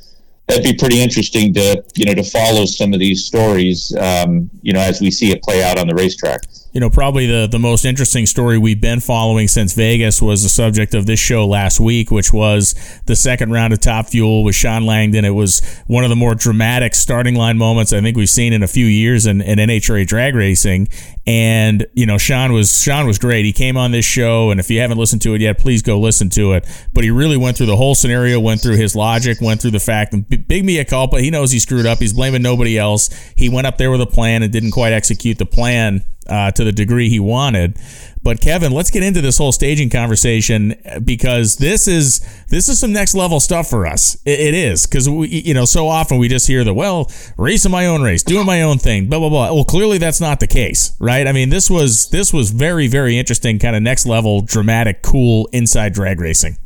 that'd 0.47 0.63
be 0.63 0.73
pretty 0.73 1.01
interesting 1.01 1.53
to 1.53 1.83
you 1.95 2.05
know 2.05 2.13
to 2.13 2.23
follow 2.23 2.65
some 2.65 2.93
of 2.93 2.99
these 2.99 3.25
stories 3.25 3.95
um, 3.95 4.49
you 4.61 4.73
know 4.73 4.79
as 4.79 5.01
we 5.01 5.11
see 5.11 5.31
it 5.31 5.41
play 5.41 5.63
out 5.63 5.77
on 5.77 5.87
the 5.87 5.95
racetrack 5.95 6.41
you 6.73 6.79
know, 6.79 6.89
probably 6.89 7.27
the, 7.27 7.47
the 7.47 7.59
most 7.59 7.85
interesting 7.85 8.25
story 8.25 8.57
we've 8.57 8.81
been 8.81 8.99
following 8.99 9.47
since 9.47 9.73
Vegas 9.73 10.23
was 10.23 10.41
the 10.41 10.49
subject 10.49 10.95
of 10.95 11.05
this 11.05 11.19
show 11.19 11.45
last 11.45 11.79
week, 11.79 12.09
which 12.09 12.33
was 12.33 12.73
the 13.05 13.15
second 13.15 13.51
round 13.51 13.73
of 13.73 13.79
Top 13.79 14.07
Fuel 14.07 14.43
with 14.43 14.55
Shawn 14.55 14.83
Langdon. 14.83 15.23
It 15.23 15.31
was 15.35 15.61
one 15.85 16.03
of 16.03 16.09
the 16.09 16.15
more 16.15 16.33
dramatic 16.33 16.95
starting 16.95 17.35
line 17.35 17.59
moments 17.59 17.93
I 17.93 18.01
think 18.01 18.17
we've 18.17 18.27
seen 18.27 18.53
in 18.53 18.63
a 18.63 18.67
few 18.67 18.87
years 18.87 19.27
in, 19.27 19.39
in 19.39 19.59
NHRA 19.59 20.07
drag 20.07 20.33
racing. 20.33 20.87
And 21.27 21.85
you 21.93 22.07
know, 22.07 22.17
Shawn 22.17 22.51
was 22.51 22.81
Shawn 22.81 23.05
was 23.05 23.19
great. 23.19 23.45
He 23.45 23.53
came 23.53 23.77
on 23.77 23.91
this 23.91 24.03
show, 24.03 24.51
and 24.51 24.59
if 24.59 24.69
you 24.69 24.81
haven't 24.81 24.97
listened 24.97 25.21
to 25.21 25.35
it 25.35 25.41
yet, 25.41 25.57
please 25.57 25.81
go 25.81 25.97
listen 25.99 26.29
to 26.31 26.53
it. 26.53 26.67
But 26.91 27.05
he 27.05 27.11
really 27.11 27.37
went 27.37 27.55
through 27.55 27.67
the 27.67 27.77
whole 27.77 27.95
scenario, 27.95 28.39
went 28.39 28.61
through 28.61 28.75
his 28.75 28.93
logic, 28.93 29.39
went 29.39 29.61
through 29.61 29.71
the 29.71 29.79
fact 29.79 30.11
that 30.11 30.47
big 30.47 30.65
mea 30.65 30.83
culpa. 30.83 31.21
He 31.21 31.29
knows 31.29 31.51
he 31.51 31.59
screwed 31.59 31.85
up. 31.85 31.99
He's 31.99 32.13
blaming 32.13 32.41
nobody 32.41 32.77
else. 32.77 33.09
He 33.37 33.47
went 33.47 33.67
up 33.67 33.77
there 33.77 33.91
with 33.91 34.01
a 34.01 34.07
plan 34.07 34.43
and 34.43 34.51
didn't 34.51 34.71
quite 34.71 34.91
execute 34.91 35.37
the 35.37 35.45
plan 35.45 36.03
uh, 36.27 36.51
to 36.51 36.63
the 36.63 36.71
degree 36.71 37.09
he 37.09 37.19
wanted. 37.19 37.77
But 38.23 38.39
Kevin, 38.39 38.71
let's 38.71 38.89
get 38.89 39.03
into 39.03 39.19
this 39.19 39.37
whole 39.37 39.51
staging 39.51 39.89
conversation 39.89 40.75
because 41.03 41.57
this 41.57 41.89
is 41.89 42.21
this 42.47 42.69
is 42.69 42.79
some 42.79 42.93
next 42.93 43.15
level 43.15 43.41
stuff 43.41 43.69
for 43.69 43.85
us. 43.85 44.15
it, 44.25 44.39
it 44.39 44.53
is 44.53 44.85
because 44.85 45.09
we 45.09 45.27
you 45.27 45.53
know 45.53 45.65
so 45.65 45.87
often 45.87 46.17
we 46.17 46.29
just 46.29 46.47
hear 46.47 46.63
the 46.63 46.73
well 46.73 47.11
racing 47.37 47.71
my 47.71 47.85
own 47.85 48.01
race, 48.01 48.23
doing 48.23 48.45
my 48.45 48.61
own 48.61 48.77
thing, 48.77 49.09
blah 49.09 49.19
blah 49.19 49.29
blah. 49.29 49.53
Well, 49.53 49.65
clearly 49.65 49.97
that's 49.97 50.21
not 50.21 50.39
the 50.39 50.47
case, 50.47 50.95
right? 50.99 51.27
I 51.27 51.33
mean 51.33 51.49
this 51.49 51.69
was 51.69 52.09
this 52.09 52.31
was 52.31 52.51
very 52.51 52.87
very 52.87 53.17
interesting, 53.17 53.59
kind 53.59 53.75
of 53.75 53.83
next 53.83 54.05
level, 54.05 54.41
dramatic, 54.41 55.01
cool 55.01 55.49
inside 55.51 55.93
drag 55.93 56.21
racing. 56.21 56.57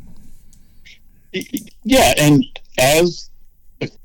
Yeah, 1.82 2.14
and 2.18 2.44
as 2.78 3.30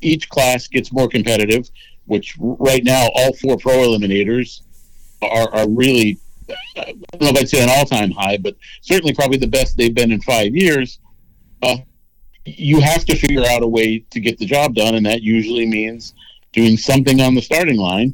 each 0.01 0.29
class 0.29 0.67
gets 0.67 0.91
more 0.91 1.07
competitive, 1.07 1.69
which 2.05 2.35
right 2.39 2.83
now 2.83 3.09
all 3.15 3.33
four 3.33 3.57
pro 3.57 3.73
eliminators 3.73 4.61
are, 5.23 5.53
are 5.53 5.69
really, 5.69 6.19
I 6.77 6.93
don't 7.11 7.21
know 7.21 7.29
if 7.29 7.37
I'd 7.37 7.49
say 7.49 7.63
an 7.63 7.69
all 7.69 7.85
time 7.85 8.11
high, 8.11 8.37
but 8.37 8.55
certainly 8.81 9.13
probably 9.13 9.37
the 9.37 9.47
best 9.47 9.77
they've 9.77 9.93
been 9.93 10.11
in 10.11 10.21
five 10.21 10.55
years. 10.55 10.99
Uh, 11.61 11.77
you 12.45 12.81
have 12.81 13.05
to 13.05 13.15
figure 13.15 13.45
out 13.45 13.63
a 13.63 13.67
way 13.67 13.99
to 14.09 14.19
get 14.19 14.37
the 14.37 14.45
job 14.45 14.75
done, 14.75 14.95
and 14.95 15.05
that 15.05 15.21
usually 15.21 15.65
means 15.65 16.13
doing 16.51 16.77
something 16.77 17.21
on 17.21 17.35
the 17.35 17.41
starting 17.41 17.77
line. 17.77 18.13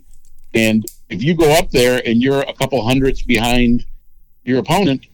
And 0.54 0.86
if 1.10 1.24
you 1.24 1.36
go 1.36 1.52
up 1.52 1.72
there 1.72 2.02
and 2.06 2.22
you're 2.22 2.42
a 2.42 2.54
couple 2.54 2.84
hundredths 2.86 3.24
behind 3.24 3.86
your 4.44 4.60
opponent, 4.60 5.06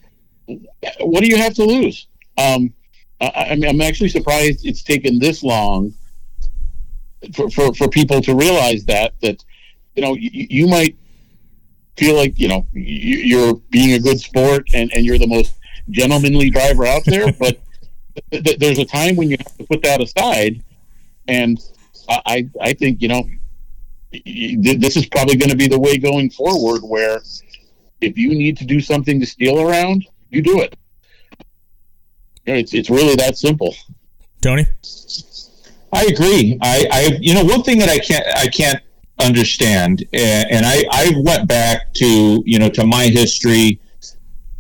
what 0.99 1.21
do 1.21 1.27
you 1.27 1.37
have 1.37 1.53
to 1.55 1.63
lose? 1.63 2.07
Um, 2.37 2.73
I, 3.21 3.47
I 3.51 3.55
mean, 3.55 3.69
I'm 3.69 3.81
actually 3.81 4.09
surprised 4.09 4.65
it's 4.65 4.83
taken 4.83 5.19
this 5.19 5.43
long 5.43 5.93
for, 7.33 7.49
for, 7.49 7.73
for 7.73 7.87
people 7.87 8.21
to 8.21 8.35
realize 8.35 8.85
that 8.85 9.19
that 9.21 9.43
you 9.95 10.01
know 10.01 10.13
you, 10.15 10.29
you 10.49 10.67
might 10.67 10.95
feel 11.97 12.15
like 12.15 12.39
you 12.39 12.47
know 12.47 12.67
you're 12.73 13.55
being 13.71 13.93
a 13.93 13.99
good 13.99 14.19
sport 14.19 14.67
and, 14.73 14.91
and 14.93 15.05
you're 15.05 15.17
the 15.17 15.27
most 15.27 15.53
gentlemanly 15.89 16.49
driver 16.49 16.85
out 16.85 17.03
there. 17.05 17.31
but 17.39 17.59
th- 18.31 18.43
th- 18.43 18.59
there's 18.59 18.79
a 18.79 18.85
time 18.85 19.15
when 19.15 19.29
you 19.29 19.37
have 19.37 19.57
to 19.57 19.63
put 19.65 19.81
that 19.83 20.01
aside, 20.01 20.63
and 21.27 21.59
I 22.07 22.49
I 22.61 22.73
think 22.73 23.01
you 23.01 23.07
know 23.07 23.23
this 24.11 24.95
is 24.95 25.05
probably 25.07 25.35
going 25.35 25.49
to 25.49 25.57
be 25.57 25.67
the 25.67 25.79
way 25.79 25.97
going 25.97 26.29
forward. 26.29 26.81
Where 26.83 27.21
if 28.01 28.17
you 28.17 28.29
need 28.29 28.57
to 28.57 28.65
do 28.65 28.79
something 28.79 29.19
to 29.19 29.25
steal 29.25 29.59
around, 29.59 30.05
you 30.29 30.41
do 30.41 30.61
it. 30.61 30.75
It's 32.45 32.73
it's 32.73 32.89
really 32.89 33.15
that 33.15 33.37
simple. 33.37 33.75
Tony, 34.41 34.67
I 35.91 36.03
agree. 36.05 36.57
I, 36.61 36.87
I 36.91 37.17
you 37.19 37.33
know 37.33 37.43
one 37.43 37.63
thing 37.63 37.79
that 37.79 37.89
I 37.89 37.97
can't 37.97 38.25
I 38.35 38.47
can't 38.47 38.81
understand. 39.19 40.05
And 40.13 40.65
I, 40.65 40.83
I 40.91 41.13
went 41.17 41.47
back 41.47 41.93
to, 41.95 42.43
you 42.45 42.59
know, 42.59 42.69
to 42.69 42.85
my 42.85 43.05
history 43.05 43.79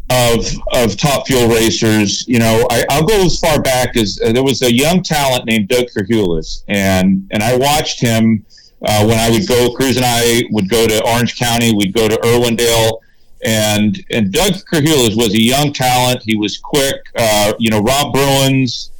of, 0.09 0.45
of 0.73 0.97
top 0.97 1.27
fuel 1.27 1.47
racers. 1.47 2.27
You 2.27 2.39
know, 2.39 2.67
I, 2.69 2.99
will 2.99 3.07
go 3.07 3.25
as 3.25 3.39
far 3.39 3.61
back 3.61 3.97
as 3.97 4.19
uh, 4.23 4.31
there 4.31 4.43
was 4.43 4.61
a 4.61 4.73
young 4.73 5.03
talent 5.03 5.45
named 5.45 5.67
Doug 5.67 5.85
Kerhulis, 5.87 6.63
and, 6.67 7.27
and 7.31 7.43
I 7.43 7.57
watched 7.57 7.99
him 7.99 8.45
uh, 8.83 9.05
when 9.05 9.17
I 9.17 9.29
would 9.29 9.47
go, 9.47 9.71
Cruz 9.71 9.97
and 9.97 10.05
I 10.05 10.43
would 10.51 10.69
go 10.69 10.85
to 10.87 11.03
Orange 11.05 11.37
County, 11.37 11.73
we'd 11.73 11.93
go 11.93 12.07
to 12.07 12.15
Irwindale. 12.17 12.99
And, 13.43 14.03
and 14.09 14.31
Doug 14.31 14.53
Kerhulis 14.71 15.15
was 15.15 15.33
a 15.33 15.41
young 15.41 15.71
talent. 15.71 16.23
He 16.23 16.35
was 16.35 16.57
quick. 16.57 16.95
Uh, 17.15 17.53
you 17.59 17.69
know, 17.69 17.79
Rob 17.79 18.11
Bruins, 18.11 18.91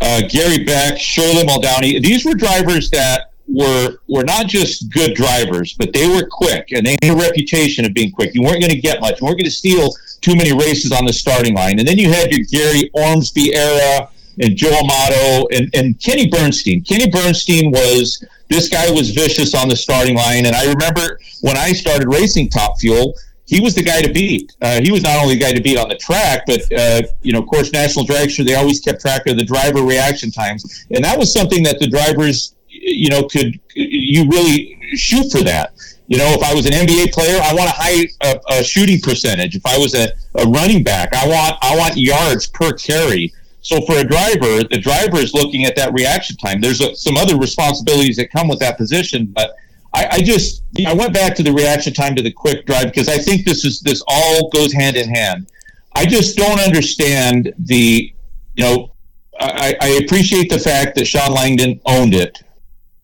uh, 0.00 0.22
Gary 0.28 0.64
Beck, 0.64 0.98
Shirley 0.98 1.44
Muldowney. 1.44 2.02
These 2.02 2.24
were 2.24 2.34
drivers 2.34 2.90
that 2.90 3.32
were 3.48 3.98
were 4.08 4.24
not 4.24 4.46
just 4.46 4.90
good 4.92 5.14
drivers, 5.14 5.74
but 5.74 5.92
they 5.92 6.08
were 6.08 6.26
quick, 6.30 6.72
and 6.72 6.84
they 6.84 6.96
had 7.02 7.12
a 7.12 7.16
reputation 7.16 7.84
of 7.84 7.94
being 7.94 8.10
quick. 8.10 8.34
You 8.34 8.42
weren't 8.42 8.60
going 8.60 8.72
to 8.72 8.80
get 8.80 9.00
much. 9.00 9.20
You 9.20 9.26
weren't 9.26 9.38
going 9.38 9.44
to 9.44 9.50
steal 9.50 9.90
too 10.20 10.34
many 10.34 10.52
races 10.52 10.92
on 10.92 11.04
the 11.04 11.12
starting 11.12 11.54
line. 11.54 11.78
And 11.78 11.86
then 11.86 11.98
you 11.98 12.10
had 12.10 12.32
your 12.32 12.44
Gary 12.50 12.90
Ormsby 12.94 13.54
era 13.54 14.10
and 14.40 14.56
Joe 14.56 14.76
Amato 14.76 15.46
and, 15.52 15.70
and 15.74 16.00
Kenny 16.02 16.28
Bernstein. 16.28 16.82
Kenny 16.82 17.10
Bernstein 17.10 17.70
was 17.70 18.24
this 18.48 18.68
guy 18.68 18.90
was 18.90 19.10
vicious 19.10 19.54
on 19.54 19.68
the 19.68 19.76
starting 19.76 20.16
line. 20.16 20.46
And 20.46 20.54
I 20.54 20.66
remember 20.66 21.20
when 21.42 21.56
I 21.56 21.72
started 21.72 22.08
racing 22.08 22.48
Top 22.48 22.78
Fuel, 22.80 23.14
he 23.46 23.60
was 23.60 23.76
the 23.76 23.82
guy 23.82 24.02
to 24.02 24.12
beat. 24.12 24.56
Uh, 24.60 24.80
he 24.80 24.90
was 24.90 25.02
not 25.02 25.22
only 25.22 25.34
the 25.34 25.40
guy 25.40 25.52
to 25.52 25.62
beat 25.62 25.78
on 25.78 25.88
the 25.88 25.96
track, 25.96 26.42
but 26.46 26.60
uh, 26.76 27.02
you 27.22 27.32
know, 27.32 27.38
of 27.38 27.46
course, 27.46 27.72
National 27.72 28.04
Dragster 28.04 28.44
they 28.44 28.56
always 28.56 28.80
kept 28.80 29.00
track 29.00 29.26
of 29.28 29.36
the 29.36 29.44
driver 29.44 29.82
reaction 29.82 30.32
times, 30.32 30.84
and 30.90 31.04
that 31.04 31.16
was 31.16 31.32
something 31.32 31.62
that 31.62 31.78
the 31.78 31.86
drivers 31.86 32.55
you 32.86 33.10
know, 33.10 33.24
could 33.24 33.58
you 33.74 34.28
really 34.28 34.78
shoot 34.94 35.30
for 35.30 35.42
that? 35.42 35.72
You 36.06 36.18
know, 36.18 36.28
if 36.28 36.42
I 36.42 36.54
was 36.54 36.66
an 36.66 36.72
NBA 36.72 37.12
player, 37.12 37.40
I 37.42 37.52
want 37.52 37.68
a 37.68 37.72
high 37.72 38.06
a, 38.22 38.60
a 38.60 38.64
shooting 38.64 39.00
percentage. 39.00 39.56
If 39.56 39.66
I 39.66 39.76
was 39.76 39.94
a, 39.94 40.12
a 40.36 40.46
running 40.46 40.84
back, 40.84 41.12
I 41.12 41.26
want 41.26 41.56
I 41.62 41.76
want 41.76 41.96
yards 41.96 42.46
per 42.46 42.72
carry. 42.72 43.32
So 43.60 43.80
for 43.80 43.98
a 43.98 44.04
driver, 44.04 44.62
the 44.62 44.78
driver 44.80 45.16
is 45.16 45.34
looking 45.34 45.64
at 45.64 45.74
that 45.74 45.92
reaction 45.92 46.36
time. 46.36 46.60
There's 46.60 46.80
a, 46.80 46.94
some 46.94 47.16
other 47.16 47.36
responsibilities 47.36 48.16
that 48.16 48.30
come 48.30 48.46
with 48.46 48.60
that 48.60 48.76
position, 48.76 49.26
but 49.26 49.56
I, 49.92 50.08
I 50.12 50.20
just 50.20 50.62
you 50.74 50.84
know, 50.84 50.92
I 50.92 50.94
went 50.94 51.12
back 51.12 51.34
to 51.36 51.42
the 51.42 51.52
reaction 51.52 51.92
time 51.92 52.14
to 52.14 52.22
the 52.22 52.30
quick 52.30 52.66
drive 52.66 52.84
because 52.84 53.08
I 53.08 53.18
think 53.18 53.44
this 53.44 53.64
is 53.64 53.80
this 53.80 54.02
all 54.06 54.48
goes 54.50 54.72
hand 54.72 54.96
in 54.96 55.12
hand. 55.12 55.50
I 55.92 56.06
just 56.06 56.36
don't 56.36 56.60
understand 56.60 57.52
the 57.58 58.14
you 58.54 58.64
know 58.64 58.92
I, 59.40 59.74
I 59.80 59.88
appreciate 60.04 60.50
the 60.50 60.58
fact 60.58 60.94
that 60.96 61.06
Shawn 61.06 61.32
Langdon 61.32 61.80
owned 61.84 62.14
it 62.14 62.42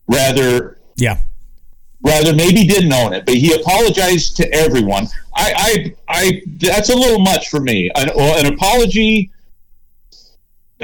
rather 0.07 0.77
yeah 0.97 1.19
rather 2.01 2.33
maybe 2.33 2.65
didn't 2.65 2.91
own 2.93 3.13
it 3.13 3.25
but 3.25 3.35
he 3.35 3.53
apologized 3.53 4.35
to 4.37 4.53
everyone 4.53 5.07
i 5.35 5.93
i, 6.09 6.19
I 6.19 6.41
that's 6.57 6.89
a 6.89 6.95
little 6.95 7.19
much 7.19 7.49
for 7.49 7.59
me 7.59 7.89
an, 7.95 8.09
an 8.15 8.53
apology 8.53 9.31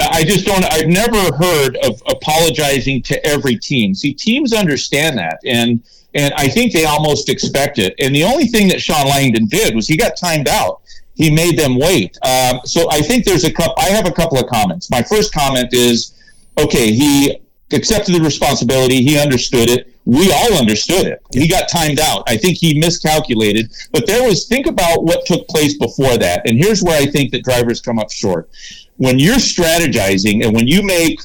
I 0.02 0.24
just 0.24 0.46
don't. 0.46 0.64
I've 0.72 0.88
never 0.88 1.36
heard 1.36 1.78
of 1.78 2.02
apologizing 2.08 3.02
to 3.04 3.26
every 3.26 3.58
team. 3.58 3.94
See, 3.94 4.14
teams 4.14 4.54
understand 4.54 5.18
that, 5.18 5.40
and 5.46 5.84
and 6.14 6.34
I 6.36 6.48
think 6.48 6.74
they 6.74 6.86
almost 6.86 7.30
expect 7.30 7.80
it. 7.80 7.96
And 8.00 8.16
the 8.16 8.24
only 8.24 8.46
thing 8.46 8.68
that 8.70 8.82
Shawn 8.82 9.08
Langdon 9.08 9.48
did 9.48 9.76
was 9.76 9.88
he 9.88 9.98
got 9.98 10.18
timed 10.18 10.48
out. 10.48 10.82
He 11.16 11.30
made 11.30 11.58
them 11.58 11.78
wait. 11.78 12.18
Um, 12.24 12.62
so 12.64 12.90
I 12.92 13.02
think 13.02 13.26
there's 13.26 13.44
a 13.44 13.52
couple. 13.52 13.76
I 13.78 13.90
have 13.90 14.08
a 14.08 14.12
couple 14.12 14.38
of 14.38 14.48
comments. 14.48 14.90
My 14.90 15.04
first 15.04 15.34
comment 15.34 15.74
is, 15.74 16.14
okay, 16.58 16.92
he 16.94 17.42
accepted 17.72 18.16
the 18.16 18.22
responsibility. 18.22 19.04
He 19.04 19.20
understood 19.20 19.70
it. 19.70 19.94
We 20.06 20.32
all 20.32 20.58
understood 20.58 21.06
it. 21.06 21.22
He 21.32 21.48
got 21.48 21.70
timed 21.70 22.00
out. 22.00 22.24
I 22.28 22.36
think 22.36 22.58
he 22.58 22.80
miscalculated. 22.80 23.72
But 23.92 24.08
there 24.08 24.28
was, 24.28 24.48
think 24.48 24.66
about 24.66 25.04
what 25.04 25.26
took 25.26 25.48
place 25.48 25.78
before 25.78 26.18
that. 26.18 26.50
And 26.50 26.58
here's 26.58 26.82
where 26.82 27.00
I 27.00 27.06
think 27.06 27.32
that 27.32 27.44
drivers 27.44 27.82
come 27.82 28.00
up 28.00 28.12
short. 28.12 28.50
When 28.98 29.20
you're 29.20 29.36
strategizing 29.36 30.44
and 30.44 30.56
when 30.56 30.68
you 30.68 30.82
make 30.82 31.22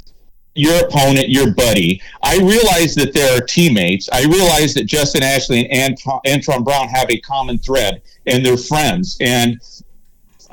your 0.54 0.84
opponent 0.84 1.30
your 1.30 1.52
buddy, 1.54 2.00
I 2.22 2.38
realize 2.38 2.94
that 2.96 3.12
there 3.12 3.36
are 3.36 3.40
teammates. 3.40 4.08
I 4.12 4.24
realize 4.24 4.74
that 4.74 4.84
Justin 4.84 5.22
Ashley 5.22 5.68
and 5.70 5.96
Antron 6.26 6.64
Brown 6.64 6.88
have 6.88 7.10
a 7.10 7.18
common 7.20 7.58
thread 7.58 8.02
and 8.26 8.44
they're 8.44 8.56
friends. 8.56 9.16
And 9.20 9.60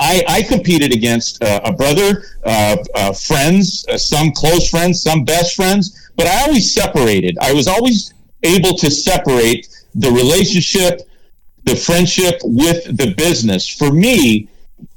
I, 0.01 0.23
I 0.27 0.41
competed 0.41 0.93
against 0.93 1.43
uh, 1.43 1.61
a 1.63 1.71
brother, 1.71 2.23
uh, 2.43 2.77
uh, 2.95 3.13
friends, 3.13 3.85
uh, 3.87 3.99
some 3.99 4.31
close 4.31 4.67
friends, 4.67 5.03
some 5.03 5.23
best 5.23 5.55
friends, 5.55 6.09
but 6.15 6.25
I 6.25 6.41
always 6.41 6.73
separated. 6.73 7.37
I 7.39 7.53
was 7.53 7.67
always 7.67 8.11
able 8.41 8.75
to 8.77 8.89
separate 8.89 9.67
the 9.93 10.09
relationship, 10.09 11.01
the 11.65 11.75
friendship 11.75 12.41
with 12.43 12.97
the 12.97 13.13
business. 13.13 13.67
For 13.67 13.91
me, 13.91 14.49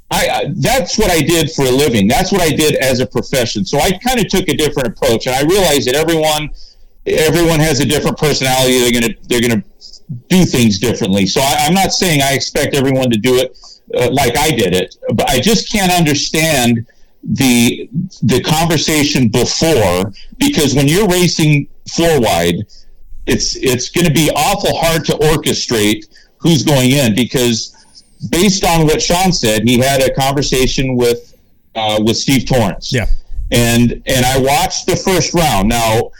I, 0.09 0.51
that's 0.55 0.97
what 0.97 1.11
I 1.11 1.21
did 1.21 1.51
for 1.51 1.65
a 1.65 1.71
living. 1.71 2.07
That's 2.07 2.31
what 2.31 2.41
I 2.41 2.49
did 2.49 2.75
as 2.75 2.99
a 2.99 3.05
profession. 3.05 3.63
So 3.63 3.77
I 3.77 3.91
kind 3.91 4.19
of 4.19 4.27
took 4.27 4.49
a 4.49 4.57
different 4.57 4.87
approach, 4.87 5.27
and 5.27 5.35
I 5.35 5.43
realized 5.43 5.87
that 5.87 5.95
everyone 5.95 6.49
everyone 7.05 7.59
has 7.59 7.79
a 7.79 7.85
different 7.85 8.17
personality. 8.17 8.79
They're 8.79 9.01
gonna 9.01 9.13
they're 9.27 9.41
gonna 9.41 9.63
do 10.29 10.45
things 10.45 10.79
differently. 10.79 11.27
So 11.27 11.41
I, 11.41 11.67
am 11.67 11.73
not 11.73 11.91
saying 11.91 12.21
I 12.21 12.33
expect 12.33 12.75
everyone 12.75 13.11
to 13.11 13.17
do 13.17 13.35
it 13.35 13.57
uh, 13.95 14.09
like 14.11 14.37
I 14.37 14.51
did 14.51 14.73
it, 14.73 14.95
but 15.13 15.29
I 15.29 15.39
just 15.39 15.71
can't 15.71 15.91
understand 15.91 16.85
the 17.23 17.89
the 18.21 18.41
conversation 18.41 19.27
before 19.29 20.13
because 20.37 20.75
when 20.75 20.87
you're 20.87 21.07
racing 21.07 21.67
four 21.95 22.21
wide, 22.21 22.67
it's 23.25 23.55
it's 23.55 23.89
going 23.89 24.05
to 24.05 24.13
be 24.13 24.29
awful 24.35 24.77
hard 24.77 25.05
to 25.05 25.13
orchestrate 25.13 26.05
who's 26.37 26.63
going 26.63 26.91
in 26.91 27.15
because 27.15 27.75
based 28.29 28.63
on 28.63 28.85
what 28.85 29.01
Shawn 29.01 29.33
said, 29.33 29.63
he 29.63 29.79
had 29.79 30.01
a 30.01 30.13
conversation 30.13 30.95
with 30.95 31.35
uh, 31.73 31.99
with 32.03 32.17
Steve 32.17 32.45
Torrence. 32.45 32.93
Yeah, 32.93 33.07
and 33.51 34.03
and 34.05 34.25
I 34.25 34.39
watched 34.39 34.85
the 34.85 34.95
first 34.95 35.33
round. 35.33 35.69
Now, 35.69 36.11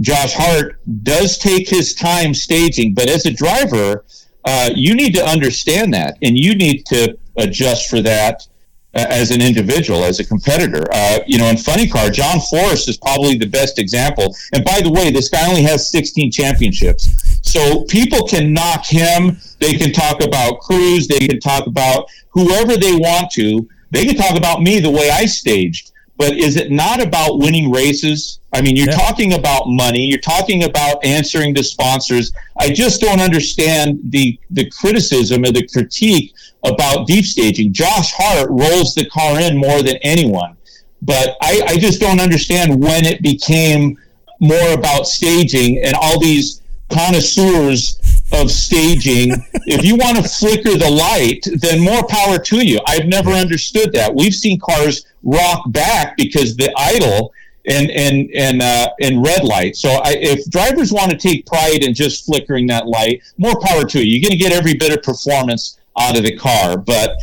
Josh 0.00 0.32
Hart 0.34 0.80
does 1.02 1.38
take 1.38 1.68
his 1.68 1.94
time 1.94 2.32
staging, 2.34 2.94
but 2.94 3.08
as 3.08 3.26
a 3.26 3.32
driver, 3.32 4.04
uh, 4.44 4.70
you 4.74 4.94
need 4.94 5.14
to 5.14 5.24
understand 5.24 5.92
that, 5.94 6.16
and 6.22 6.38
you 6.38 6.54
need 6.54 6.86
to 6.86 7.18
adjust 7.36 7.88
for 7.88 8.00
that 8.02 8.46
uh, 8.94 9.06
as 9.10 9.30
an 9.30 9.42
individual, 9.42 10.04
as 10.04 10.20
a 10.20 10.24
competitor. 10.24 10.84
Uh, 10.92 11.18
you 11.26 11.38
know, 11.38 11.46
in 11.46 11.56
funny 11.56 11.88
car, 11.88 12.10
John 12.10 12.40
Force 12.40 12.88
is 12.88 12.96
probably 12.96 13.36
the 13.36 13.46
best 13.46 13.78
example. 13.78 14.34
And 14.52 14.64
by 14.64 14.80
the 14.80 14.90
way, 14.90 15.10
this 15.10 15.28
guy 15.28 15.48
only 15.48 15.62
has 15.62 15.90
16 15.90 16.30
championships. 16.30 17.08
So 17.42 17.84
people 17.84 18.26
can 18.26 18.52
knock 18.52 18.86
him. 18.86 19.38
They 19.58 19.74
can 19.74 19.92
talk 19.92 20.22
about 20.22 20.60
Cruz. 20.60 21.08
They 21.08 21.26
can 21.26 21.40
talk 21.40 21.66
about 21.66 22.06
whoever 22.30 22.76
they 22.76 22.94
want 22.94 23.30
to. 23.32 23.68
They 23.90 24.04
can 24.04 24.16
talk 24.16 24.36
about 24.36 24.62
me 24.62 24.80
the 24.80 24.90
way 24.90 25.10
I 25.10 25.26
staged. 25.26 25.92
But 26.16 26.36
is 26.36 26.56
it 26.56 26.70
not 26.70 27.02
about 27.02 27.38
winning 27.38 27.70
races? 27.72 28.38
I 28.54 28.62
mean, 28.62 28.76
you're 28.76 28.88
yeah. 28.88 28.96
talking 28.96 29.32
about 29.32 29.64
money. 29.66 30.06
You're 30.06 30.20
talking 30.20 30.62
about 30.62 31.04
answering 31.04 31.54
to 31.56 31.64
sponsors. 31.64 32.32
I 32.56 32.70
just 32.70 33.00
don't 33.00 33.20
understand 33.20 34.00
the 34.04 34.38
the 34.50 34.70
criticism 34.70 35.44
or 35.44 35.50
the 35.50 35.66
critique 35.66 36.34
about 36.62 37.08
deep 37.08 37.24
staging. 37.24 37.72
Josh 37.72 38.12
Hart 38.12 38.48
rolls 38.50 38.94
the 38.94 39.06
car 39.06 39.40
in 39.40 39.56
more 39.56 39.82
than 39.82 39.96
anyone, 40.02 40.56
but 41.02 41.36
I, 41.42 41.62
I 41.66 41.76
just 41.76 42.00
don't 42.00 42.20
understand 42.20 42.80
when 42.80 43.04
it 43.04 43.22
became 43.22 43.98
more 44.40 44.72
about 44.72 45.08
staging 45.08 45.82
and 45.82 45.94
all 45.94 46.20
these 46.20 46.62
connoisseurs 46.90 47.98
of 48.32 48.52
staging. 48.52 49.32
if 49.66 49.84
you 49.84 49.96
want 49.96 50.16
to 50.16 50.22
flicker 50.22 50.78
the 50.78 50.90
light, 50.90 51.44
then 51.60 51.80
more 51.80 52.06
power 52.06 52.38
to 52.38 52.64
you. 52.64 52.78
I've 52.86 53.06
never 53.06 53.30
understood 53.30 53.92
that. 53.94 54.14
We've 54.14 54.34
seen 54.34 54.60
cars 54.60 55.06
rock 55.24 55.64
back 55.72 56.16
because 56.16 56.56
the 56.56 56.72
idle 56.76 57.32
and 57.66 57.90
and 57.90 58.30
and 58.34 58.62
uh, 58.62 58.88
and 59.00 59.24
red 59.24 59.44
light. 59.44 59.76
So 59.76 59.88
I, 59.90 60.16
if 60.18 60.48
drivers 60.50 60.92
want 60.92 61.10
to 61.10 61.16
take 61.16 61.46
pride 61.46 61.82
in 61.82 61.94
just 61.94 62.26
flickering 62.26 62.66
that 62.68 62.86
light, 62.86 63.22
more 63.38 63.58
power 63.60 63.84
to 63.84 63.98
you. 63.98 64.18
You're 64.18 64.28
going 64.28 64.38
to 64.38 64.42
get 64.42 64.52
every 64.52 64.74
bit 64.74 64.92
of 64.96 65.02
performance 65.02 65.78
out 65.98 66.16
of 66.16 66.24
the 66.24 66.36
car, 66.36 66.76
but. 66.76 67.16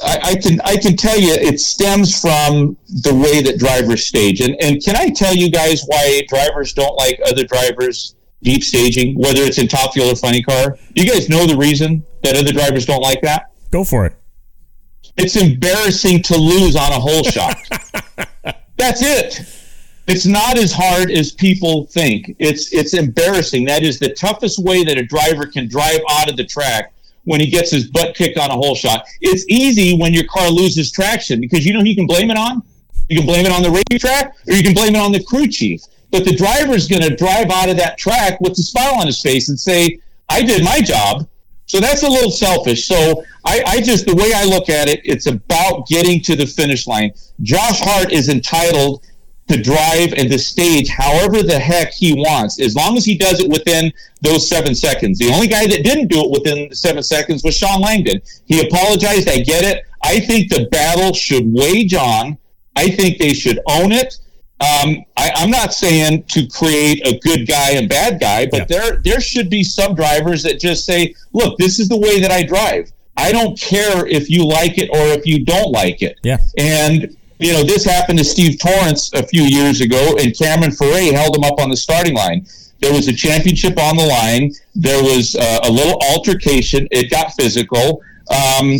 I, 0.00 0.20
I 0.22 0.34
can 0.36 0.60
I 0.60 0.76
can 0.76 0.96
tell 0.96 1.18
you 1.18 1.32
it 1.32 1.58
stems 1.58 2.20
from 2.20 2.76
the 2.86 3.12
way 3.12 3.42
that 3.42 3.58
drivers 3.58 4.06
stage, 4.06 4.40
and 4.40 4.54
and 4.62 4.80
can 4.80 4.94
I 4.94 5.08
tell 5.08 5.34
you 5.34 5.50
guys 5.50 5.82
why 5.86 6.22
drivers 6.28 6.72
don't 6.72 6.94
like 6.94 7.18
other 7.26 7.42
drivers 7.42 8.14
deep 8.44 8.62
staging, 8.62 9.18
whether 9.18 9.42
it's 9.42 9.58
in 9.58 9.66
top 9.66 9.94
fuel 9.94 10.08
or 10.08 10.14
funny 10.14 10.40
car? 10.40 10.78
Do 10.94 11.02
you 11.02 11.10
guys 11.10 11.28
know 11.28 11.46
the 11.46 11.56
reason 11.56 12.04
that 12.22 12.36
other 12.36 12.52
drivers 12.52 12.86
don't 12.86 13.02
like 13.02 13.22
that? 13.22 13.50
Go 13.72 13.82
for 13.82 14.06
it. 14.06 14.14
It's 15.16 15.34
embarrassing 15.34 16.22
to 16.24 16.36
lose 16.36 16.76
on 16.76 16.92
a 16.92 17.00
hole 17.00 17.24
shot. 17.24 17.56
That's 18.78 19.02
it. 19.02 19.40
It's 20.06 20.24
not 20.24 20.56
as 20.56 20.72
hard 20.72 21.10
as 21.10 21.32
people 21.32 21.84
think. 21.86 22.34
It's 22.38 22.72
it's 22.72 22.94
embarrassing. 22.94 23.66
That 23.66 23.82
is 23.82 23.98
the 23.98 24.14
toughest 24.14 24.58
way 24.58 24.84
that 24.84 24.96
a 24.96 25.04
driver 25.04 25.44
can 25.44 25.68
drive 25.68 26.00
out 26.08 26.30
of 26.30 26.38
the 26.38 26.44
track 26.44 26.94
when 27.24 27.40
he 27.40 27.46
gets 27.48 27.70
his 27.70 27.88
butt 27.88 28.14
kicked 28.14 28.38
on 28.38 28.50
a 28.50 28.54
hole 28.54 28.74
shot. 28.74 29.04
It's 29.20 29.44
easy 29.48 29.98
when 29.98 30.14
your 30.14 30.24
car 30.24 30.48
loses 30.48 30.90
traction 30.90 31.40
because 31.40 31.66
you 31.66 31.74
know 31.74 31.82
you 31.82 31.94
can 31.94 32.06
blame 32.06 32.30
it 32.30 32.38
on. 32.38 32.62
You 33.10 33.18
can 33.18 33.26
blame 33.26 33.44
it 33.44 33.52
on 33.52 33.62
the 33.62 33.70
racetrack 33.70 34.34
or 34.46 34.54
you 34.54 34.62
can 34.62 34.72
blame 34.72 34.94
it 34.94 34.98
on 34.98 35.12
the 35.12 35.22
crew 35.22 35.46
chief. 35.46 35.82
But 36.10 36.24
the 36.24 36.34
driver's 36.34 36.88
going 36.88 37.02
to 37.02 37.14
drive 37.14 37.50
out 37.50 37.68
of 37.68 37.76
that 37.76 37.98
track 37.98 38.40
with 38.40 38.52
a 38.52 38.62
smile 38.62 38.94
on 38.94 39.06
his 39.06 39.20
face 39.20 39.50
and 39.50 39.60
say, 39.60 39.98
"I 40.30 40.40
did 40.40 40.64
my 40.64 40.80
job." 40.80 41.28
So 41.68 41.80
that's 41.80 42.02
a 42.02 42.08
little 42.08 42.30
selfish. 42.30 42.88
So 42.88 43.22
I, 43.44 43.62
I, 43.66 43.80
just, 43.80 44.06
the 44.06 44.14
way 44.14 44.32
I 44.34 44.44
look 44.44 44.68
at 44.68 44.88
it, 44.88 45.00
it's 45.04 45.26
about 45.26 45.86
getting 45.86 46.20
to 46.22 46.34
the 46.34 46.46
finish 46.46 46.86
line. 46.86 47.12
Josh 47.42 47.80
Hart 47.80 48.10
is 48.10 48.28
entitled 48.28 49.04
to 49.48 49.62
drive 49.62 50.12
and 50.14 50.30
to 50.30 50.38
stage 50.38 50.88
however 50.88 51.42
the 51.42 51.58
heck 51.58 51.92
he 51.92 52.14
wants, 52.14 52.60
as 52.60 52.74
long 52.74 52.96
as 52.96 53.04
he 53.04 53.16
does 53.16 53.40
it 53.40 53.50
within 53.50 53.92
those 54.22 54.48
seven 54.48 54.74
seconds. 54.74 55.18
The 55.18 55.30
only 55.30 55.46
guy 55.46 55.66
that 55.66 55.84
didn't 55.84 56.08
do 56.08 56.20
it 56.24 56.30
within 56.30 56.74
seven 56.74 57.02
seconds 57.02 57.44
was 57.44 57.56
Shawn 57.56 57.80
Langdon. 57.80 58.20
He 58.46 58.66
apologized. 58.66 59.28
I 59.28 59.38
get 59.38 59.64
it. 59.64 59.84
I 60.02 60.20
think 60.20 60.50
the 60.50 60.66
battle 60.70 61.12
should 61.12 61.52
wage 61.52 61.94
on. 61.94 62.38
I 62.76 62.90
think 62.90 63.18
they 63.18 63.34
should 63.34 63.58
own 63.66 63.92
it. 63.92 64.18
Um, 64.60 65.04
I, 65.16 65.30
am 65.36 65.50
not 65.50 65.72
saying 65.72 66.24
to 66.30 66.46
create 66.48 67.06
a 67.06 67.18
good 67.20 67.46
guy 67.46 67.72
and 67.72 67.88
bad 67.88 68.18
guy, 68.18 68.46
but 68.46 68.68
yeah. 68.68 68.78
there 68.78 68.96
there 69.04 69.20
should 69.20 69.48
be 69.48 69.62
some 69.62 69.94
drivers 69.94 70.42
that 70.42 70.58
just 70.58 70.84
say, 70.84 71.14
"Look, 71.32 71.58
this 71.58 71.78
is 71.78 71.88
the 71.88 71.96
way 71.96 72.20
that 72.20 72.32
I 72.32 72.42
drive. 72.42 72.90
I 73.16 73.30
don't 73.30 73.58
care 73.58 74.04
if 74.06 74.28
you 74.28 74.44
like 74.44 74.78
it 74.78 74.90
or 74.90 75.16
if 75.16 75.26
you 75.26 75.44
don't 75.44 75.70
like 75.70 76.02
it." 76.02 76.18
Yeah. 76.24 76.38
And 76.58 77.16
you 77.38 77.52
know, 77.52 77.62
this 77.62 77.84
happened 77.84 78.18
to 78.18 78.24
Steve 78.24 78.58
Torrence 78.58 79.12
a 79.12 79.24
few 79.24 79.42
years 79.42 79.80
ago, 79.80 80.16
and 80.18 80.36
Cameron 80.36 80.72
Ferré 80.72 81.12
held 81.12 81.36
him 81.36 81.44
up 81.44 81.60
on 81.60 81.70
the 81.70 81.76
starting 81.76 82.14
line. 82.14 82.44
There 82.80 82.92
was 82.92 83.06
a 83.06 83.12
championship 83.12 83.78
on 83.78 83.96
the 83.96 84.06
line. 84.06 84.52
There 84.74 85.02
was 85.02 85.36
uh, 85.36 85.60
a 85.64 85.70
little 85.70 86.00
altercation. 86.10 86.88
It 86.90 87.10
got 87.10 87.32
physical. 87.34 88.02
Um, 88.30 88.78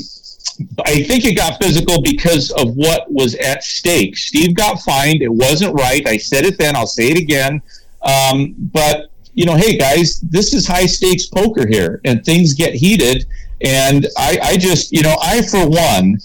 I 0.84 1.02
think 1.04 1.24
it 1.24 1.36
got 1.36 1.62
physical 1.62 2.02
because 2.02 2.50
of 2.52 2.74
what 2.74 3.10
was 3.10 3.34
at 3.36 3.62
stake. 3.62 4.16
Steve 4.16 4.54
got 4.54 4.80
fined. 4.80 5.22
It 5.22 5.32
wasn't 5.32 5.74
right. 5.74 6.06
I 6.06 6.16
said 6.16 6.44
it 6.44 6.58
then. 6.58 6.74
I'll 6.76 6.86
say 6.86 7.08
it 7.10 7.18
again. 7.18 7.62
Um, 8.02 8.54
but 8.58 9.10
you 9.34 9.44
know, 9.44 9.54
hey 9.54 9.76
guys, 9.76 10.20
this 10.20 10.52
is 10.52 10.66
high 10.66 10.86
stakes 10.86 11.26
poker 11.26 11.66
here, 11.66 12.00
and 12.04 12.24
things 12.24 12.54
get 12.54 12.74
heated. 12.74 13.26
And 13.60 14.06
I, 14.16 14.38
I 14.42 14.56
just, 14.56 14.92
you 14.92 15.02
know, 15.02 15.16
I 15.22 15.42
for 15.42 15.68
one, 15.68 16.18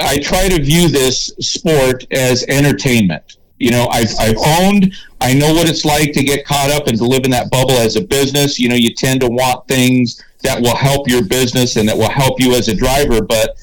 I 0.00 0.18
try 0.18 0.48
to 0.48 0.62
view 0.62 0.88
this 0.88 1.26
sport 1.40 2.04
as 2.12 2.44
entertainment. 2.48 3.36
You 3.58 3.70
know, 3.70 3.86
I've, 3.92 4.10
I've 4.18 4.36
owned, 4.38 4.92
I 5.20 5.34
know 5.34 5.52
what 5.52 5.68
it's 5.68 5.84
like 5.84 6.12
to 6.14 6.24
get 6.24 6.44
caught 6.44 6.70
up 6.70 6.88
and 6.88 6.98
to 6.98 7.04
live 7.04 7.24
in 7.24 7.30
that 7.30 7.50
bubble 7.50 7.72
as 7.72 7.94
a 7.94 8.00
business. 8.00 8.58
You 8.58 8.68
know, 8.68 8.74
you 8.74 8.92
tend 8.92 9.20
to 9.20 9.28
want 9.28 9.68
things 9.68 10.20
that 10.42 10.60
will 10.60 10.76
help 10.76 11.08
your 11.08 11.24
business 11.24 11.76
and 11.76 11.88
that 11.88 11.96
will 11.96 12.10
help 12.10 12.40
you 12.40 12.54
as 12.54 12.68
a 12.68 12.74
driver. 12.74 13.22
But 13.22 13.56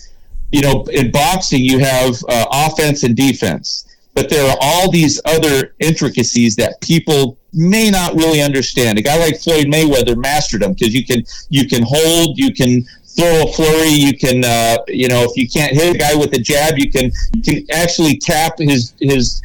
you 0.52 0.62
know, 0.62 0.84
in 0.92 1.12
boxing, 1.12 1.64
you 1.64 1.80
have 1.80 2.16
uh, 2.28 2.46
offense 2.52 3.04
and 3.04 3.16
defense, 3.16 3.86
but 4.16 4.30
there 4.30 4.50
are 4.50 4.58
all 4.60 4.92
these 4.92 5.22
other 5.26 5.76
intricacies 5.80 6.56
that 6.56 6.82
people 6.82 7.38
may 7.54 7.90
not 7.90 8.14
really 8.16 8.42
understand. 8.42 8.98
A 8.98 9.02
guy 9.02 9.18
like 9.18 9.40
Floyd 9.40 9.68
Mayweather 9.68 10.18
mastered 10.18 10.62
them 10.62 10.74
because 10.74 10.94
you 10.94 11.06
can 11.06 11.24
you 11.50 11.68
can 11.68 11.84
hold, 11.86 12.38
you 12.38 12.54
can 12.54 12.84
throw 13.16 13.44
a 13.44 13.52
flurry, 13.52 13.90
you 13.90 14.18
can 14.18 14.44
uh, 14.44 14.78
you 14.88 15.08
know 15.08 15.24
if 15.24 15.36
you 15.36 15.48
can't 15.48 15.74
hit 15.74 15.96
a 15.96 15.98
guy 15.98 16.16
with 16.16 16.34
a 16.34 16.40
jab, 16.40 16.78
you 16.78 16.92
can 16.92 17.12
you 17.34 17.42
can 17.42 17.66
actually 17.72 18.18
tap 18.18 18.58
his 18.58 18.94
his 19.00 19.42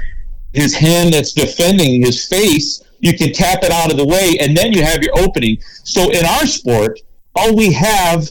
his 0.53 0.75
hand 0.75 1.13
that's 1.13 1.33
defending 1.33 2.03
his 2.03 2.27
face. 2.27 2.83
You 3.01 3.17
can 3.17 3.33
tap 3.33 3.63
it 3.63 3.71
out 3.71 3.91
of 3.91 3.99
the 3.99 4.07
way, 4.07 4.37
and 4.41 4.57
then 4.57 4.73
you 4.73 4.83
have 4.83 5.03
your 5.03 5.19
opening. 5.19 5.59
So 5.83 6.11
in 6.11 6.25
our 6.25 6.47
sport, 6.47 7.01
all 7.35 7.57
we 7.57 7.73
have 7.73 8.31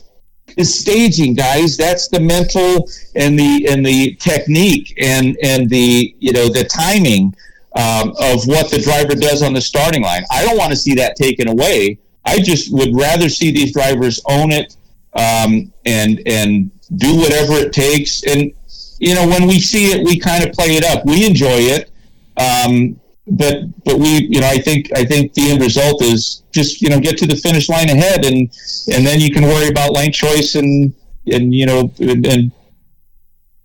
is 0.58 0.80
staging, 0.80 1.34
guys. 1.34 1.78
That's 1.78 2.08
the 2.08 2.20
mental 2.20 2.88
and 3.16 3.38
the 3.38 3.68
and 3.70 3.86
the 3.86 4.16
technique 4.16 4.94
and 5.02 5.38
and 5.44 5.70
the 5.70 6.16
you 6.20 6.32
know 6.32 6.48
the 6.48 6.64
timing 6.64 7.36
um, 7.76 8.10
of 8.20 8.46
what 8.46 8.70
the 8.70 8.80
driver 8.80 9.16
does 9.16 9.42
on 9.42 9.54
the 9.54 9.62
starting 9.62 10.04
line. 10.04 10.24
I 10.32 10.44
don't 10.46 10.58
want 10.58 10.72
to 10.72 10.78
see 10.78 10.96
that 10.96 11.16
taken 11.16 11.48
away. 11.48 12.00
I 12.26 12.40
just 12.40 12.72
would 12.72 12.96
rather 12.96 13.30
see 13.30 13.52
these 13.52 13.74
drivers 13.74 14.22
own 14.30 14.52
it 14.52 14.76
um, 15.14 15.74
and 15.86 16.22
and 16.26 16.72
do 16.98 17.16
whatever 17.18 17.54
it 17.54 17.74
takes. 17.74 18.24
And 18.24 18.52
you 19.00 19.16
know, 19.16 19.28
when 19.28 19.48
we 19.48 19.60
see 19.60 19.88
it, 19.88 20.06
we 20.06 20.20
kind 20.20 20.44
of 20.44 20.54
play 20.54 20.76
it 20.76 20.86
up. 20.86 21.06
We 21.06 21.26
enjoy 21.26 21.48
it. 21.48 21.90
Um, 22.38 23.00
but 23.28 23.84
but 23.86 24.00
we 24.00 24.28
you 24.30 24.42
know 24.42 24.48
I 24.48 24.58
think 24.58 24.90
I 24.96 25.06
think 25.06 25.34
the 25.34 25.52
end 25.52 25.62
result 25.62 26.02
is 26.04 26.44
just 26.52 26.82
you 26.82 26.90
know 26.90 27.00
get 27.00 27.18
to 27.20 27.28
the 27.28 27.36
finish 27.36 27.70
line 27.70 27.90
ahead 27.90 28.26
and 28.26 28.52
and 28.94 29.06
then 29.06 29.20
you 29.20 29.32
can 29.32 29.44
worry 29.44 29.70
about 29.70 29.94
lane 29.94 30.12
choice 30.12 30.56
and 30.56 30.94
and 31.28 31.54
you 31.54 31.66
know 31.66 31.92
and 32.00 32.26
and 32.26 32.52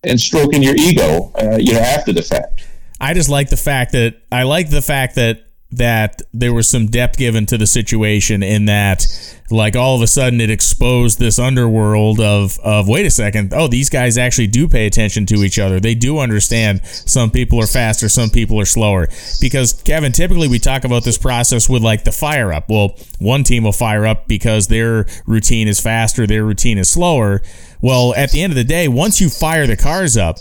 and 0.05 0.21
stroking 0.21 0.63
your 0.63 0.77
ego 0.77 1.33
uh, 1.35 1.57
you 1.57 1.73
know 1.73 1.81
after 1.81 2.13
the 2.13 2.23
fact. 2.23 2.67
I 3.01 3.15
just 3.15 3.29
like 3.29 3.49
the 3.49 3.57
fact 3.57 3.93
that 3.93 4.23
I 4.31 4.45
like 4.45 4.71
the 4.71 4.83
fact 4.83 5.17
that 5.17 5.48
that 5.71 6.23
there 6.33 6.55
was 6.55 6.67
some 6.67 6.87
depth 6.87 7.19
given 7.19 7.45
to 7.45 7.59
the 7.59 7.67
situation 7.67 8.43
in 8.43 8.65
that 8.65 9.07
like 9.51 9.77
all 9.77 9.95
of 9.95 10.03
a 10.03 10.07
sudden 10.07 10.41
it 10.41 10.51
exposed 10.51 11.19
this 11.19 11.39
underworld 11.39 12.21
of 12.21 12.59
of 12.61 12.89
wait 12.89 13.05
a 13.05 13.11
second 13.11 13.53
oh 13.55 13.69
these 13.69 13.91
guys 13.91 14.17
actually 14.17 14.47
do 14.47 14.67
pay 14.67 14.87
attention 14.87 15.27
to 15.27 15.45
each 15.45 15.59
other. 15.59 15.79
They 15.79 15.95
do 15.95 16.19
understand 16.19 16.81
some 16.85 17.31
people 17.31 17.61
are 17.61 17.67
faster 17.67 18.09
some 18.09 18.31
people 18.31 18.59
are 18.59 18.65
slower. 18.65 19.09
Because 19.41 19.75
Kevin 19.75 20.13
typically 20.13 20.49
we 20.49 20.59
talk 20.59 20.85
about 20.85 21.05
this 21.05 21.19
process 21.19 21.69
with 21.69 21.83
like 21.83 22.05
the 22.05 22.13
fire 22.13 22.53
up. 22.53 22.71
Well 22.71 22.97
one 23.19 23.45
team 23.45 23.65
will 23.65 23.73
fire 23.73 24.07
up 24.07 24.27
because 24.27 24.69
their 24.69 25.07
routine 25.27 25.69
is 25.69 25.81
faster 25.81 26.27
their 26.27 26.45
routine 26.45 26.79
is 26.79 26.91
slower. 26.91 27.43
Well 27.83 28.15
at 28.15 28.31
the 28.31 28.43
end 28.43 28.53
of 28.53 28.57
the 28.57 28.65
day 28.65 28.89
once 28.89 29.21
you 29.21 29.29
fire 29.29 29.67
the 29.67 29.77
cars 29.77 30.17
up 30.17 30.39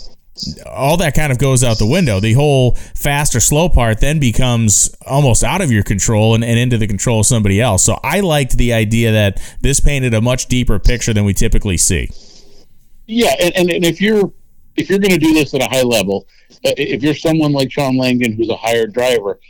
all 0.66 0.96
that 0.98 1.14
kind 1.14 1.32
of 1.32 1.38
goes 1.38 1.64
out 1.64 1.78
the 1.78 1.86
window. 1.86 2.20
The 2.20 2.34
whole 2.34 2.72
fast 2.94 3.34
or 3.34 3.40
slow 3.40 3.68
part 3.68 4.00
then 4.00 4.18
becomes 4.18 4.94
almost 5.06 5.42
out 5.42 5.60
of 5.60 5.70
your 5.70 5.82
control 5.82 6.34
and, 6.34 6.44
and, 6.44 6.58
into 6.58 6.78
the 6.78 6.86
control 6.86 7.20
of 7.20 7.26
somebody 7.26 7.60
else. 7.60 7.84
So 7.84 7.98
I 8.02 8.20
liked 8.20 8.56
the 8.56 8.72
idea 8.72 9.12
that 9.12 9.40
this 9.60 9.80
painted 9.80 10.14
a 10.14 10.20
much 10.20 10.46
deeper 10.46 10.78
picture 10.78 11.12
than 11.12 11.24
we 11.24 11.34
typically 11.34 11.76
see. 11.76 12.10
Yeah, 13.06 13.34
and, 13.40 13.56
and, 13.56 13.70
and 13.70 13.84
if 13.84 14.00
you're 14.00 14.32
if 14.76 14.88
you're 14.88 14.98
going 14.98 15.12
to 15.12 15.18
do 15.18 15.34
this 15.34 15.54
at 15.54 15.60
a 15.60 15.66
high 15.66 15.82
level, 15.82 16.26
uh, 16.64 16.72
if 16.76 17.02
you're 17.02 17.14
someone 17.14 17.52
like 17.52 17.72
Shawn 17.72 17.96
Langdon 17.96 18.32
who's 18.32 18.48
a 18.48 18.56
hired 18.56 18.92
driver, 18.92 19.40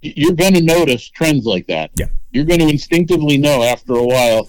you're 0.00 0.34
going 0.34 0.54
to 0.54 0.62
notice 0.62 1.08
trends 1.08 1.44
like 1.44 1.66
that. 1.66 1.90
Yeah. 1.96 2.06
You're 2.30 2.44
going 2.44 2.60
to 2.60 2.68
instinctively 2.68 3.36
know 3.36 3.62
after 3.62 3.94
a 3.94 4.04
while 4.04 4.48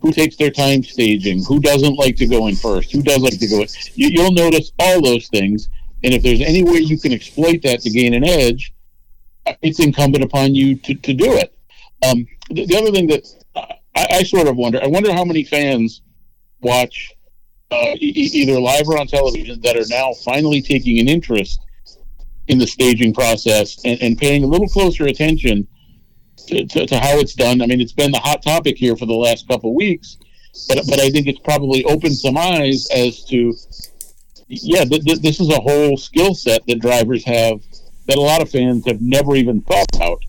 who 0.00 0.12
takes 0.12 0.36
their 0.36 0.50
time 0.50 0.82
staging, 0.82 1.44
who 1.44 1.60
doesn't 1.60 1.94
like 1.94 2.16
to 2.16 2.26
go 2.26 2.46
in 2.46 2.56
first, 2.56 2.90
who 2.92 3.02
does 3.02 3.18
like 3.18 3.38
to 3.38 3.46
go 3.46 3.60
in. 3.60 3.68
You, 3.94 4.22
will 4.22 4.32
notice 4.32 4.72
all 4.78 5.02
those 5.02 5.28
things. 5.28 5.68
And 6.02 6.14
if 6.14 6.22
there's 6.22 6.40
any 6.40 6.62
way 6.62 6.78
you 6.78 6.98
can 6.98 7.12
exploit 7.12 7.62
that 7.62 7.80
to 7.82 7.90
gain 7.90 8.14
an 8.14 8.24
edge, 8.24 8.72
it's 9.62 9.80
incumbent 9.80 10.24
upon 10.24 10.54
you 10.54 10.76
to, 10.76 10.94
to 10.94 11.12
do 11.12 11.34
it. 11.34 11.54
Um, 12.08 12.26
the, 12.50 12.64
the, 12.66 12.76
other 12.76 12.90
thing 12.90 13.08
that 13.08 13.26
I, 13.94 14.06
I, 14.10 14.22
sort 14.22 14.48
of 14.48 14.56
wonder, 14.56 14.82
I 14.82 14.86
wonder 14.86 15.12
how 15.12 15.24
many 15.24 15.44
fans 15.44 16.00
watch 16.62 17.12
uh, 17.70 17.94
e- 17.96 18.30
either 18.32 18.58
live 18.58 18.88
or 18.88 18.98
on 18.98 19.06
television 19.06 19.60
that 19.60 19.76
are 19.76 19.84
now 19.88 20.14
finally 20.24 20.62
taking 20.62 20.98
an 20.98 21.08
interest 21.08 21.60
in 22.48 22.58
the 22.58 22.66
staging 22.66 23.12
process 23.12 23.84
and, 23.84 24.00
and 24.00 24.18
paying 24.18 24.44
a 24.44 24.46
little 24.46 24.68
closer 24.68 25.04
attention 25.04 25.68
to, 26.46 26.66
to, 26.66 26.86
to, 26.86 26.98
how 26.98 27.18
it's 27.18 27.34
done. 27.34 27.62
I 27.62 27.66
mean, 27.66 27.80
it's 27.80 27.92
been 27.92 28.10
the 28.10 28.18
hot 28.18 28.42
topic 28.42 28.76
here 28.76 28.96
for 28.96 29.06
the 29.06 29.14
last 29.14 29.48
couple 29.48 29.70
of 29.70 29.76
weeks, 29.76 30.18
but 30.68 30.78
but 30.88 31.00
I 31.00 31.10
think 31.10 31.26
it's 31.26 31.40
probably 31.40 31.84
opened 31.84 32.16
some 32.16 32.36
eyes 32.36 32.88
as 32.90 33.24
to 33.24 33.54
yeah, 34.48 34.84
th- 34.84 35.04
th- 35.04 35.20
this 35.20 35.40
is 35.40 35.48
a 35.48 35.60
whole 35.60 35.96
skill 35.96 36.34
set 36.34 36.66
that 36.66 36.80
drivers 36.80 37.24
have 37.24 37.60
that 38.06 38.18
a 38.18 38.20
lot 38.20 38.42
of 38.42 38.50
fans 38.50 38.84
have 38.86 39.00
never 39.00 39.36
even 39.36 39.62
thought 39.62 39.86
about. 39.94 40.22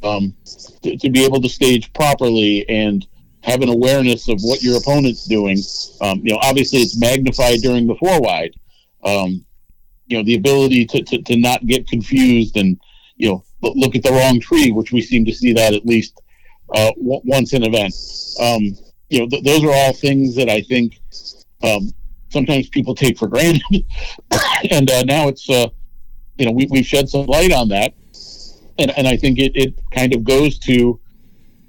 Um, 0.00 0.34
to, 0.82 0.96
to, 0.96 1.10
be 1.10 1.24
able 1.24 1.40
to 1.40 1.48
stage 1.48 1.92
properly 1.92 2.68
and 2.68 3.04
have 3.42 3.62
an 3.62 3.68
awareness 3.68 4.28
of 4.28 4.40
what 4.42 4.62
your 4.62 4.76
opponent's 4.76 5.24
doing. 5.24 5.58
Um, 6.00 6.20
you 6.24 6.32
know, 6.32 6.38
obviously 6.42 6.80
it's 6.80 6.98
magnified 7.00 7.60
during 7.62 7.88
the 7.88 7.96
four 7.96 8.20
wide. 8.20 8.54
Um, 9.02 9.44
you 10.06 10.16
know, 10.16 10.24
the 10.24 10.36
ability 10.36 10.86
to, 10.86 11.02
to, 11.02 11.22
to 11.22 11.36
not 11.36 11.66
get 11.66 11.88
confused 11.88 12.56
and, 12.56 12.80
you 13.16 13.28
know, 13.28 13.44
look 13.62 13.94
at 13.94 14.02
the 14.02 14.12
wrong 14.12 14.40
tree, 14.40 14.70
which 14.72 14.92
we 14.92 15.00
seem 15.00 15.24
to 15.24 15.32
see 15.32 15.52
that 15.52 15.74
at 15.74 15.84
least 15.86 16.20
uh, 16.74 16.92
w- 16.92 17.20
once 17.24 17.52
an 17.52 17.64
event. 17.64 17.94
Um, 18.40 18.76
you 19.08 19.20
know, 19.20 19.28
th- 19.28 19.44
those 19.44 19.64
are 19.64 19.72
all 19.72 19.92
things 19.92 20.34
that 20.36 20.48
I 20.48 20.60
think 20.62 21.00
um, 21.62 21.92
sometimes 22.28 22.68
people 22.68 22.94
take 22.94 23.18
for 23.18 23.28
granted, 23.28 23.84
and 24.70 24.90
uh, 24.90 25.02
now 25.02 25.28
it's 25.28 25.48
uh, 25.48 25.68
you 26.36 26.46
know 26.46 26.52
we, 26.52 26.66
we've 26.70 26.86
shed 26.86 27.08
some 27.08 27.26
light 27.26 27.52
on 27.52 27.68
that, 27.70 27.94
and 28.78 28.90
and 28.96 29.08
I 29.08 29.16
think 29.16 29.38
it, 29.38 29.52
it 29.54 29.74
kind 29.90 30.14
of 30.14 30.24
goes 30.24 30.58
to 30.60 31.00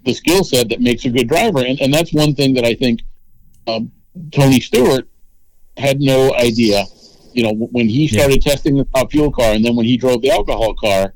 the 0.05 0.13
skill 0.13 0.43
set 0.43 0.69
that 0.69 0.81
makes 0.81 1.05
a 1.05 1.09
good 1.09 1.27
driver, 1.27 1.59
and 1.59 1.79
and 1.81 1.93
that's 1.93 2.13
one 2.13 2.35
thing 2.35 2.53
that 2.55 2.65
I 2.65 2.75
think 2.75 3.01
um, 3.67 3.91
Tony 4.31 4.59
Stewart 4.59 5.07
had 5.77 5.99
no 5.99 6.33
idea. 6.35 6.85
You 7.31 7.43
know, 7.43 7.53
when 7.53 7.87
he 7.87 8.07
started 8.07 8.43
yeah. 8.43 8.51
testing 8.51 8.75
the 8.75 8.85
top 8.85 9.11
fuel 9.11 9.31
car, 9.31 9.53
and 9.53 9.63
then 9.63 9.75
when 9.75 9.85
he 9.85 9.97
drove 9.97 10.21
the 10.21 10.31
alcohol 10.31 10.73
car, 10.73 11.13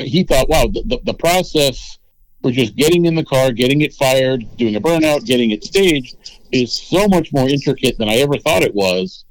he 0.00 0.24
thought, 0.24 0.48
wow, 0.48 0.66
the, 0.66 0.82
the, 0.86 1.00
the 1.04 1.14
process 1.14 1.98
for 2.42 2.50
just 2.50 2.76
getting 2.76 3.04
in 3.04 3.14
the 3.14 3.24
car, 3.24 3.52
getting 3.52 3.80
it 3.82 3.92
fired, 3.92 4.44
doing 4.56 4.76
a 4.76 4.80
burnout, 4.80 5.26
getting 5.26 5.50
it 5.50 5.64
staged 5.64 6.16
is 6.52 6.72
so 6.72 7.06
much 7.08 7.32
more 7.32 7.48
intricate 7.48 7.98
than 7.98 8.08
I 8.08 8.16
ever 8.16 8.38
thought 8.38 8.62
it 8.62 8.74
was. 8.74 9.24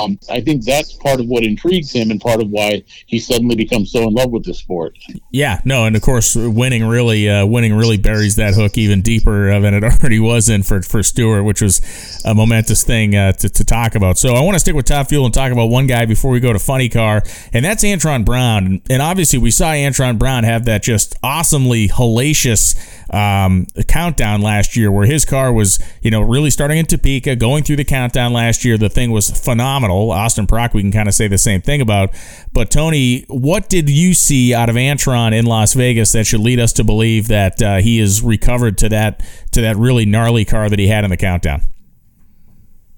Um, 0.00 0.18
I 0.30 0.40
think 0.40 0.64
that's 0.64 0.92
part 0.94 1.20
of 1.20 1.26
what 1.26 1.44
intrigues 1.44 1.92
him 1.92 2.10
and 2.10 2.20
part 2.20 2.40
of 2.40 2.50
why 2.50 2.82
he 3.06 3.18
suddenly 3.18 3.56
becomes 3.56 3.92
so 3.92 4.06
in 4.06 4.14
love 4.14 4.30
with 4.30 4.44
the 4.44 4.54
sport. 4.54 4.98
Yeah, 5.30 5.60
no, 5.64 5.84
and 5.84 5.96
of 5.96 6.02
course, 6.02 6.34
winning 6.36 6.86
really, 6.86 7.28
uh, 7.28 7.46
winning 7.46 7.74
really 7.74 7.96
buries 7.96 8.36
that 8.36 8.54
hook 8.54 8.78
even 8.78 9.02
deeper 9.02 9.50
uh, 9.50 9.60
than 9.60 9.74
it 9.74 9.84
already 9.90 10.20
was 10.20 10.48
in 10.48 10.62
for 10.62 10.82
for 10.82 11.02
Stewart, 11.02 11.44
which 11.44 11.60
was 11.60 11.80
a 12.24 12.34
momentous 12.34 12.84
thing 12.84 13.14
uh, 13.14 13.32
to, 13.32 13.48
to 13.48 13.64
talk 13.64 13.94
about. 13.94 14.18
So 14.18 14.34
I 14.34 14.40
want 14.40 14.54
to 14.54 14.60
stick 14.60 14.74
with 14.74 14.86
Top 14.86 15.08
Fuel 15.08 15.24
and 15.24 15.34
talk 15.34 15.52
about 15.52 15.66
one 15.66 15.86
guy 15.86 16.06
before 16.06 16.30
we 16.30 16.40
go 16.40 16.52
to 16.52 16.58
Funny 16.58 16.88
Car, 16.88 17.22
and 17.52 17.64
that's 17.64 17.84
Antron 17.84 18.24
Brown. 18.24 18.80
And 18.88 19.02
obviously, 19.02 19.38
we 19.38 19.50
saw 19.50 19.72
Antron 19.72 20.18
Brown 20.18 20.44
have 20.44 20.64
that 20.64 20.82
just 20.82 21.16
awesomely 21.22 21.88
hellacious 21.88 22.76
um, 23.12 23.66
countdown 23.88 24.40
last 24.40 24.76
year, 24.76 24.90
where 24.90 25.06
his 25.06 25.24
car 25.24 25.52
was, 25.52 25.78
you 26.02 26.10
know, 26.10 26.20
really 26.20 26.50
starting 26.50 26.78
in 26.78 26.86
Topeka, 26.86 27.36
going 27.36 27.64
through 27.64 27.76
the 27.76 27.84
countdown 27.84 28.32
last 28.32 28.64
year. 28.64 28.78
The 28.78 28.88
thing 28.88 29.10
was 29.10 29.30
phenomenal. 29.30 29.89
Austin 29.96 30.46
Prock, 30.46 30.74
we 30.74 30.82
can 30.82 30.92
kind 30.92 31.08
of 31.08 31.14
say 31.14 31.28
the 31.28 31.38
same 31.38 31.60
thing 31.60 31.80
about. 31.80 32.10
But 32.52 32.70
Tony, 32.70 33.24
what 33.28 33.68
did 33.68 33.88
you 33.88 34.14
see 34.14 34.54
out 34.54 34.68
of 34.68 34.76
Antron 34.76 35.32
in 35.32 35.46
Las 35.46 35.74
Vegas 35.74 36.12
that 36.12 36.26
should 36.26 36.40
lead 36.40 36.60
us 36.60 36.72
to 36.74 36.84
believe 36.84 37.28
that 37.28 37.62
uh, 37.62 37.76
he 37.78 37.98
is 37.98 38.22
recovered 38.22 38.78
to 38.78 38.88
that 38.88 39.22
to 39.52 39.60
that 39.60 39.76
really 39.76 40.06
gnarly 40.06 40.44
car 40.44 40.68
that 40.68 40.78
he 40.78 40.88
had 40.88 41.04
in 41.04 41.10
the 41.10 41.16
countdown? 41.16 41.62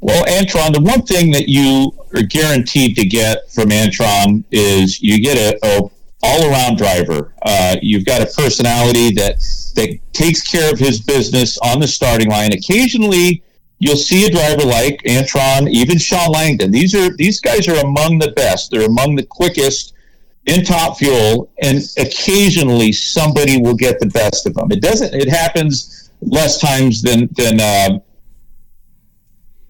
Well, 0.00 0.24
Antron, 0.24 0.74
the 0.74 0.80
one 0.80 1.02
thing 1.02 1.30
that 1.30 1.48
you 1.48 1.92
are 2.14 2.22
guaranteed 2.22 2.96
to 2.96 3.06
get 3.06 3.50
from 3.52 3.68
Antron 3.68 4.44
is 4.50 5.00
you 5.00 5.20
get 5.22 5.38
a, 5.38 5.58
a 5.64 5.90
all 6.24 6.50
around 6.50 6.76
driver. 6.76 7.32
Uh, 7.42 7.76
you've 7.82 8.04
got 8.04 8.22
a 8.22 8.26
personality 8.26 9.12
that 9.12 9.36
that 9.74 9.98
takes 10.12 10.42
care 10.42 10.72
of 10.72 10.78
his 10.78 11.00
business 11.00 11.58
on 11.58 11.80
the 11.80 11.88
starting 11.88 12.28
line. 12.28 12.52
Occasionally, 12.52 13.42
you'll 13.82 13.96
see 13.96 14.26
a 14.26 14.30
driver 14.30 14.62
like 14.62 15.02
Antron, 15.02 15.68
even 15.68 15.98
Shawn 15.98 16.30
Langdon. 16.30 16.70
These 16.70 16.94
are 16.94 17.14
these 17.16 17.40
guys 17.40 17.66
are 17.66 17.84
among 17.84 18.18
the 18.18 18.30
best. 18.30 18.70
They're 18.70 18.86
among 18.86 19.16
the 19.16 19.26
quickest 19.26 19.94
in 20.46 20.64
top 20.64 20.98
fuel, 20.98 21.50
and 21.60 21.82
occasionally 21.98 22.92
somebody 22.92 23.60
will 23.60 23.74
get 23.74 23.98
the 23.98 24.06
best 24.06 24.46
of 24.46 24.54
them. 24.54 24.70
It 24.70 24.80
doesn't. 24.80 25.12
It 25.12 25.28
happens 25.28 26.10
less 26.20 26.60
times 26.60 27.02
than 27.02 27.28
than. 27.36 27.60
Uh, 27.60 27.98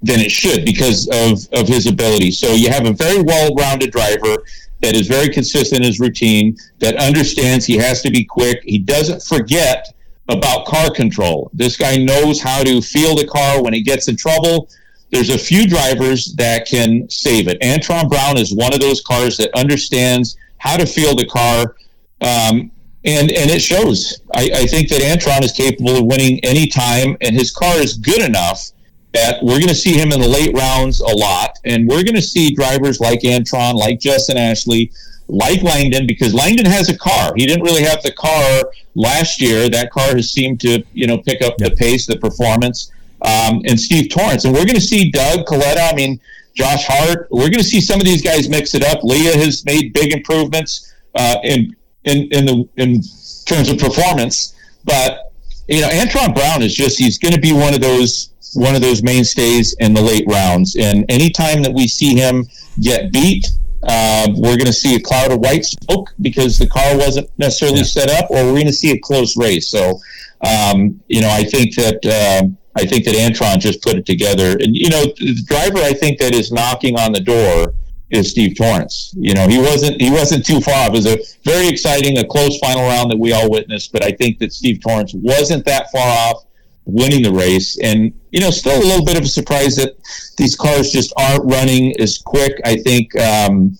than 0.04 0.18
it 0.18 0.32
should 0.32 0.64
because 0.64 1.06
of, 1.12 1.46
of 1.56 1.68
his 1.68 1.86
ability. 1.86 2.32
So 2.32 2.54
you 2.54 2.68
have 2.70 2.86
a 2.86 2.92
very 2.92 3.22
well 3.22 3.54
rounded 3.54 3.92
driver 3.92 4.42
that 4.80 4.96
is 4.96 5.06
very 5.06 5.28
consistent 5.28 5.82
in 5.82 5.86
his 5.86 6.00
routine, 6.00 6.56
that 6.80 6.96
understands 6.96 7.64
he 7.64 7.76
has 7.76 8.02
to 8.02 8.10
be 8.10 8.24
quick. 8.24 8.64
He 8.64 8.78
doesn't 8.78 9.22
forget 9.22 9.94
about 10.28 10.66
car 10.66 10.90
control. 10.90 11.50
This 11.52 11.76
guy 11.76 11.96
knows 11.96 12.40
how 12.40 12.62
to 12.62 12.80
feel 12.80 13.14
the 13.16 13.26
car 13.26 13.62
when 13.62 13.72
he 13.72 13.82
gets 13.82 14.08
in 14.08 14.16
trouble. 14.16 14.68
There's 15.10 15.30
a 15.30 15.38
few 15.38 15.66
drivers 15.66 16.34
that 16.36 16.66
can 16.66 17.08
save 17.10 17.48
it. 17.48 17.60
Antron 17.60 18.08
Brown 18.08 18.38
is 18.38 18.54
one 18.54 18.72
of 18.72 18.80
those 18.80 19.02
cars 19.02 19.36
that 19.36 19.50
understands 19.54 20.36
how 20.58 20.76
to 20.76 20.86
feel 20.86 21.14
the 21.14 21.26
car. 21.26 21.76
Um, 22.20 22.70
and, 23.04 23.32
and 23.32 23.50
it 23.50 23.60
shows. 23.60 24.22
I, 24.34 24.48
I 24.54 24.66
think 24.66 24.88
that 24.88 25.00
Antron 25.00 25.42
is 25.42 25.52
capable 25.52 25.96
of 25.96 26.06
winning 26.06 26.38
any 26.44 26.66
time, 26.66 27.16
and 27.20 27.34
his 27.34 27.50
car 27.50 27.76
is 27.78 27.98
good 27.98 28.22
enough 28.22 28.70
that 29.12 29.42
we're 29.42 29.58
going 29.58 29.68
to 29.68 29.74
see 29.74 29.92
him 29.92 30.12
in 30.12 30.20
the 30.20 30.28
late 30.28 30.54
rounds 30.54 31.00
a 31.00 31.14
lot, 31.16 31.58
and 31.64 31.86
we're 31.86 32.04
going 32.04 32.14
to 32.14 32.22
see 32.22 32.54
drivers 32.54 33.00
like 33.00 33.20
Antron, 33.20 33.74
like 33.74 34.00
Justin 34.00 34.38
Ashley, 34.38 34.90
like 35.32 35.62
Langdon, 35.62 36.06
because 36.06 36.34
Langdon 36.34 36.66
has 36.66 36.88
a 36.88 36.96
car. 36.96 37.32
He 37.36 37.46
didn't 37.46 37.64
really 37.64 37.82
have 37.82 38.02
the 38.02 38.12
car 38.12 38.70
last 38.94 39.40
year. 39.40 39.68
That 39.68 39.90
car 39.90 40.14
has 40.14 40.30
seemed 40.30 40.60
to, 40.60 40.84
you 40.92 41.06
know, 41.06 41.18
pick 41.18 41.42
up 41.42 41.54
yep. 41.58 41.70
the 41.70 41.76
pace, 41.76 42.06
the 42.06 42.18
performance, 42.18 42.92
um, 43.22 43.62
and 43.66 43.80
Steve 43.80 44.10
Torrence. 44.10 44.44
And 44.44 44.52
we're 44.52 44.66
going 44.66 44.76
to 44.76 44.80
see 44.80 45.10
Doug 45.10 45.46
Kalitta. 45.46 45.90
I 45.90 45.94
mean, 45.94 46.20
Josh 46.54 46.84
Hart. 46.86 47.28
We're 47.30 47.50
going 47.50 47.62
to 47.62 47.64
see 47.64 47.80
some 47.80 47.98
of 47.98 48.06
these 48.06 48.22
guys 48.22 48.48
mix 48.48 48.74
it 48.74 48.84
up. 48.84 49.02
Leah 49.02 49.36
has 49.38 49.64
made 49.64 49.92
big 49.94 50.12
improvements 50.12 50.92
uh, 51.14 51.36
in 51.42 51.74
in 52.04 52.28
in 52.32 52.44
the 52.44 52.68
in 52.76 53.00
terms 53.46 53.70
of 53.70 53.78
performance, 53.78 54.54
but 54.84 55.32
you 55.68 55.80
know, 55.80 55.88
Antron 55.88 56.34
Brown 56.34 56.62
is 56.62 56.74
just 56.74 56.98
he's 56.98 57.18
going 57.18 57.34
to 57.34 57.40
be 57.40 57.52
one 57.52 57.72
of 57.72 57.80
those 57.80 58.30
one 58.54 58.74
of 58.74 58.82
those 58.82 59.02
mainstays 59.02 59.74
in 59.78 59.94
the 59.94 60.02
late 60.02 60.26
rounds. 60.26 60.76
And 60.76 61.04
anytime 61.08 61.62
that 61.62 61.72
we 61.72 61.88
see 61.88 62.14
him 62.14 62.46
get 62.80 63.12
beat, 63.12 63.46
uh, 63.82 64.28
we're 64.36 64.56
going 64.56 64.66
to 64.66 64.72
see 64.72 64.94
a 64.94 65.00
cloud 65.00 65.32
of 65.32 65.40
white 65.40 65.64
smoke 65.64 66.10
because 66.20 66.58
the 66.58 66.66
car 66.66 66.96
wasn't 66.96 67.28
necessarily 67.38 67.78
yeah. 67.78 67.84
set 67.84 68.10
up, 68.10 68.30
or 68.30 68.44
we're 68.44 68.52
going 68.52 68.66
to 68.66 68.72
see 68.72 68.92
a 68.92 68.98
close 68.98 69.36
race. 69.36 69.68
So, 69.68 70.00
um, 70.46 71.00
you 71.08 71.20
know, 71.20 71.30
I 71.30 71.44
think 71.44 71.74
that 71.76 72.04
uh, 72.06 72.46
I 72.76 72.86
think 72.86 73.04
that 73.04 73.14
Antron 73.14 73.58
just 73.58 73.82
put 73.82 73.96
it 73.96 74.06
together, 74.06 74.52
and 74.52 74.76
you 74.76 74.90
know, 74.90 75.04
the 75.04 75.42
driver 75.46 75.78
I 75.78 75.92
think 75.92 76.18
that 76.20 76.34
is 76.34 76.52
knocking 76.52 76.98
on 76.98 77.12
the 77.12 77.20
door 77.20 77.74
is 78.10 78.30
Steve 78.30 78.56
Torrence. 78.56 79.14
You 79.18 79.34
know, 79.34 79.48
he 79.48 79.58
wasn't 79.58 80.00
he 80.00 80.10
wasn't 80.10 80.46
too 80.46 80.60
far. 80.60 80.74
Off. 80.74 80.88
It 80.88 80.92
was 80.92 81.06
a 81.06 81.18
very 81.44 81.66
exciting, 81.66 82.18
a 82.18 82.24
close 82.24 82.58
final 82.58 82.82
round 82.82 83.10
that 83.10 83.18
we 83.18 83.32
all 83.32 83.50
witnessed. 83.50 83.92
But 83.92 84.04
I 84.04 84.12
think 84.12 84.38
that 84.38 84.52
Steve 84.52 84.80
Torrence 84.80 85.12
wasn't 85.14 85.64
that 85.64 85.90
far 85.90 86.06
off 86.06 86.44
winning 86.84 87.22
the 87.22 87.32
race. 87.32 87.78
And 87.78 88.12
you 88.30 88.40
know, 88.40 88.50
still 88.50 88.76
a 88.76 88.84
little 88.84 89.04
bit 89.04 89.18
of 89.18 89.24
a 89.24 89.28
surprise 89.28 89.76
that 89.76 89.96
these 90.36 90.56
cars 90.56 90.90
just 90.90 91.12
aren't 91.16 91.44
running 91.44 91.98
as 92.00 92.18
quick. 92.18 92.60
I 92.64 92.76
think 92.76 93.18
um, 93.18 93.78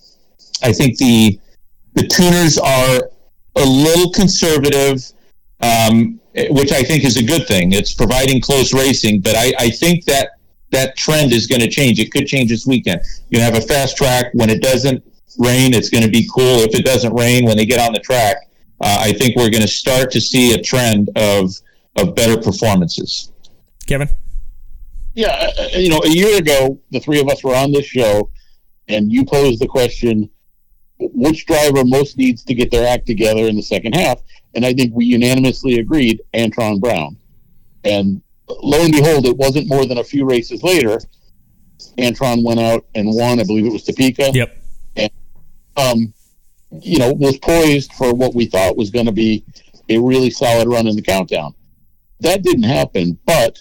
I 0.61 0.71
think 0.71 0.97
the 0.97 1.39
the 1.93 2.07
tuners 2.07 2.57
are 2.57 3.09
a 3.55 3.65
little 3.65 4.11
conservative. 4.11 5.03
Um, 5.61 6.19
which 6.49 6.71
I 6.71 6.83
think 6.83 7.05
is 7.05 7.17
a 7.17 7.23
good 7.23 7.47
thing. 7.47 7.73
It's 7.73 7.93
providing 7.93 8.41
close 8.41 8.73
racing, 8.73 9.21
but 9.21 9.35
I, 9.35 9.53
I 9.59 9.69
think 9.69 10.03
that 10.05 10.31
that 10.71 10.97
trend 10.97 11.31
is 11.31 11.47
going 11.47 11.61
to 11.61 11.69
change. 11.69 11.99
It 11.99 12.11
could 12.11 12.27
change 12.27 12.49
this 12.49 12.65
weekend. 12.65 13.01
You 13.29 13.39
have 13.39 13.55
a 13.55 13.61
fast 13.61 13.95
track 13.95 14.27
when 14.33 14.49
it 14.49 14.61
doesn't 14.61 15.03
rain. 15.37 15.73
It's 15.73 15.89
going 15.89 16.03
to 16.03 16.09
be 16.09 16.27
cool. 16.33 16.59
If 16.59 16.75
it 16.75 16.83
doesn't 16.83 17.13
rain 17.13 17.45
when 17.45 17.55
they 17.55 17.65
get 17.65 17.79
on 17.79 17.93
the 17.93 17.99
track, 17.99 18.37
uh, 18.81 18.97
I 18.99 19.13
think 19.13 19.35
we're 19.35 19.51
going 19.51 19.61
to 19.61 19.67
start 19.67 20.11
to 20.11 20.21
see 20.21 20.53
a 20.53 20.61
trend 20.61 21.09
of 21.15 21.53
of 21.95 22.15
better 22.15 22.41
performances. 22.41 23.31
Kevin, 23.87 24.09
yeah, 25.13 25.27
uh, 25.29 25.63
uh, 25.63 25.77
you 25.77 25.89
know, 25.89 26.01
a 26.03 26.09
year 26.09 26.37
ago, 26.37 26.79
the 26.91 26.99
three 26.99 27.19
of 27.19 27.27
us 27.29 27.43
were 27.43 27.55
on 27.55 27.71
this 27.71 27.85
show, 27.85 28.29
and 28.87 29.11
you 29.11 29.25
posed 29.25 29.61
the 29.61 29.67
question: 29.67 30.29
which 30.99 31.45
driver 31.45 31.83
most 31.85 32.17
needs 32.17 32.43
to 32.43 32.53
get 32.53 32.71
their 32.71 32.87
act 32.87 33.05
together 33.05 33.47
in 33.47 33.55
the 33.55 33.61
second 33.61 33.93
half? 33.93 34.21
And 34.55 34.65
I 34.65 34.73
think 34.73 34.93
we 34.93 35.05
unanimously 35.05 35.79
agreed 35.79 36.21
Antron 36.33 36.79
Brown. 36.79 37.17
And 37.83 38.21
lo 38.47 38.83
and 38.83 38.93
behold, 38.93 39.25
it 39.25 39.37
wasn't 39.37 39.67
more 39.67 39.85
than 39.85 39.97
a 39.97 40.03
few 40.03 40.25
races 40.25 40.63
later. 40.63 40.99
Antron 41.97 42.43
went 42.43 42.59
out 42.59 42.85
and 42.95 43.07
won. 43.13 43.39
I 43.39 43.43
believe 43.43 43.65
it 43.65 43.73
was 43.73 43.83
Topeka. 43.83 44.31
Yep. 44.33 44.57
And, 44.95 45.11
um, 45.75 46.13
you 46.81 46.99
know, 46.99 47.13
was 47.13 47.37
poised 47.37 47.93
for 47.93 48.13
what 48.13 48.33
we 48.35 48.45
thought 48.45 48.77
was 48.77 48.89
going 48.89 49.05
to 49.05 49.11
be 49.11 49.43
a 49.89 49.97
really 49.97 50.29
solid 50.29 50.67
run 50.67 50.87
in 50.87 50.95
the 50.95 51.01
countdown. 51.01 51.53
That 52.19 52.43
didn't 52.43 52.63
happen, 52.63 53.17
but 53.25 53.59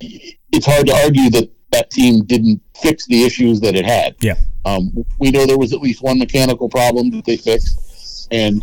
it's 0.00 0.66
hard 0.66 0.86
to 0.86 0.94
argue 0.94 1.30
that 1.30 1.50
that 1.72 1.90
team 1.90 2.24
didn't 2.24 2.60
fix 2.76 3.06
the 3.06 3.24
issues 3.24 3.60
that 3.60 3.74
it 3.74 3.84
had. 3.84 4.16
Yeah. 4.20 4.34
Um, 4.64 5.04
we 5.18 5.30
know 5.30 5.46
there 5.46 5.58
was 5.58 5.72
at 5.72 5.80
least 5.80 6.02
one 6.02 6.18
mechanical 6.18 6.68
problem 6.68 7.10
that 7.10 7.24
they 7.24 7.36
fixed, 7.36 8.28
and 8.30 8.62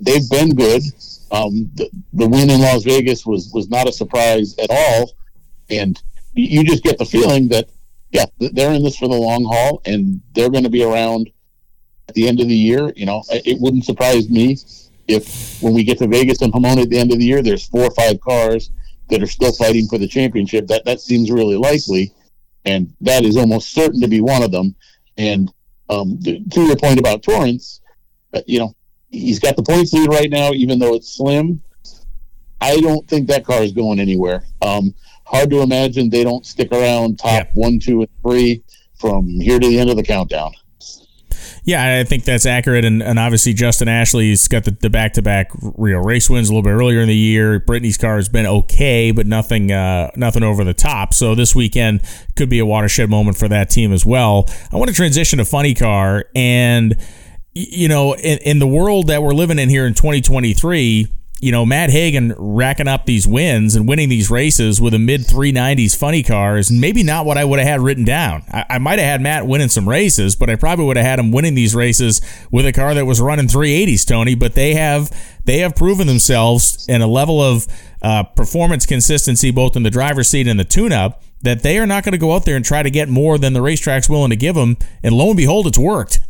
they've 0.00 0.28
been 0.28 0.54
good. 0.54 0.82
Um, 1.30 1.70
the, 1.74 1.88
the 2.12 2.28
win 2.28 2.50
in 2.50 2.60
Las 2.60 2.84
Vegas 2.84 3.24
was 3.24 3.50
was 3.52 3.68
not 3.68 3.88
a 3.88 3.92
surprise 3.92 4.56
at 4.58 4.70
all, 4.70 5.12
and 5.70 6.00
you 6.34 6.64
just 6.64 6.82
get 6.82 6.98
the 6.98 7.04
feeling 7.04 7.48
that 7.48 7.68
yeah, 8.10 8.26
they're 8.38 8.72
in 8.72 8.82
this 8.84 8.96
for 8.96 9.08
the 9.08 9.14
long 9.14 9.44
haul, 9.44 9.82
and 9.84 10.20
they're 10.34 10.50
going 10.50 10.64
to 10.64 10.70
be 10.70 10.84
around 10.84 11.30
at 12.08 12.14
the 12.14 12.28
end 12.28 12.40
of 12.40 12.48
the 12.48 12.54
year. 12.54 12.92
You 12.94 13.06
know, 13.06 13.22
it 13.30 13.60
wouldn't 13.60 13.84
surprise 13.84 14.28
me 14.28 14.56
if 15.08 15.62
when 15.62 15.74
we 15.74 15.84
get 15.84 15.98
to 15.98 16.06
Vegas 16.06 16.42
and 16.42 16.52
Pomona 16.52 16.82
at 16.82 16.90
the 16.90 16.98
end 16.98 17.12
of 17.12 17.18
the 17.18 17.24
year, 17.24 17.42
there's 17.42 17.66
four 17.66 17.84
or 17.84 17.90
five 17.90 18.20
cars 18.20 18.70
that 19.10 19.22
are 19.22 19.26
still 19.26 19.52
fighting 19.52 19.86
for 19.86 19.98
the 19.98 20.08
championship. 20.08 20.66
That 20.66 20.84
that 20.84 21.00
seems 21.00 21.30
really 21.30 21.56
likely, 21.56 22.12
and 22.64 22.92
that 23.00 23.24
is 23.24 23.36
almost 23.36 23.72
certain 23.72 24.00
to 24.00 24.08
be 24.08 24.20
one 24.20 24.42
of 24.42 24.50
them. 24.50 24.74
And 25.16 25.52
um, 25.90 26.18
to 26.22 26.64
your 26.64 26.76
point 26.76 26.98
about 26.98 27.22
Torrence, 27.22 27.80
uh, 28.32 28.40
you 28.46 28.58
know, 28.58 28.74
he's 29.10 29.38
got 29.38 29.56
the 29.56 29.62
points 29.62 29.92
lead 29.92 30.08
right 30.08 30.30
now, 30.30 30.52
even 30.52 30.78
though 30.78 30.94
it's 30.94 31.16
slim. 31.16 31.62
I 32.60 32.80
don't 32.80 33.06
think 33.08 33.28
that 33.28 33.44
car 33.44 33.62
is 33.62 33.72
going 33.72 34.00
anywhere. 34.00 34.44
Um, 34.62 34.94
hard 35.26 35.50
to 35.50 35.60
imagine 35.60 36.08
they 36.08 36.24
don't 36.24 36.46
stick 36.46 36.72
around 36.72 37.18
top 37.18 37.46
yeah. 37.46 37.52
one, 37.54 37.78
two, 37.78 38.00
and 38.00 38.10
three 38.22 38.62
from 38.98 39.28
here 39.28 39.58
to 39.58 39.68
the 39.68 39.78
end 39.78 39.90
of 39.90 39.96
the 39.96 40.02
countdown. 40.02 40.52
Yeah, 41.66 42.00
I 42.00 42.04
think 42.04 42.24
that's 42.24 42.44
accurate. 42.44 42.84
And, 42.84 43.02
and 43.02 43.18
obviously, 43.18 43.54
Justin 43.54 43.88
Ashley's 43.88 44.48
got 44.48 44.64
the 44.64 44.90
back 44.90 45.14
to 45.14 45.22
back 45.22 45.50
real 45.62 46.00
race 46.00 46.28
wins 46.28 46.50
a 46.50 46.52
little 46.52 46.62
bit 46.62 46.74
earlier 46.74 47.00
in 47.00 47.08
the 47.08 47.16
year. 47.16 47.58
Brittany's 47.58 47.96
car 47.96 48.16
has 48.16 48.28
been 48.28 48.44
okay, 48.44 49.12
but 49.12 49.26
nothing 49.26 49.72
uh, 49.72 50.10
nothing 50.14 50.42
over 50.42 50.62
the 50.62 50.74
top. 50.74 51.14
So 51.14 51.34
this 51.34 51.54
weekend 51.54 52.02
could 52.36 52.50
be 52.50 52.58
a 52.58 52.66
watershed 52.66 53.08
moment 53.08 53.38
for 53.38 53.48
that 53.48 53.70
team 53.70 53.94
as 53.94 54.04
well. 54.04 54.46
I 54.72 54.76
want 54.76 54.90
to 54.90 54.94
transition 54.94 55.38
to 55.38 55.46
Funny 55.46 55.74
Car. 55.74 56.26
And 56.34 56.96
you 57.54 57.88
know, 57.88 58.14
in, 58.14 58.38
in 58.38 58.58
the 58.58 58.66
world 58.66 59.06
that 59.06 59.22
we're 59.22 59.32
living 59.32 59.58
in 59.58 59.70
here 59.70 59.86
in 59.86 59.94
2023, 59.94 61.08
you 61.44 61.52
know, 61.52 61.66
Matt 61.66 61.90
Hagan 61.90 62.32
racking 62.38 62.88
up 62.88 63.04
these 63.04 63.28
wins 63.28 63.76
and 63.76 63.86
winning 63.86 64.08
these 64.08 64.30
races 64.30 64.80
with 64.80 64.94
a 64.94 64.98
mid 64.98 65.20
390s 65.20 65.94
funny 65.94 66.22
car 66.22 66.56
is 66.56 66.70
maybe 66.70 67.02
not 67.02 67.26
what 67.26 67.36
I 67.36 67.44
would 67.44 67.58
have 67.58 67.68
had 67.68 67.80
written 67.82 68.02
down. 68.02 68.44
I, 68.50 68.64
I 68.70 68.78
might 68.78 68.98
have 68.98 69.06
had 69.06 69.20
Matt 69.20 69.46
winning 69.46 69.68
some 69.68 69.86
races, 69.86 70.36
but 70.36 70.48
I 70.48 70.56
probably 70.56 70.86
would 70.86 70.96
have 70.96 71.04
had 71.04 71.18
him 71.18 71.32
winning 71.32 71.54
these 71.54 71.74
races 71.74 72.22
with 72.50 72.64
a 72.64 72.72
car 72.72 72.94
that 72.94 73.04
was 73.04 73.20
running 73.20 73.46
380s, 73.46 74.06
Tony. 74.06 74.34
But 74.34 74.54
they 74.54 74.72
have 74.72 75.10
they 75.44 75.58
have 75.58 75.76
proven 75.76 76.06
themselves 76.06 76.88
in 76.88 77.02
a 77.02 77.06
level 77.06 77.42
of 77.42 77.66
uh, 78.00 78.22
performance 78.22 78.86
consistency, 78.86 79.50
both 79.50 79.76
in 79.76 79.82
the 79.82 79.90
driver's 79.90 80.30
seat 80.30 80.48
and 80.48 80.58
the 80.58 80.64
tune-up, 80.64 81.22
that 81.42 81.62
they 81.62 81.76
are 81.76 81.86
not 81.86 82.04
going 82.04 82.12
to 82.12 82.18
go 82.18 82.32
out 82.32 82.46
there 82.46 82.56
and 82.56 82.64
try 82.64 82.82
to 82.82 82.90
get 82.90 83.10
more 83.10 83.36
than 83.36 83.52
the 83.52 83.60
racetrack's 83.60 84.08
willing 84.08 84.30
to 84.30 84.36
give 84.36 84.54
them. 84.54 84.78
And 85.02 85.14
lo 85.14 85.28
and 85.28 85.36
behold, 85.36 85.66
it's 85.66 85.78
worked 85.78 86.20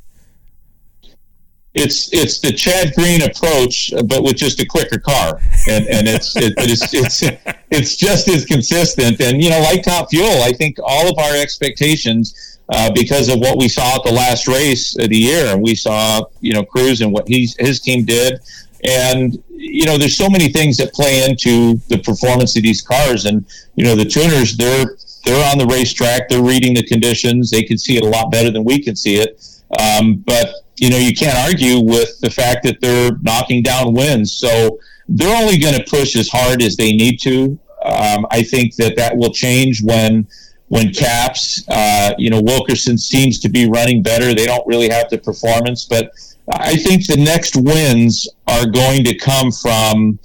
it's 1.74 2.12
it's 2.12 2.38
the 2.38 2.52
Chad 2.52 2.94
Green 2.94 3.22
approach, 3.22 3.92
but 4.06 4.22
with 4.22 4.36
just 4.36 4.60
a 4.60 4.66
quicker 4.66 4.98
car, 4.98 5.40
and 5.68 5.86
and 5.86 6.08
it's 6.08 6.36
it, 6.36 6.54
it's 6.58 6.94
it's 6.94 7.22
it's 7.70 7.96
just 7.96 8.28
as 8.28 8.44
consistent. 8.44 9.20
And 9.20 9.42
you 9.42 9.50
know, 9.50 9.60
like 9.60 9.82
Top 9.82 10.10
Fuel, 10.10 10.42
I 10.42 10.52
think 10.52 10.78
all 10.82 11.08
of 11.08 11.18
our 11.18 11.36
expectations, 11.36 12.58
uh, 12.68 12.90
because 12.94 13.28
of 13.28 13.40
what 13.40 13.58
we 13.58 13.68
saw 13.68 13.96
at 13.96 14.04
the 14.04 14.12
last 14.12 14.46
race 14.46 14.96
of 14.98 15.08
the 15.08 15.18
year, 15.18 15.52
and 15.52 15.62
we 15.62 15.74
saw 15.74 16.24
you 16.40 16.52
know 16.52 16.64
Cruz 16.64 17.00
and 17.00 17.12
what 17.12 17.26
he's 17.28 17.56
his 17.58 17.80
team 17.80 18.04
did, 18.04 18.40
and 18.84 19.42
you 19.64 19.86
know, 19.86 19.96
there's 19.96 20.16
so 20.16 20.28
many 20.28 20.48
things 20.48 20.76
that 20.76 20.92
play 20.92 21.24
into 21.24 21.80
the 21.88 21.98
performance 21.98 22.56
of 22.56 22.62
these 22.62 22.82
cars, 22.82 23.24
and 23.24 23.44
you 23.76 23.84
know, 23.84 23.96
the 23.96 24.04
tuners 24.04 24.56
they're 24.56 24.96
they're 25.24 25.50
on 25.50 25.58
the 25.58 25.66
racetrack, 25.66 26.28
they're 26.28 26.42
reading 26.42 26.74
the 26.74 26.82
conditions, 26.82 27.50
they 27.50 27.62
can 27.62 27.78
see 27.78 27.96
it 27.96 28.04
a 28.04 28.08
lot 28.08 28.30
better 28.30 28.50
than 28.50 28.62
we 28.62 28.78
can 28.78 28.94
see 28.94 29.16
it. 29.16 29.42
Um, 29.80 30.16
but 30.16 30.54
you 30.76 30.90
know, 30.90 30.98
you 30.98 31.14
can't 31.14 31.38
argue 31.38 31.80
with 31.80 32.20
the 32.20 32.30
fact 32.30 32.64
that 32.64 32.80
they're 32.80 33.16
knocking 33.22 33.62
down 33.62 33.94
wins. 33.94 34.32
So 34.32 34.78
they're 35.08 35.36
only 35.36 35.58
going 35.58 35.74
to 35.74 35.84
push 35.84 36.16
as 36.16 36.28
hard 36.28 36.62
as 36.62 36.76
they 36.76 36.92
need 36.92 37.20
to. 37.20 37.58
Um, 37.84 38.26
I 38.30 38.42
think 38.42 38.76
that 38.76 38.96
that 38.96 39.16
will 39.16 39.32
change 39.32 39.82
when 39.82 40.26
when 40.68 40.92
Capps, 40.92 41.62
uh, 41.68 42.14
you 42.18 42.30
know, 42.30 42.40
Wilkerson 42.40 42.96
seems 42.96 43.38
to 43.40 43.48
be 43.48 43.68
running 43.68 44.02
better. 44.02 44.34
They 44.34 44.46
don't 44.46 44.66
really 44.66 44.88
have 44.88 45.10
the 45.10 45.18
performance, 45.18 45.84
but 45.84 46.10
I 46.50 46.76
think 46.76 47.06
the 47.06 47.16
next 47.16 47.54
wins 47.54 48.26
are 48.46 48.66
going 48.66 49.04
to 49.04 49.14
come 49.14 49.52
from 49.52 50.18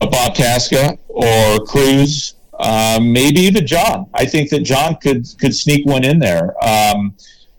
a 0.00 0.06
Bob 0.06 0.34
Tasca 0.34 0.98
or 1.08 1.64
Cruz, 1.66 2.34
um, 2.58 3.12
maybe 3.12 3.40
even 3.40 3.66
John. 3.66 4.06
I 4.14 4.26
think 4.26 4.50
that 4.50 4.60
John 4.60 4.96
could 4.96 5.26
could 5.38 5.54
sneak 5.54 5.84
one 5.86 6.04
in 6.04 6.18
there. 6.18 6.54
Um, 6.64 7.14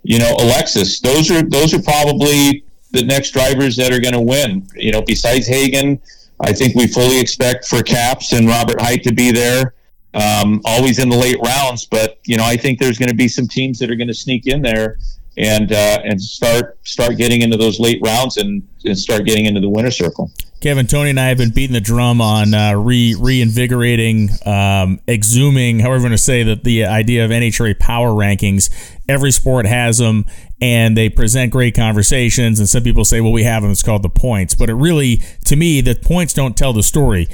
you 0.08 0.20
know, 0.20 0.38
Alexis. 0.40 1.02
Those 1.02 1.30
are 1.30 1.42
those 1.42 1.74
are 1.74 1.82
probably 1.82 2.64
the 2.92 3.04
next 3.04 3.32
drivers 3.32 3.76
that 3.76 3.92
are 3.92 4.00
going 4.00 4.14
to 4.14 4.22
win. 4.22 4.66
You 4.74 4.94
know, 4.94 5.02
besides 5.02 5.46
Hagan, 5.48 6.02
I 6.40 6.54
think 6.54 6.76
we 6.76 6.88
fully 6.88 7.20
expect 7.20 7.68
for 7.68 7.84
Capps 7.84 8.32
and 8.32 8.48
Robert 8.48 8.80
Hight 8.80 9.04
to 9.04 9.14
be 9.14 9.34
there. 9.34 9.74
Um, 10.14 10.62
always 10.64 11.00
in 11.00 11.10
the 11.10 11.18
late 11.18 11.38
rounds, 11.46 11.86
but 11.86 12.20
you 12.26 12.38
know, 12.38 12.46
I 12.46 12.56
think 12.56 12.80
there's 12.80 12.98
going 12.98 13.10
to 13.10 13.16
be 13.16 13.28
some 13.28 13.50
teams 13.50 13.80
that 13.80 13.92
are 13.92 13.96
going 13.96 14.08
to 14.08 14.14
sneak 14.14 14.48
in 14.48 14.62
there 14.62 14.98
and 15.38 15.72
uh, 15.72 16.00
and 16.04 16.22
start 16.22 16.78
start 16.86 17.18
getting 17.18 17.42
into 17.42 17.58
those 17.58 17.80
late 17.80 18.00
rounds 18.04 18.38
and, 18.38 18.68
and 18.86 18.98
start 18.98 19.26
getting 19.26 19.46
into 19.46 19.62
the 19.62 19.70
winner 19.70 19.92
circle. 19.92 20.32
Kevin, 20.60 20.88
Tony, 20.88 21.12
and 21.12 21.20
I 21.20 21.28
have 21.28 21.38
been 21.38 21.52
beating 21.52 21.76
the 21.76 21.80
drum 21.82 22.20
on 22.20 22.56
uh, 22.56 22.74
re 22.74 23.16
reinvigorating, 23.18 24.30
um, 24.44 25.00
exhuming, 25.08 25.82
however 25.82 26.06
you 26.06 26.10
to 26.10 26.18
say 26.18 26.42
that 26.42 26.64
the 26.64 26.86
idea 26.86 27.24
of 27.24 27.30
NHRA 27.32 27.78
power 27.78 28.10
rankings. 28.10 28.72
Every 29.08 29.32
sport 29.32 29.68
has 29.68 30.00
them, 30.00 30.26
and 30.60 30.98
they 30.98 31.10
present 31.10 31.52
great 31.52 31.76
conversations. 31.76 32.60
And 32.60 32.68
some 32.68 32.84
people 32.84 33.06
say, 33.06 33.22
"Well, 33.22 33.32
we 33.32 33.44
have 33.44 33.62
them. 33.62 33.72
It's 33.72 33.84
called 33.84 34.02
the 34.02 34.10
points." 34.10 34.56
But 34.56 34.70
it 34.70 34.74
really, 34.74 35.22
to 35.46 35.56
me, 35.56 35.82
the 35.82 35.94
points 35.94 36.34
don't 36.34 36.58
tell 36.58 36.74
the 36.74 36.84
story. 36.84 37.30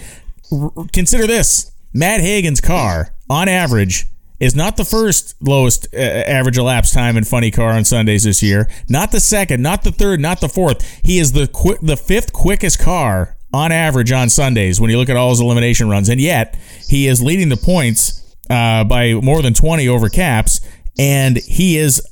R- 0.52 0.72
consider 0.92 1.26
this: 1.26 1.72
Matt 1.94 2.20
Hagan's 2.20 2.60
car, 2.60 3.16
on 3.30 3.48
average, 3.48 4.06
is 4.44 4.56
not 4.56 4.76
the 4.76 4.84
first 4.84 5.36
lowest 5.42 5.88
uh, 5.94 5.98
average 5.98 6.58
elapsed 6.58 6.94
time 6.94 7.16
in 7.16 7.24
funny 7.24 7.50
car 7.50 7.70
on 7.70 7.86
Sundays 7.86 8.24
this 8.24 8.44
year. 8.44 8.70
Not 8.90 9.12
the 9.12 9.22
second, 9.22 9.62
not 9.62 9.84
the 9.84 9.92
third, 9.92 10.20
not 10.20 10.42
the 10.42 10.50
fourth. 10.50 11.00
He 11.02 11.18
is 11.18 11.32
the 11.32 11.48
qu- 11.48 11.78
the 11.82 11.96
fifth 11.96 12.34
quickest 12.34 12.78
car 12.78 13.38
on 13.54 13.72
average 13.72 14.12
on 14.12 14.30
Sundays 14.30 14.82
when 14.82 14.90
you 14.90 14.98
look 14.98 15.08
at 15.08 15.16
all 15.16 15.30
his 15.30 15.40
elimination 15.40 15.88
runs, 15.88 16.10
and 16.10 16.20
yet 16.20 16.60
he 16.90 17.08
is 17.08 17.24
leading 17.24 17.48
the 17.48 17.58
points 17.58 18.36
uh, 18.50 18.84
by 18.84 19.14
more 19.14 19.42
than 19.42 19.54
20 19.54 19.88
over 19.88 20.10
Capps, 20.10 20.60
and 21.00 21.38
he 21.38 21.78
is, 21.78 22.06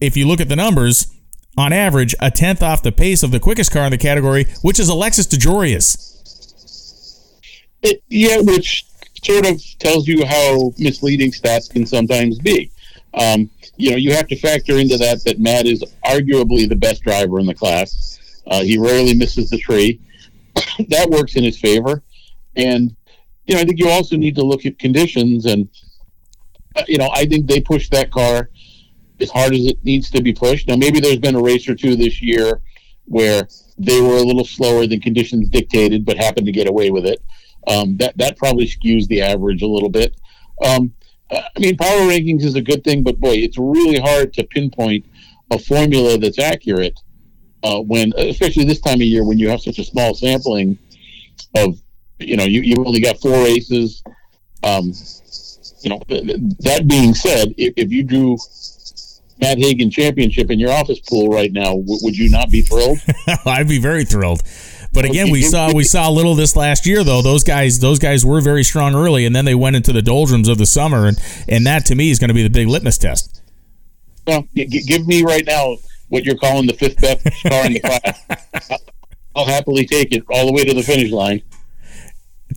if 0.00 0.16
you 0.16 0.28
look 0.28 0.40
at 0.40 0.48
the 0.48 0.56
numbers, 0.56 1.12
on 1.58 1.72
average 1.72 2.14
a 2.20 2.30
tenth 2.30 2.62
off 2.62 2.82
the 2.82 2.92
pace 2.92 3.24
of 3.24 3.32
the 3.32 3.40
quickest 3.40 3.72
car 3.72 3.86
in 3.86 3.90
the 3.90 3.98
category, 3.98 4.46
which 4.62 4.78
is 4.78 4.88
Alexis 4.88 5.26
DeJoria. 5.26 5.80
It, 7.82 8.04
yeah, 8.08 8.40
which 8.40 8.86
sort 9.22 9.46
of 9.46 9.60
tells 9.78 10.06
you 10.06 10.24
how 10.26 10.72
misleading 10.78 11.30
stats 11.30 11.70
can 11.70 11.86
sometimes 11.86 12.38
be. 12.38 12.70
Um, 13.14 13.50
you 13.76 13.90
know, 13.90 13.96
you 13.96 14.12
have 14.12 14.26
to 14.28 14.36
factor 14.36 14.78
into 14.78 14.96
that 14.98 15.24
that 15.24 15.38
Matt 15.38 15.66
is 15.66 15.82
arguably 16.04 16.68
the 16.68 16.76
best 16.76 17.02
driver 17.02 17.38
in 17.38 17.46
the 17.46 17.54
class. 17.54 18.18
Uh, 18.46 18.62
he 18.62 18.78
rarely 18.78 19.14
misses 19.14 19.50
the 19.50 19.58
tree. 19.58 20.00
that 20.88 21.08
works 21.10 21.36
in 21.36 21.44
his 21.44 21.58
favor. 21.58 22.02
And, 22.56 22.94
you 23.46 23.54
know, 23.54 23.60
I 23.60 23.64
think 23.64 23.78
you 23.78 23.88
also 23.88 24.16
need 24.16 24.34
to 24.36 24.44
look 24.44 24.66
at 24.66 24.78
conditions. 24.78 25.46
And, 25.46 25.68
uh, 26.76 26.84
you 26.88 26.98
know, 26.98 27.10
I 27.12 27.24
think 27.26 27.46
they 27.46 27.60
pushed 27.60 27.90
that 27.92 28.10
car 28.10 28.50
as 29.20 29.30
hard 29.30 29.54
as 29.54 29.66
it 29.66 29.84
needs 29.84 30.10
to 30.10 30.22
be 30.22 30.32
pushed. 30.32 30.68
Now, 30.68 30.76
maybe 30.76 31.00
there's 31.00 31.18
been 31.18 31.36
a 31.36 31.42
race 31.42 31.68
or 31.68 31.74
two 31.74 31.96
this 31.96 32.20
year 32.20 32.60
where 33.06 33.46
they 33.78 34.00
were 34.00 34.16
a 34.16 34.22
little 34.22 34.44
slower 34.44 34.86
than 34.86 35.00
conditions 35.00 35.48
dictated, 35.48 36.04
but 36.04 36.16
happened 36.16 36.46
to 36.46 36.52
get 36.52 36.68
away 36.68 36.90
with 36.90 37.06
it. 37.06 37.22
Um, 37.68 37.96
that 37.98 38.16
that 38.18 38.36
probably 38.36 38.66
skews 38.66 39.06
the 39.06 39.22
average 39.22 39.62
a 39.62 39.68
little 39.68 39.88
bit. 39.88 40.14
Um, 40.64 40.92
I 41.30 41.58
mean, 41.58 41.76
power 41.76 42.00
rankings 42.00 42.42
is 42.42 42.56
a 42.56 42.60
good 42.60 42.84
thing, 42.84 43.02
but 43.02 43.18
boy, 43.18 43.34
it's 43.34 43.58
really 43.58 43.98
hard 43.98 44.34
to 44.34 44.44
pinpoint 44.44 45.06
a 45.50 45.58
formula 45.58 46.18
that's 46.18 46.38
accurate 46.38 46.98
uh, 47.62 47.80
when, 47.80 48.12
especially 48.16 48.64
this 48.64 48.80
time 48.80 48.96
of 48.96 49.02
year, 49.02 49.24
when 49.24 49.38
you 49.38 49.48
have 49.48 49.60
such 49.60 49.78
a 49.78 49.84
small 49.84 50.14
sampling 50.14 50.78
of, 51.56 51.80
you 52.18 52.36
know, 52.36 52.44
you 52.44 52.62
you 52.62 52.76
only 52.84 53.00
got 53.00 53.18
four 53.18 53.44
races. 53.44 54.02
Um, 54.62 54.92
you 55.80 55.90
know, 55.90 56.00
that 56.08 56.84
being 56.86 57.14
said, 57.14 57.54
if, 57.56 57.74
if 57.76 57.90
you 57.90 58.04
drew 58.04 58.36
Matt 59.40 59.58
Hagan 59.58 59.90
championship 59.90 60.50
in 60.50 60.60
your 60.60 60.70
office 60.70 61.00
pool 61.00 61.28
right 61.28 61.52
now, 61.52 61.72
w- 61.72 61.98
would 62.02 62.16
you 62.16 62.30
not 62.30 62.50
be 62.50 62.62
thrilled? 62.62 62.98
I'd 63.46 63.68
be 63.68 63.80
very 63.80 64.04
thrilled. 64.04 64.42
But 64.92 65.06
again, 65.06 65.30
we 65.30 65.42
saw 65.42 65.72
we 65.72 65.84
saw 65.84 66.08
a 66.08 66.12
little 66.12 66.34
this 66.34 66.54
last 66.54 66.86
year 66.86 67.02
though. 67.02 67.22
Those 67.22 67.44
guys 67.44 67.78
those 67.78 67.98
guys 67.98 68.26
were 68.26 68.40
very 68.40 68.62
strong 68.62 68.94
early, 68.94 69.24
and 69.24 69.34
then 69.34 69.44
they 69.44 69.54
went 69.54 69.76
into 69.76 69.92
the 69.92 70.02
doldrums 70.02 70.48
of 70.48 70.58
the 70.58 70.66
summer, 70.66 71.06
and 71.06 71.18
and 71.48 71.66
that 71.66 71.86
to 71.86 71.94
me 71.94 72.10
is 72.10 72.18
going 72.18 72.28
to 72.28 72.34
be 72.34 72.42
the 72.42 72.50
big 72.50 72.68
litmus 72.68 72.98
test. 72.98 73.42
Well, 74.26 74.46
g- 74.54 74.66
give 74.66 75.06
me 75.06 75.22
right 75.22 75.44
now 75.46 75.76
what 76.08 76.24
you're 76.24 76.36
calling 76.36 76.66
the 76.66 76.74
fifth 76.74 77.00
best 77.00 77.24
car 77.42 77.66
in 77.66 77.72
the 77.72 77.80
class. 77.80 78.80
I'll 79.34 79.46
happily 79.46 79.86
take 79.86 80.12
it 80.12 80.24
all 80.30 80.46
the 80.46 80.52
way 80.52 80.64
to 80.64 80.74
the 80.74 80.82
finish 80.82 81.10
line. 81.10 81.42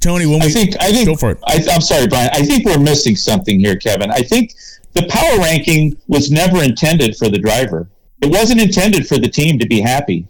Tony, 0.02 0.26
when 0.26 0.42
we 0.42 0.48
I 0.48 0.50
think 0.50 0.76
I 0.82 0.92
think 0.92 1.08
go 1.08 1.16
for 1.16 1.32
it. 1.32 1.40
I, 1.46 1.66
I'm 1.72 1.82
sorry, 1.82 2.08
Brian. 2.08 2.30
I 2.34 2.42
think 2.42 2.66
we're 2.66 2.80
missing 2.80 3.16
something 3.16 3.60
here, 3.60 3.78
Kevin. 3.78 4.12
I 4.12 4.20
think 4.20 4.54
the 4.92 5.08
power 5.08 5.40
ranking 5.40 5.98
was 6.08 6.32
never 6.32 6.62
intended 6.62 7.16
for 7.16 7.30
the 7.30 7.38
driver. 7.38 7.88
It 8.22 8.30
wasn't 8.30 8.62
intended 8.62 9.08
for 9.08 9.18
the 9.18 9.30
team 9.30 9.58
to 9.60 9.68
be 9.68 9.80
happy. 9.80 10.28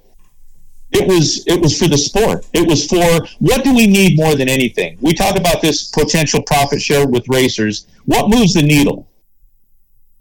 It 0.96 1.08
was 1.08 1.46
it 1.46 1.62
was 1.62 1.78
for 1.78 1.88
the 1.90 1.98
sport. 1.98 2.46
It 2.54 2.66
was 2.68 2.88
for 2.88 3.28
what 3.40 3.64
do 3.66 3.76
we 3.76 3.86
need 3.86 4.18
more 4.18 4.36
than 4.36 4.48
anything? 4.48 4.98
We 5.02 5.14
talk 5.14 5.38
about 5.38 5.62
this 5.62 5.90
potential 5.90 6.42
profit 6.42 6.82
share 6.82 7.06
with 7.06 7.28
racers. 7.28 7.88
What 8.06 8.30
moves 8.30 8.54
the 8.54 8.64
needle? 8.64 9.08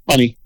Money. 0.08 0.36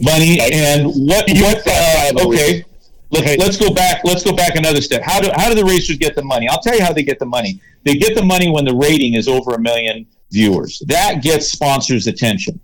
Money 0.00 0.38
and 0.40 0.86
what 0.86 1.24
what 1.28 1.62
uh, 1.66 2.26
okay. 2.26 2.64
Let's, 3.12 3.38
let's 3.38 3.56
go 3.56 3.74
back. 3.74 4.02
Let's 4.04 4.22
go 4.22 4.32
back 4.32 4.54
another 4.54 4.80
step. 4.80 5.02
How 5.02 5.18
do 5.20 5.28
how 5.34 5.48
do 5.48 5.56
the 5.56 5.64
racers 5.64 5.98
get 5.98 6.14
the 6.14 6.22
money? 6.22 6.46
I'll 6.48 6.60
tell 6.60 6.76
you 6.76 6.84
how 6.84 6.92
they 6.92 7.02
get 7.02 7.18
the 7.18 7.26
money. 7.26 7.60
They 7.84 7.94
get 7.94 8.14
the 8.14 8.24
money 8.24 8.48
when 8.48 8.64
the 8.64 8.74
rating 8.74 9.14
is 9.14 9.26
over 9.26 9.54
a 9.54 9.58
million 9.58 10.06
viewers. 10.30 10.80
That 10.86 11.22
gets 11.22 11.50
sponsors' 11.50 12.06
attention 12.06 12.60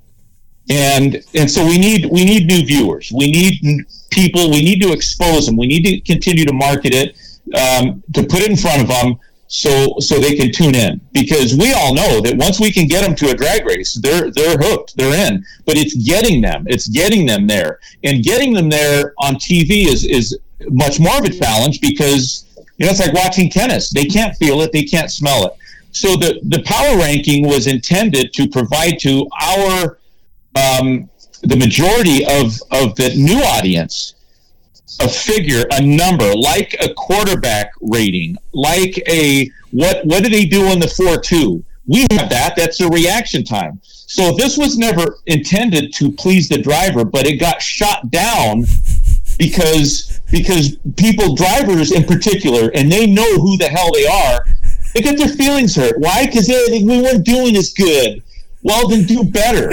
and 0.69 1.23
and 1.35 1.51
so 1.51 1.65
we 1.65 1.79
need 1.79 2.07
we 2.07 2.25
need 2.25 2.47
new 2.47 2.65
viewers 2.65 3.13
we 3.15 3.31
need 3.31 3.87
people 4.11 4.51
we 4.51 4.63
need 4.63 4.81
to 4.83 4.93
expose 4.93 5.47
them. 5.47 5.57
We 5.57 5.67
need 5.67 5.85
to 5.85 6.01
continue 6.01 6.45
to 6.45 6.53
market 6.53 6.95
it 6.95 7.17
um, 7.55 8.03
to 8.15 8.23
put 8.23 8.43
it 8.43 8.51
in 8.51 8.57
front 8.57 8.83
of 8.83 8.89
them 8.89 9.19
so 9.49 9.95
so 10.01 10.19
they 10.19 10.35
can 10.35 10.53
tune 10.53 10.75
in. 10.75 11.01
Because 11.13 11.57
we 11.57 11.73
all 11.73 11.95
know 11.95 12.21
that 12.21 12.37
once 12.37 12.61
we 12.61 12.73
can 12.73 12.87
get 12.87 13.03
them 13.03 13.15
to 13.17 13.31
a 13.31 13.35
drag 13.35 13.65
race 13.65 13.95
they're 13.95 14.31
they're 14.31 14.57
hooked. 14.59 14.97
They're 14.97 15.31
in. 15.31 15.45
But 15.65 15.77
it's 15.77 15.95
getting 15.95 16.41
them. 16.41 16.65
It's 16.69 16.89
getting 16.89 17.27
them 17.27 17.47
there. 17.47 17.81
And 18.05 18.23
getting 18.25 18.53
them 18.53 18.69
there 18.69 19.15
on 19.19 19.37
tv 19.37 19.87
is 19.87 20.05
is 20.05 20.39
much 20.71 20.99
more 20.99 21.19
of 21.19 21.25
a 21.25 21.31
challenge 21.31 21.81
because 21.81 22.45
you 22.79 22.87
know 22.87 22.91
it's 22.91 23.01
like 23.01 23.13
watching 23.13 23.51
tennis. 23.51 23.91
They 23.91 24.05
can't 24.07 24.37
feel 24.37 24.61
it. 24.63 24.73
They 24.73 24.85
can't 24.85 25.11
smell 25.11 25.47
it. 25.47 25.53
So 25.93 26.17
the 26.17 26.41
the 26.43 26.63
power 26.65 26.99
ranking 26.99 27.47
was 27.47 27.67
intended 27.67 28.33
to 28.35 28.49
provide 28.49 28.99
to 29.01 29.27
our 29.41 29.99
um, 30.55 31.09
the 31.43 31.57
majority 31.57 32.25
of, 32.25 32.61
of 32.71 32.97
the 32.97 33.15
new 33.17 33.39
audience 33.39 34.15
a 35.01 35.09
figure, 35.09 35.65
a 35.73 35.83
number, 35.83 36.35
like 36.35 36.75
a 36.81 36.93
quarterback 36.95 37.73
rating, 37.81 38.37
like 38.53 39.03
a 39.09 39.51
what 39.71 40.05
what 40.07 40.23
did 40.23 40.33
he 40.33 40.47
do 40.47 40.67
in 40.67 40.79
the 40.79 40.89
four 40.89 41.19
two? 41.21 41.63
We 41.87 42.07
have 42.13 42.31
that. 42.31 42.55
That's 42.57 42.81
a 42.81 42.89
reaction 42.89 43.45
time. 43.45 43.81
So 43.83 44.33
this 44.33 44.57
was 44.57 44.79
never 44.79 45.19
intended 45.27 45.93
to 45.95 46.11
please 46.13 46.49
the 46.49 46.59
driver, 46.59 47.05
but 47.05 47.27
it 47.27 47.37
got 47.37 47.61
shot 47.61 48.11
down 48.11 48.65
because 49.39 50.21
because 50.31 50.77
people 50.97 51.35
drivers 51.35 51.93
in 51.93 52.05
particular, 52.05 52.71
and 52.75 52.91
they 52.91 53.07
know 53.07 53.39
who 53.39 53.57
the 53.57 53.69
hell 53.69 53.91
they 53.93 54.07
are, 54.07 54.47
they 54.95 55.01
get 55.01 55.19
their 55.19 55.29
feelings 55.29 55.77
hurt. 55.77 55.99
Why? 55.99 56.27
Because 56.27 56.47
they 56.47 56.83
we 56.83 57.03
weren't 57.03 57.25
doing 57.25 57.57
as 57.57 57.73
good. 57.73 58.23
Well, 58.63 58.89
then 58.89 59.05
do 59.05 59.25
better. 59.25 59.73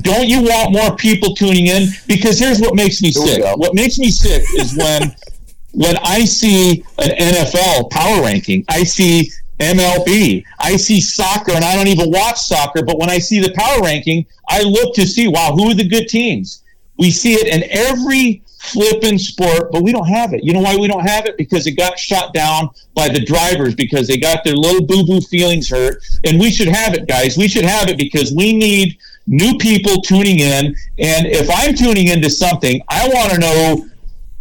Don't 0.00 0.26
you 0.26 0.42
want 0.42 0.72
more 0.72 0.96
people 0.96 1.34
tuning 1.34 1.66
in? 1.66 1.88
Because 2.06 2.38
here's 2.38 2.60
what 2.60 2.74
makes 2.74 3.02
me 3.02 3.12
sick. 3.12 3.42
What 3.56 3.74
makes 3.74 3.98
me 3.98 4.10
sick 4.10 4.42
is 4.56 4.76
when 4.76 5.14
when 5.72 5.96
I 5.98 6.24
see 6.24 6.84
an 6.98 7.10
NFL 7.10 7.90
power 7.90 8.22
ranking, 8.22 8.64
I 8.68 8.84
see 8.84 9.30
MLB, 9.58 10.44
I 10.58 10.76
see 10.76 11.00
soccer, 11.00 11.52
and 11.52 11.64
I 11.64 11.76
don't 11.76 11.88
even 11.88 12.10
watch 12.10 12.38
soccer. 12.38 12.82
But 12.84 12.98
when 12.98 13.10
I 13.10 13.18
see 13.18 13.40
the 13.40 13.52
power 13.52 13.82
ranking, 13.82 14.26
I 14.48 14.62
look 14.62 14.94
to 14.94 15.06
see, 15.06 15.28
wow, 15.28 15.52
who 15.54 15.70
are 15.70 15.74
the 15.74 15.88
good 15.88 16.08
teams? 16.08 16.62
We 16.98 17.10
see 17.10 17.34
it 17.34 17.46
in 17.46 17.68
every 17.70 18.42
flipping 18.62 19.18
sport, 19.18 19.72
but 19.72 19.82
we 19.82 19.92
don't 19.92 20.06
have 20.06 20.34
it. 20.34 20.44
You 20.44 20.52
know 20.52 20.60
why 20.60 20.76
we 20.76 20.86
don't 20.88 21.06
have 21.06 21.26
it? 21.26 21.36
Because 21.36 21.66
it 21.66 21.72
got 21.72 21.98
shot 21.98 22.32
down 22.32 22.70
by 22.94 23.08
the 23.08 23.24
drivers 23.24 23.74
because 23.74 24.06
they 24.06 24.16
got 24.16 24.44
their 24.44 24.54
little 24.54 24.86
boo 24.86 25.04
boo 25.04 25.20
feelings 25.20 25.68
hurt. 25.68 26.02
And 26.24 26.38
we 26.38 26.50
should 26.50 26.68
have 26.68 26.94
it, 26.94 27.08
guys. 27.08 27.36
We 27.36 27.48
should 27.48 27.64
have 27.64 27.88
it 27.88 27.98
because 27.98 28.32
we 28.32 28.56
need 28.56 28.98
new 29.26 29.56
people 29.58 30.00
tuning 30.02 30.38
in. 30.38 30.66
And 30.98 31.26
if 31.26 31.48
I'm 31.54 31.74
tuning 31.74 32.08
into 32.08 32.30
something, 32.30 32.80
I 32.88 33.08
want 33.08 33.32
to 33.32 33.38
know. 33.38 33.88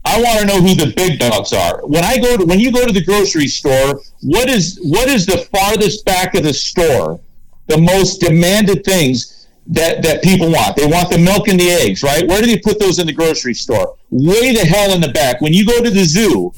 I 0.04 0.20
want 0.20 0.40
to 0.40 0.46
know 0.48 0.60
who 0.60 0.74
the 0.74 0.92
big 0.96 1.20
dogs 1.20 1.54
are. 1.54 1.86
When 1.86 2.04
I 2.04 2.18
go 2.18 2.36
to 2.36 2.46
when 2.46 2.60
you 2.60 2.72
go 2.72 2.88
to 2.88 2.94
the 2.94 3.04
grocery 3.04 3.48
store, 3.48 4.02
what 4.22 4.50
is 4.50 4.80
what 4.84 5.08
is 5.10 5.26
the 5.26 5.48
farthest 5.54 6.06
back 6.06 6.34
of 6.34 6.44
the 6.44 6.54
store? 6.54 7.20
The 7.68 7.78
most 7.78 8.20
demanded 8.20 8.84
things 8.84 9.48
that 9.68 10.02
that 10.02 10.24
people 10.24 10.52
want. 10.52 10.76
They 10.76 10.88
want 10.88 11.12
the 11.12 11.20
milk 11.20 11.48
and 11.48 11.60
the 11.60 11.70
eggs, 11.70 12.02
right? 12.02 12.28
Where 12.28 12.42
do 12.42 12.48
they 12.48 12.58
put 12.58 12.80
those 12.80 12.98
in 12.98 13.06
the 13.06 13.14
grocery 13.14 13.54
store? 13.54 13.96
Way 14.10 14.54
the 14.54 14.66
hell 14.66 14.92
in 14.92 15.02
the 15.02 15.10
back. 15.10 15.40
When 15.40 15.54
you 15.54 15.66
go 15.66 15.84
to 15.84 15.90
the 15.92 16.04
zoo, 16.04 16.52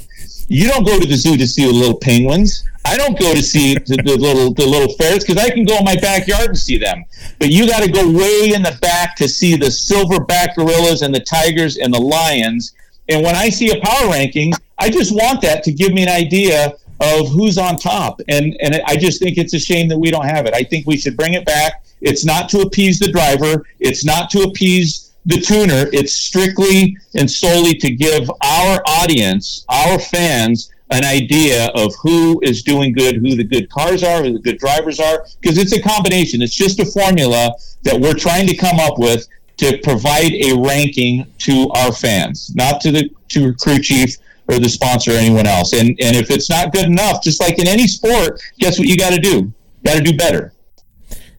you 0.54 0.68
don't 0.68 0.86
go 0.86 1.00
to 1.00 1.08
the 1.08 1.16
zoo 1.16 1.36
to 1.36 1.48
see 1.48 1.66
the 1.66 1.74
little 1.74 1.98
penguins. 1.98 2.64
I 2.86 2.96
don't 2.96 3.18
go 3.20 3.34
to 3.34 3.42
see 3.42 3.74
the, 3.74 3.98
the 4.04 4.18
little 4.18 4.54
the 4.54 4.66
little 4.66 4.94
ferrets 4.96 5.26
because 5.26 5.44
I 5.44 5.50
can 5.50 5.64
go 5.64 5.78
in 5.78 5.84
my 5.84 5.96
backyard 5.96 6.50
and 6.50 6.58
see 6.58 6.78
them. 6.78 7.06
But 7.40 7.50
you 7.50 7.68
got 7.68 7.82
to 7.82 7.92
go 7.92 8.06
way 8.06 8.52
in 8.54 8.62
the 8.62 8.78
back 8.82 9.16
to 9.16 9.28
see 9.28 9.56
the 9.56 9.68
silverback 9.68 10.56
gorillas 10.56 11.02
and 11.02 11.16
the 11.16 11.22
tigers 11.22 11.78
and 11.78 11.94
the 11.94 12.00
lions. 12.00 12.74
And 13.10 13.24
when 13.24 13.36
I 13.36 13.50
see 13.50 13.72
a 13.72 13.82
power 13.82 14.12
ranking, 14.12 14.54
I 14.78 14.90
just 14.90 15.12
want 15.12 15.42
that 15.42 15.64
to 15.64 15.72
give 15.72 15.92
me 15.92 16.04
an 16.04 16.10
idea 16.10 16.74
of 17.00 17.30
who's 17.30 17.58
on 17.58 17.78
top. 17.78 18.22
And 18.28 18.56
and 18.62 18.80
I 18.86 18.96
just 18.96 19.20
think 19.20 19.38
it's 19.38 19.56
a 19.56 19.60
shame 19.60 19.88
that 19.90 19.98
we 19.98 20.12
don't 20.12 20.26
have 20.26 20.46
it. 20.46 20.54
I 20.54 20.64
think 20.64 20.86
we 20.86 20.98
should 20.98 21.18
bring 21.18 21.34
it 21.34 21.46
back. 21.46 21.84
It's 22.02 22.26
not 22.26 22.50
to 22.50 22.60
appease 22.60 23.00
the 23.00 23.12
driver. 23.12 23.66
It's 23.80 24.06
not 24.06 24.30
to 24.32 24.42
appease 24.42 25.13
the 25.26 25.40
tuner. 25.40 25.90
It's 25.94 26.14
strictly 26.14 26.98
and 27.16 27.30
solely 27.30 27.74
to 27.76 27.92
give 27.92 28.30
our 28.42 28.82
audience, 28.86 29.66
our 29.70 30.00
fans, 30.00 30.72
an 30.92 31.06
idea 31.06 31.72
of 31.76 31.94
who 32.02 32.40
is 32.44 32.62
doing 32.62 32.94
good, 32.94 33.16
who 33.16 33.36
the 33.36 33.44
good 33.44 33.70
cars 33.70 34.04
are, 34.04 34.22
who 34.24 34.34
the 34.34 34.40
good 34.40 34.60
drivers 34.60 35.00
are, 35.00 35.26
because 35.42 35.58
it's 35.58 35.74
a 35.74 35.82
combination. 35.82 36.42
It's 36.42 36.54
just 36.54 36.80
a 36.80 36.86
formula 36.86 37.54
that 37.84 38.00
we're 38.00 38.14
trying 38.14 38.48
to 38.48 38.56
come 38.56 38.80
up 38.80 39.00
with 39.00 39.28
to 39.58 39.78
provide 39.84 40.34
a 40.34 40.56
ranking 40.56 41.26
to 41.40 41.70
our 41.76 41.92
fans, 41.92 42.54
not 42.56 42.82
to 42.82 42.92
the 42.92 43.10
to 43.30 43.54
crew 43.56 43.80
chief 43.80 44.18
or 44.48 44.60
the 44.60 44.70
sponsor 44.70 45.12
or 45.12 45.16
anyone 45.16 45.48
else. 45.48 45.74
And 45.74 45.90
and 46.02 46.16
if 46.16 46.30
it's 46.30 46.50
not 46.50 46.74
good 46.74 46.86
enough, 46.86 47.24
just 47.24 47.42
like 47.42 47.60
in 47.60 47.68
any 47.68 47.88
sport, 47.88 48.42
guess 48.60 48.78
what 48.78 48.88
you 48.88 48.98
got 48.98 49.12
to 49.12 49.20
do? 49.20 49.52
Got 49.84 49.96
to 49.96 50.02
do 50.02 50.16
better. 50.16 50.54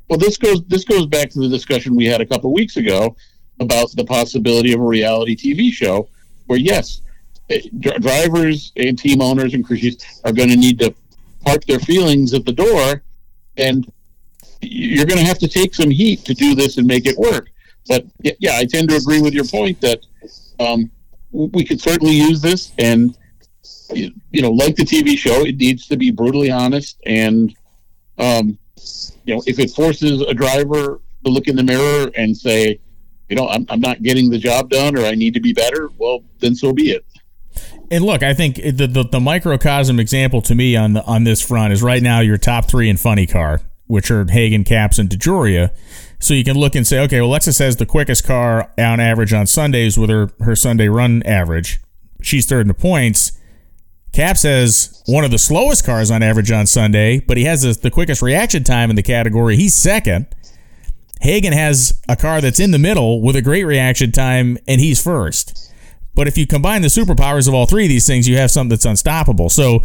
Well, 0.09 0.19
this 0.19 0.37
goes 0.37 0.65
this 0.67 0.85
goes 0.85 1.07
back 1.07 1.31
to 1.31 1.41
the 1.41 1.49
discussion 1.49 1.95
we 1.95 2.07
had 2.07 2.21
a 2.21 2.27
couple 2.27 2.53
weeks 2.53 2.77
ago 2.77 3.17
about 3.61 3.91
the 3.95 4.05
possibility 4.05 4.73
of 4.73 4.81
a 4.81 4.85
reality 4.85 5.37
TV 5.37 5.73
show, 5.73 6.09
where 6.47 6.59
yes, 6.59 7.03
eh, 7.51 7.61
dr- 7.79 8.01
drivers 8.01 8.73
and 8.77 8.99
team 8.99 9.21
owners 9.21 9.55
and 9.55 9.65
crew 9.65 9.77
chiefs 9.77 10.21
are 10.25 10.33
going 10.33 10.49
to 10.49 10.57
need 10.57 10.79
to 10.79 10.95
park 11.45 11.65
their 11.65 11.79
feelings 11.79 12.35
at 12.35 12.45
the 12.45 12.53
door, 12.53 13.03
and 13.57 13.91
you're 14.61 15.07
going 15.07 15.19
to 15.19 15.25
have 15.25 15.39
to 15.39 15.49
take 15.49 15.75
some 15.75 15.91
heat 15.91 16.25
to 16.25 16.35
do 16.35 16.55
this 16.55 16.79
and 16.79 16.87
make 16.87 17.07
it 17.07 17.17
work. 17.17 17.51
But 17.87 18.07
yeah, 18.21 18.57
I 18.57 18.65
tend 18.65 18.89
to 18.91 18.97
agree 18.97 19.21
with 19.21 19.35
your 19.35 19.45
point 19.45 19.81
that 19.83 20.01
um, 20.59 20.91
we 21.33 21.65
could 21.65 21.81
certainly 21.81 22.15
use 22.15 22.41
this, 22.41 22.73
and 22.79 23.17
you 23.91 24.43
know, 24.43 24.51
like 24.51 24.77
the 24.77 24.85
TV 24.85 25.17
show, 25.17 25.45
it 25.45 25.57
needs 25.57 25.87
to 25.89 25.97
be 25.97 26.11
brutally 26.11 26.51
honest 26.51 27.01
and. 27.07 27.55
Um, 28.17 28.59
you 29.25 29.35
know, 29.35 29.43
if 29.47 29.59
it 29.59 29.71
forces 29.71 30.21
a 30.21 30.35
driver 30.35 31.01
to 31.25 31.31
look 31.31 31.49
in 31.49 31.57
the 31.57 31.63
mirror 31.63 32.11
and 32.17 32.37
say, 32.37 32.79
you 33.29 33.37
know, 33.37 33.49
I'm, 33.49 33.67
I'm 33.69 33.81
not 33.81 34.03
getting 34.03 34.31
the 34.31 34.39
job 34.39 34.71
done 34.71 34.97
or 34.97 35.05
I 35.05 35.15
need 35.15 35.35
to 35.35 35.41
be 35.41 35.53
better, 35.53 35.89
well, 35.99 36.25
then 36.41 36.55
so 36.55 36.73
be 36.73 36.91
it. 36.91 37.05
And 37.91 38.05
look, 38.05 38.23
I 38.23 38.35
think 38.35 38.57
the, 38.57 38.87
the, 38.87 39.05
the 39.11 39.21
microcosm 39.21 40.01
example 40.01 40.43
to 40.43 40.55
me 40.55 40.77
on 40.77 40.95
the, 40.95 41.05
on 41.05 41.25
this 41.25 41.41
front 41.41 41.73
is 41.73 41.83
right 41.83 42.03
now 42.03 42.21
your 42.21 42.39
top 42.39 42.67
three 42.69 42.89
in 42.89 42.97
funny 42.97 43.27
car, 43.27 43.61
which 43.87 44.11
are 44.11 44.27
Hagan, 44.29 44.65
Capps, 44.65 44.99
and 44.99 45.09
DeJoria. 45.09 45.71
So 46.19 46.35
you 46.35 46.45
can 46.45 46.57
look 46.57 46.75
and 46.75 46.87
say, 46.87 46.99
okay, 47.01 47.21
well, 47.21 47.31
Alexis 47.31 47.59
has 47.59 47.77
the 47.77 47.87
quickest 47.87 48.25
car 48.25 48.73
on 48.79 48.99
average 49.01 49.33
on 49.33 49.47
Sundays 49.47 49.99
with 49.99 50.11
her, 50.11 50.31
her 50.41 50.57
Sunday 50.57 50.89
run 50.89 51.23
average. 51.25 51.81
She's 52.23 52.47
third 52.47 52.63
in 52.63 52.69
the 52.69 52.75
points. 52.75 53.33
Cap 54.13 54.39
has 54.43 55.03
one 55.07 55.25
of 55.25 55.31
the 55.31 55.39
slowest 55.39 55.85
cars 55.85 56.11
on 56.11 56.23
average 56.23 56.51
on 56.51 56.67
Sunday, 56.67 57.21
but 57.21 57.37
he 57.37 57.45
has 57.45 57.79
the 57.79 57.91
quickest 57.91 58.23
reaction 58.23 58.65
time 58.65 58.89
in 58.89 58.97
the 58.97 59.03
category. 59.03 59.57
He's 59.57 59.75
second. 59.75 60.27
Hagan 61.21 61.53
has 61.53 62.01
a 62.09 62.17
car 62.17 62.41
that's 62.41 62.61
in 62.61 62.71
the 62.71 62.79
middle 62.79 63.21
with 63.23 63.37
a 63.37 63.43
great 63.43 63.65
reaction 63.65 64.13
time, 64.13 64.59
and 64.69 64.81
he's 64.81 65.03
first. 65.03 65.73
But 66.15 66.29
if 66.29 66.39
you 66.39 66.47
combine 66.47 66.83
the 66.83 66.89
superpowers 66.89 67.49
of 67.49 67.55
all 67.55 67.67
three 67.67 67.85
of 67.85 67.89
these 67.89 68.07
things, 68.07 68.29
you 68.29 68.37
have 68.37 68.51
something 68.51 68.71
that's 68.71 68.85
unstoppable. 68.85 69.49
So, 69.49 69.83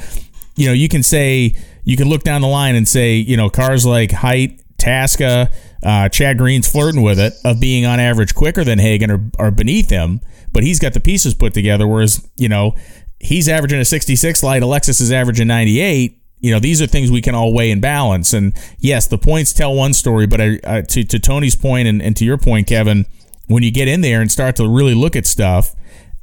you 0.56 0.68
know, 0.68 0.74
you 0.74 0.90
can 0.90 1.02
say, 1.02 1.56
you 1.84 1.98
can 1.98 2.08
look 2.08 2.24
down 2.24 2.42
the 2.42 2.48
line 2.48 2.76
and 2.76 2.88
say, 2.88 3.16
you 3.16 3.36
know, 3.36 3.50
cars 3.50 3.86
like 3.86 4.12
Hight, 4.12 4.62
Tasca, 4.78 5.52
uh, 5.84 6.10
Chad 6.10 6.38
Green's 6.38 6.70
flirting 6.70 7.02
with 7.02 7.20
it 7.20 7.34
of 7.44 7.60
being 7.60 7.86
on 7.86 8.00
average 8.00 8.36
quicker 8.36 8.64
than 8.64 8.80
Hagan 8.80 9.12
or, 9.12 9.32
or 9.40 9.52
beneath 9.52 9.90
him, 9.90 10.22
but 10.52 10.64
he's 10.64 10.80
got 10.80 10.94
the 10.94 11.00
pieces 11.00 11.34
put 11.34 11.54
together. 11.54 11.88
Whereas, 11.88 12.28
you 12.36 12.50
know, 12.50 12.76
he's 13.20 13.50
averaging 13.50 13.80
a 13.80 13.86
66 13.86 14.44
light, 14.44 14.62
Alexis 14.62 15.02
is 15.02 15.12
averaging 15.12 15.48
98. 15.48 16.19
You 16.40 16.52
know, 16.52 16.60
these 16.60 16.82
are 16.82 16.88
things 16.88 17.12
we 17.12 17.22
can 17.22 17.36
all 17.36 17.54
weigh 17.54 17.72
and 17.72 17.82
balance. 17.82 18.34
And 18.34 18.54
yes, 18.80 19.08
the 19.08 19.18
points 19.18 19.54
tell 19.54 19.74
one 19.74 19.94
story, 19.94 20.26
but 20.26 20.40
I, 20.40 20.60
uh, 20.64 20.82
to, 20.84 21.04
to 21.04 21.20
Tony's 21.20 21.56
point 21.56 21.88
and, 21.88 22.02
and 22.02 22.16
to 22.18 22.26
your 22.26 22.38
point, 22.38 22.68
Kevin, 22.68 23.06
when 23.48 23.64
you 23.64 23.72
get 23.72 23.88
in 23.88 24.02
there 24.02 24.22
and 24.22 24.32
start 24.32 24.56
to 24.58 24.68
really 24.68 24.94
look 24.94 25.16
at 25.16 25.26
stuff, 25.26 25.76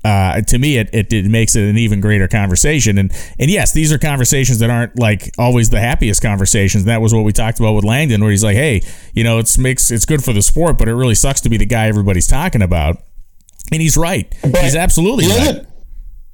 uh, 0.07 0.41
to 0.41 0.59
me, 0.59 0.79
it, 0.79 0.89
it, 0.93 1.13
it, 1.13 1.27
makes 1.27 1.57
it 1.57 1.65
an 1.65 1.77
even 1.77 2.01
greater 2.01 2.29
conversation. 2.29 2.97
And 2.97 3.13
and 3.41 3.51
yes, 3.51 3.73
these 3.73 3.93
are 3.93 3.99
conversations 3.99 4.61
that 4.61 4.71
aren't 4.71 4.97
like 4.99 5.33
always 5.37 5.71
the 5.71 5.81
happiest 5.81 6.23
conversations. 6.23 6.85
That 6.85 7.01
was 7.01 7.13
what 7.13 7.23
we 7.23 7.33
talked 7.33 7.59
about 7.59 7.73
with 7.73 7.85
Langdon, 7.85 8.21
where 8.21 8.31
he's 8.31 8.45
like, 8.45 8.55
hey, 8.55 8.83
you 9.15 9.25
know, 9.25 9.39
it's 9.39 9.59
makes 9.59 9.91
it's 9.91 10.05
good 10.05 10.23
for 10.23 10.33
the 10.33 10.43
sport, 10.43 10.79
but 10.79 10.89
it 10.89 10.95
really 10.95 11.17
sucks 11.17 11.41
to 11.41 11.49
be 11.49 11.57
the 11.57 11.67
guy 11.67 11.89
everybody's 11.89 12.29
talking 12.29 12.63
about. 12.63 12.99
And 13.73 13.83
he's 13.83 13.97
right. 13.97 14.33
But 14.43 14.63
he's 14.63 14.77
absolutely 14.77 15.27
right. 15.27 15.67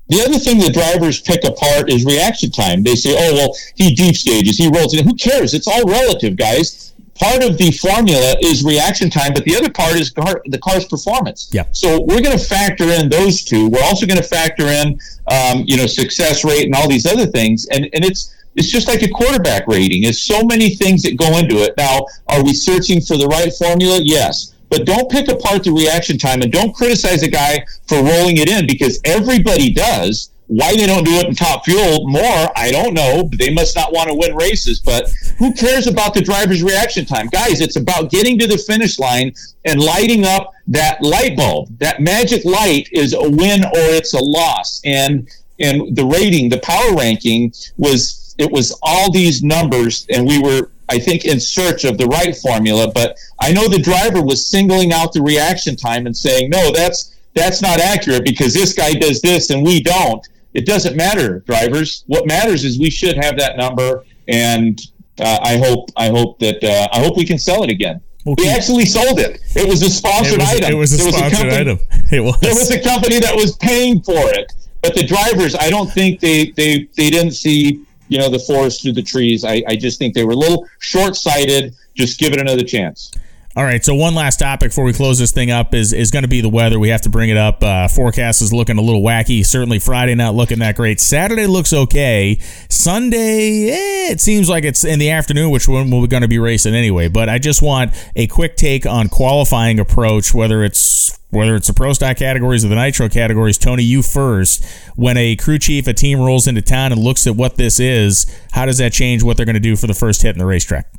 The 0.09 0.21
other 0.23 0.39
thing 0.39 0.59
the 0.59 0.71
drivers 0.71 1.21
pick 1.21 1.45
apart 1.45 1.91
is 1.91 2.05
reaction 2.05 2.51
time. 2.51 2.83
They 2.83 2.97
say, 2.97 3.15
oh, 3.17 3.35
well, 3.35 3.57
he 3.77 3.95
deep 3.95 4.15
stages, 4.15 4.59
he 4.59 4.69
rolls 4.69 4.95
it. 4.95 5.05
Who 5.05 5.15
cares? 5.15 5.55
It's 5.55 5.67
all 5.67 5.85
relative, 5.85 6.37
guys 6.37 6.93
part 7.23 7.43
of 7.45 7.59
the 7.59 7.71
formula 7.73 8.35
is 8.43 8.65
reaction 8.65 9.11
time, 9.11 9.33
but 9.33 9.45
the 9.45 9.55
other 9.55 9.71
part 9.71 9.95
is 9.95 10.11
car, 10.11 10.43
the 10.47 10.59
car's 10.59 10.85
performance. 10.87 11.49
Yeah. 11.53 11.65
So 11.73 12.01
we're 12.01 12.21
going 12.21 12.37
to 12.37 12.45
factor 12.45 12.85
in 12.85 13.09
those 13.09 13.45
two. 13.45 13.69
We're 13.69 13.85
also 13.85 14.07
going 14.07 14.21
to 14.21 14.27
factor 14.27 14.67
in, 14.67 14.99
um, 15.29 15.65
you 15.67 15.77
know, 15.77 15.87
success 15.87 16.45
rate 16.45 16.65
and 16.65 16.75
all 16.75 16.89
these 16.89 17.07
other 17.07 17.27
things. 17.27 17.67
And 17.71 17.89
and 17.93 18.05
it's 18.05 18.35
it's 18.55 18.69
just 18.69 18.89
like 18.89 19.03
a 19.03 19.09
quarterback 19.09 19.67
rating. 19.67 20.03
There's 20.03 20.23
so 20.23 20.43
many 20.43 20.71
things 20.71 21.03
that 21.03 21.17
go 21.17 21.39
into 21.39 21.57
it. 21.63 21.75
Now, 21.77 22.07
are 22.29 22.43
we 22.43 22.53
searching 22.53 23.01
for 23.01 23.17
the 23.17 23.27
right 23.27 23.53
formula? 23.53 24.01
Yes. 24.03 24.55
But 24.73 24.87
don't 24.87 25.11
pick 25.11 25.29
apart 25.29 25.65
the 25.65 25.71
reaction 25.71 26.17
time 26.17 26.41
and 26.41 26.51
don't 26.51 26.75
criticize 26.75 27.23
a 27.23 27.29
guy 27.29 27.67
for 27.87 27.97
rolling 27.97 28.39
it 28.39 28.49
in 28.49 28.67
because 28.67 28.99
everybody 29.05 29.71
does. 29.71 30.31
Why 30.47 30.75
they 30.75 30.87
don't 30.87 31.05
do 31.05 31.13
it 31.19 31.27
in 31.27 31.35
top 31.35 31.67
fuel 31.67 32.09
more, 32.09 32.51
I 32.57 32.71
don't 32.73 32.95
know. 32.95 33.29
They 33.35 33.53
must 33.53 33.77
not 33.77 33.93
want 33.93 34.09
to 34.09 34.15
win 34.15 34.35
races. 34.35 34.81
But 34.81 35.11
who 35.39 35.53
cares 35.53 35.87
about 35.87 36.15
the 36.15 36.23
driver's 36.23 36.63
reaction 36.63 37.05
time? 37.05 37.27
Guys, 37.27 37.61
it's 37.61 37.77
about 37.77 38.11
getting 38.11 38.39
to 38.39 38.47
the 38.47 38.57
finish 38.57 38.99
line 38.99 39.35
and 39.67 39.79
lighting 39.79 40.25
up 40.25 40.55
that 40.69 41.03
light 41.03 41.37
bulb. 41.37 41.69
That 41.79 42.01
magic 42.01 42.47
light 42.47 42.89
is 42.93 43.13
a 43.13 43.29
win 43.29 43.65
or 43.65 43.71
it's 43.75 44.15
a 44.15 44.25
loss. 44.25 44.81
And 44.87 45.29
and 45.61 45.95
the 45.95 46.07
rating, 46.07 46.49
the 46.49 46.61
power 46.61 46.95
ranking 46.95 47.53
was 47.77 48.35
it 48.39 48.51
was 48.51 48.79
all 48.83 49.13
these 49.13 49.43
numbers 49.43 50.07
and 50.11 50.27
we 50.27 50.39
were 50.41 50.71
I 50.93 50.99
think 50.99 51.25
in 51.25 51.41
search 51.41 51.85
of 51.85 51.99
the 51.99 52.07
right 52.07 52.37
formula, 52.37 52.91
but 52.93 53.17
I 53.41 53.53
know 53.53 53.67
the 53.69 53.79
driver 53.79 54.23
was 54.23 54.47
singling 54.47 54.93
out 54.93 55.13
the 55.13 55.23
reaction 55.23 55.75
time 55.77 56.07
and 56.07 56.17
saying, 56.17 56.51
"No, 56.51 56.71
that's 56.71 57.17
that's 57.35 57.63
not 57.63 57.81
accurate 57.81 58.25
because 58.25 58.53
this 58.53 58.75
guy 58.75 58.93
does 58.93 59.21
this 59.21 59.51
and 59.51 59.65
we 59.65 59.81
don't." 59.83 60.27
it 60.55 60.67
doesn't 60.67 60.97
matter, 60.97 61.41
drivers. 61.41 62.05
What 62.07 62.27
matters 62.27 62.65
is 62.65 62.79
we 62.79 62.91
should 62.91 63.17
have 63.17 63.39
that 63.39 63.57
number, 63.57 64.05
and 64.29 64.81
uh, 65.19 65.39
I 65.43 65.59
hope 65.59 65.91
I 65.97 66.09
hope 66.09 66.39
that 66.41 66.63
uh, 66.63 66.89
I 66.93 67.01
hope 67.01 67.17
we 67.17 67.25
can 67.25 67.39
sell 67.39 67.63
it 67.63 67.71
again. 67.71 68.01
we 68.25 68.49
actually 68.49 68.85
sold 68.85 69.19
it. 69.19 69.41
It 69.57 69.69
was 69.69 69.83
a 69.83 69.91
sponsored 69.91 70.35
it 70.35 70.41
was, 70.41 70.51
item. 70.51 70.73
It 70.73 70.77
was 70.77 70.93
a 70.93 70.99
sponsored 70.99 71.23
was 71.23 71.33
a 71.33 71.37
company, 71.37 71.61
item. 71.61 71.79
It 72.13 72.21
was. 72.21 72.41
There 72.41 72.55
was 72.55 72.71
a 72.71 72.81
company 72.81 73.19
that 73.21 73.35
was 73.35 73.57
paying 73.57 74.03
for 74.03 74.29
it, 74.35 74.53
but 74.83 74.95
the 74.95 75.05
drivers, 75.05 75.55
I 75.55 75.71
don't 75.71 75.91
think 75.91 76.21
they 76.21 76.51
they 76.51 76.89
they 76.97 77.11
didn't 77.11 77.33
see 77.33 77.87
you 78.13 78.19
know 78.19 78.29
the 78.29 78.39
forest 78.39 78.83
through 78.83 78.93
the 78.93 79.03
trees. 79.03 79.43
I, 79.43 79.63
I 79.67 79.75
just 79.75 79.99
think 79.99 80.15
they 80.15 80.23
were 80.23 80.33
a 80.33 80.37
little 80.37 80.69
short 80.81 81.17
sighted. 81.17 81.75
Just 81.95 82.21
give 82.21 82.35
it 82.35 82.41
another 82.41 82.63
chance. 82.63 83.11
All 83.57 83.65
right, 83.65 83.83
so 83.83 83.95
one 83.95 84.15
last 84.15 84.39
topic 84.39 84.71
before 84.71 84.85
we 84.85 84.93
close 84.93 85.19
this 85.19 85.33
thing 85.33 85.51
up 85.51 85.73
is 85.73 85.95
is 85.95 86.11
going 86.11 86.23
to 86.23 86.29
be 86.29 86.43
the 86.43 86.51
weather. 86.51 86.79
We 86.79 86.91
have 86.91 87.01
to 87.03 87.09
bring 87.09 87.31
it 87.31 87.39
up. 87.39 87.63
Uh, 87.63 87.89
forecast 87.89 88.43
is 88.43 88.53
looking 88.53 88.77
a 88.77 88.83
little 88.83 89.03
wacky. 89.03 89.45
Certainly 89.47 89.79
Friday 89.79 90.15
not 90.15 90.35
looking 90.35 90.59
that 90.59 90.77
great. 90.77 91.01
Saturday 91.01 91.47
looks 91.47 91.73
okay. 91.73 92.39
Sunday, 92.69 93.71
eh, 93.71 94.13
it 94.13 94.21
seems 94.21 94.51
like 94.51 94.65
it's 94.65 94.85
in 94.85 94.99
the 94.99 95.11
afternoon, 95.11 95.51
which 95.51 95.69
one 95.69 95.91
we're 95.91 96.07
going 96.07 96.23
to 96.23 96.29
be 96.29 96.39
racing 96.39 96.75
anyway. 96.75 97.09
But 97.09 97.31
I 97.31 97.39
just 97.39 97.63
want 97.63 97.93
a 98.15 98.27
quick 98.27 98.57
take 98.57 98.85
on 98.85 99.09
qualifying 99.09 99.81
approach, 99.81 100.35
whether 100.35 100.63
it's 100.63 101.19
whether 101.33 101.57
it's 101.57 101.67
the 101.67 101.73
pro 101.73 101.95
stock 101.95 102.19
categories 102.19 102.63
or 102.65 102.69
the 102.69 102.75
nitro 102.75 103.09
categories. 103.09 103.57
Tony, 103.57 103.83
you 103.83 104.03
first. 104.03 104.65
When 104.97 105.17
a 105.17 105.35
crew 105.35 105.59
chief, 105.59 105.87
a 105.87 105.95
team 105.95 106.21
rolls 106.21 106.47
into 106.47 106.61
town 106.61 106.93
and 106.93 107.01
looks 107.01 107.27
at 107.27 107.35
what 107.35 107.57
this 107.57 107.81
is, 107.81 108.27
how 108.53 108.67
does 108.67 108.79
that 108.79 108.93
change 108.93 109.23
what 109.23 109.37
they're 109.37 109.47
going 109.47 109.55
to 109.55 109.61
do 109.61 109.75
for 109.75 109.87
the 109.87 109.95
first 109.95 110.23
hit 110.23 110.35
in 110.35 110.39
the 110.39 110.47
racetrack? 110.47 110.93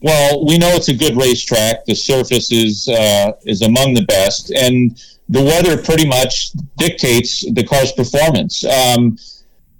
Well, 0.00 0.44
we 0.44 0.56
know 0.58 0.70
it's 0.70 0.88
a 0.88 0.94
good 0.94 1.16
racetrack. 1.16 1.84
The 1.84 1.94
surface 1.94 2.50
is 2.52 2.88
uh, 2.88 3.32
is 3.44 3.62
among 3.62 3.94
the 3.94 4.04
best, 4.06 4.50
and 4.50 4.98
the 5.28 5.42
weather 5.42 5.80
pretty 5.80 6.06
much 6.06 6.52
dictates 6.76 7.50
the 7.52 7.64
car's 7.64 7.92
performance. 7.92 8.64
Um, 8.64 9.18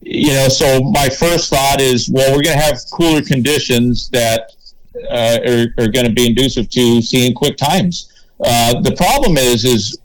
you 0.00 0.32
know, 0.32 0.48
so 0.48 0.80
my 0.80 1.08
first 1.08 1.50
thought 1.50 1.80
is, 1.80 2.10
well, 2.10 2.30
we're 2.30 2.42
going 2.42 2.58
to 2.58 2.62
have 2.62 2.78
cooler 2.92 3.22
conditions 3.22 4.10
that 4.10 4.52
uh, 5.10 5.38
are, 5.46 5.84
are 5.84 5.88
going 5.88 6.06
to 6.06 6.12
be 6.12 6.26
inducive 6.26 6.68
to 6.70 7.00
seeing 7.00 7.34
quick 7.34 7.56
times. 7.56 8.10
Uh, 8.42 8.80
the 8.80 8.94
problem 8.96 9.36
is, 9.36 9.64
is 9.64 9.98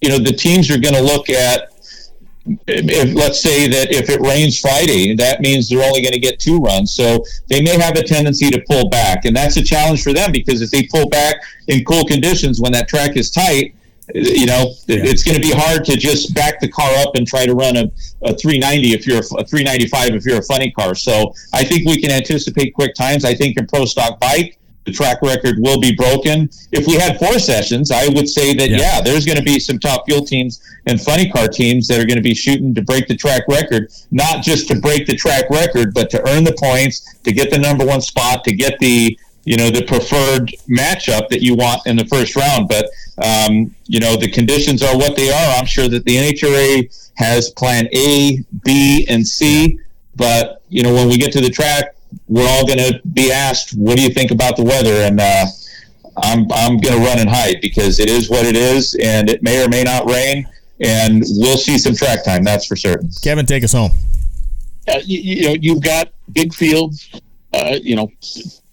you 0.00 0.08
know, 0.08 0.18
the 0.18 0.32
teams 0.32 0.70
are 0.70 0.78
going 0.78 0.94
to 0.94 1.02
look 1.02 1.30
at 1.30 1.72
if, 2.66 3.14
let's 3.14 3.40
say 3.40 3.66
that 3.68 3.92
if 3.92 4.08
it 4.08 4.20
rains 4.20 4.60
Friday, 4.60 5.14
that 5.16 5.40
means 5.40 5.68
they're 5.68 5.82
only 5.82 6.00
going 6.00 6.12
to 6.12 6.20
get 6.20 6.38
two 6.38 6.58
runs. 6.58 6.92
So 6.92 7.24
they 7.48 7.60
may 7.60 7.76
have 7.78 7.96
a 7.96 8.02
tendency 8.02 8.50
to 8.50 8.62
pull 8.68 8.88
back, 8.88 9.24
and 9.24 9.34
that's 9.34 9.56
a 9.56 9.62
challenge 9.62 10.02
for 10.02 10.12
them 10.12 10.32
because 10.32 10.62
if 10.62 10.70
they 10.70 10.86
pull 10.86 11.08
back 11.08 11.36
in 11.68 11.84
cool 11.84 12.04
conditions 12.04 12.60
when 12.60 12.72
that 12.72 12.88
track 12.88 13.16
is 13.16 13.30
tight, 13.30 13.74
you 14.14 14.46
know, 14.46 14.72
yeah. 14.86 14.98
it's 15.02 15.24
going 15.24 15.34
to 15.34 15.40
be 15.40 15.52
hard 15.52 15.84
to 15.84 15.96
just 15.96 16.32
back 16.34 16.60
the 16.60 16.68
car 16.68 16.88
up 16.98 17.16
and 17.16 17.26
try 17.26 17.44
to 17.44 17.54
run 17.54 17.76
a, 17.76 17.90
a 18.22 18.34
390 18.34 18.92
if 18.92 19.06
you're 19.06 19.16
a, 19.16 19.40
a 19.40 19.44
395 19.44 20.14
if 20.14 20.24
you're 20.24 20.38
a 20.38 20.42
funny 20.42 20.70
car. 20.70 20.94
So 20.94 21.32
I 21.52 21.64
think 21.64 21.88
we 21.88 22.00
can 22.00 22.12
anticipate 22.12 22.72
quick 22.74 22.94
times. 22.94 23.24
I 23.24 23.34
think 23.34 23.58
in 23.58 23.66
pro 23.66 23.84
stock 23.84 24.20
bike, 24.20 24.60
the 24.86 24.92
track 24.92 25.20
record 25.20 25.56
will 25.58 25.80
be 25.80 25.94
broken. 25.94 26.48
If 26.72 26.86
we 26.86 26.94
had 26.94 27.18
four 27.18 27.38
sessions, 27.38 27.90
I 27.90 28.08
would 28.08 28.28
say 28.28 28.54
that 28.54 28.70
yeah, 28.70 28.76
yeah 28.78 29.00
there's 29.00 29.26
going 29.26 29.36
to 29.36 29.44
be 29.44 29.58
some 29.58 29.78
top 29.78 30.06
fuel 30.06 30.24
teams 30.24 30.62
and 30.86 31.00
funny 31.00 31.28
car 31.28 31.48
teams 31.48 31.88
that 31.88 32.00
are 32.00 32.06
going 32.06 32.16
to 32.16 32.22
be 32.22 32.34
shooting 32.34 32.72
to 32.74 32.82
break 32.82 33.08
the 33.08 33.16
track 33.16 33.42
record, 33.48 33.90
not 34.12 34.42
just 34.42 34.68
to 34.68 34.76
break 34.80 35.06
the 35.06 35.14
track 35.14 35.50
record, 35.50 35.92
but 35.92 36.08
to 36.10 36.28
earn 36.30 36.44
the 36.44 36.56
points, 36.58 37.14
to 37.24 37.32
get 37.32 37.50
the 37.50 37.58
number 37.58 37.84
one 37.84 38.00
spot, 38.00 38.44
to 38.44 38.52
get 38.52 38.78
the 38.78 39.18
you 39.44 39.56
know 39.56 39.70
the 39.70 39.84
preferred 39.84 40.54
matchup 40.68 41.28
that 41.28 41.42
you 41.42 41.54
want 41.54 41.86
in 41.86 41.96
the 41.96 42.06
first 42.06 42.36
round. 42.36 42.68
But 42.68 42.86
um, 43.22 43.74
you 43.86 43.98
know 43.98 44.16
the 44.16 44.30
conditions 44.30 44.82
are 44.82 44.96
what 44.96 45.16
they 45.16 45.30
are. 45.30 45.58
I'm 45.58 45.66
sure 45.66 45.88
that 45.88 46.04
the 46.04 46.16
NHRA 46.16 47.10
has 47.14 47.50
Plan 47.50 47.88
A, 47.92 48.44
B, 48.64 49.04
and 49.08 49.26
C. 49.26 49.80
But 50.14 50.62
you 50.68 50.84
know 50.84 50.94
when 50.94 51.08
we 51.08 51.16
get 51.16 51.32
to 51.32 51.40
the 51.40 51.50
track, 51.50 51.95
we're 52.28 52.48
all 52.48 52.66
going 52.66 52.78
to 52.78 53.00
be 53.12 53.32
asked, 53.32 53.74
"What 53.76 53.96
do 53.96 54.02
you 54.02 54.10
think 54.10 54.30
about 54.30 54.56
the 54.56 54.64
weather?" 54.64 55.02
And 55.02 55.20
uh, 55.20 55.46
I'm 56.18 56.50
I'm 56.52 56.78
going 56.78 56.98
to 56.98 57.04
run 57.06 57.18
and 57.18 57.28
hide 57.28 57.60
because 57.60 58.00
it 58.00 58.08
is 58.08 58.30
what 58.30 58.46
it 58.46 58.56
is, 58.56 58.94
and 59.02 59.28
it 59.28 59.42
may 59.42 59.64
or 59.64 59.68
may 59.68 59.82
not 59.82 60.10
rain, 60.10 60.46
and 60.80 61.22
we'll 61.36 61.58
see 61.58 61.78
some 61.78 61.94
track 61.94 62.24
time. 62.24 62.42
That's 62.42 62.66
for 62.66 62.76
certain. 62.76 63.10
Kevin, 63.22 63.46
take 63.46 63.64
us 63.64 63.72
home. 63.72 63.92
Uh, 64.88 65.00
you, 65.04 65.18
you, 65.18 65.48
know, 65.48 65.56
you've 65.60 65.82
got 65.82 66.12
big 66.32 66.54
fields. 66.54 67.10
Uh, 67.52 67.76
you 67.80 67.96
know, 67.96 68.08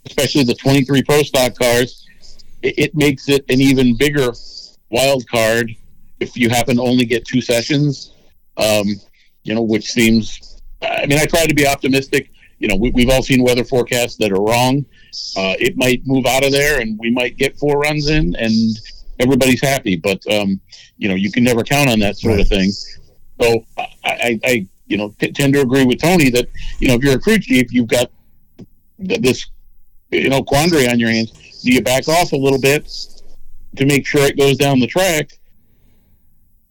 especially 0.05 0.43
the 0.43 0.55
23 0.55 1.03
Pro 1.03 1.23
Stock 1.23 1.57
cars. 1.57 2.07
It, 2.61 2.76
it 2.77 2.95
makes 2.95 3.30
it 3.30 3.45
an 3.49 3.61
even 3.61 3.95
bigger 3.97 4.31
wild 4.89 5.27
card 5.27 5.76
if 6.19 6.38
you 6.38 6.49
happen 6.49 6.77
to 6.77 6.81
only 6.81 7.05
get 7.05 7.26
two 7.26 7.41
sessions. 7.41 8.14
Um, 8.57 8.88
you 9.43 9.53
know, 9.53 9.61
which 9.61 9.91
seems. 9.91 10.61
I 10.81 11.05
mean, 11.05 11.18
I 11.18 11.26
try 11.26 11.45
to 11.45 11.53
be 11.53 11.65
optimistic 11.65 12.30
you 12.64 12.69
know, 12.69 12.77
we, 12.77 13.03
have 13.03 13.10
all 13.10 13.22
seen 13.22 13.44
weather 13.44 13.65
forecasts 13.65 14.15
that 14.15 14.31
are 14.31 14.41
wrong. 14.41 14.85
Uh, 15.35 15.53
it 15.60 15.76
might 15.76 16.02
move 16.07 16.26
out 16.26 16.45
of 16.45 16.53
there, 16.53 16.80
and 16.80 16.98
we 16.98 17.11
might 17.11 17.35
get 17.35 17.57
four 17.57 17.77
runs 17.77 18.07
in, 18.07 18.34
and 18.38 18.80
everybody's 19.19 19.61
happy. 19.61 19.98
But 19.98 20.26
um, 20.34 20.61
you 20.98 21.10
know, 21.10 21.15
you 21.15 21.30
can 21.30 21.44
never 21.44 21.61
count 21.65 21.90
on 21.90 21.99
that 21.99 22.15
sort 22.15 22.35
right. 22.35 22.41
of 22.41 22.48
thing. 22.48 22.72
So 23.41 23.65
I, 23.77 23.85
I, 24.06 24.40
I 24.45 24.68
you 24.88 24.95
know, 24.95 25.14
t- 25.19 25.34
tend 25.34 25.53
to 25.56 25.61
agree 25.61 25.84
with 25.84 25.99
Tony 25.99 26.30
that 26.30 26.48
you 26.80 26.88
know 26.88 26.94
if 26.94 27.03
you're 27.03 27.15
a 27.15 27.19
crew 27.19 27.38
chief, 27.38 27.73
you've 27.73 27.90
got 27.90 28.10
this 28.98 29.45
you 30.10 30.30
know 30.30 30.41
quandary 30.41 30.88
on 30.88 31.02
your 31.02 31.10
hands. 31.10 31.31
Do 31.64 31.73
you 31.73 31.81
back 31.81 32.07
off 32.07 32.31
a 32.31 32.38
little 32.38 32.61
bit 32.61 32.90
to 33.76 33.85
make 33.85 34.07
sure 34.07 34.23
it 34.26 34.38
goes 34.38 34.56
down 34.56 34.80
the 34.80 34.88
track? 34.88 35.31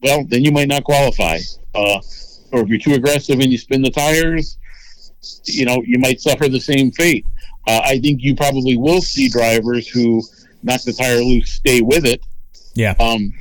Well, 0.01 0.25
then 0.25 0.43
you 0.43 0.53
might 0.53 0.69
not 0.69 0.85
qualify. 0.85 1.39
Uh, 1.75 2.01
or 2.51 2.61
if 2.63 2.69
you're 2.69 2.79
too 2.79 2.95
aggressive 2.95 3.41
and 3.41 3.53
you 3.53 3.59
spin 3.59 3.83
the 3.83 3.91
tires, 3.91 4.57
you 5.45 5.65
know 5.65 5.83
you 5.87 5.99
might 5.99 6.21
suffer 6.21 6.49
the 6.49 6.61
same 6.61 6.91
fate. 6.91 7.25
Uh, 7.67 7.81
I 7.85 7.99
think 8.01 8.23
you 8.23 8.35
probably 8.35 8.77
will 8.77 9.01
see 9.01 9.29
drivers 9.29 9.87
who 9.89 10.23
knock 10.63 10.83
the 10.83 10.93
tire 10.93 11.21
loose, 11.21 11.53
stay 11.53 11.81
with 11.81 12.05
it. 12.05 12.23
Yeah. 12.75 12.95
Um, 12.99 13.33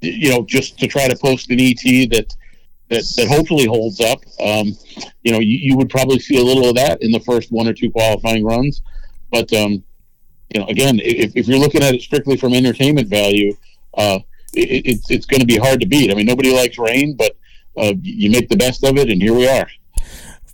you 0.00 0.30
know, 0.30 0.44
just 0.44 0.78
to 0.80 0.88
try 0.88 1.08
to 1.08 1.16
post 1.16 1.50
an 1.50 1.60
ET 1.60 2.10
that 2.10 2.34
that, 2.88 3.04
that 3.16 3.28
hopefully 3.28 3.66
holds 3.66 4.00
up. 4.00 4.20
Um, 4.40 4.76
you 5.22 5.32
know, 5.32 5.38
you, 5.38 5.58
you, 5.58 5.76
would 5.76 5.88
probably 5.88 6.18
see 6.18 6.38
a 6.38 6.44
little 6.44 6.68
of 6.68 6.74
that 6.74 7.02
in 7.02 7.10
the 7.10 7.20
first 7.20 7.50
one 7.50 7.66
or 7.66 7.72
two 7.72 7.90
qualifying 7.90 8.44
runs. 8.44 8.82
But 9.30 9.50
um, 9.54 9.82
you 10.52 10.60
know, 10.60 10.66
again, 10.66 11.00
if, 11.02 11.34
if 11.34 11.48
you're 11.48 11.58
looking 11.58 11.82
at 11.82 11.94
it 11.94 12.02
strictly 12.02 12.36
from 12.36 12.52
entertainment 12.52 13.08
value, 13.08 13.56
uh, 13.96 14.18
it, 14.52 14.82
it's 14.84 15.10
it's 15.10 15.26
going 15.26 15.40
to 15.40 15.46
be 15.46 15.56
hard 15.56 15.80
to 15.80 15.86
beat. 15.86 16.10
I 16.10 16.14
mean, 16.14 16.26
nobody 16.26 16.52
likes 16.54 16.78
rain, 16.78 17.16
but 17.16 17.36
uh, 17.78 17.94
you 18.02 18.30
make 18.30 18.50
the 18.50 18.56
best 18.56 18.84
of 18.84 18.98
it, 18.98 19.08
and 19.08 19.22
here 19.22 19.34
we 19.34 19.48
are 19.48 19.68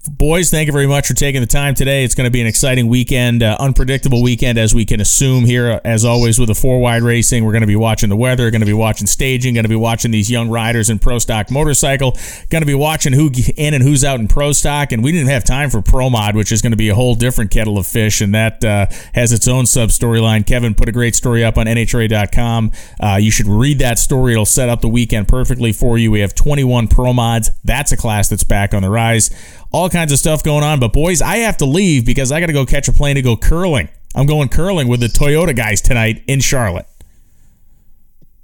boys, 0.06 0.50
thank 0.50 0.66
you 0.66 0.72
very 0.72 0.86
much 0.86 1.06
for 1.06 1.14
taking 1.14 1.40
the 1.40 1.46
time 1.46 1.74
today. 1.74 2.04
It's 2.04 2.14
going 2.14 2.26
to 2.26 2.30
be 2.30 2.40
an 2.40 2.46
exciting 2.46 2.88
weekend, 2.88 3.42
uh, 3.42 3.56
unpredictable 3.58 4.22
weekend, 4.22 4.58
as 4.58 4.74
we 4.74 4.84
can 4.84 5.00
assume 5.00 5.44
here. 5.44 5.80
As 5.84 6.04
always, 6.04 6.38
with 6.38 6.48
the 6.48 6.54
four 6.54 6.78
wide 6.80 7.02
racing, 7.02 7.44
we're 7.44 7.52
going 7.52 7.62
to 7.62 7.66
be 7.66 7.76
watching 7.76 8.08
the 8.08 8.16
weather, 8.16 8.50
going 8.50 8.60
to 8.60 8.66
be 8.66 8.72
watching 8.72 9.06
staging, 9.06 9.54
going 9.54 9.64
to 9.64 9.68
be 9.68 9.76
watching 9.76 10.10
these 10.10 10.30
young 10.30 10.48
riders 10.48 10.88
in 10.88 10.98
pro 10.98 11.18
stock 11.18 11.50
motorcycle, 11.50 12.16
going 12.50 12.62
to 12.62 12.66
be 12.66 12.74
watching 12.74 13.12
who 13.12 13.30
in 13.56 13.74
and 13.74 13.82
who's 13.82 14.04
out 14.04 14.20
in 14.20 14.28
pro 14.28 14.52
stock. 14.52 14.92
And 14.92 15.02
we 15.02 15.12
didn't 15.12 15.28
have 15.28 15.44
time 15.44 15.70
for 15.70 15.82
pro 15.82 16.08
mod, 16.08 16.36
which 16.36 16.52
is 16.52 16.62
going 16.62 16.72
to 16.72 16.76
be 16.76 16.88
a 16.88 16.94
whole 16.94 17.14
different 17.14 17.50
kettle 17.50 17.78
of 17.78 17.86
fish, 17.86 18.20
and 18.20 18.34
that 18.34 18.64
uh, 18.64 18.86
has 19.14 19.32
its 19.32 19.48
own 19.48 19.66
sub 19.66 19.90
storyline. 19.90 20.46
Kevin 20.46 20.74
put 20.74 20.88
a 20.88 20.92
great 20.92 21.16
story 21.16 21.44
up 21.44 21.58
on 21.58 21.66
NHRA.com. 21.66 22.72
Uh, 23.00 23.16
you 23.20 23.30
should 23.30 23.48
read 23.48 23.78
that 23.80 23.98
story; 23.98 24.32
it'll 24.32 24.46
set 24.46 24.68
up 24.68 24.80
the 24.80 24.88
weekend 24.88 25.28
perfectly 25.28 25.72
for 25.72 25.98
you. 25.98 26.10
We 26.10 26.20
have 26.20 26.34
21 26.34 26.88
pro 26.88 27.12
mods. 27.12 27.50
That's 27.64 27.92
a 27.92 27.96
class 27.96 28.28
that's 28.28 28.44
back 28.44 28.74
on 28.74 28.82
the 28.82 28.90
rise 28.90 29.30
all 29.72 29.88
kinds 29.90 30.12
of 30.12 30.18
stuff 30.18 30.42
going 30.42 30.64
on. 30.64 30.80
But 30.80 30.92
boys, 30.92 31.22
I 31.22 31.38
have 31.38 31.56
to 31.58 31.64
leave 31.64 32.06
because 32.06 32.32
I 32.32 32.40
got 32.40 32.46
to 32.46 32.52
go 32.52 32.66
catch 32.66 32.88
a 32.88 32.92
plane 32.92 33.16
to 33.16 33.22
go 33.22 33.36
curling. 33.36 33.88
I'm 34.14 34.26
going 34.26 34.48
curling 34.48 34.88
with 34.88 35.00
the 35.00 35.06
Toyota 35.06 35.54
guys 35.54 35.80
tonight 35.80 36.22
in 36.26 36.40
Charlotte. 36.40 36.86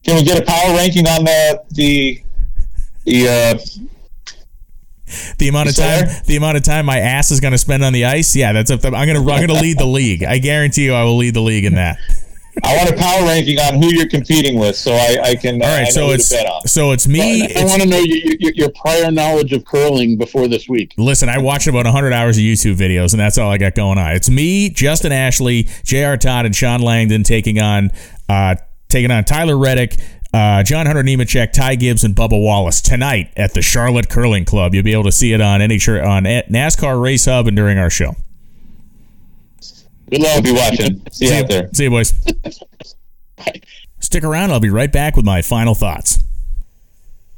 Can 0.05 0.17
we 0.17 0.23
get 0.23 0.43
a 0.43 0.45
power 0.45 0.75
ranking 0.75 1.07
on 1.07 1.25
the 1.25 1.63
the 1.71 2.23
the 3.05 3.29
uh, 3.29 3.59
the 5.39 5.49
amount 5.49 5.71
of 5.71 5.77
time 5.77 6.07
the 6.27 6.37
amount 6.37 6.57
of 6.57 6.63
time 6.63 6.87
my 6.87 6.99
ass 6.99 7.31
is 7.31 7.41
going 7.41 7.53
to 7.53 7.59
spend 7.59 7.83
on 7.83 7.93
the 7.93 8.05
ice? 8.05 8.37
Yeah, 8.37 8.53
that's 8.53 8.71
up. 8.71 8.85
I'm 8.85 8.93
going 8.93 9.15
to 9.15 9.21
I'm 9.21 9.47
going 9.47 9.49
to 9.49 9.61
lead 9.61 9.79
the 9.79 9.87
league. 9.87 10.23
I 10.23 10.39
guarantee 10.39 10.85
you, 10.85 10.95
I 10.95 11.05
will 11.05 11.17
lead 11.17 11.35
the 11.35 11.41
league 11.41 11.65
in 11.65 11.75
that. 11.75 11.99
I 12.63 12.77
want 12.77 12.91
a 12.91 12.97
power 12.97 13.25
ranking 13.25 13.59
on 13.59 13.83
who 13.83 13.93
you're 13.93 14.09
competing 14.09 14.59
with, 14.59 14.77
so 14.77 14.93
I, 14.93 15.19
I 15.23 15.35
can. 15.35 15.61
All 15.61 15.69
right, 15.69 15.89
so 15.89 16.11
it's 16.11 16.33
so 16.71 16.93
it's 16.93 17.09
me. 17.09 17.43
I, 17.43 17.63
I 17.63 17.65
want 17.65 17.83
to 17.83 17.89
know 17.89 17.99
your, 17.99 18.37
your, 18.39 18.53
your, 18.53 18.71
prior 18.71 19.11
knowledge 19.11 19.53
of 19.53 19.65
curling 19.65 20.17
before 20.17 20.47
this 20.47 20.69
week. 20.69 20.95
Listen, 20.97 21.29
I 21.29 21.39
watched 21.39 21.67
about 21.67 21.85
100 21.85 22.13
hours 22.13 22.37
of 22.37 22.43
YouTube 22.43 22.77
videos, 22.77 23.13
and 23.13 23.21
that's 23.21 23.39
all 23.39 23.51
I 23.51 23.59
got 23.59 23.75
going 23.75 23.99
on. 23.99 24.13
It's 24.13 24.31
me, 24.31 24.71
Justin 24.71 25.11
Ashley, 25.11 25.69
J.R. 25.85 26.17
Todd, 26.17 26.47
and 26.47 26.55
Shawn 26.55 26.81
Langdon 26.81 27.25
taking 27.25 27.59
on 27.59 27.91
uh, 28.29 28.55
taking 28.89 29.11
on 29.11 29.25
Tyler 29.25 29.59
Reddick. 29.59 29.97
Uh, 30.33 30.65
John 30.65 30.87
Hunter 30.87 31.05
Nemechek, 31.05 31.53
Ty 31.53 31.77
Gibbs, 31.77 32.03
and 32.03 32.15
Bubba 32.15 32.41
Wallace 32.41 32.81
tonight 32.81 33.33
at 33.37 33.55
the 33.55 33.63
Charlotte 33.63 34.09
Curling 34.09 34.45
Club. 34.45 34.75
You'll 34.75 34.83
be 34.83 34.93
able 34.93 35.05
to 35.05 35.13
see 35.13 35.33
it 35.33 35.41
on 35.41 35.61
NHR, 35.61 36.05
on 36.05 36.25
NASCAR 36.25 37.01
Race 37.01 37.27
Hub 37.27 37.47
and 37.47 37.57
during 37.57 37.79
our 37.79 37.91
show. 37.91 38.17
Good 40.11 40.21
luck. 40.21 40.35
We'll 40.35 40.43
be 40.43 40.53
watching. 40.53 41.03
See, 41.11 41.27
See 41.27 41.35
you 41.35 41.41
out 41.41 41.49
there. 41.49 41.69
See 41.73 41.85
you, 41.85 41.91
boys. 41.91 42.15
Stick 44.01 44.25
around. 44.25 44.53
I'll 44.53 44.61
be 44.61 44.71
right 44.71 44.93
back 44.93 45.17
with 45.17 45.25
my 45.25 45.43
final 45.43 45.75
thoughts. 45.75 46.19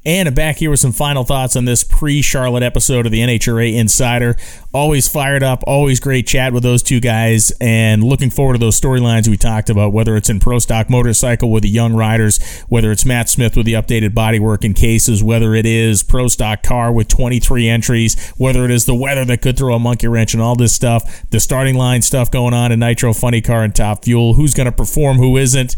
And 0.06 0.32
back 0.36 0.58
here 0.58 0.70
with 0.70 0.78
some 0.78 0.92
final 0.92 1.24
thoughts 1.24 1.56
on 1.56 1.64
this 1.64 1.82
pre 1.82 2.22
Charlotte 2.22 2.62
episode 2.62 3.06
of 3.06 3.12
the 3.12 3.18
NHRA 3.18 3.74
Insider. 3.74 4.36
Always 4.72 5.08
fired 5.08 5.42
up, 5.42 5.64
always 5.66 5.98
great 5.98 6.28
chat 6.28 6.52
with 6.52 6.62
those 6.62 6.80
two 6.80 7.00
guys, 7.00 7.50
and 7.60 8.04
looking 8.04 8.30
forward 8.30 8.52
to 8.52 8.60
those 8.60 8.80
storylines 8.80 9.26
we 9.26 9.36
talked 9.36 9.68
about, 9.68 9.92
whether 9.92 10.16
it's 10.16 10.30
in 10.30 10.38
Pro 10.38 10.60
Stock 10.60 10.88
Motorcycle 10.88 11.50
with 11.50 11.64
the 11.64 11.68
young 11.68 11.92
riders, 11.92 12.38
whether 12.68 12.92
it's 12.92 13.04
Matt 13.04 13.28
Smith 13.28 13.56
with 13.56 13.66
the 13.66 13.72
updated 13.72 14.10
bodywork 14.10 14.62
and 14.62 14.76
cases, 14.76 15.24
whether 15.24 15.56
it 15.56 15.66
is 15.66 16.04
Pro 16.04 16.28
Stock 16.28 16.62
Car 16.62 16.92
with 16.92 17.08
23 17.08 17.68
entries, 17.68 18.30
whether 18.36 18.64
it 18.64 18.70
is 18.70 18.84
the 18.84 18.94
weather 18.94 19.24
that 19.24 19.42
could 19.42 19.58
throw 19.58 19.74
a 19.74 19.80
monkey 19.80 20.06
wrench 20.06 20.34
and 20.34 20.42
all 20.42 20.54
this 20.54 20.72
stuff, 20.72 21.28
the 21.30 21.40
starting 21.40 21.74
line 21.74 22.00
stuff 22.00 22.30
going 22.30 22.54
on 22.54 22.70
in 22.70 22.78
Nitro 22.78 23.12
Funny 23.12 23.40
Car 23.40 23.64
and 23.64 23.74
Top 23.74 24.04
Fuel, 24.04 24.34
who's 24.34 24.54
going 24.54 24.66
to 24.66 24.72
perform, 24.72 25.16
who 25.16 25.36
isn't 25.36 25.74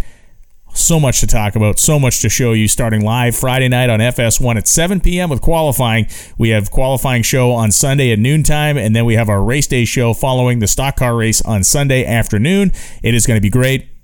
so 0.73 1.01
much 1.01 1.21
to 1.21 1.27
talk 1.27 1.57
about, 1.57 1.79
so 1.79 1.99
much 1.99 2.21
to 2.23 2.29
show 2.29 2.53
you 2.53 2.69
starting 2.69 3.03
live 3.03 3.37
Friday 3.37 3.69
night 3.69 3.91
on 3.91 4.01
FS1 4.01 4.57
at 4.57 4.69
7 4.69 5.01
p.m. 5.01 5.31
with 5.31 5.41
qualifying. 5.41 6.07
We 6.37 6.51
have 6.51 6.71
qualifying 6.71 7.23
show 7.23 7.53
on 7.53 7.73
Sunday 7.73 8.13
at 8.13 8.19
noontime, 8.19 8.77
and 8.79 8.95
then 8.95 9.05
we 9.05 9.15
have 9.15 9.29
our 9.29 9.43
race 9.43 9.67
day 9.67 9.85
show 9.85 10.15
following 10.15 10.61
the 10.61 10.67
stock 10.67 10.97
car 10.97 11.17
race 11.17 11.43
on 11.43 11.65
Sunday 11.65 12.05
afternoon. 12.05 12.73
It 13.03 13.15
is 13.15 13.27
going 13.27 13.37
to 13.37 13.43
be 13.43 13.51
great. 13.51 13.98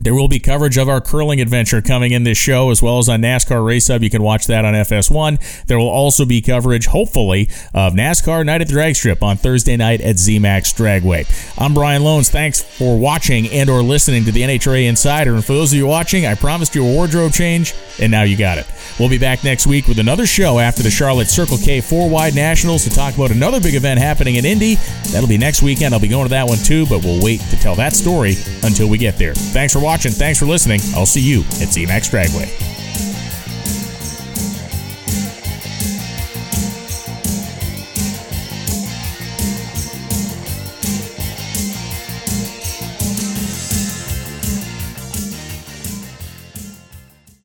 There 0.00 0.14
will 0.14 0.28
be 0.28 0.38
coverage 0.38 0.78
of 0.78 0.88
our 0.88 1.00
curling 1.00 1.40
adventure 1.40 1.82
coming 1.82 2.12
in 2.12 2.22
this 2.22 2.38
show, 2.38 2.70
as 2.70 2.80
well 2.80 2.98
as 2.98 3.08
on 3.08 3.20
NASCAR 3.20 3.66
Race 3.66 3.88
Hub. 3.88 4.00
You 4.00 4.10
can 4.10 4.22
watch 4.22 4.46
that 4.46 4.64
on 4.64 4.72
FS1. 4.72 5.64
There 5.66 5.76
will 5.76 5.88
also 5.88 6.24
be 6.24 6.40
coverage, 6.40 6.86
hopefully, 6.86 7.48
of 7.74 7.94
NASCAR 7.94 8.46
Night 8.46 8.60
at 8.60 8.68
the 8.68 8.74
Drag 8.74 8.94
Strip 8.94 9.24
on 9.24 9.36
Thursday 9.36 9.76
night 9.76 10.00
at 10.00 10.14
ZMAX 10.14 10.72
Dragway. 10.76 11.26
I'm 11.60 11.74
Brian 11.74 12.02
Lohnes. 12.02 12.30
Thanks 12.30 12.62
for 12.62 12.96
watching 12.96 13.48
and 13.48 13.68
or 13.68 13.82
listening 13.82 14.24
to 14.26 14.30
the 14.30 14.42
NHRA 14.42 14.88
Insider. 14.88 15.34
And 15.34 15.44
for 15.44 15.54
those 15.54 15.72
of 15.72 15.78
you 15.78 15.88
watching, 15.88 16.26
I 16.26 16.36
promised 16.36 16.76
you 16.76 16.86
a 16.86 16.94
wardrobe 16.94 17.32
change, 17.32 17.74
and 18.00 18.12
now 18.12 18.22
you 18.22 18.36
got 18.36 18.58
it. 18.58 18.66
We'll 19.00 19.08
be 19.08 19.18
back 19.18 19.42
next 19.42 19.66
week 19.66 19.88
with 19.88 19.98
another 19.98 20.26
show 20.26 20.60
after 20.60 20.84
the 20.84 20.90
Charlotte 20.90 21.26
Circle 21.26 21.58
K 21.58 21.80
4 21.80 22.08
Wide 22.08 22.36
Nationals 22.36 22.84
to 22.84 22.90
talk 22.90 23.16
about 23.16 23.32
another 23.32 23.60
big 23.60 23.74
event 23.74 23.98
happening 23.98 24.36
in 24.36 24.44
Indy. 24.44 24.76
That'll 25.10 25.28
be 25.28 25.38
next 25.38 25.60
weekend. 25.60 25.92
I'll 25.92 26.00
be 26.00 26.06
going 26.06 26.26
to 26.26 26.30
that 26.30 26.46
one 26.46 26.58
too, 26.58 26.86
but 26.86 27.02
we'll 27.02 27.22
wait 27.22 27.40
to 27.40 27.56
tell 27.56 27.74
that 27.74 27.96
story 27.96 28.36
until 28.62 28.88
we 28.88 28.96
get 28.96 29.18
there. 29.18 29.34
Thanks 29.34 29.72
for 29.72 29.80
watching 29.80 29.87
watching. 29.88 30.12
Thanks 30.12 30.38
for 30.38 30.44
listening. 30.44 30.80
I'll 30.94 31.06
see 31.06 31.22
you 31.22 31.40
at 31.40 31.72
ZMAX 31.72 32.10
Dragway. 32.10 32.77